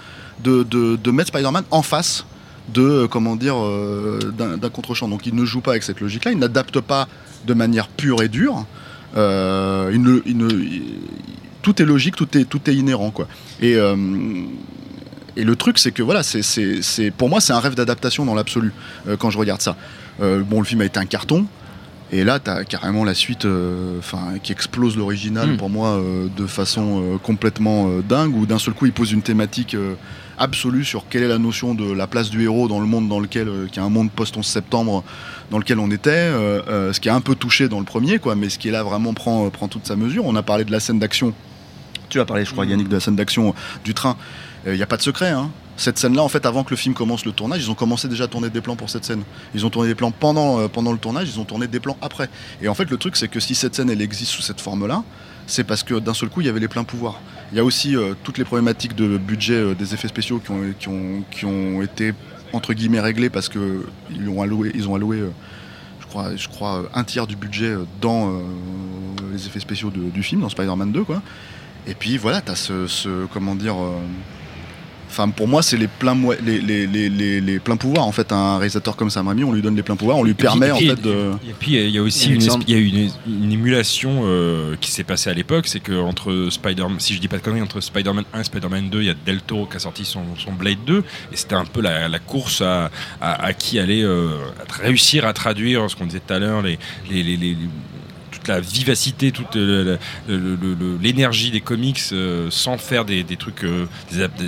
de, 0.45 0.63
de, 0.65 0.97
de 0.97 1.11
mettre 1.11 1.29
Spider-Man 1.29 1.65
en 1.71 1.83
face 1.83 2.25
de 2.69 2.83
euh, 2.83 3.09
comment 3.09 3.37
dire 3.37 3.57
euh, 3.59 4.19
d'un 4.37 4.69
contre-champ. 4.71 5.09
Donc 5.09 5.27
il 5.27 5.35
ne 5.35 5.45
joue 5.45 5.61
pas 5.61 5.73
avec 5.73 5.83
cette 5.83 6.01
logique-là, 6.01 6.33
il 6.33 6.39
n'adapte 6.39 6.81
pas 6.81 7.09
de 7.47 7.55
manière 7.55 7.89
pure 7.89 8.23
et 8.23 8.29
dure. 8.29 8.67
Euh, 9.17 9.91
il 9.93 10.03
ne- 10.03 10.23
il 10.27 10.37
ne- 10.37 10.51
il- 10.51 10.83
tout 11.63 11.83
est 11.83 11.85
logique, 11.85 12.17
tout 12.17 12.37
est, 12.39 12.45
tout 12.45 12.61
est 12.71 12.75
inhérent 12.75 13.11
quoi. 13.11 13.27
Et, 13.61 13.75
euh, 13.75 13.97
et 15.37 15.45
le 15.45 15.57
truc 15.57 15.79
c'est 15.79 15.91
que 15.93 16.03
voilà, 16.03 16.23
c'est, 16.23 17.11
pour 17.17 17.29
moi 17.29 17.41
c'est 17.41 17.53
un 17.53 17.61
rêve 17.61 17.75
d'adaptation 17.75 18.25
dans 18.25 18.35
l'absolu 18.35 18.73
euh, 19.09 19.17
quand 19.17 19.31
je 19.31 19.39
regarde 19.39 19.61
ça. 19.61 19.77
Bon, 20.21 20.59
le 20.59 20.65
film 20.67 20.83
a 20.83 20.85
été 20.85 21.01
un 21.01 21.07
carton. 21.07 21.47
Et 22.13 22.25
là, 22.25 22.39
tu 22.41 22.51
as 22.51 22.65
carrément 22.65 23.05
la 23.05 23.15
suite 23.15 23.47
enfin, 23.99 24.35
qui 24.43 24.53
explose 24.53 24.97
l'original 24.99 25.53
Mm. 25.53 25.57
pour 25.57 25.71
moi 25.71 25.99
de 26.37 26.47
façon 26.47 27.19
complètement 27.23 27.89
dingue, 28.07 28.37
où 28.37 28.45
d'un 28.47 28.59
seul 28.59 28.75
coup 28.75 28.85
il 28.85 28.93
pose 28.93 29.13
une 29.13 29.23
thématique 29.23 29.75
absolue 30.41 30.85
sur 30.85 31.09
quelle 31.09 31.23
est 31.23 31.29
la 31.29 31.39
notion 31.39 31.75
de 31.75 31.93
la 31.93 32.09
place 32.09 32.31
du 32.31 32.43
héros 32.43 32.67
dans 32.67 32.81
le 32.81 32.87
monde 32.87 33.09
dans 33.09 33.21
lequel, 33.21 33.49
euh, 33.49 33.67
qui 33.71 33.79
est 33.79 33.83
un 33.83 33.91
monde 33.91 34.11
post-11 34.11 34.43
septembre 34.43 35.05
dans 35.51 35.59
lequel 35.59 35.79
on 35.79 35.91
était, 35.91 36.11
euh, 36.11 36.63
euh, 36.69 36.93
ce 36.93 36.99
qui 36.99 37.09
est 37.09 37.13
un 37.13 37.21
peu 37.21 37.35
touché 37.35 37.69
dans 37.69 37.79
le 37.79 37.85
premier, 37.85 38.19
quoi, 38.19 38.35
mais 38.35 38.49
ce 38.49 38.59
qui 38.59 38.69
est 38.69 38.73
là 38.73 38.83
vraiment 38.83 39.15
prend, 39.15 39.49
prend 39.51 39.69
toute 39.69 39.87
sa 39.87 39.95
mesure. 39.95 40.25
On 40.27 40.35
a 40.35 40.43
parlé 40.43 40.65
de 40.65 40.73
la 40.73 40.81
scène 40.81 40.99
d'action, 40.99 41.33
tu 42.09 42.19
as 42.19 42.25
parlé, 42.25 42.45
je 42.45 42.53
crois, 42.53 42.67
Yannick, 42.67 42.89
de 42.89 42.95
la 42.95 43.01
scène 43.01 43.17
d'action 43.17 43.55
du 43.85 43.95
train. 43.95 44.17
Il 44.67 44.73
n'y 44.73 44.83
a 44.83 44.87
pas 44.87 44.97
de 44.97 45.03
secret, 45.03 45.31
hein. 45.31 45.51
Cette 45.81 45.99
scène-là, 45.99 46.23
en 46.23 46.29
fait, 46.29 46.45
avant 46.45 46.63
que 46.63 46.69
le 46.69 46.77
film 46.77 46.95
commence 46.95 47.25
le 47.25 47.33
tournage, 47.33 47.63
ils 47.63 47.71
ont 47.71 47.75
commencé 47.75 48.07
déjà 48.07 48.25
à 48.25 48.27
tourner 48.27 48.51
des 48.51 48.61
plans 48.61 48.77
pour 48.77 48.91
cette 48.91 49.07
scène. 49.07 49.23
Ils 49.55 49.65
ont 49.65 49.71
tourné 49.71 49.89
des 49.89 49.95
plans 49.95 50.11
pendant, 50.11 50.61
euh, 50.61 50.69
pendant 50.69 50.93
le 50.93 50.99
tournage, 50.99 51.31
ils 51.31 51.41
ont 51.41 51.47
tourné 51.47 51.69
des 51.69 51.81
plans 51.81 51.97
après. 52.03 52.29
Et 52.61 52.69
en 52.69 52.75
fait, 52.75 52.91
le 52.91 52.99
truc, 52.99 53.17
c'est 53.17 53.29
que 53.29 53.41
si 53.41 53.55
cette 53.55 53.75
scène, 53.75 53.89
elle 53.89 54.03
existe 54.03 54.33
sous 54.33 54.43
cette 54.43 54.61
forme-là, 54.61 55.05
c'est 55.47 55.65
parce 55.65 55.83
que 55.83 55.95
d'un 55.95 56.13
seul 56.13 56.29
coup, 56.29 56.43
il 56.43 56.47
y 56.47 56.51
avait 56.51 56.61
les 56.61 56.69
pleins 56.69 56.85
pouvoirs. 56.85 57.19
Il 57.53 57.57
y 57.57 57.61
a 57.61 57.65
aussi 57.65 57.97
euh, 57.97 58.15
toutes 58.23 58.39
les 58.39 58.45
problématiques 58.45 58.95
de 58.95 59.19
budget 59.19 59.55
euh, 59.55 59.75
des 59.75 59.93
effets 59.93 60.07
spéciaux 60.07 60.39
qui 60.39 60.53
ont, 60.53 60.73
qui, 60.79 60.89
ont, 60.89 61.25
qui 61.33 61.45
ont 61.45 61.83
été, 61.83 62.13
entre 62.53 62.75
guillemets, 62.75 63.01
réglées 63.01 63.29
parce 63.29 63.49
qu'ils 63.49 64.29
ont 64.29 64.41
alloué, 64.41 64.71
ils 64.75 64.89
ont 64.89 64.95
alloué 64.95 65.19
euh, 65.19 65.31
je 66.01 66.07
crois, 66.07 66.37
je 66.37 66.49
crois, 66.49 66.89
un 66.95 67.03
tiers 67.05 67.27
du 67.27 67.37
budget 67.37 67.73
dans 68.01 68.43
les 69.33 69.47
effets 69.47 69.61
spéciaux 69.61 69.91
du 69.91 70.23
film, 70.25 70.41
dans 70.41 70.49
Spider-Man 70.49 70.91
2, 70.91 71.05
quoi. 71.05 71.23
Et 71.87 71.95
puis 71.95 72.17
voilà, 72.17 72.41
t'as 72.41 72.57
ce, 72.57 72.89
ce, 72.89 73.27
comment 73.27 73.55
dire, 73.55 73.77
Enfin, 75.11 75.29
pour 75.29 75.49
moi, 75.49 75.61
c'est 75.63 75.77
les 75.77 75.89
pleins, 75.89 76.17
les, 76.45 76.61
les, 76.61 76.87
les, 76.87 77.09
les, 77.09 77.41
les 77.41 77.59
pleins 77.59 77.77
pouvoirs. 77.77 78.07
En 78.07 78.13
fait, 78.13 78.31
un 78.33 78.59
réalisateur 78.59 78.95
comme 78.95 79.11
Sam 79.11 79.27
Raimi, 79.27 79.43
on 79.43 79.53
lui 79.53 79.61
donne 79.61 79.75
les 79.75 79.83
pleins 79.83 79.97
pouvoirs, 79.97 80.17
on 80.19 80.23
lui 80.23 80.35
puis- 80.35 80.47
permet 80.47 80.69
et 80.69 80.73
en 80.73 80.77
puis- 80.77 80.87
fait 80.89 81.03
de. 81.03 81.33
Et 81.49 81.53
puis 81.59 81.73
il 81.75 81.91
y 81.91 81.99
a 81.99 82.03
aussi 82.03 82.27
une, 82.29 82.37
Alexandre. 82.41 82.65
il 82.69 82.75
y 82.75 82.77
a 82.77 82.81
eu 82.81 82.87
une, 82.87 83.11
une 83.45 83.53
émulation 83.53 84.23
euh, 84.25 84.77
qui 84.81 84.91
s'est 84.91 85.03
passée 85.05 85.29
à 85.29 85.35
l'époque, 85.35 85.67
c'est 85.67 85.81
que 85.81 85.93
entre 86.01 86.49
Spider, 86.51 86.85
si 86.99 87.15
je 87.15 87.21
dis 87.21 87.27
pas 87.29 87.39
de 87.39 87.43
conneries, 87.43 87.63
entre 87.63 87.81
Spider-Man 87.81 88.25
1 88.33 88.41
et 88.41 88.45
Spider-Man 88.45 88.89
2, 88.89 89.01
il 89.01 89.07
y 89.07 89.11
a 89.11 89.15
Del 89.27 89.41
Toro 89.41 89.67
qui 89.67 89.77
a 89.77 89.81
sorti 89.81 90.05
son, 90.05 90.23
son 90.39 90.53
Blade 90.53 90.79
2, 90.87 90.99
et 91.33 91.37
c'était 91.37 91.57
un 91.57 91.65
peu 91.65 91.81
la, 91.81 92.09
la 92.09 92.19
course 92.21 92.61
à, 92.61 92.91
à, 93.21 93.45
à 93.47 93.53
qui 93.53 93.79
allait 93.81 94.03
euh, 94.05 94.29
à 94.61 94.83
réussir 94.83 95.27
à 95.27 95.33
traduire 95.33 95.91
ce 95.91 95.97
qu'on 95.97 96.07
disait 96.07 96.21
tout 96.25 96.35
à 96.35 96.39
l'heure, 96.39 96.63
les, 96.63 96.79
les, 97.11 97.23
les- 97.25 97.37
les- 97.37 97.57
toute 98.41 98.49
la 98.49 98.61
vivacité, 98.61 99.33
toute 99.33 99.57
euh, 99.57 99.97
l'énergie 101.03 101.51
des 101.51 101.61
comics 101.61 102.01
euh, 102.13 102.49
sans 102.51 102.79
faire 102.79 103.05
des, 103.05 103.23
des 103.23 103.37
trucs, 103.37 103.65
euh, 103.65 103.87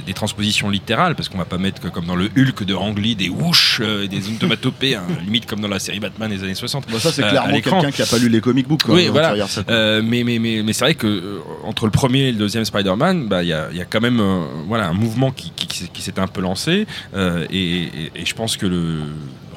des, 0.07 0.15
transpositions 0.15 0.71
littérales, 0.71 1.15
parce 1.15 1.29
qu'on 1.29 1.39
va 1.39 1.45
pas 1.45 1.59
mettre 1.59 1.81
que, 1.81 1.89
comme 1.89 2.07
dans 2.07 2.17
le 2.17 2.31
Hulk 2.37 2.65
de 2.65 2.75
Ang 2.75 2.99
Lee 2.99 3.15
des 3.17 3.29
whoosh, 3.29 3.81
et 4.03 4.09
des 4.09 4.23
onomatopées, 4.29 4.97
hein, 4.97 5.03
limite 5.25 5.47
comme 5.47 5.61
dans 5.61 5.69
la 5.69 5.79
série 5.79 6.01
Batman 6.01 6.31
des 6.31 6.43
années 6.43 6.55
60. 6.55 6.87
Bon, 6.91 6.99
ça, 6.99 7.13
c'est 7.13 7.23
clairement 7.23 7.61
quelqu'un 7.61 7.91
qui 7.91 8.03
a 8.03 8.07
pas 8.07 8.19
lu 8.19 8.29
les 8.29 8.41
comic 8.41 8.67
books. 8.67 8.83
Quand 8.85 8.95
Oui, 8.95 9.09
voilà. 9.09 9.35
quoi. 9.35 9.47
Euh, 9.69 10.03
mais 10.05 10.25
mais, 10.25 10.39
mais, 10.39 10.63
mais 10.63 10.73
c'est 10.73 10.85
vrai 10.85 10.95
que 10.95 11.41
entre 11.65 11.85
le 11.85 11.91
premier 11.93 12.29
et 12.29 12.33
le 12.33 12.39
deuxième 12.39 12.65
Spider-Man, 12.65 13.29
bah, 13.29 13.43
il 13.43 13.49
y, 13.49 13.53
a, 13.53 13.69
il 13.71 13.77
y 13.77 13.81
a 13.81 13.85
quand 13.85 14.01
même 14.01 14.23
voilà, 14.67 14.89
un 14.89 14.95
mouvement 14.95 15.31
qui, 15.31 15.51
qui, 15.55 15.67
qui 15.67 16.03
s'est- 16.03 16.19
un 16.19 16.27
peu 16.27 16.41
lancé. 16.41 16.87
et, 17.15 17.47
et- 17.53 18.13
et 18.15 18.25
je 18.27 18.35
pense 18.35 18.57
que 18.57 18.67
le. 18.67 19.01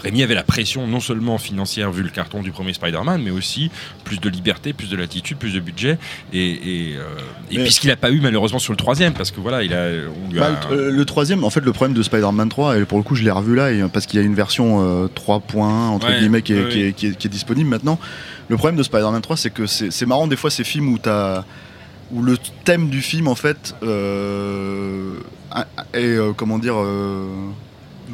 Rémi 0.01 0.21
avait 0.23 0.35
la 0.35 0.43
pression 0.43 0.87
non 0.87 0.99
seulement 0.99 1.37
financière 1.37 1.91
vu 1.91 2.03
le 2.03 2.09
carton 2.09 2.41
du 2.41 2.51
premier 2.51 2.73
Spider-Man, 2.73 3.21
mais 3.23 3.31
aussi 3.31 3.71
plus 4.03 4.19
de 4.19 4.29
liberté, 4.29 4.73
plus 4.73 4.89
de 4.89 4.95
latitude, 4.97 5.37
plus 5.37 5.53
de 5.53 5.59
budget. 5.59 5.97
Et, 6.33 6.51
et, 6.91 6.95
euh, 6.97 7.01
et 7.49 7.57
Mais- 7.57 7.63
puis 7.63 7.71
ce 7.73 7.79
qu'il 7.79 7.89
n'a 7.89 7.95
pas 7.95 8.11
eu 8.11 8.19
malheureusement 8.21 8.59
sur 8.59 8.73
le 8.73 8.77
troisième, 8.77 9.13
parce 9.13 9.31
que 9.31 9.39
voilà, 9.39 9.63
il 9.63 9.73
a, 9.73 9.87
on 10.27 10.31
lui 10.31 10.39
a- 10.39 10.51
Bah, 10.51 10.59
le, 10.69 10.77
euh, 10.77 10.91
le 10.91 11.05
troisième, 11.05 11.43
en 11.43 11.49
fait, 11.49 11.61
le 11.61 11.71
problème 11.73 11.95
de 11.97 12.03
Spider-Man 12.03 12.49
3, 12.49 12.77
et 12.77 12.85
pour 12.85 12.97
le 12.97 13.03
coup, 13.03 13.15
je 13.15 13.23
l'ai 13.23 13.31
revu 13.31 13.55
là, 13.55 13.71
et, 13.71 13.81
parce 13.91 14.05
qu'il 14.05 14.19
y 14.19 14.23
a 14.23 14.25
une 14.25 14.35
version 14.35 14.81
euh, 14.83 15.07
3.1 15.07 15.63
entre 15.89 16.07
Ouais, 16.07 16.19
guillemets 16.19 16.41
qui 16.41 16.53
est, 16.53 16.63
oui, 16.65 16.69
qui 16.71 16.79
est- 16.81 16.85
oui. 16.87 16.93
qui 16.93 17.07
est- 17.07 17.15
qui 17.17 17.27
est 17.27 17.29
disponible 17.31 17.69
maintenant. 17.69 17.99
Le 18.47 18.57
problème 18.57 18.77
de 18.77 18.83
Spider-Man 18.83 19.21
3, 19.21 19.37
c'est 19.37 19.49
que 19.49 19.65
c'est 19.65 20.05
marrant 20.05 20.27
des 20.27 20.35
fois 20.35 20.51
ces 20.51 20.63
films 20.63 20.89
où 20.93 20.97
t'as 20.99 21.43
où 22.11 22.21
le 22.21 22.37
thème 22.65 22.89
du 22.89 23.01
film 23.01 23.27
en 23.27 23.33
fait 23.33 23.75
euh, 23.81 25.13
est 25.93 26.03
euh, 26.05 26.33
comment 26.37 26.59
dire 26.59 26.75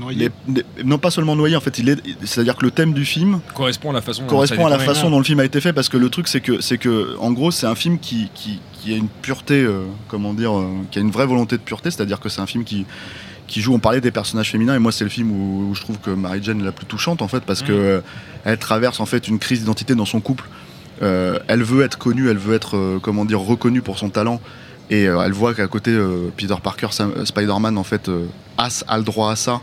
euh, 0.10 0.30
les- 0.48 0.64
non 0.86 0.98
pas 0.98 1.12
seulement 1.12 1.36
noyé 1.36 1.56
en 1.56 1.60
fait 1.62 1.78
il 1.80 1.89
est 1.89 1.98
c'est 2.24 2.42
à 2.42 2.44
dire 2.44 2.56
que 2.56 2.64
le 2.66 2.72
thème 2.72 2.94
du 2.94 3.06
film 3.06 3.39
correspond 3.56 3.89
à 3.89 3.94
la 3.94 4.02
façon 4.02 4.22
dont 4.24 4.28
correspond 4.30 4.66
à 4.66 4.70
la 4.70 4.78
façon 4.86 5.10
dont 5.10 5.18
le 5.18 5.24
film 5.24 5.39
a 5.39 5.46
été 5.46 5.60
fait 5.62 5.74
parce 5.74 5.89
que 5.89 5.98
le 5.98 6.10
truc 6.10 6.28
c'est 6.28 6.42
que 6.42 6.62
c'est 6.62 6.78
que 6.78 7.16
en 7.20 7.32
gros 7.32 7.52
c'est 7.52 7.68
un 7.68 7.76
film 7.76 8.00
qui, 8.00 8.30
qui, 8.34 8.60
qui 8.74 8.94
a 8.94 8.98
une 8.98 9.08
pureté 9.10 9.62
euh, 9.64 9.84
comment 10.08 10.34
dire 10.34 10.58
euh, 10.58 10.68
qui 10.92 11.00
a 11.00 11.02
une 11.02 11.12
vraie 11.12 11.26
volonté 11.28 11.58
de 11.58 11.62
pureté 11.62 11.92
c'est 11.92 12.02
à 12.02 12.06
dire 12.06 12.20
que 12.20 12.30
c'est 12.30 12.42
un 12.42 12.46
film 12.48 12.64
qui 12.64 12.86
qui 13.48 13.60
joue 13.60 13.74
on 13.74 13.80
parlait 13.80 14.00
des 14.02 14.12
personnages 14.12 14.50
féminins 14.52 14.76
et 14.76 14.80
moi 14.80 14.92
c'est 14.94 15.04
le 15.04 15.10
film 15.10 15.30
où, 15.32 15.70
où 15.70 15.76
je 15.76 15.82
trouve 15.82 15.98
que 16.00 16.10
Mary 16.12 16.39
Jane 16.42 16.62
est 16.62 16.66
la 16.66 16.72
plus 16.72 16.86
touchante 16.86 17.22
en 17.22 17.28
fait 17.28 17.42
parce 17.44 17.62
que 17.62 17.74
euh, 17.74 18.02
elle 18.46 18.58
traverse 18.58 19.00
en 19.02 19.06
fait 19.06 19.28
une 19.28 19.39
crise 19.39 19.60
d'identité 19.60 19.94
dans 19.96 20.06
son 20.06 20.22
couple. 20.22 20.46
Euh, 21.02 21.39
elle 21.48 21.64
veut 21.64 21.84
être 21.84 21.98
connue 21.98 22.30
elle 22.30 22.38
veut 22.38 22.54
être 22.54 22.78
euh, 22.78 23.00
comment 23.02 23.26
dire 23.26 23.39
reconnue 23.42 23.82
pour 23.82 23.98
son 23.98 24.10
talent 24.10 24.39
et 24.92 25.08
euh, 25.08 25.22
elle 25.24 25.32
voit 25.34 25.54
qu'à 25.56 25.66
côté 25.68 25.89
euh, 25.92 26.30
Peter 26.38 26.54
Parker 26.64 26.88
euh, 27.00 27.26
Spider-Man 27.26 27.78
en 27.78 27.84
fait 27.84 28.08
euh, 28.08 28.26
a, 28.60 28.68
a 28.88 28.98
le 29.00 29.04
droit 29.04 29.32
à 29.32 29.36
ça 29.36 29.62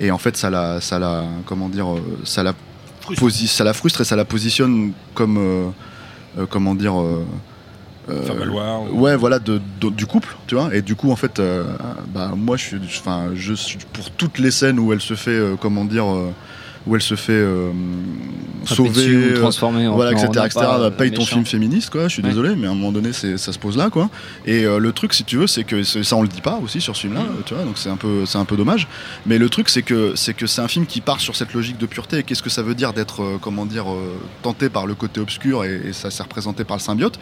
et 0.00 0.10
en 0.10 0.18
fait 0.18 0.36
ça 0.36 0.50
la 0.50 0.80
ça 0.80 0.98
la 0.98 1.24
comment 1.46 1.68
dire 1.68 1.90
euh, 1.92 2.00
ça 2.24 2.42
la 2.42 2.54
posi- 3.06 3.46
ça 3.46 3.64
la 3.64 3.72
frustre 3.72 4.00
et 4.00 4.04
ça 4.04 4.16
la 4.16 4.24
positionne 4.24 4.92
comme 5.14 5.36
euh, 5.38 5.68
euh, 6.38 6.46
comment 6.48 6.74
dire 6.74 6.94
Faire 8.08 8.34
valoir. 8.34 8.82
ou- 8.82 9.00
Ouais, 9.00 9.14
voilà, 9.16 9.38
de, 9.38 9.60
de- 9.80 9.88
du 9.90 10.06
couple, 10.06 10.34
tu 10.48 10.56
vois. 10.56 10.74
Et 10.74 10.82
du 10.82 10.96
coup, 10.96 11.12
en 11.12 11.16
fait, 11.16 11.40
bah, 12.12 12.32
moi, 12.36 12.56
je 12.56 12.64
suis, 12.64 12.76
enfin, 12.98 13.30
je 13.34 13.54
suis 13.54 13.78
pour 13.92 14.10
toutes 14.10 14.38
les 14.40 14.50
scènes 14.50 14.80
où 14.80 14.92
elle 14.92 15.00
se 15.00 15.14
fait, 15.14 15.40
comment 15.60 15.84
dire, 15.84 16.04
où 16.86 16.94
elle 16.96 17.02
se 17.02 17.14
fait 17.14 17.32
euh, 17.32 17.70
sauver, 18.64 19.06
euh, 19.08 19.34
transformer 19.40 19.86
en 19.86 19.94
voilà, 19.94 20.12
etc., 20.12 20.28
etc. 20.46 20.66
paye 20.96 21.12
ton 21.12 21.24
film 21.24 21.44
féministe, 21.44 21.90
quoi. 21.90 22.08
Je 22.08 22.14
suis 22.14 22.22
Ouais. 22.22 22.28
désolé, 22.28 22.54
mais 22.56 22.66
à 22.66 22.70
un 22.70 22.74
moment 22.74 22.92
donné, 22.92 23.12
c'est, 23.12 23.36
ça 23.38 23.52
se 23.52 23.58
pose 23.58 23.76
là, 23.76 23.90
quoi. 23.90 24.10
Et 24.46 24.64
euh, 24.64 24.78
le 24.78 24.92
truc, 24.92 25.14
si 25.14 25.24
tu 25.24 25.36
veux, 25.36 25.46
c'est 25.46 25.64
que 25.64 25.82
ça, 25.82 26.16
on 26.16 26.22
le 26.22 26.28
dit 26.28 26.40
pas 26.40 26.58
aussi 26.62 26.80
sur 26.80 26.96
ce 26.96 27.02
film-là, 27.02 27.22
Mm. 27.22 27.42
tu 27.46 27.54
vois. 27.54 27.64
Donc 27.64 27.78
c'est 27.78 27.88
un 27.90 27.96
peu, 27.96 28.24
c'est 28.26 28.38
un 28.38 28.44
peu 28.44 28.56
dommage. 28.56 28.88
Mais 29.26 29.38
le 29.38 29.48
truc, 29.48 29.68
c'est 29.68 29.82
que 29.82 30.12
c'est 30.16 30.34
que 30.34 30.46
c'est 30.46 30.60
un 30.60 30.68
film 30.68 30.86
qui 30.86 31.00
part 31.00 31.20
sur 31.20 31.36
cette 31.36 31.54
logique 31.54 31.78
de 31.78 31.86
pureté. 31.86 32.18
Et 32.18 32.22
qu'est-ce 32.24 32.42
que 32.42 32.50
ça 32.50 32.62
veut 32.62 32.74
dire 32.74 32.92
d'être, 32.92 33.22
euh, 33.22 33.38
comment 33.40 33.66
dire, 33.66 33.86
tenté 34.42 34.68
par 34.68 34.86
le 34.86 34.94
côté 34.94 35.20
obscur 35.20 35.64
et, 35.64 35.80
et 35.88 35.92
ça 35.92 36.10
s'est 36.10 36.22
représenté 36.22 36.64
par 36.64 36.76
le 36.76 36.82
symbiote? 36.82 37.18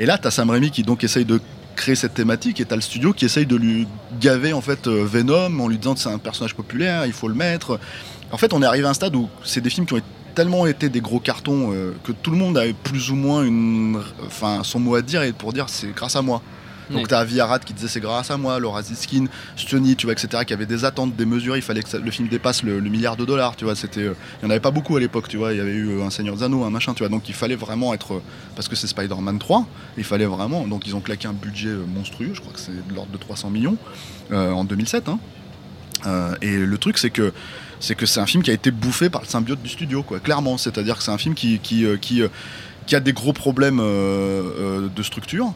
Et 0.00 0.06
là, 0.06 0.18
t'as 0.18 0.30
Sam 0.30 0.50
Raimi 0.50 0.70
qui 0.70 0.82
donc 0.82 1.04
essaye 1.04 1.24
de 1.24 1.40
créer 1.74 1.94
cette 1.94 2.12
thématique 2.14 2.60
et 2.60 2.66
t'as 2.66 2.74
le 2.76 2.82
studio 2.82 3.14
qui 3.14 3.24
essaye 3.24 3.46
de 3.46 3.56
lui 3.56 3.86
gaver 4.20 4.52
en 4.52 4.60
fait 4.60 4.86
Venom 4.88 5.58
en 5.58 5.68
lui 5.68 5.78
disant 5.78 5.94
que 5.94 6.00
c'est 6.00 6.10
un 6.10 6.18
personnage 6.18 6.54
populaire, 6.54 7.06
il 7.06 7.12
faut 7.14 7.28
le 7.28 7.34
mettre. 7.34 7.78
En 8.32 8.38
fait, 8.38 8.52
on 8.52 8.62
est 8.62 8.66
arrivé 8.66 8.86
à 8.86 8.90
un 8.90 8.94
stade 8.94 9.14
où 9.14 9.28
c'est 9.44 9.60
des 9.60 9.70
films 9.70 9.86
qui 9.86 9.94
ont 9.94 10.00
tellement 10.34 10.66
été 10.66 10.88
des 10.88 11.00
gros 11.02 11.20
cartons 11.20 11.70
euh, 11.72 11.92
que 12.04 12.12
tout 12.12 12.30
le 12.30 12.36
monde 12.38 12.56
avait 12.56 12.72
plus 12.72 13.10
ou 13.10 13.14
moins 13.14 13.42
une, 13.44 14.00
enfin, 14.26 14.60
son 14.64 14.80
mot 14.80 14.94
à 14.94 15.02
dire 15.02 15.22
et 15.22 15.32
pour 15.32 15.52
dire 15.52 15.68
c'est 15.68 15.94
grâce 15.94 16.16
à 16.16 16.22
moi. 16.22 16.40
Donc 16.90 17.02
Ouais. 17.02 17.06
t'as 17.08 17.20
Avi 17.20 17.40
Arad 17.40 17.62
qui 17.64 17.72
disait 17.74 17.86
c'est 17.88 18.00
grâce 18.00 18.30
à 18.30 18.36
moi, 18.36 18.58
Laura 18.58 18.82
Ziskin, 18.82 19.26
Stoney, 19.56 19.94
tu 19.94 20.06
vois, 20.06 20.12
etc., 20.14 20.44
qui 20.44 20.52
avait 20.52 20.66
des 20.66 20.84
attentes, 20.84 21.14
des 21.14 21.24
mesures, 21.26 21.56
il 21.56 21.62
fallait 21.62 21.82
que 21.82 21.88
ça- 21.88 21.98
le 21.98 22.10
film 22.10 22.28
dépasse 22.28 22.62
le, 22.64 22.80
le 22.80 22.90
milliard 22.90 23.16
de 23.16 23.24
dollars, 23.24 23.54
tu 23.56 23.64
vois, 23.64 23.76
c'était, 23.76 24.00
euh, 24.00 24.14
il 24.40 24.44
n'y 24.44 24.48
en 24.48 24.50
avait 24.50 24.60
pas 24.60 24.72
beaucoup 24.72 24.96
à 24.96 25.00
l'époque, 25.00 25.28
tu 25.28 25.36
vois, 25.36 25.52
il 25.52 25.58
y 25.58 25.60
avait 25.60 25.70
eu 25.72 25.88
euh, 25.90 26.04
un 26.04 26.10
Seigneur 26.10 26.34
des 26.36 26.42
Anneaux, 26.42 26.64
un 26.64 26.70
machin, 26.70 26.92
tu 26.92 26.98
vois, 27.02 27.08
donc 27.08 27.28
il 27.28 27.34
fallait 27.34 27.54
vraiment 27.56 27.94
être, 27.94 28.14
euh, 28.14 28.22
parce 28.56 28.68
que 28.68 28.74
c'est 28.76 28.88
Spider-Man 28.88 29.38
3, 29.38 29.66
il 29.96 30.04
fallait 30.04 30.26
vraiment, 30.26 30.66
donc 30.66 30.86
ils 30.86 30.94
ont 30.96 31.00
claqué 31.00 31.28
un 31.28 31.32
budget 31.32 31.68
euh, 31.68 31.84
monstrueux, 31.94 32.30
je 32.34 32.40
crois 32.40 32.52
que 32.52 32.60
c'est 32.60 32.72
de 32.86 32.94
l'ordre 32.94 33.12
de 33.12 33.16
300 33.18 33.48
millions, 33.50 33.76
euh, 34.32 34.50
en 34.50 34.64
2007, 34.64 35.08
hein. 35.08 35.18
Euh, 36.04 36.34
et 36.42 36.56
le 36.56 36.78
truc 36.78 36.98
c'est 36.98 37.10
que 37.10 37.32
c'est 37.82 37.96
que 37.96 38.06
c'est 38.06 38.20
un 38.20 38.26
film 38.26 38.42
qui 38.42 38.50
a 38.50 38.54
été 38.54 38.70
bouffé 38.70 39.10
par 39.10 39.22
le 39.22 39.26
symbiote 39.26 39.60
du 39.60 39.68
studio, 39.68 40.02
quoi, 40.02 40.20
clairement, 40.20 40.56
c'est-à-dire 40.56 40.96
que 40.96 41.02
c'est 41.02 41.10
un 41.10 41.18
film 41.18 41.34
qui, 41.34 41.58
qui, 41.58 41.84
euh, 41.84 41.96
qui, 41.96 42.22
euh, 42.22 42.28
qui 42.86 42.94
a 42.94 43.00
des 43.00 43.12
gros 43.12 43.32
problèmes 43.32 43.80
euh, 43.80 44.88
de 44.94 45.02
structure, 45.02 45.52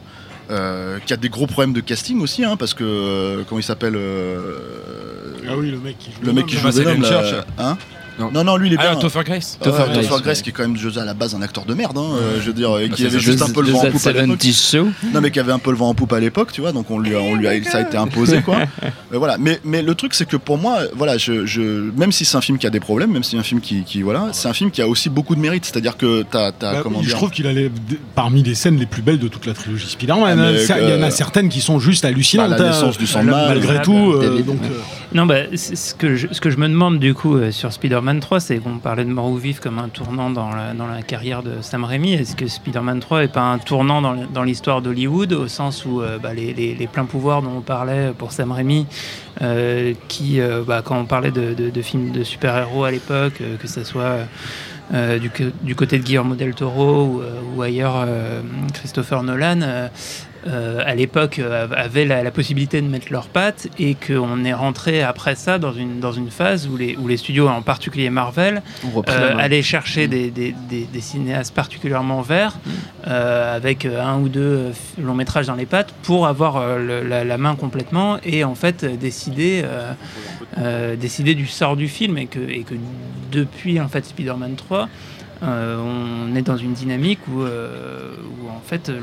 euh, 0.50 0.98
qui 1.06 1.12
a 1.12 1.16
des 1.16 1.28
gros 1.28 1.46
problèmes 1.46 1.72
de 1.72 1.80
casting 1.80 2.20
aussi, 2.20 2.44
hein, 2.44 2.56
parce 2.56 2.74
que 2.74 2.82
euh, 2.84 3.44
comment 3.48 3.60
il 3.60 3.64
s'appelle 3.64 3.94
euh, 3.96 5.34
Ah 5.48 5.56
oui, 5.56 5.70
le 5.70 5.78
mec 5.78 5.98
qui 5.98 6.10
joue 6.10 6.18
le 6.22 6.32
mec 6.32 6.46
qui 6.46 6.56
joue 6.56 6.68
Venom, 6.68 7.00
là, 7.00 7.08
Church. 7.08 7.44
hein 7.58 7.78
Non. 8.18 8.30
non, 8.32 8.44
non, 8.44 8.56
lui 8.56 8.68
il 8.68 8.74
est 8.74 8.76
bien. 8.78 8.92
Ah, 8.92 8.96
Topher 8.96 9.24
Grace. 9.24 9.58
Ouais, 9.60 9.70
Topher 9.70 9.84
Topher 9.92 10.22
Grace, 10.22 10.38
ouais. 10.38 10.42
qui 10.42 10.48
est 10.50 10.52
quand 10.52 10.62
même 10.62 10.76
déjà 10.76 11.02
à 11.02 11.04
la 11.04 11.14
base 11.14 11.34
un 11.34 11.42
acteur 11.42 11.64
de 11.64 11.74
merde, 11.74 11.98
hein, 11.98 12.04
euh, 12.14 12.38
je 12.40 12.46
veux 12.46 12.52
dire, 12.52 12.78
et 12.78 12.88
Bah, 12.88 12.94
qui 12.96 13.04
avait 13.06 13.18
juste 13.18 13.42
un 13.42 13.50
peu 13.50 13.62
le 13.62 13.70
vent 13.72 13.80
en 13.84 13.90
poupe 13.90 14.06
à 14.06 14.12
l'époque. 14.12 14.26
70 14.42 14.70
Show. 14.70 14.88
Non 15.12 15.20
mais 15.20 15.30
qui 15.30 15.38
avait 15.40 15.52
un 15.52 15.58
peu 15.58 15.70
le 15.70 15.76
vent 15.76 15.88
en 15.90 15.94
poupe 15.94 16.12
à 16.12 16.20
l'époque, 16.20 16.50
tu 16.52 16.60
vois, 16.62 16.72
donc 16.72 16.90
on 16.90 16.98
lui 16.98 17.14
a, 17.14 17.18
on 17.20 17.34
lui 17.34 17.46
a, 17.46 17.62
ça 17.64 17.78
a 17.78 17.80
été 17.82 17.96
imposé 17.96 18.42
quoi. 18.42 18.58
Euh, 19.14 19.18
voilà, 19.18 19.36
mais, 19.38 19.60
mais 19.64 19.82
le 19.82 19.94
truc 19.94 20.14
c'est 20.14 20.26
que 20.26 20.36
pour 20.36 20.58
moi, 20.58 20.78
voilà, 20.96 21.16
je, 21.16 21.46
je, 21.46 21.60
même 21.96 22.10
si 22.10 22.24
c'est 22.24 22.36
un 22.36 22.40
film 22.40 22.58
qui 22.58 22.66
a 22.66 22.70
des 22.70 22.80
problèmes, 22.80 23.12
même 23.12 23.22
si 23.22 23.32
c'est 23.32 23.36
un 23.36 23.42
film 23.44 23.60
qui, 23.60 23.84
qui 23.84 24.02
voilà, 24.02 24.30
c'est 24.32 24.48
un 24.48 24.52
film 24.52 24.72
qui 24.72 24.82
a 24.82 24.88
aussi 24.88 25.08
beaucoup 25.10 25.36
de 25.36 25.40
mérite, 25.40 25.64
c'est-à-dire 25.64 25.96
que 25.96 26.24
t'as, 26.28 26.50
t'as 26.50 26.72
Bah, 26.74 26.80
comment 26.82 27.02
je 27.02 27.06
dire, 27.08 27.16
trouve 27.16 27.30
qu'il 27.30 27.46
a 27.46 27.52
les- 27.52 27.70
parmi 28.16 28.42
les 28.42 28.56
scènes 28.56 28.78
les 28.78 28.86
plus 28.86 29.02
belles 29.02 29.20
de 29.20 29.28
toute 29.28 29.46
la 29.46 29.54
trilogie 29.54 29.86
Spider-Man. 29.88 30.38
Ah, 30.40 30.50
mais, 30.52 30.70
hein. 30.72 30.76
Il 30.82 30.88
y 30.88 30.92
en 30.98 31.02
a 31.06 31.10
certaines 31.12 31.48
qui 31.48 31.60
sont 31.60 31.78
juste 31.78 32.04
hallucinantes. 32.04 32.50
bah, 32.50 32.58
la 32.58 32.64
hein. 32.64 32.70
naissance 32.70 32.98
du 32.98 33.06
Sandman, 33.06 33.46
malgré 33.48 33.80
tout. 33.82 34.12
euh, 34.14 34.42
donc, 34.42 34.58
euh, 34.64 34.68
Non, 35.14 35.24
bah, 35.24 35.36
ce, 35.56 35.94
que 35.94 36.16
je, 36.16 36.26
ce 36.32 36.40
que 36.40 36.50
je 36.50 36.56
me 36.58 36.68
demande 36.68 36.98
du 36.98 37.14
coup 37.14 37.36
euh, 37.36 37.50
sur 37.52 37.72
Spider-Man 37.72 38.18
3, 38.20 38.40
c'est 38.40 38.58
qu'on 38.58 38.78
parlait 38.78 39.04
de 39.04 39.10
Mort 39.10 39.30
ou 39.30 39.36
Vif 39.36 39.60
comme 39.60 39.78
un 39.78 39.88
tournant 39.88 40.30
dans 40.30 40.50
la, 40.50 40.74
dans 40.74 40.88
la 40.88 41.00
carrière 41.02 41.42
de 41.44 41.62
Sam 41.62 41.84
Raimi. 41.84 42.12
Est-ce 42.14 42.34
que 42.34 42.46
Spider-Man 42.48 42.98
3 43.00 43.24
est 43.24 43.28
pas 43.32 43.42
un 43.42 43.58
tournant 43.58 44.02
dans, 44.02 44.42
l'histoire 44.42 44.82
d'Hollywood, 44.82 45.32
au 45.32 45.46
sens 45.48 45.84
où 45.86 46.02
euh, 46.02 46.18
bah, 46.18 46.34
les, 46.34 46.52
les- 46.52 46.74
les 46.74 46.86
pleins 46.88 47.04
pouvoirs 47.04 47.40
dont 47.40 47.52
on 47.58 47.60
parlait 47.60 48.12
pour 48.18 48.32
Sam 48.32 48.50
Raimi, 48.50 48.86
euh, 49.42 49.94
qui, 50.08 50.40
bah, 50.66 50.82
quand 50.84 50.98
on 50.98 51.04
parlait 51.06 51.30
de, 51.30 51.54
de- 51.54 51.82
films 51.82 52.10
de 52.10 52.24
super-héros 52.24 52.84
à 52.84 52.90
l'époque, 52.90 53.40
que 53.60 53.68
ce 53.68 53.84
soit 53.84 54.18
du, 55.62 55.74
côté 55.76 55.98
de 55.98 56.02
Guillermo 56.02 56.34
del 56.34 56.54
Toro 56.54 57.22
ou, 57.56 57.62
ailleurs 57.62 58.06
Christopher 58.74 59.22
Nolan, 59.22 59.88
euh, 60.46 60.80
à 60.84 60.94
l'époque 60.94 61.38
euh, 61.38 61.66
avaient 61.74 62.04
la, 62.04 62.22
la 62.22 62.30
possibilité 62.30 62.80
de 62.80 62.86
mettre 62.86 63.12
leurs 63.12 63.26
pattes 63.28 63.68
et 63.78 63.94
qu'on 63.94 64.44
est 64.44 64.52
rentré 64.54 65.02
après 65.02 65.34
ça 65.34 65.58
dans 65.58 65.72
une, 65.72 65.98
dans 66.00 66.12
une 66.12 66.30
phase 66.30 66.68
où 66.68 66.76
les, 66.76 66.96
où 66.96 67.08
les 67.08 67.16
studios, 67.16 67.48
en 67.48 67.62
particulier 67.62 68.10
Marvel, 68.10 68.62
euh, 69.12 69.34
allaient 69.38 69.62
chercher 69.62 70.06
Mm. 70.06 70.10
des, 70.10 70.30
des- 70.30 70.54
des- 70.70 70.84
des 70.92 71.00
cinéastes 71.00 71.54
particulièrement 71.54 72.22
verts 72.22 72.58
euh, 73.06 73.56
avec 73.56 73.84
un 73.86 74.18
ou 74.20 74.28
deux 74.28 74.72
longs 75.02 75.14
métrages 75.14 75.46
dans 75.46 75.54
les 75.54 75.66
pattes 75.66 75.92
pour 76.02 76.26
avoir 76.26 76.78
le- 76.78 77.02
la, 77.02 77.24
la 77.24 77.38
main 77.38 77.54
complètement 77.56 78.18
et 78.24 78.44
en 78.44 78.54
fait 78.54 78.84
décider, 78.84 79.64
décider 80.98 81.34
du 81.34 81.46
sort 81.46 81.76
du 81.76 81.88
film 81.88 82.18
et 82.18 82.26
que, 82.26 82.38
et 82.38 82.62
que 82.62 82.74
depuis 83.32 83.80
en 83.80 83.88
fait 83.88 84.04
Spider-Man 84.04 84.54
3 84.56 84.82
euh, 84.82 84.86
on 85.46 86.34
est 86.34 86.42
dans 86.42 86.56
une 86.56 86.72
dynamique 86.72 87.20
où, 87.28 87.42
euh, 87.42 88.14
en 88.50 88.60
fait 88.60 88.88
le- 88.88 88.96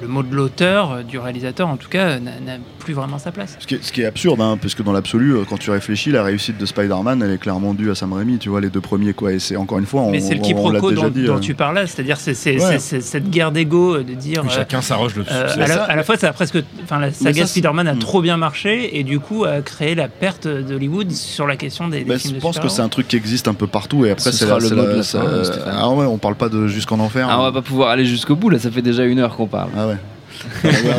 le 0.00 0.08
mot 0.08 0.22
de 0.22 0.34
l'auteur, 0.34 0.92
euh, 0.92 1.02
du 1.02 1.18
réalisateur 1.18 1.68
en 1.68 1.76
tout 1.76 1.88
cas, 1.88 2.18
n'a 2.18 2.32
n'a 2.40 2.56
plus 2.78 2.94
vraiment 2.94 3.18
sa 3.18 3.30
place. 3.32 3.56
Ce 3.58 3.66
qui, 3.66 3.74
est, 3.74 3.84
ce 3.84 3.92
qui 3.92 4.00
est 4.02 4.06
absurde, 4.06 4.40
hein, 4.40 4.56
parce 4.60 4.74
que 4.74 4.82
dans 4.82 4.92
l'absolu, 4.92 5.34
euh, 5.34 5.44
quand 5.48 5.58
tu 5.58 5.70
réfléchis, 5.70 6.10
la 6.10 6.22
réussite 6.22 6.56
de 6.58 6.64
Spider-Man, 6.64 7.22
elle 7.22 7.30
est 7.32 7.38
clairement 7.38 7.74
due 7.74 7.90
à 7.90 7.94
Sam 7.94 8.12
Raimi, 8.14 8.38
tu 8.38 8.48
vois, 8.48 8.60
les 8.62 8.70
deux 8.70 8.80
premiers, 8.80 9.12
quoi. 9.12 9.32
Et 9.32 9.38
c'est 9.38 9.56
encore 9.56 9.78
une 9.78 9.84
fois, 9.86 10.02
on, 10.02 10.10
Mais 10.10 10.20
c'est 10.20 10.34
le 10.34 10.40
quiproquo 10.40 10.92
dont, 10.92 11.08
dit. 11.08 11.24
dont 11.24 11.36
euh. 11.36 11.40
tu 11.40 11.54
parlais, 11.54 11.86
c'est-à-dire 11.86 12.16
c'est 12.16 12.34
c'est- 12.34 12.54
Ouais. 12.60 12.78
c'est- 12.78 12.78
c'est 12.78 13.00
cette 13.02 13.30
guerre 13.30 13.52
d'ego 13.52 13.98
de 13.98 14.14
dire. 14.14 14.40
Oui, 14.44 14.48
euh, 14.50 14.54
chacun 14.54 14.80
s'arroge 14.80 15.14
le 15.16 15.24
euh, 15.30 15.48
à, 15.52 15.56
la, 15.56 15.66
ça. 15.66 15.84
à 15.84 15.96
la 15.96 16.02
fois, 16.02 16.16
ça 16.16 16.28
a 16.28 16.32
presque, 16.32 16.58
enfin, 16.82 16.98
la 16.98 17.12
saga 17.12 17.46
Spider-Man 17.46 17.86
a 17.88 17.94
trop 17.96 18.22
bien 18.22 18.36
marché 18.38 18.98
et 18.98 19.04
du 19.04 19.20
coup 19.20 19.44
a 19.44 19.60
créé 19.60 19.94
la 19.94 20.08
perte 20.08 20.48
d'Hollywood 20.48 21.10
sur 21.12 21.46
la 21.46 21.56
question 21.56 21.88
des, 21.88 21.98
des 21.98 22.04
Bah, 22.04 22.18
films 22.18 22.34
je 22.34 22.36
de 22.38 22.42
pense 22.42 22.58
que 22.58 22.68
c'est 22.68 22.82
un 22.82 22.88
truc 22.88 23.08
qui 23.08 23.16
existe 23.16 23.48
un 23.48 23.54
peu 23.54 23.66
partout 23.66 24.04
et 24.06 24.10
après 24.12 24.22
Ce 24.24 24.32
c'est 24.32 24.44
sera 24.46 24.54
la, 24.58 24.60
le 24.60 24.68
c'est 24.68 24.74
mot 24.74 24.82
de 24.82 25.66
la. 25.66 25.74
Ah 25.78 25.90
ouais, 25.90 26.06
on 26.06 26.18
parle 26.18 26.34
pas 26.36 26.48
de 26.48 26.66
jusqu'en 26.66 26.98
enfer. 27.00 27.26
Ah, 27.30 27.38
on 27.38 27.42
va 27.42 27.48
hein. 27.48 27.52
pas 27.52 27.62
pouvoir 27.62 27.90
aller 27.90 28.04
jusqu'au 28.06 28.36
bout, 28.36 28.48
là, 28.50 28.58
ça 28.58 28.70
fait 28.70 28.82
déjà 28.82 29.04
une 29.04 29.18
heure 29.18 29.36
qu'on 29.36 29.46
parle. 29.46 29.70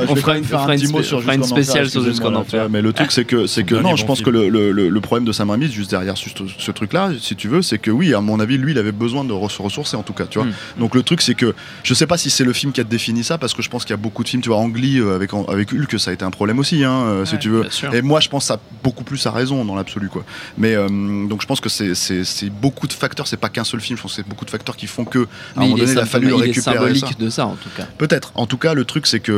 On 0.09 0.15
fera 0.15 0.37
une- 0.37 0.45
un 0.45 0.65
petit 0.67 0.87
mot 0.87 1.03
sur 1.03 1.27
une 1.29 1.43
spéciale 1.43 1.89
sur 1.89 2.03
Jusqu'en 2.03 2.33
Enfer. 2.35 2.69
Mais 2.69 2.81
le 2.81 2.93
truc, 2.93 3.11
c'est 3.11 3.25
que, 3.25 3.47
c'est 3.47 3.63
que 3.63 3.75
dernier 3.75 3.91
non, 3.91 3.95
je 3.95 4.05
pense 4.05 4.21
que 4.21 4.29
le, 4.29 5.01
problème 5.01 5.25
de 5.25 5.31
Sam 5.31 5.51
juste 5.61 5.89
derrière 5.89 6.17
ce, 6.17 6.29
ce 6.57 6.71
truc-là, 6.71 7.11
si 7.19 7.35
tu 7.35 7.47
veux, 7.47 7.61
c'est 7.61 7.77
que 7.77 7.91
oui, 7.91 8.13
à 8.13 8.21
mon 8.21 8.39
avis, 8.39 8.57
lui, 8.57 8.71
il 8.71 8.77
avait 8.77 8.91
besoin 8.91 9.23
de 9.23 9.33
se 9.49 9.61
ressourcer 9.61 9.97
en 9.97 10.03
tout 10.03 10.13
cas, 10.13 10.25
tu 10.25 10.39
vois. 10.39 10.47
Mm. 10.47 10.79
Donc 10.79 10.95
le 10.95 11.03
truc, 11.03 11.21
c'est 11.21 11.35
que 11.35 11.53
je 11.83 11.93
sais 11.93 12.07
pas 12.07 12.17
si 12.17 12.29
c'est 12.29 12.43
le 12.43 12.53
film 12.53 12.71
qui 12.71 12.81
a 12.81 12.83
défini 12.83 13.23
ça, 13.23 13.37
parce 13.37 13.53
que 13.53 13.61
je 13.61 13.69
pense 13.69 13.83
qu'il 13.83 13.91
y 13.91 13.93
a 13.93 13.97
beaucoup 13.97 14.23
de 14.23 14.29
films, 14.29 14.41
tu 14.41 14.49
vois, 14.49 14.57
Angli 14.57 14.99
euh, 14.99 15.15
avec, 15.15 15.31
avec 15.33 15.73
Hulk, 15.73 15.99
ça 15.99 16.11
a 16.11 16.13
été 16.13 16.23
un 16.23 16.31
problème 16.31 16.59
aussi, 16.59 16.83
hein, 16.83 17.01
euh, 17.03 17.25
si 17.25 17.37
tu 17.37 17.49
veux. 17.49 17.65
Et 17.93 18.01
moi, 18.01 18.19
je 18.19 18.29
pense 18.29 18.43
que 18.43 18.47
ça 18.47 18.53
a 18.55 18.59
beaucoup 18.83 19.03
plus 19.03 19.25
à 19.25 19.31
raison 19.31 19.63
dans 19.65 19.75
l'absolu, 19.75 20.09
quoi. 20.09 20.23
Mais 20.57 20.75
euh, 20.75 20.87
donc, 21.27 21.41
je 21.41 21.47
pense 21.47 21.59
que 21.59 21.69
c'est 21.69 22.49
beaucoup 22.49 22.87
de 22.87 22.93
facteurs, 22.93 23.27
c'est 23.27 23.37
pas 23.37 23.49
qu'un 23.49 23.63
seul 23.63 23.81
film, 23.81 23.97
je 23.97 24.03
pense 24.03 24.13
que 24.13 24.21
c'est 24.21 24.27
beaucoup 24.27 24.45
de 24.45 24.49
facteurs 24.49 24.77
qui 24.77 24.87
font 24.87 25.05
que, 25.05 25.19
à 25.55 25.59
un 25.59 25.61
moment 25.61 25.77
donné, 25.77 25.91
il 25.91 25.99
a 25.99 26.05
fallu 26.05 26.33
récupérer 26.33 26.95
ça. 26.95 27.07
de 27.17 27.29
ça, 27.29 27.45
en 27.45 27.55
tout 27.55 27.69
cas. 27.75 27.87
Peut-être. 27.97 28.31
En 28.35 28.45
tout 28.45 28.57
cas, 28.57 28.73
le 28.73 28.85
truc, 28.85 29.07
c'est 29.07 29.19
que, 29.19 29.30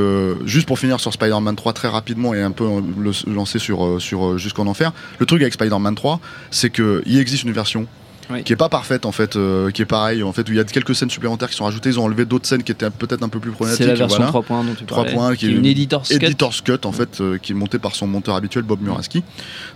juste 0.45 0.67
pour 0.67 0.79
finir 0.79 0.99
sur 0.99 1.13
Spider-Man 1.13 1.55
3 1.55 1.73
très 1.73 1.87
rapidement 1.87 2.33
et 2.33 2.41
un 2.41 2.51
peu 2.51 2.67
le 2.97 3.11
lancer 3.33 3.59
sur, 3.59 3.85
euh, 3.85 3.99
sur 3.99 4.25
euh, 4.25 4.37
Jusqu'en 4.37 4.67
Enfer, 4.67 4.91
le 5.19 5.25
truc 5.25 5.41
avec 5.41 5.53
Spider-Man 5.53 5.95
3, 5.95 6.19
c'est 6.51 6.69
qu'il 6.69 7.17
existe 7.19 7.43
une 7.43 7.51
version. 7.51 7.87
Oui. 8.29 8.43
qui 8.43 8.53
est 8.53 8.57
pas 8.57 8.69
parfaite 8.69 9.05
en 9.05 9.11
fait, 9.11 9.35
euh, 9.35 9.69
qui 9.71 9.81
est 9.81 9.85
pareil 9.85 10.23
en 10.23 10.31
fait 10.33 10.47
où 10.47 10.51
il 10.53 10.57
y 10.57 10.59
a 10.59 10.63
quelques 10.63 10.95
scènes 10.95 11.09
supplémentaires 11.09 11.49
qui 11.49 11.55
sont 11.55 11.65
rajoutées, 11.65 11.89
ils 11.89 11.99
ont 11.99 12.05
enlevé 12.05 12.25
d'autres 12.25 12.47
scènes 12.47 12.63
qui 12.63 12.71
étaient 12.71 12.89
peut-être 12.89 13.23
un 13.23 13.29
peu 13.29 13.39
plus 13.39 13.51
problématiques. 13.51 13.83
C'est 13.85 13.91
la 13.91 13.95
version 13.95 14.17
voilà. 14.17 14.29
3 14.29 14.43
points 14.43 14.63
dont 14.63 14.73
tu 14.73 14.85
3 14.85 15.03
parlais. 15.03 15.13
points, 15.13 15.31
qui 15.33 15.39
qui 15.39 15.45
est 15.47 15.57
une 15.57 15.65
editor's 15.65 16.09
cut. 16.09 16.15
Editor's 16.15 16.61
Cut 16.61 16.79
en 16.85 16.91
fait 16.91 17.19
euh, 17.21 17.37
qui 17.37 17.51
est 17.51 17.55
montée 17.55 17.79
par 17.79 17.95
son 17.95 18.07
monteur 18.07 18.35
habituel 18.35 18.63
Bob 18.63 18.81
Muraski. 18.81 19.23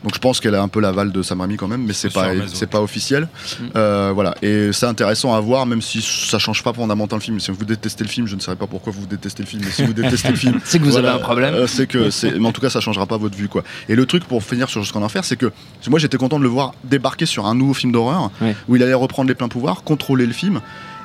Donc 0.04 0.14
je 0.14 0.20
pense 0.20 0.39
qu'elle 0.39 0.56
a 0.56 0.62
un 0.62 0.68
peu 0.68 0.80
l'aval 0.80 1.12
de 1.12 1.22
Sam 1.22 1.41
Raimi 1.41 1.58
quand 1.58 1.68
même, 1.68 1.84
mais 1.86 1.93
c'est 1.93 2.14
pas 2.14 2.32
c'est 2.54 2.70
pas 2.70 2.82
officiel. 2.82 3.24
Mm. 3.60 3.64
Euh, 3.76 4.12
voilà 4.14 4.36
et 4.41 4.72
c'est 4.72 4.86
intéressant 4.86 5.34
à 5.34 5.39
voir 5.39 5.66
même 5.66 5.82
si 5.82 6.02
ça 6.02 6.39
change 6.39 6.64
pas 6.64 6.74
fondamentalement 6.74 7.18
le 7.20 7.24
film. 7.24 7.39
Si 7.39 7.52
vous 7.52 7.66
détestez 7.66 8.04
le 8.04 8.10
film, 8.10 8.28
je 8.28 8.36
ne 8.36 8.39
saurais 8.41 8.58
pas 8.58 8.68
pourquoi 8.68 8.93
vous 8.93 9.06
détestez 9.06 9.43
le 9.43 9.48
film, 9.48 9.64
mais 9.66 9.72
si 9.72 9.84
vous 9.84 9.93
détestez 9.93 10.30
le 10.30 10.36
film, 10.36 10.60
C'est 10.64 10.80
que 10.80 10.84
vous 10.84 10.91
voilà, 10.91 11.14
avez 11.14 11.20
un 11.20 11.24
problème. 11.24 11.54
euh, 11.54 11.68
c'est 11.68 11.88
que 11.88 12.10
c'est 12.10 12.38
mais 12.39 12.48
en 12.48 12.52
tout 12.52 12.62
cas 12.62 12.70
ça 12.70 12.80
changera 12.80 13.06
pas 13.06 13.18
votre 13.18 13.36
vue 13.36 13.48
quoi. 13.50 13.64
Et 13.89 13.95
le 13.95 14.06
truc 14.06 14.24
pour 14.26 14.43
finir 14.43 14.70
sur 14.70 14.82
Jusqu'en 14.82 15.02
Enfer, 15.02 15.26
c'est 15.26 15.36
que 15.38 15.52
moi 15.89 16.00
j'étais 16.00 16.18
content 16.18 16.38
de 16.38 16.43
le 16.43 16.50
voir 16.50 16.74
débarquer 16.84 17.26
sur 17.26 17.45
un 17.45 17.56
nouveau 17.56 17.74
film 17.74 17.91
d'horreur 17.91 18.32
Où 18.67 18.75
il 18.75 18.83
allait 18.83 18.93
reprendre 18.93 19.27
les 19.27 19.35
pleins 19.35 19.49
pouvoirs, 19.49 19.83
contrôler 19.83 20.25
le 20.25 20.33
film. 20.33 20.61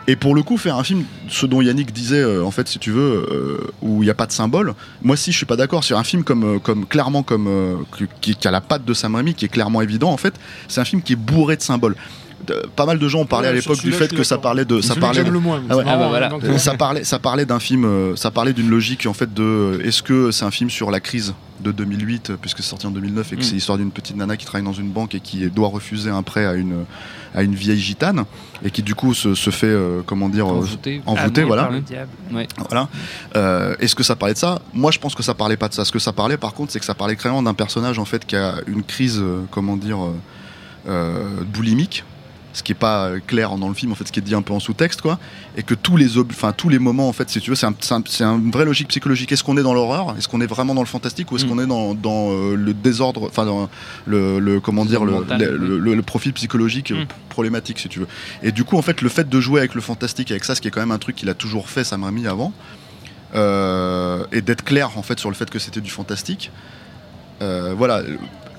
Et 0.09 0.17
pour 0.17 0.35
le 0.35 0.43
coup, 0.43 0.57
faire 0.57 0.77
un 0.77 0.85
film, 0.85 1.05
ce 1.29 1.47
dont 1.47 1.61
Yannick 1.61 1.93
disait, 1.93 2.21
euh, 2.21 2.45
en 2.45 2.51
fait, 2.51 2.67
si 2.67 2.81
tu 2.81 2.91
veux, 2.91 3.25
euh, 3.31 3.71
où 3.83 4.03
il 4.03 4.07
n'y 4.07 4.11
a 4.11 4.15
pas 4.15 4.27
de 4.27 4.33
symbole, 4.33 4.75
moi 5.01 5.17
si 5.17 5.31
je 5.31 5.37
suis 5.37 5.47
pas 5.47 5.57
d'accord. 5.57 5.85
Sur 5.85 5.97
un 5.97 6.05
film 6.05 6.25
comme, 6.25 6.57
euh, 6.57 6.75
clairement 6.89 7.23
comme 7.23 7.85
qui, 8.21 8.35
qui 8.35 8.49
a 8.49 8.51
la 8.51 8.61
patte 8.61 8.85
de 8.85 8.95
Sam 8.95 9.15
Raimi, 9.15 9.35
qui 9.35 9.45
est 9.45 9.49
clairement 9.49 9.81
évident, 9.81 10.11
en 10.11 10.17
fait, 10.17 10.35
c'est 10.67 10.81
un 10.81 10.85
film 10.85 11.03
qui 11.03 11.13
est 11.13 11.17
bourré 11.17 11.57
de 11.57 11.63
symboles. 11.63 11.95
Pas 12.77 12.87
mal 12.87 12.99
de 12.99 13.09
gens 13.09 13.21
ont 13.21 13.27
parlé 13.27 13.47
Ouais, 13.49 13.53
à 13.53 13.57
l'époque 13.57 13.81
du 13.83 13.93
fait 13.93 14.13
que 14.15 14.23
ça 14.25 14.39
parlait 14.39 14.65
de, 14.65 14.81
ça 14.81 14.95
parlait, 14.97 15.23
j'aime 15.23 15.33
le 15.33 15.39
moins. 15.41 15.63
Ah 15.69 15.77
ouais. 15.77 15.85
Ah 15.87 15.97
bah 15.97 16.09
voilà. 16.09 16.31
euh, 16.45 16.59
ça 16.59 16.75
parlait, 16.75 17.05
ça 17.05 17.19
parlait 17.19 17.45
d'un 17.47 17.61
film, 17.61 17.85
euh, 17.85 18.17
ça 18.17 18.31
parlait 18.31 18.53
d'une 18.53 18.69
logique 18.71 19.07
en 19.07 19.13
fait 19.13 19.33
de, 19.33 19.43
euh, 19.43 19.83
est-ce 19.85 20.03
que 20.03 20.31
c'est 20.31 20.45
un 20.45 20.51
film 20.51 20.71
sur 20.71 20.91
la 20.91 21.01
crise 21.01 21.35
de 21.61 21.71
2008 21.71 22.31
euh, 22.31 22.37
puisque 22.41 22.59
c'est 22.59 22.69
sorti 22.71 22.87
en 22.87 22.91
2009 22.91 23.33
et 23.33 23.37
que 23.37 23.41
Mm. 23.41 23.45
c'est 23.45 23.55
l'histoire 23.55 23.79
d'une 23.79 23.91
petite 23.93 24.17
nana 24.17 24.37
qui 24.37 24.47
travaille 24.47 24.65
dans 24.65 24.73
une 24.73 24.91
banque 24.91 25.15
et 25.15 25.21
qui 25.21 25.49
doit 25.51 25.69
refuser 25.69 26.11
un 26.11 26.23
prêt 26.23 26.45
à 26.47 26.55
une 26.55 26.85
à 27.35 27.43
une 27.43 27.55
vieille 27.55 27.81
gitane 27.81 28.25
et 28.63 28.71
qui 28.71 28.83
du 28.83 28.95
coup 28.95 29.15
se, 29.15 29.35
se 29.35 29.49
fait 29.49 29.67
euh, 29.67 30.03
comment 30.05 30.29
dire 30.29 30.47
euh, 30.47 30.57
Envoûté. 30.59 31.01
envoûté, 31.07 31.41
Amené 31.41 31.45
voilà. 31.45 31.71
diable. 31.81 32.11
Voilà. 32.69 32.89
Euh, 33.37 33.75
Est-ce 33.81 33.95
que 33.95 34.03
ça 34.03 34.17
parlait 34.17 34.35
de 34.35 34.39
ça? 34.39 34.61
Moi, 34.75 34.91
je 34.91 34.99
pense 34.99 35.15
que 35.15 35.23
ça 35.23 35.33
parlait 35.33 35.57
pas 35.57 35.69
de 35.69 35.73
ça. 35.75 35.87
Ce 35.87 35.93
que 35.93 35.99
ça 35.99 36.13
parlait, 36.13 36.37
par 36.37 36.53
contre, 36.53 36.73
c'est 36.73 36.79
que 36.79 36.85
ça 36.85 36.95
parlait 36.95 37.17
clairement 37.17 37.43
d'un 37.43 37.55
personnage 37.55 37.99
en 37.99 38.05
fait 38.05 38.27
qui 38.27 38.37
a 38.37 38.57
une 38.67 38.83
crise, 38.83 39.19
euh, 39.19 39.41
comment 39.51 39.77
dire, 39.79 40.05
euh, 40.05 40.13
euh, 40.89 41.41
boulimique. 41.47 42.05
Ce 42.55 42.63
qui 42.63 42.73
est 42.73 42.75
pas 42.75 43.07
euh, 43.07 43.19
clair 43.27 43.57
dans 43.57 43.69
le 43.69 43.75
film, 43.75 43.93
en 43.93 43.95
fait, 43.95 44.07
ce 44.07 44.13
qui 44.13 44.19
est 44.21 44.23
dit 44.23 44.35
un 44.35 44.43
peu 44.43 44.53
en 44.53 44.61
sous-texte, 44.61 45.01
quoi, 45.01 45.19
et 45.57 45.63
que 45.63 45.73
tous 45.75 45.97
les, 45.97 46.19
enfin 46.19 46.53
tous 46.53 46.69
les 46.69 46.79
moments, 46.79 47.09
en 47.09 47.13
fait, 47.15 47.31
si 47.31 47.41
tu 47.41 47.49
veux, 47.49 47.57
c'est 47.57 47.65
un, 47.67 47.75
c'est 47.81 48.25
un- 48.25 48.39
vraie 48.53 48.67
logique 48.67 48.89
psychologique. 48.89 49.33
Est-ce 49.33 49.43
qu'on 49.43 49.57
est 49.57 49.63
dans 49.63 49.73
l'horreur? 49.73 50.15
Est-ce 50.19 50.29
qu'on 50.29 50.41
est 50.43 50.47
vraiment 50.47 50.75
dans 50.75 50.83
le 50.83 50.87
fantastique? 50.87 51.33
Ou 51.33 51.37
est-ce 51.37 51.47
Mm. 51.47 51.49
qu'on 51.49 51.59
est 51.61 51.67
dans, 51.67 51.95
dans, 51.95 52.31
euh, 52.31 52.55
le 52.55 52.75
désordre, 52.75 53.25
enfin 53.27 53.47
dans 53.47 53.71
le, 54.07 54.39
le- 54.39 54.61
comment 54.61 54.85
dire, 54.85 55.05
le, 55.05 55.25
le, 55.79 56.03
profil 56.03 56.33
psychologique 56.35 56.91
euh, 56.91 57.05
Mm. 57.05 57.07
problématique, 57.31 57.79
si 57.79 57.89
tu 57.89 58.01
veux. 58.01 58.09
Et 58.43 58.53
du 58.53 58.65
coup, 58.65 58.77
en 58.77 58.83
fait, 58.83 59.01
le 59.01 59.09
fait 59.09 59.29
de 59.29 59.41
jouer 59.41 59.61
avec 59.61 59.75
le 59.75 59.81
fantastique, 59.81 60.31
avec 60.31 60.45
ça, 60.45 60.55
ce 60.55 60.61
qui 60.61 60.69
est 60.69 60.71
quand 60.71 60.81
même 60.81 60.91
un 60.93 60.99
truc 60.99 61.17
qu'il 61.17 61.31
a 61.31 61.35
toujours 61.35 61.71
fait, 61.71 61.85
Sam 61.85 62.05
Raimi 62.05 62.27
avant, 62.27 62.53
euh, 63.35 64.25
et 64.33 64.43
d'être 64.43 64.63
clair 64.63 64.99
en 64.99 65.03
fait 65.03 65.19
sur 65.19 65.31
le 65.31 65.35
fait 65.35 65.49
que 65.49 65.59
c'était 65.59 65.81
du 65.81 65.91
fantastique. 65.91 66.51
Euh, 67.41 67.75
voilà, 67.77 68.03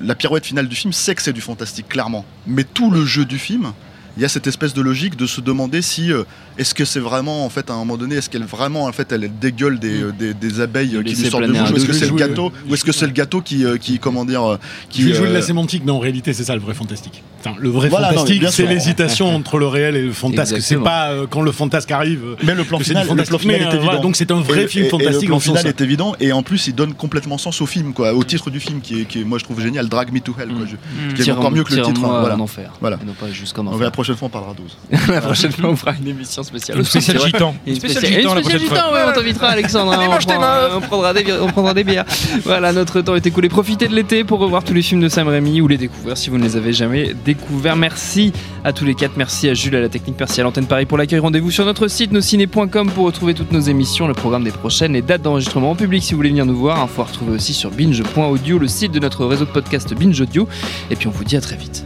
la 0.02 0.16
pirouette 0.16 0.46
finale 0.46 0.68
du 0.68 0.76
film, 0.76 0.94
c'est 0.94 1.16
que 1.16 1.22
c'est 1.22 1.34
du 1.34 1.42
fantastique, 1.42 1.88
clairement. 1.88 2.26
Mais 2.48 2.64
tout 2.64 2.92
le 2.92 3.06
jeu 3.06 3.26
du 3.26 3.40
film, 3.40 3.74
il 4.18 4.22
y 4.22 4.26
a 4.26 4.30
cette 4.30 4.46
espèce 4.48 4.74
de 4.74 4.82
logique 4.82 5.16
de 5.18 5.26
se 5.26 5.42
demander 5.42 5.82
si 5.82 6.12
euh, 6.12 6.24
est-ce 6.58 6.74
que 6.76 6.86
c'est 6.86 7.00
vraiment 7.00 7.46
en 7.46 7.50
fait 7.50 7.70
à 7.70 7.74
un 7.74 7.78
moment 7.78 7.98
donné, 7.98 8.16
est-ce 8.16 8.30
qu'elle 8.30 8.44
vraiment 8.44 8.86
en 8.86 8.92
fait 8.92 9.12
elle 9.12 9.30
dégueule 9.40 9.80
des, 9.80 10.04
euh, 10.04 10.12
des, 10.18 10.34
des 10.34 10.60
abeilles 10.62 10.90
De 10.90 10.98
euh, 11.00 11.04
qui 11.04 11.16
lui 11.16 11.30
sortent 11.30 11.44
de 11.44 11.50
planer 11.52 11.60
bouche, 11.60 11.70
un 11.70 11.74
ou 11.74 11.78
est-ce 11.78 11.86
que 11.88 11.94
c'est 11.94 12.08
le 12.08 12.16
gâteau, 12.16 12.52
ou 12.70 12.74
est-ce 12.76 12.86
que 12.86 12.92
c'est 12.92 13.06
le 13.08 13.12
gâteau 13.12 13.42
qui, 13.42 13.66
euh, 13.66 13.78
qui 13.78 13.98
comment 14.00 14.26
dire, 14.26 14.44
euh, 14.44 14.58
qui 14.90 15.02
Je 15.02 15.08
vais 15.08 15.14
jouer 15.16 15.26
de 15.28 15.32
euh, 15.32 15.36
la 15.36 15.42
sémantique, 15.42 15.84
mais 15.86 15.92
en 15.92 16.00
réalité, 16.00 16.34
c'est 16.34 16.44
ça 16.44 16.54
le 16.56 16.62
vrai 16.62 16.74
fantastique. 16.74 17.24
Enfin, 17.40 17.56
le 17.60 17.70
vrai 17.70 17.90
Voilà, 17.90 18.10
fantastique, 18.14 18.44
c'est 18.52 18.68
l'hésitation 18.68 19.28
entre 19.36 19.58
le 19.58 19.68
réel 19.68 19.96
et 19.96 20.02
le 20.04 20.12
fantasque. 20.14 20.62
C'est 20.62 20.78
pas 20.78 21.10
euh, 21.10 21.26
quand 21.30 21.42
le 21.42 21.52
fantasque 21.52 21.92
arrive. 21.92 22.22
euh, 22.24 22.36
mais 22.44 22.54
le 22.56 22.64
plan 22.64 22.80
final, 22.80 23.08
le 23.08 23.24
plan 23.26 23.38
Mais, 23.46 23.54
est 23.56 23.64
euh, 23.64 23.68
évident. 23.70 23.84
voilà, 23.84 24.00
donc 24.00 24.16
c'est 24.16 24.32
un 24.32 24.40
vrai 24.42 24.64
Et- 24.64 24.68
film 24.68 24.84
et- 24.86 24.88
et 24.88 24.92
fantastique 24.92 25.22
le 25.24 25.28
plan 25.28 25.40
final 25.40 25.68
est 25.68 25.82
évident 25.82 26.16
et 26.20 26.32
en 26.32 26.44
plus 26.44 26.68
il 26.68 26.76
donne 26.76 26.94
complètement 26.94 27.38
sens 27.38 27.62
au 27.62 27.66
film 27.66 27.94
quoi, 27.94 28.14
au 28.14 28.24
titre 28.24 28.50
du 28.50 28.60
film 28.60 28.80
qui 28.80 29.02
est, 29.02 29.06
qui 29.06 29.22
est, 29.22 29.24
moi 29.24 29.40
je 29.40 29.44
trouve 29.44 29.60
génial, 29.60 29.90
Drag 29.90 30.12
Me 30.14 30.20
to 30.20 30.34
Hell 30.40 30.50
quoi. 30.50 30.66
Mm. 30.66 30.68
Je- 31.10 31.16
qui 31.24 31.30
est 31.30 31.32
encore 31.34 31.52
mieux 31.52 31.64
que 31.64 31.74
le 31.76 31.82
titre. 31.82 32.02
Hein, 32.06 32.20
voilà. 32.22 32.38
Voilà. 32.80 33.00
Et 33.02 33.06
non 33.06 33.14
prochaine 34.04 34.16
fois 34.18 34.28
on 34.28 34.32
parlera 34.32 34.54
12. 34.54 34.78
La 35.14 35.22
prochaine 35.22 35.52
fois, 35.52 35.70
on 35.70 35.76
fera 35.76 35.94
une 36.00 36.08
émission 36.08 36.44
spéciale. 36.44 36.78
Une 36.78 36.84
spéciale 36.84 37.20
gitan. 37.20 37.56
Une 37.66 37.76
spéciale 37.76 38.04
spéciale 38.06 38.60
gitan 38.60 38.94
ouais, 38.94 39.00
on 39.08 39.12
t'invitera 39.14 39.48
Alexandre. 39.48 39.92
on, 39.98 40.20
prend- 40.26 40.78
on 40.78 40.82
prendra 40.82 41.14
des 41.14 41.24
bières, 41.24 41.38
on 41.44 41.48
prendra 41.48 41.74
des 41.74 41.84
bières. 41.84 42.06
Voilà, 42.44 42.74
notre 42.74 43.02
temps 43.02 43.16
est 43.16 43.26
écoulé. 43.26 43.50
Profitez 43.50 43.88
de 43.88 43.96
l'été 43.96 44.24
pour 44.24 44.40
revoir 44.40 44.64
tous 44.64 44.74
les 44.74 44.82
films 44.82 45.02
de 45.02 45.10
Sam 45.10 45.28
Raimi 45.28 45.62
ou 45.62 45.68
les 45.68 45.78
découvrir 45.78 46.18
si 46.18 46.30
vous 46.30 46.38
ne 46.38 46.44
les 46.44 46.56
avez 46.58 46.74
jamais 46.74 47.14
découverts. 47.26 47.76
Merci 47.76 48.34
à 48.64 48.74
tous 48.74 48.86
les 48.86 48.96
quatre. 48.96 49.18
Merci 49.18 49.50
à 49.50 49.54
Jules 49.54 49.76
à 49.76 49.82
la 49.82 49.90
technique. 49.90 50.16
Merci 50.20 50.42
à 50.42 50.44
l'antenne 50.44 50.66
Paris 50.68 50.86
pour 50.86 50.98
l'accueil. 50.98 51.20
Rendez-vous 51.20 51.52
sur 51.52 51.66
notre 51.66 51.88
site 51.88 52.12
nosciné.com 52.12 52.92
pour 52.92 53.06
retrouver 53.06 53.34
toutes 53.34 53.52
nos 53.52 53.62
émissions, 53.62 54.08
le 54.08 54.14
programme 54.14 54.44
des 54.44 54.52
prochaines, 54.52 54.94
les 54.94 55.02
dates 55.02 55.22
d'enregistrement 55.22 55.72
en 55.72 55.76
public 55.76 56.04
si 56.04 56.12
vous 56.12 56.18
voulez 56.18 56.30
venir 56.30 56.46
nous 56.46 56.56
voir. 56.58 56.80
Info 56.82 57.02
à 57.02 57.06
retrouver 57.06 57.32
aussi 57.34 57.54
sur 57.54 57.72
binge.audio, 57.72 58.58
le 58.60 58.68
site 58.68 58.92
de 58.92 59.00
notre 59.00 59.26
réseau 59.26 59.46
de 59.46 59.52
podcast 59.52 59.94
Binge 59.94 60.20
Audio. 60.22 60.48
Et 60.92 60.96
puis 60.96 61.08
on 61.08 61.12
vous 61.12 61.24
dit 61.24 61.38
à 61.38 61.42
très 61.42 61.56
vite. 61.56 61.86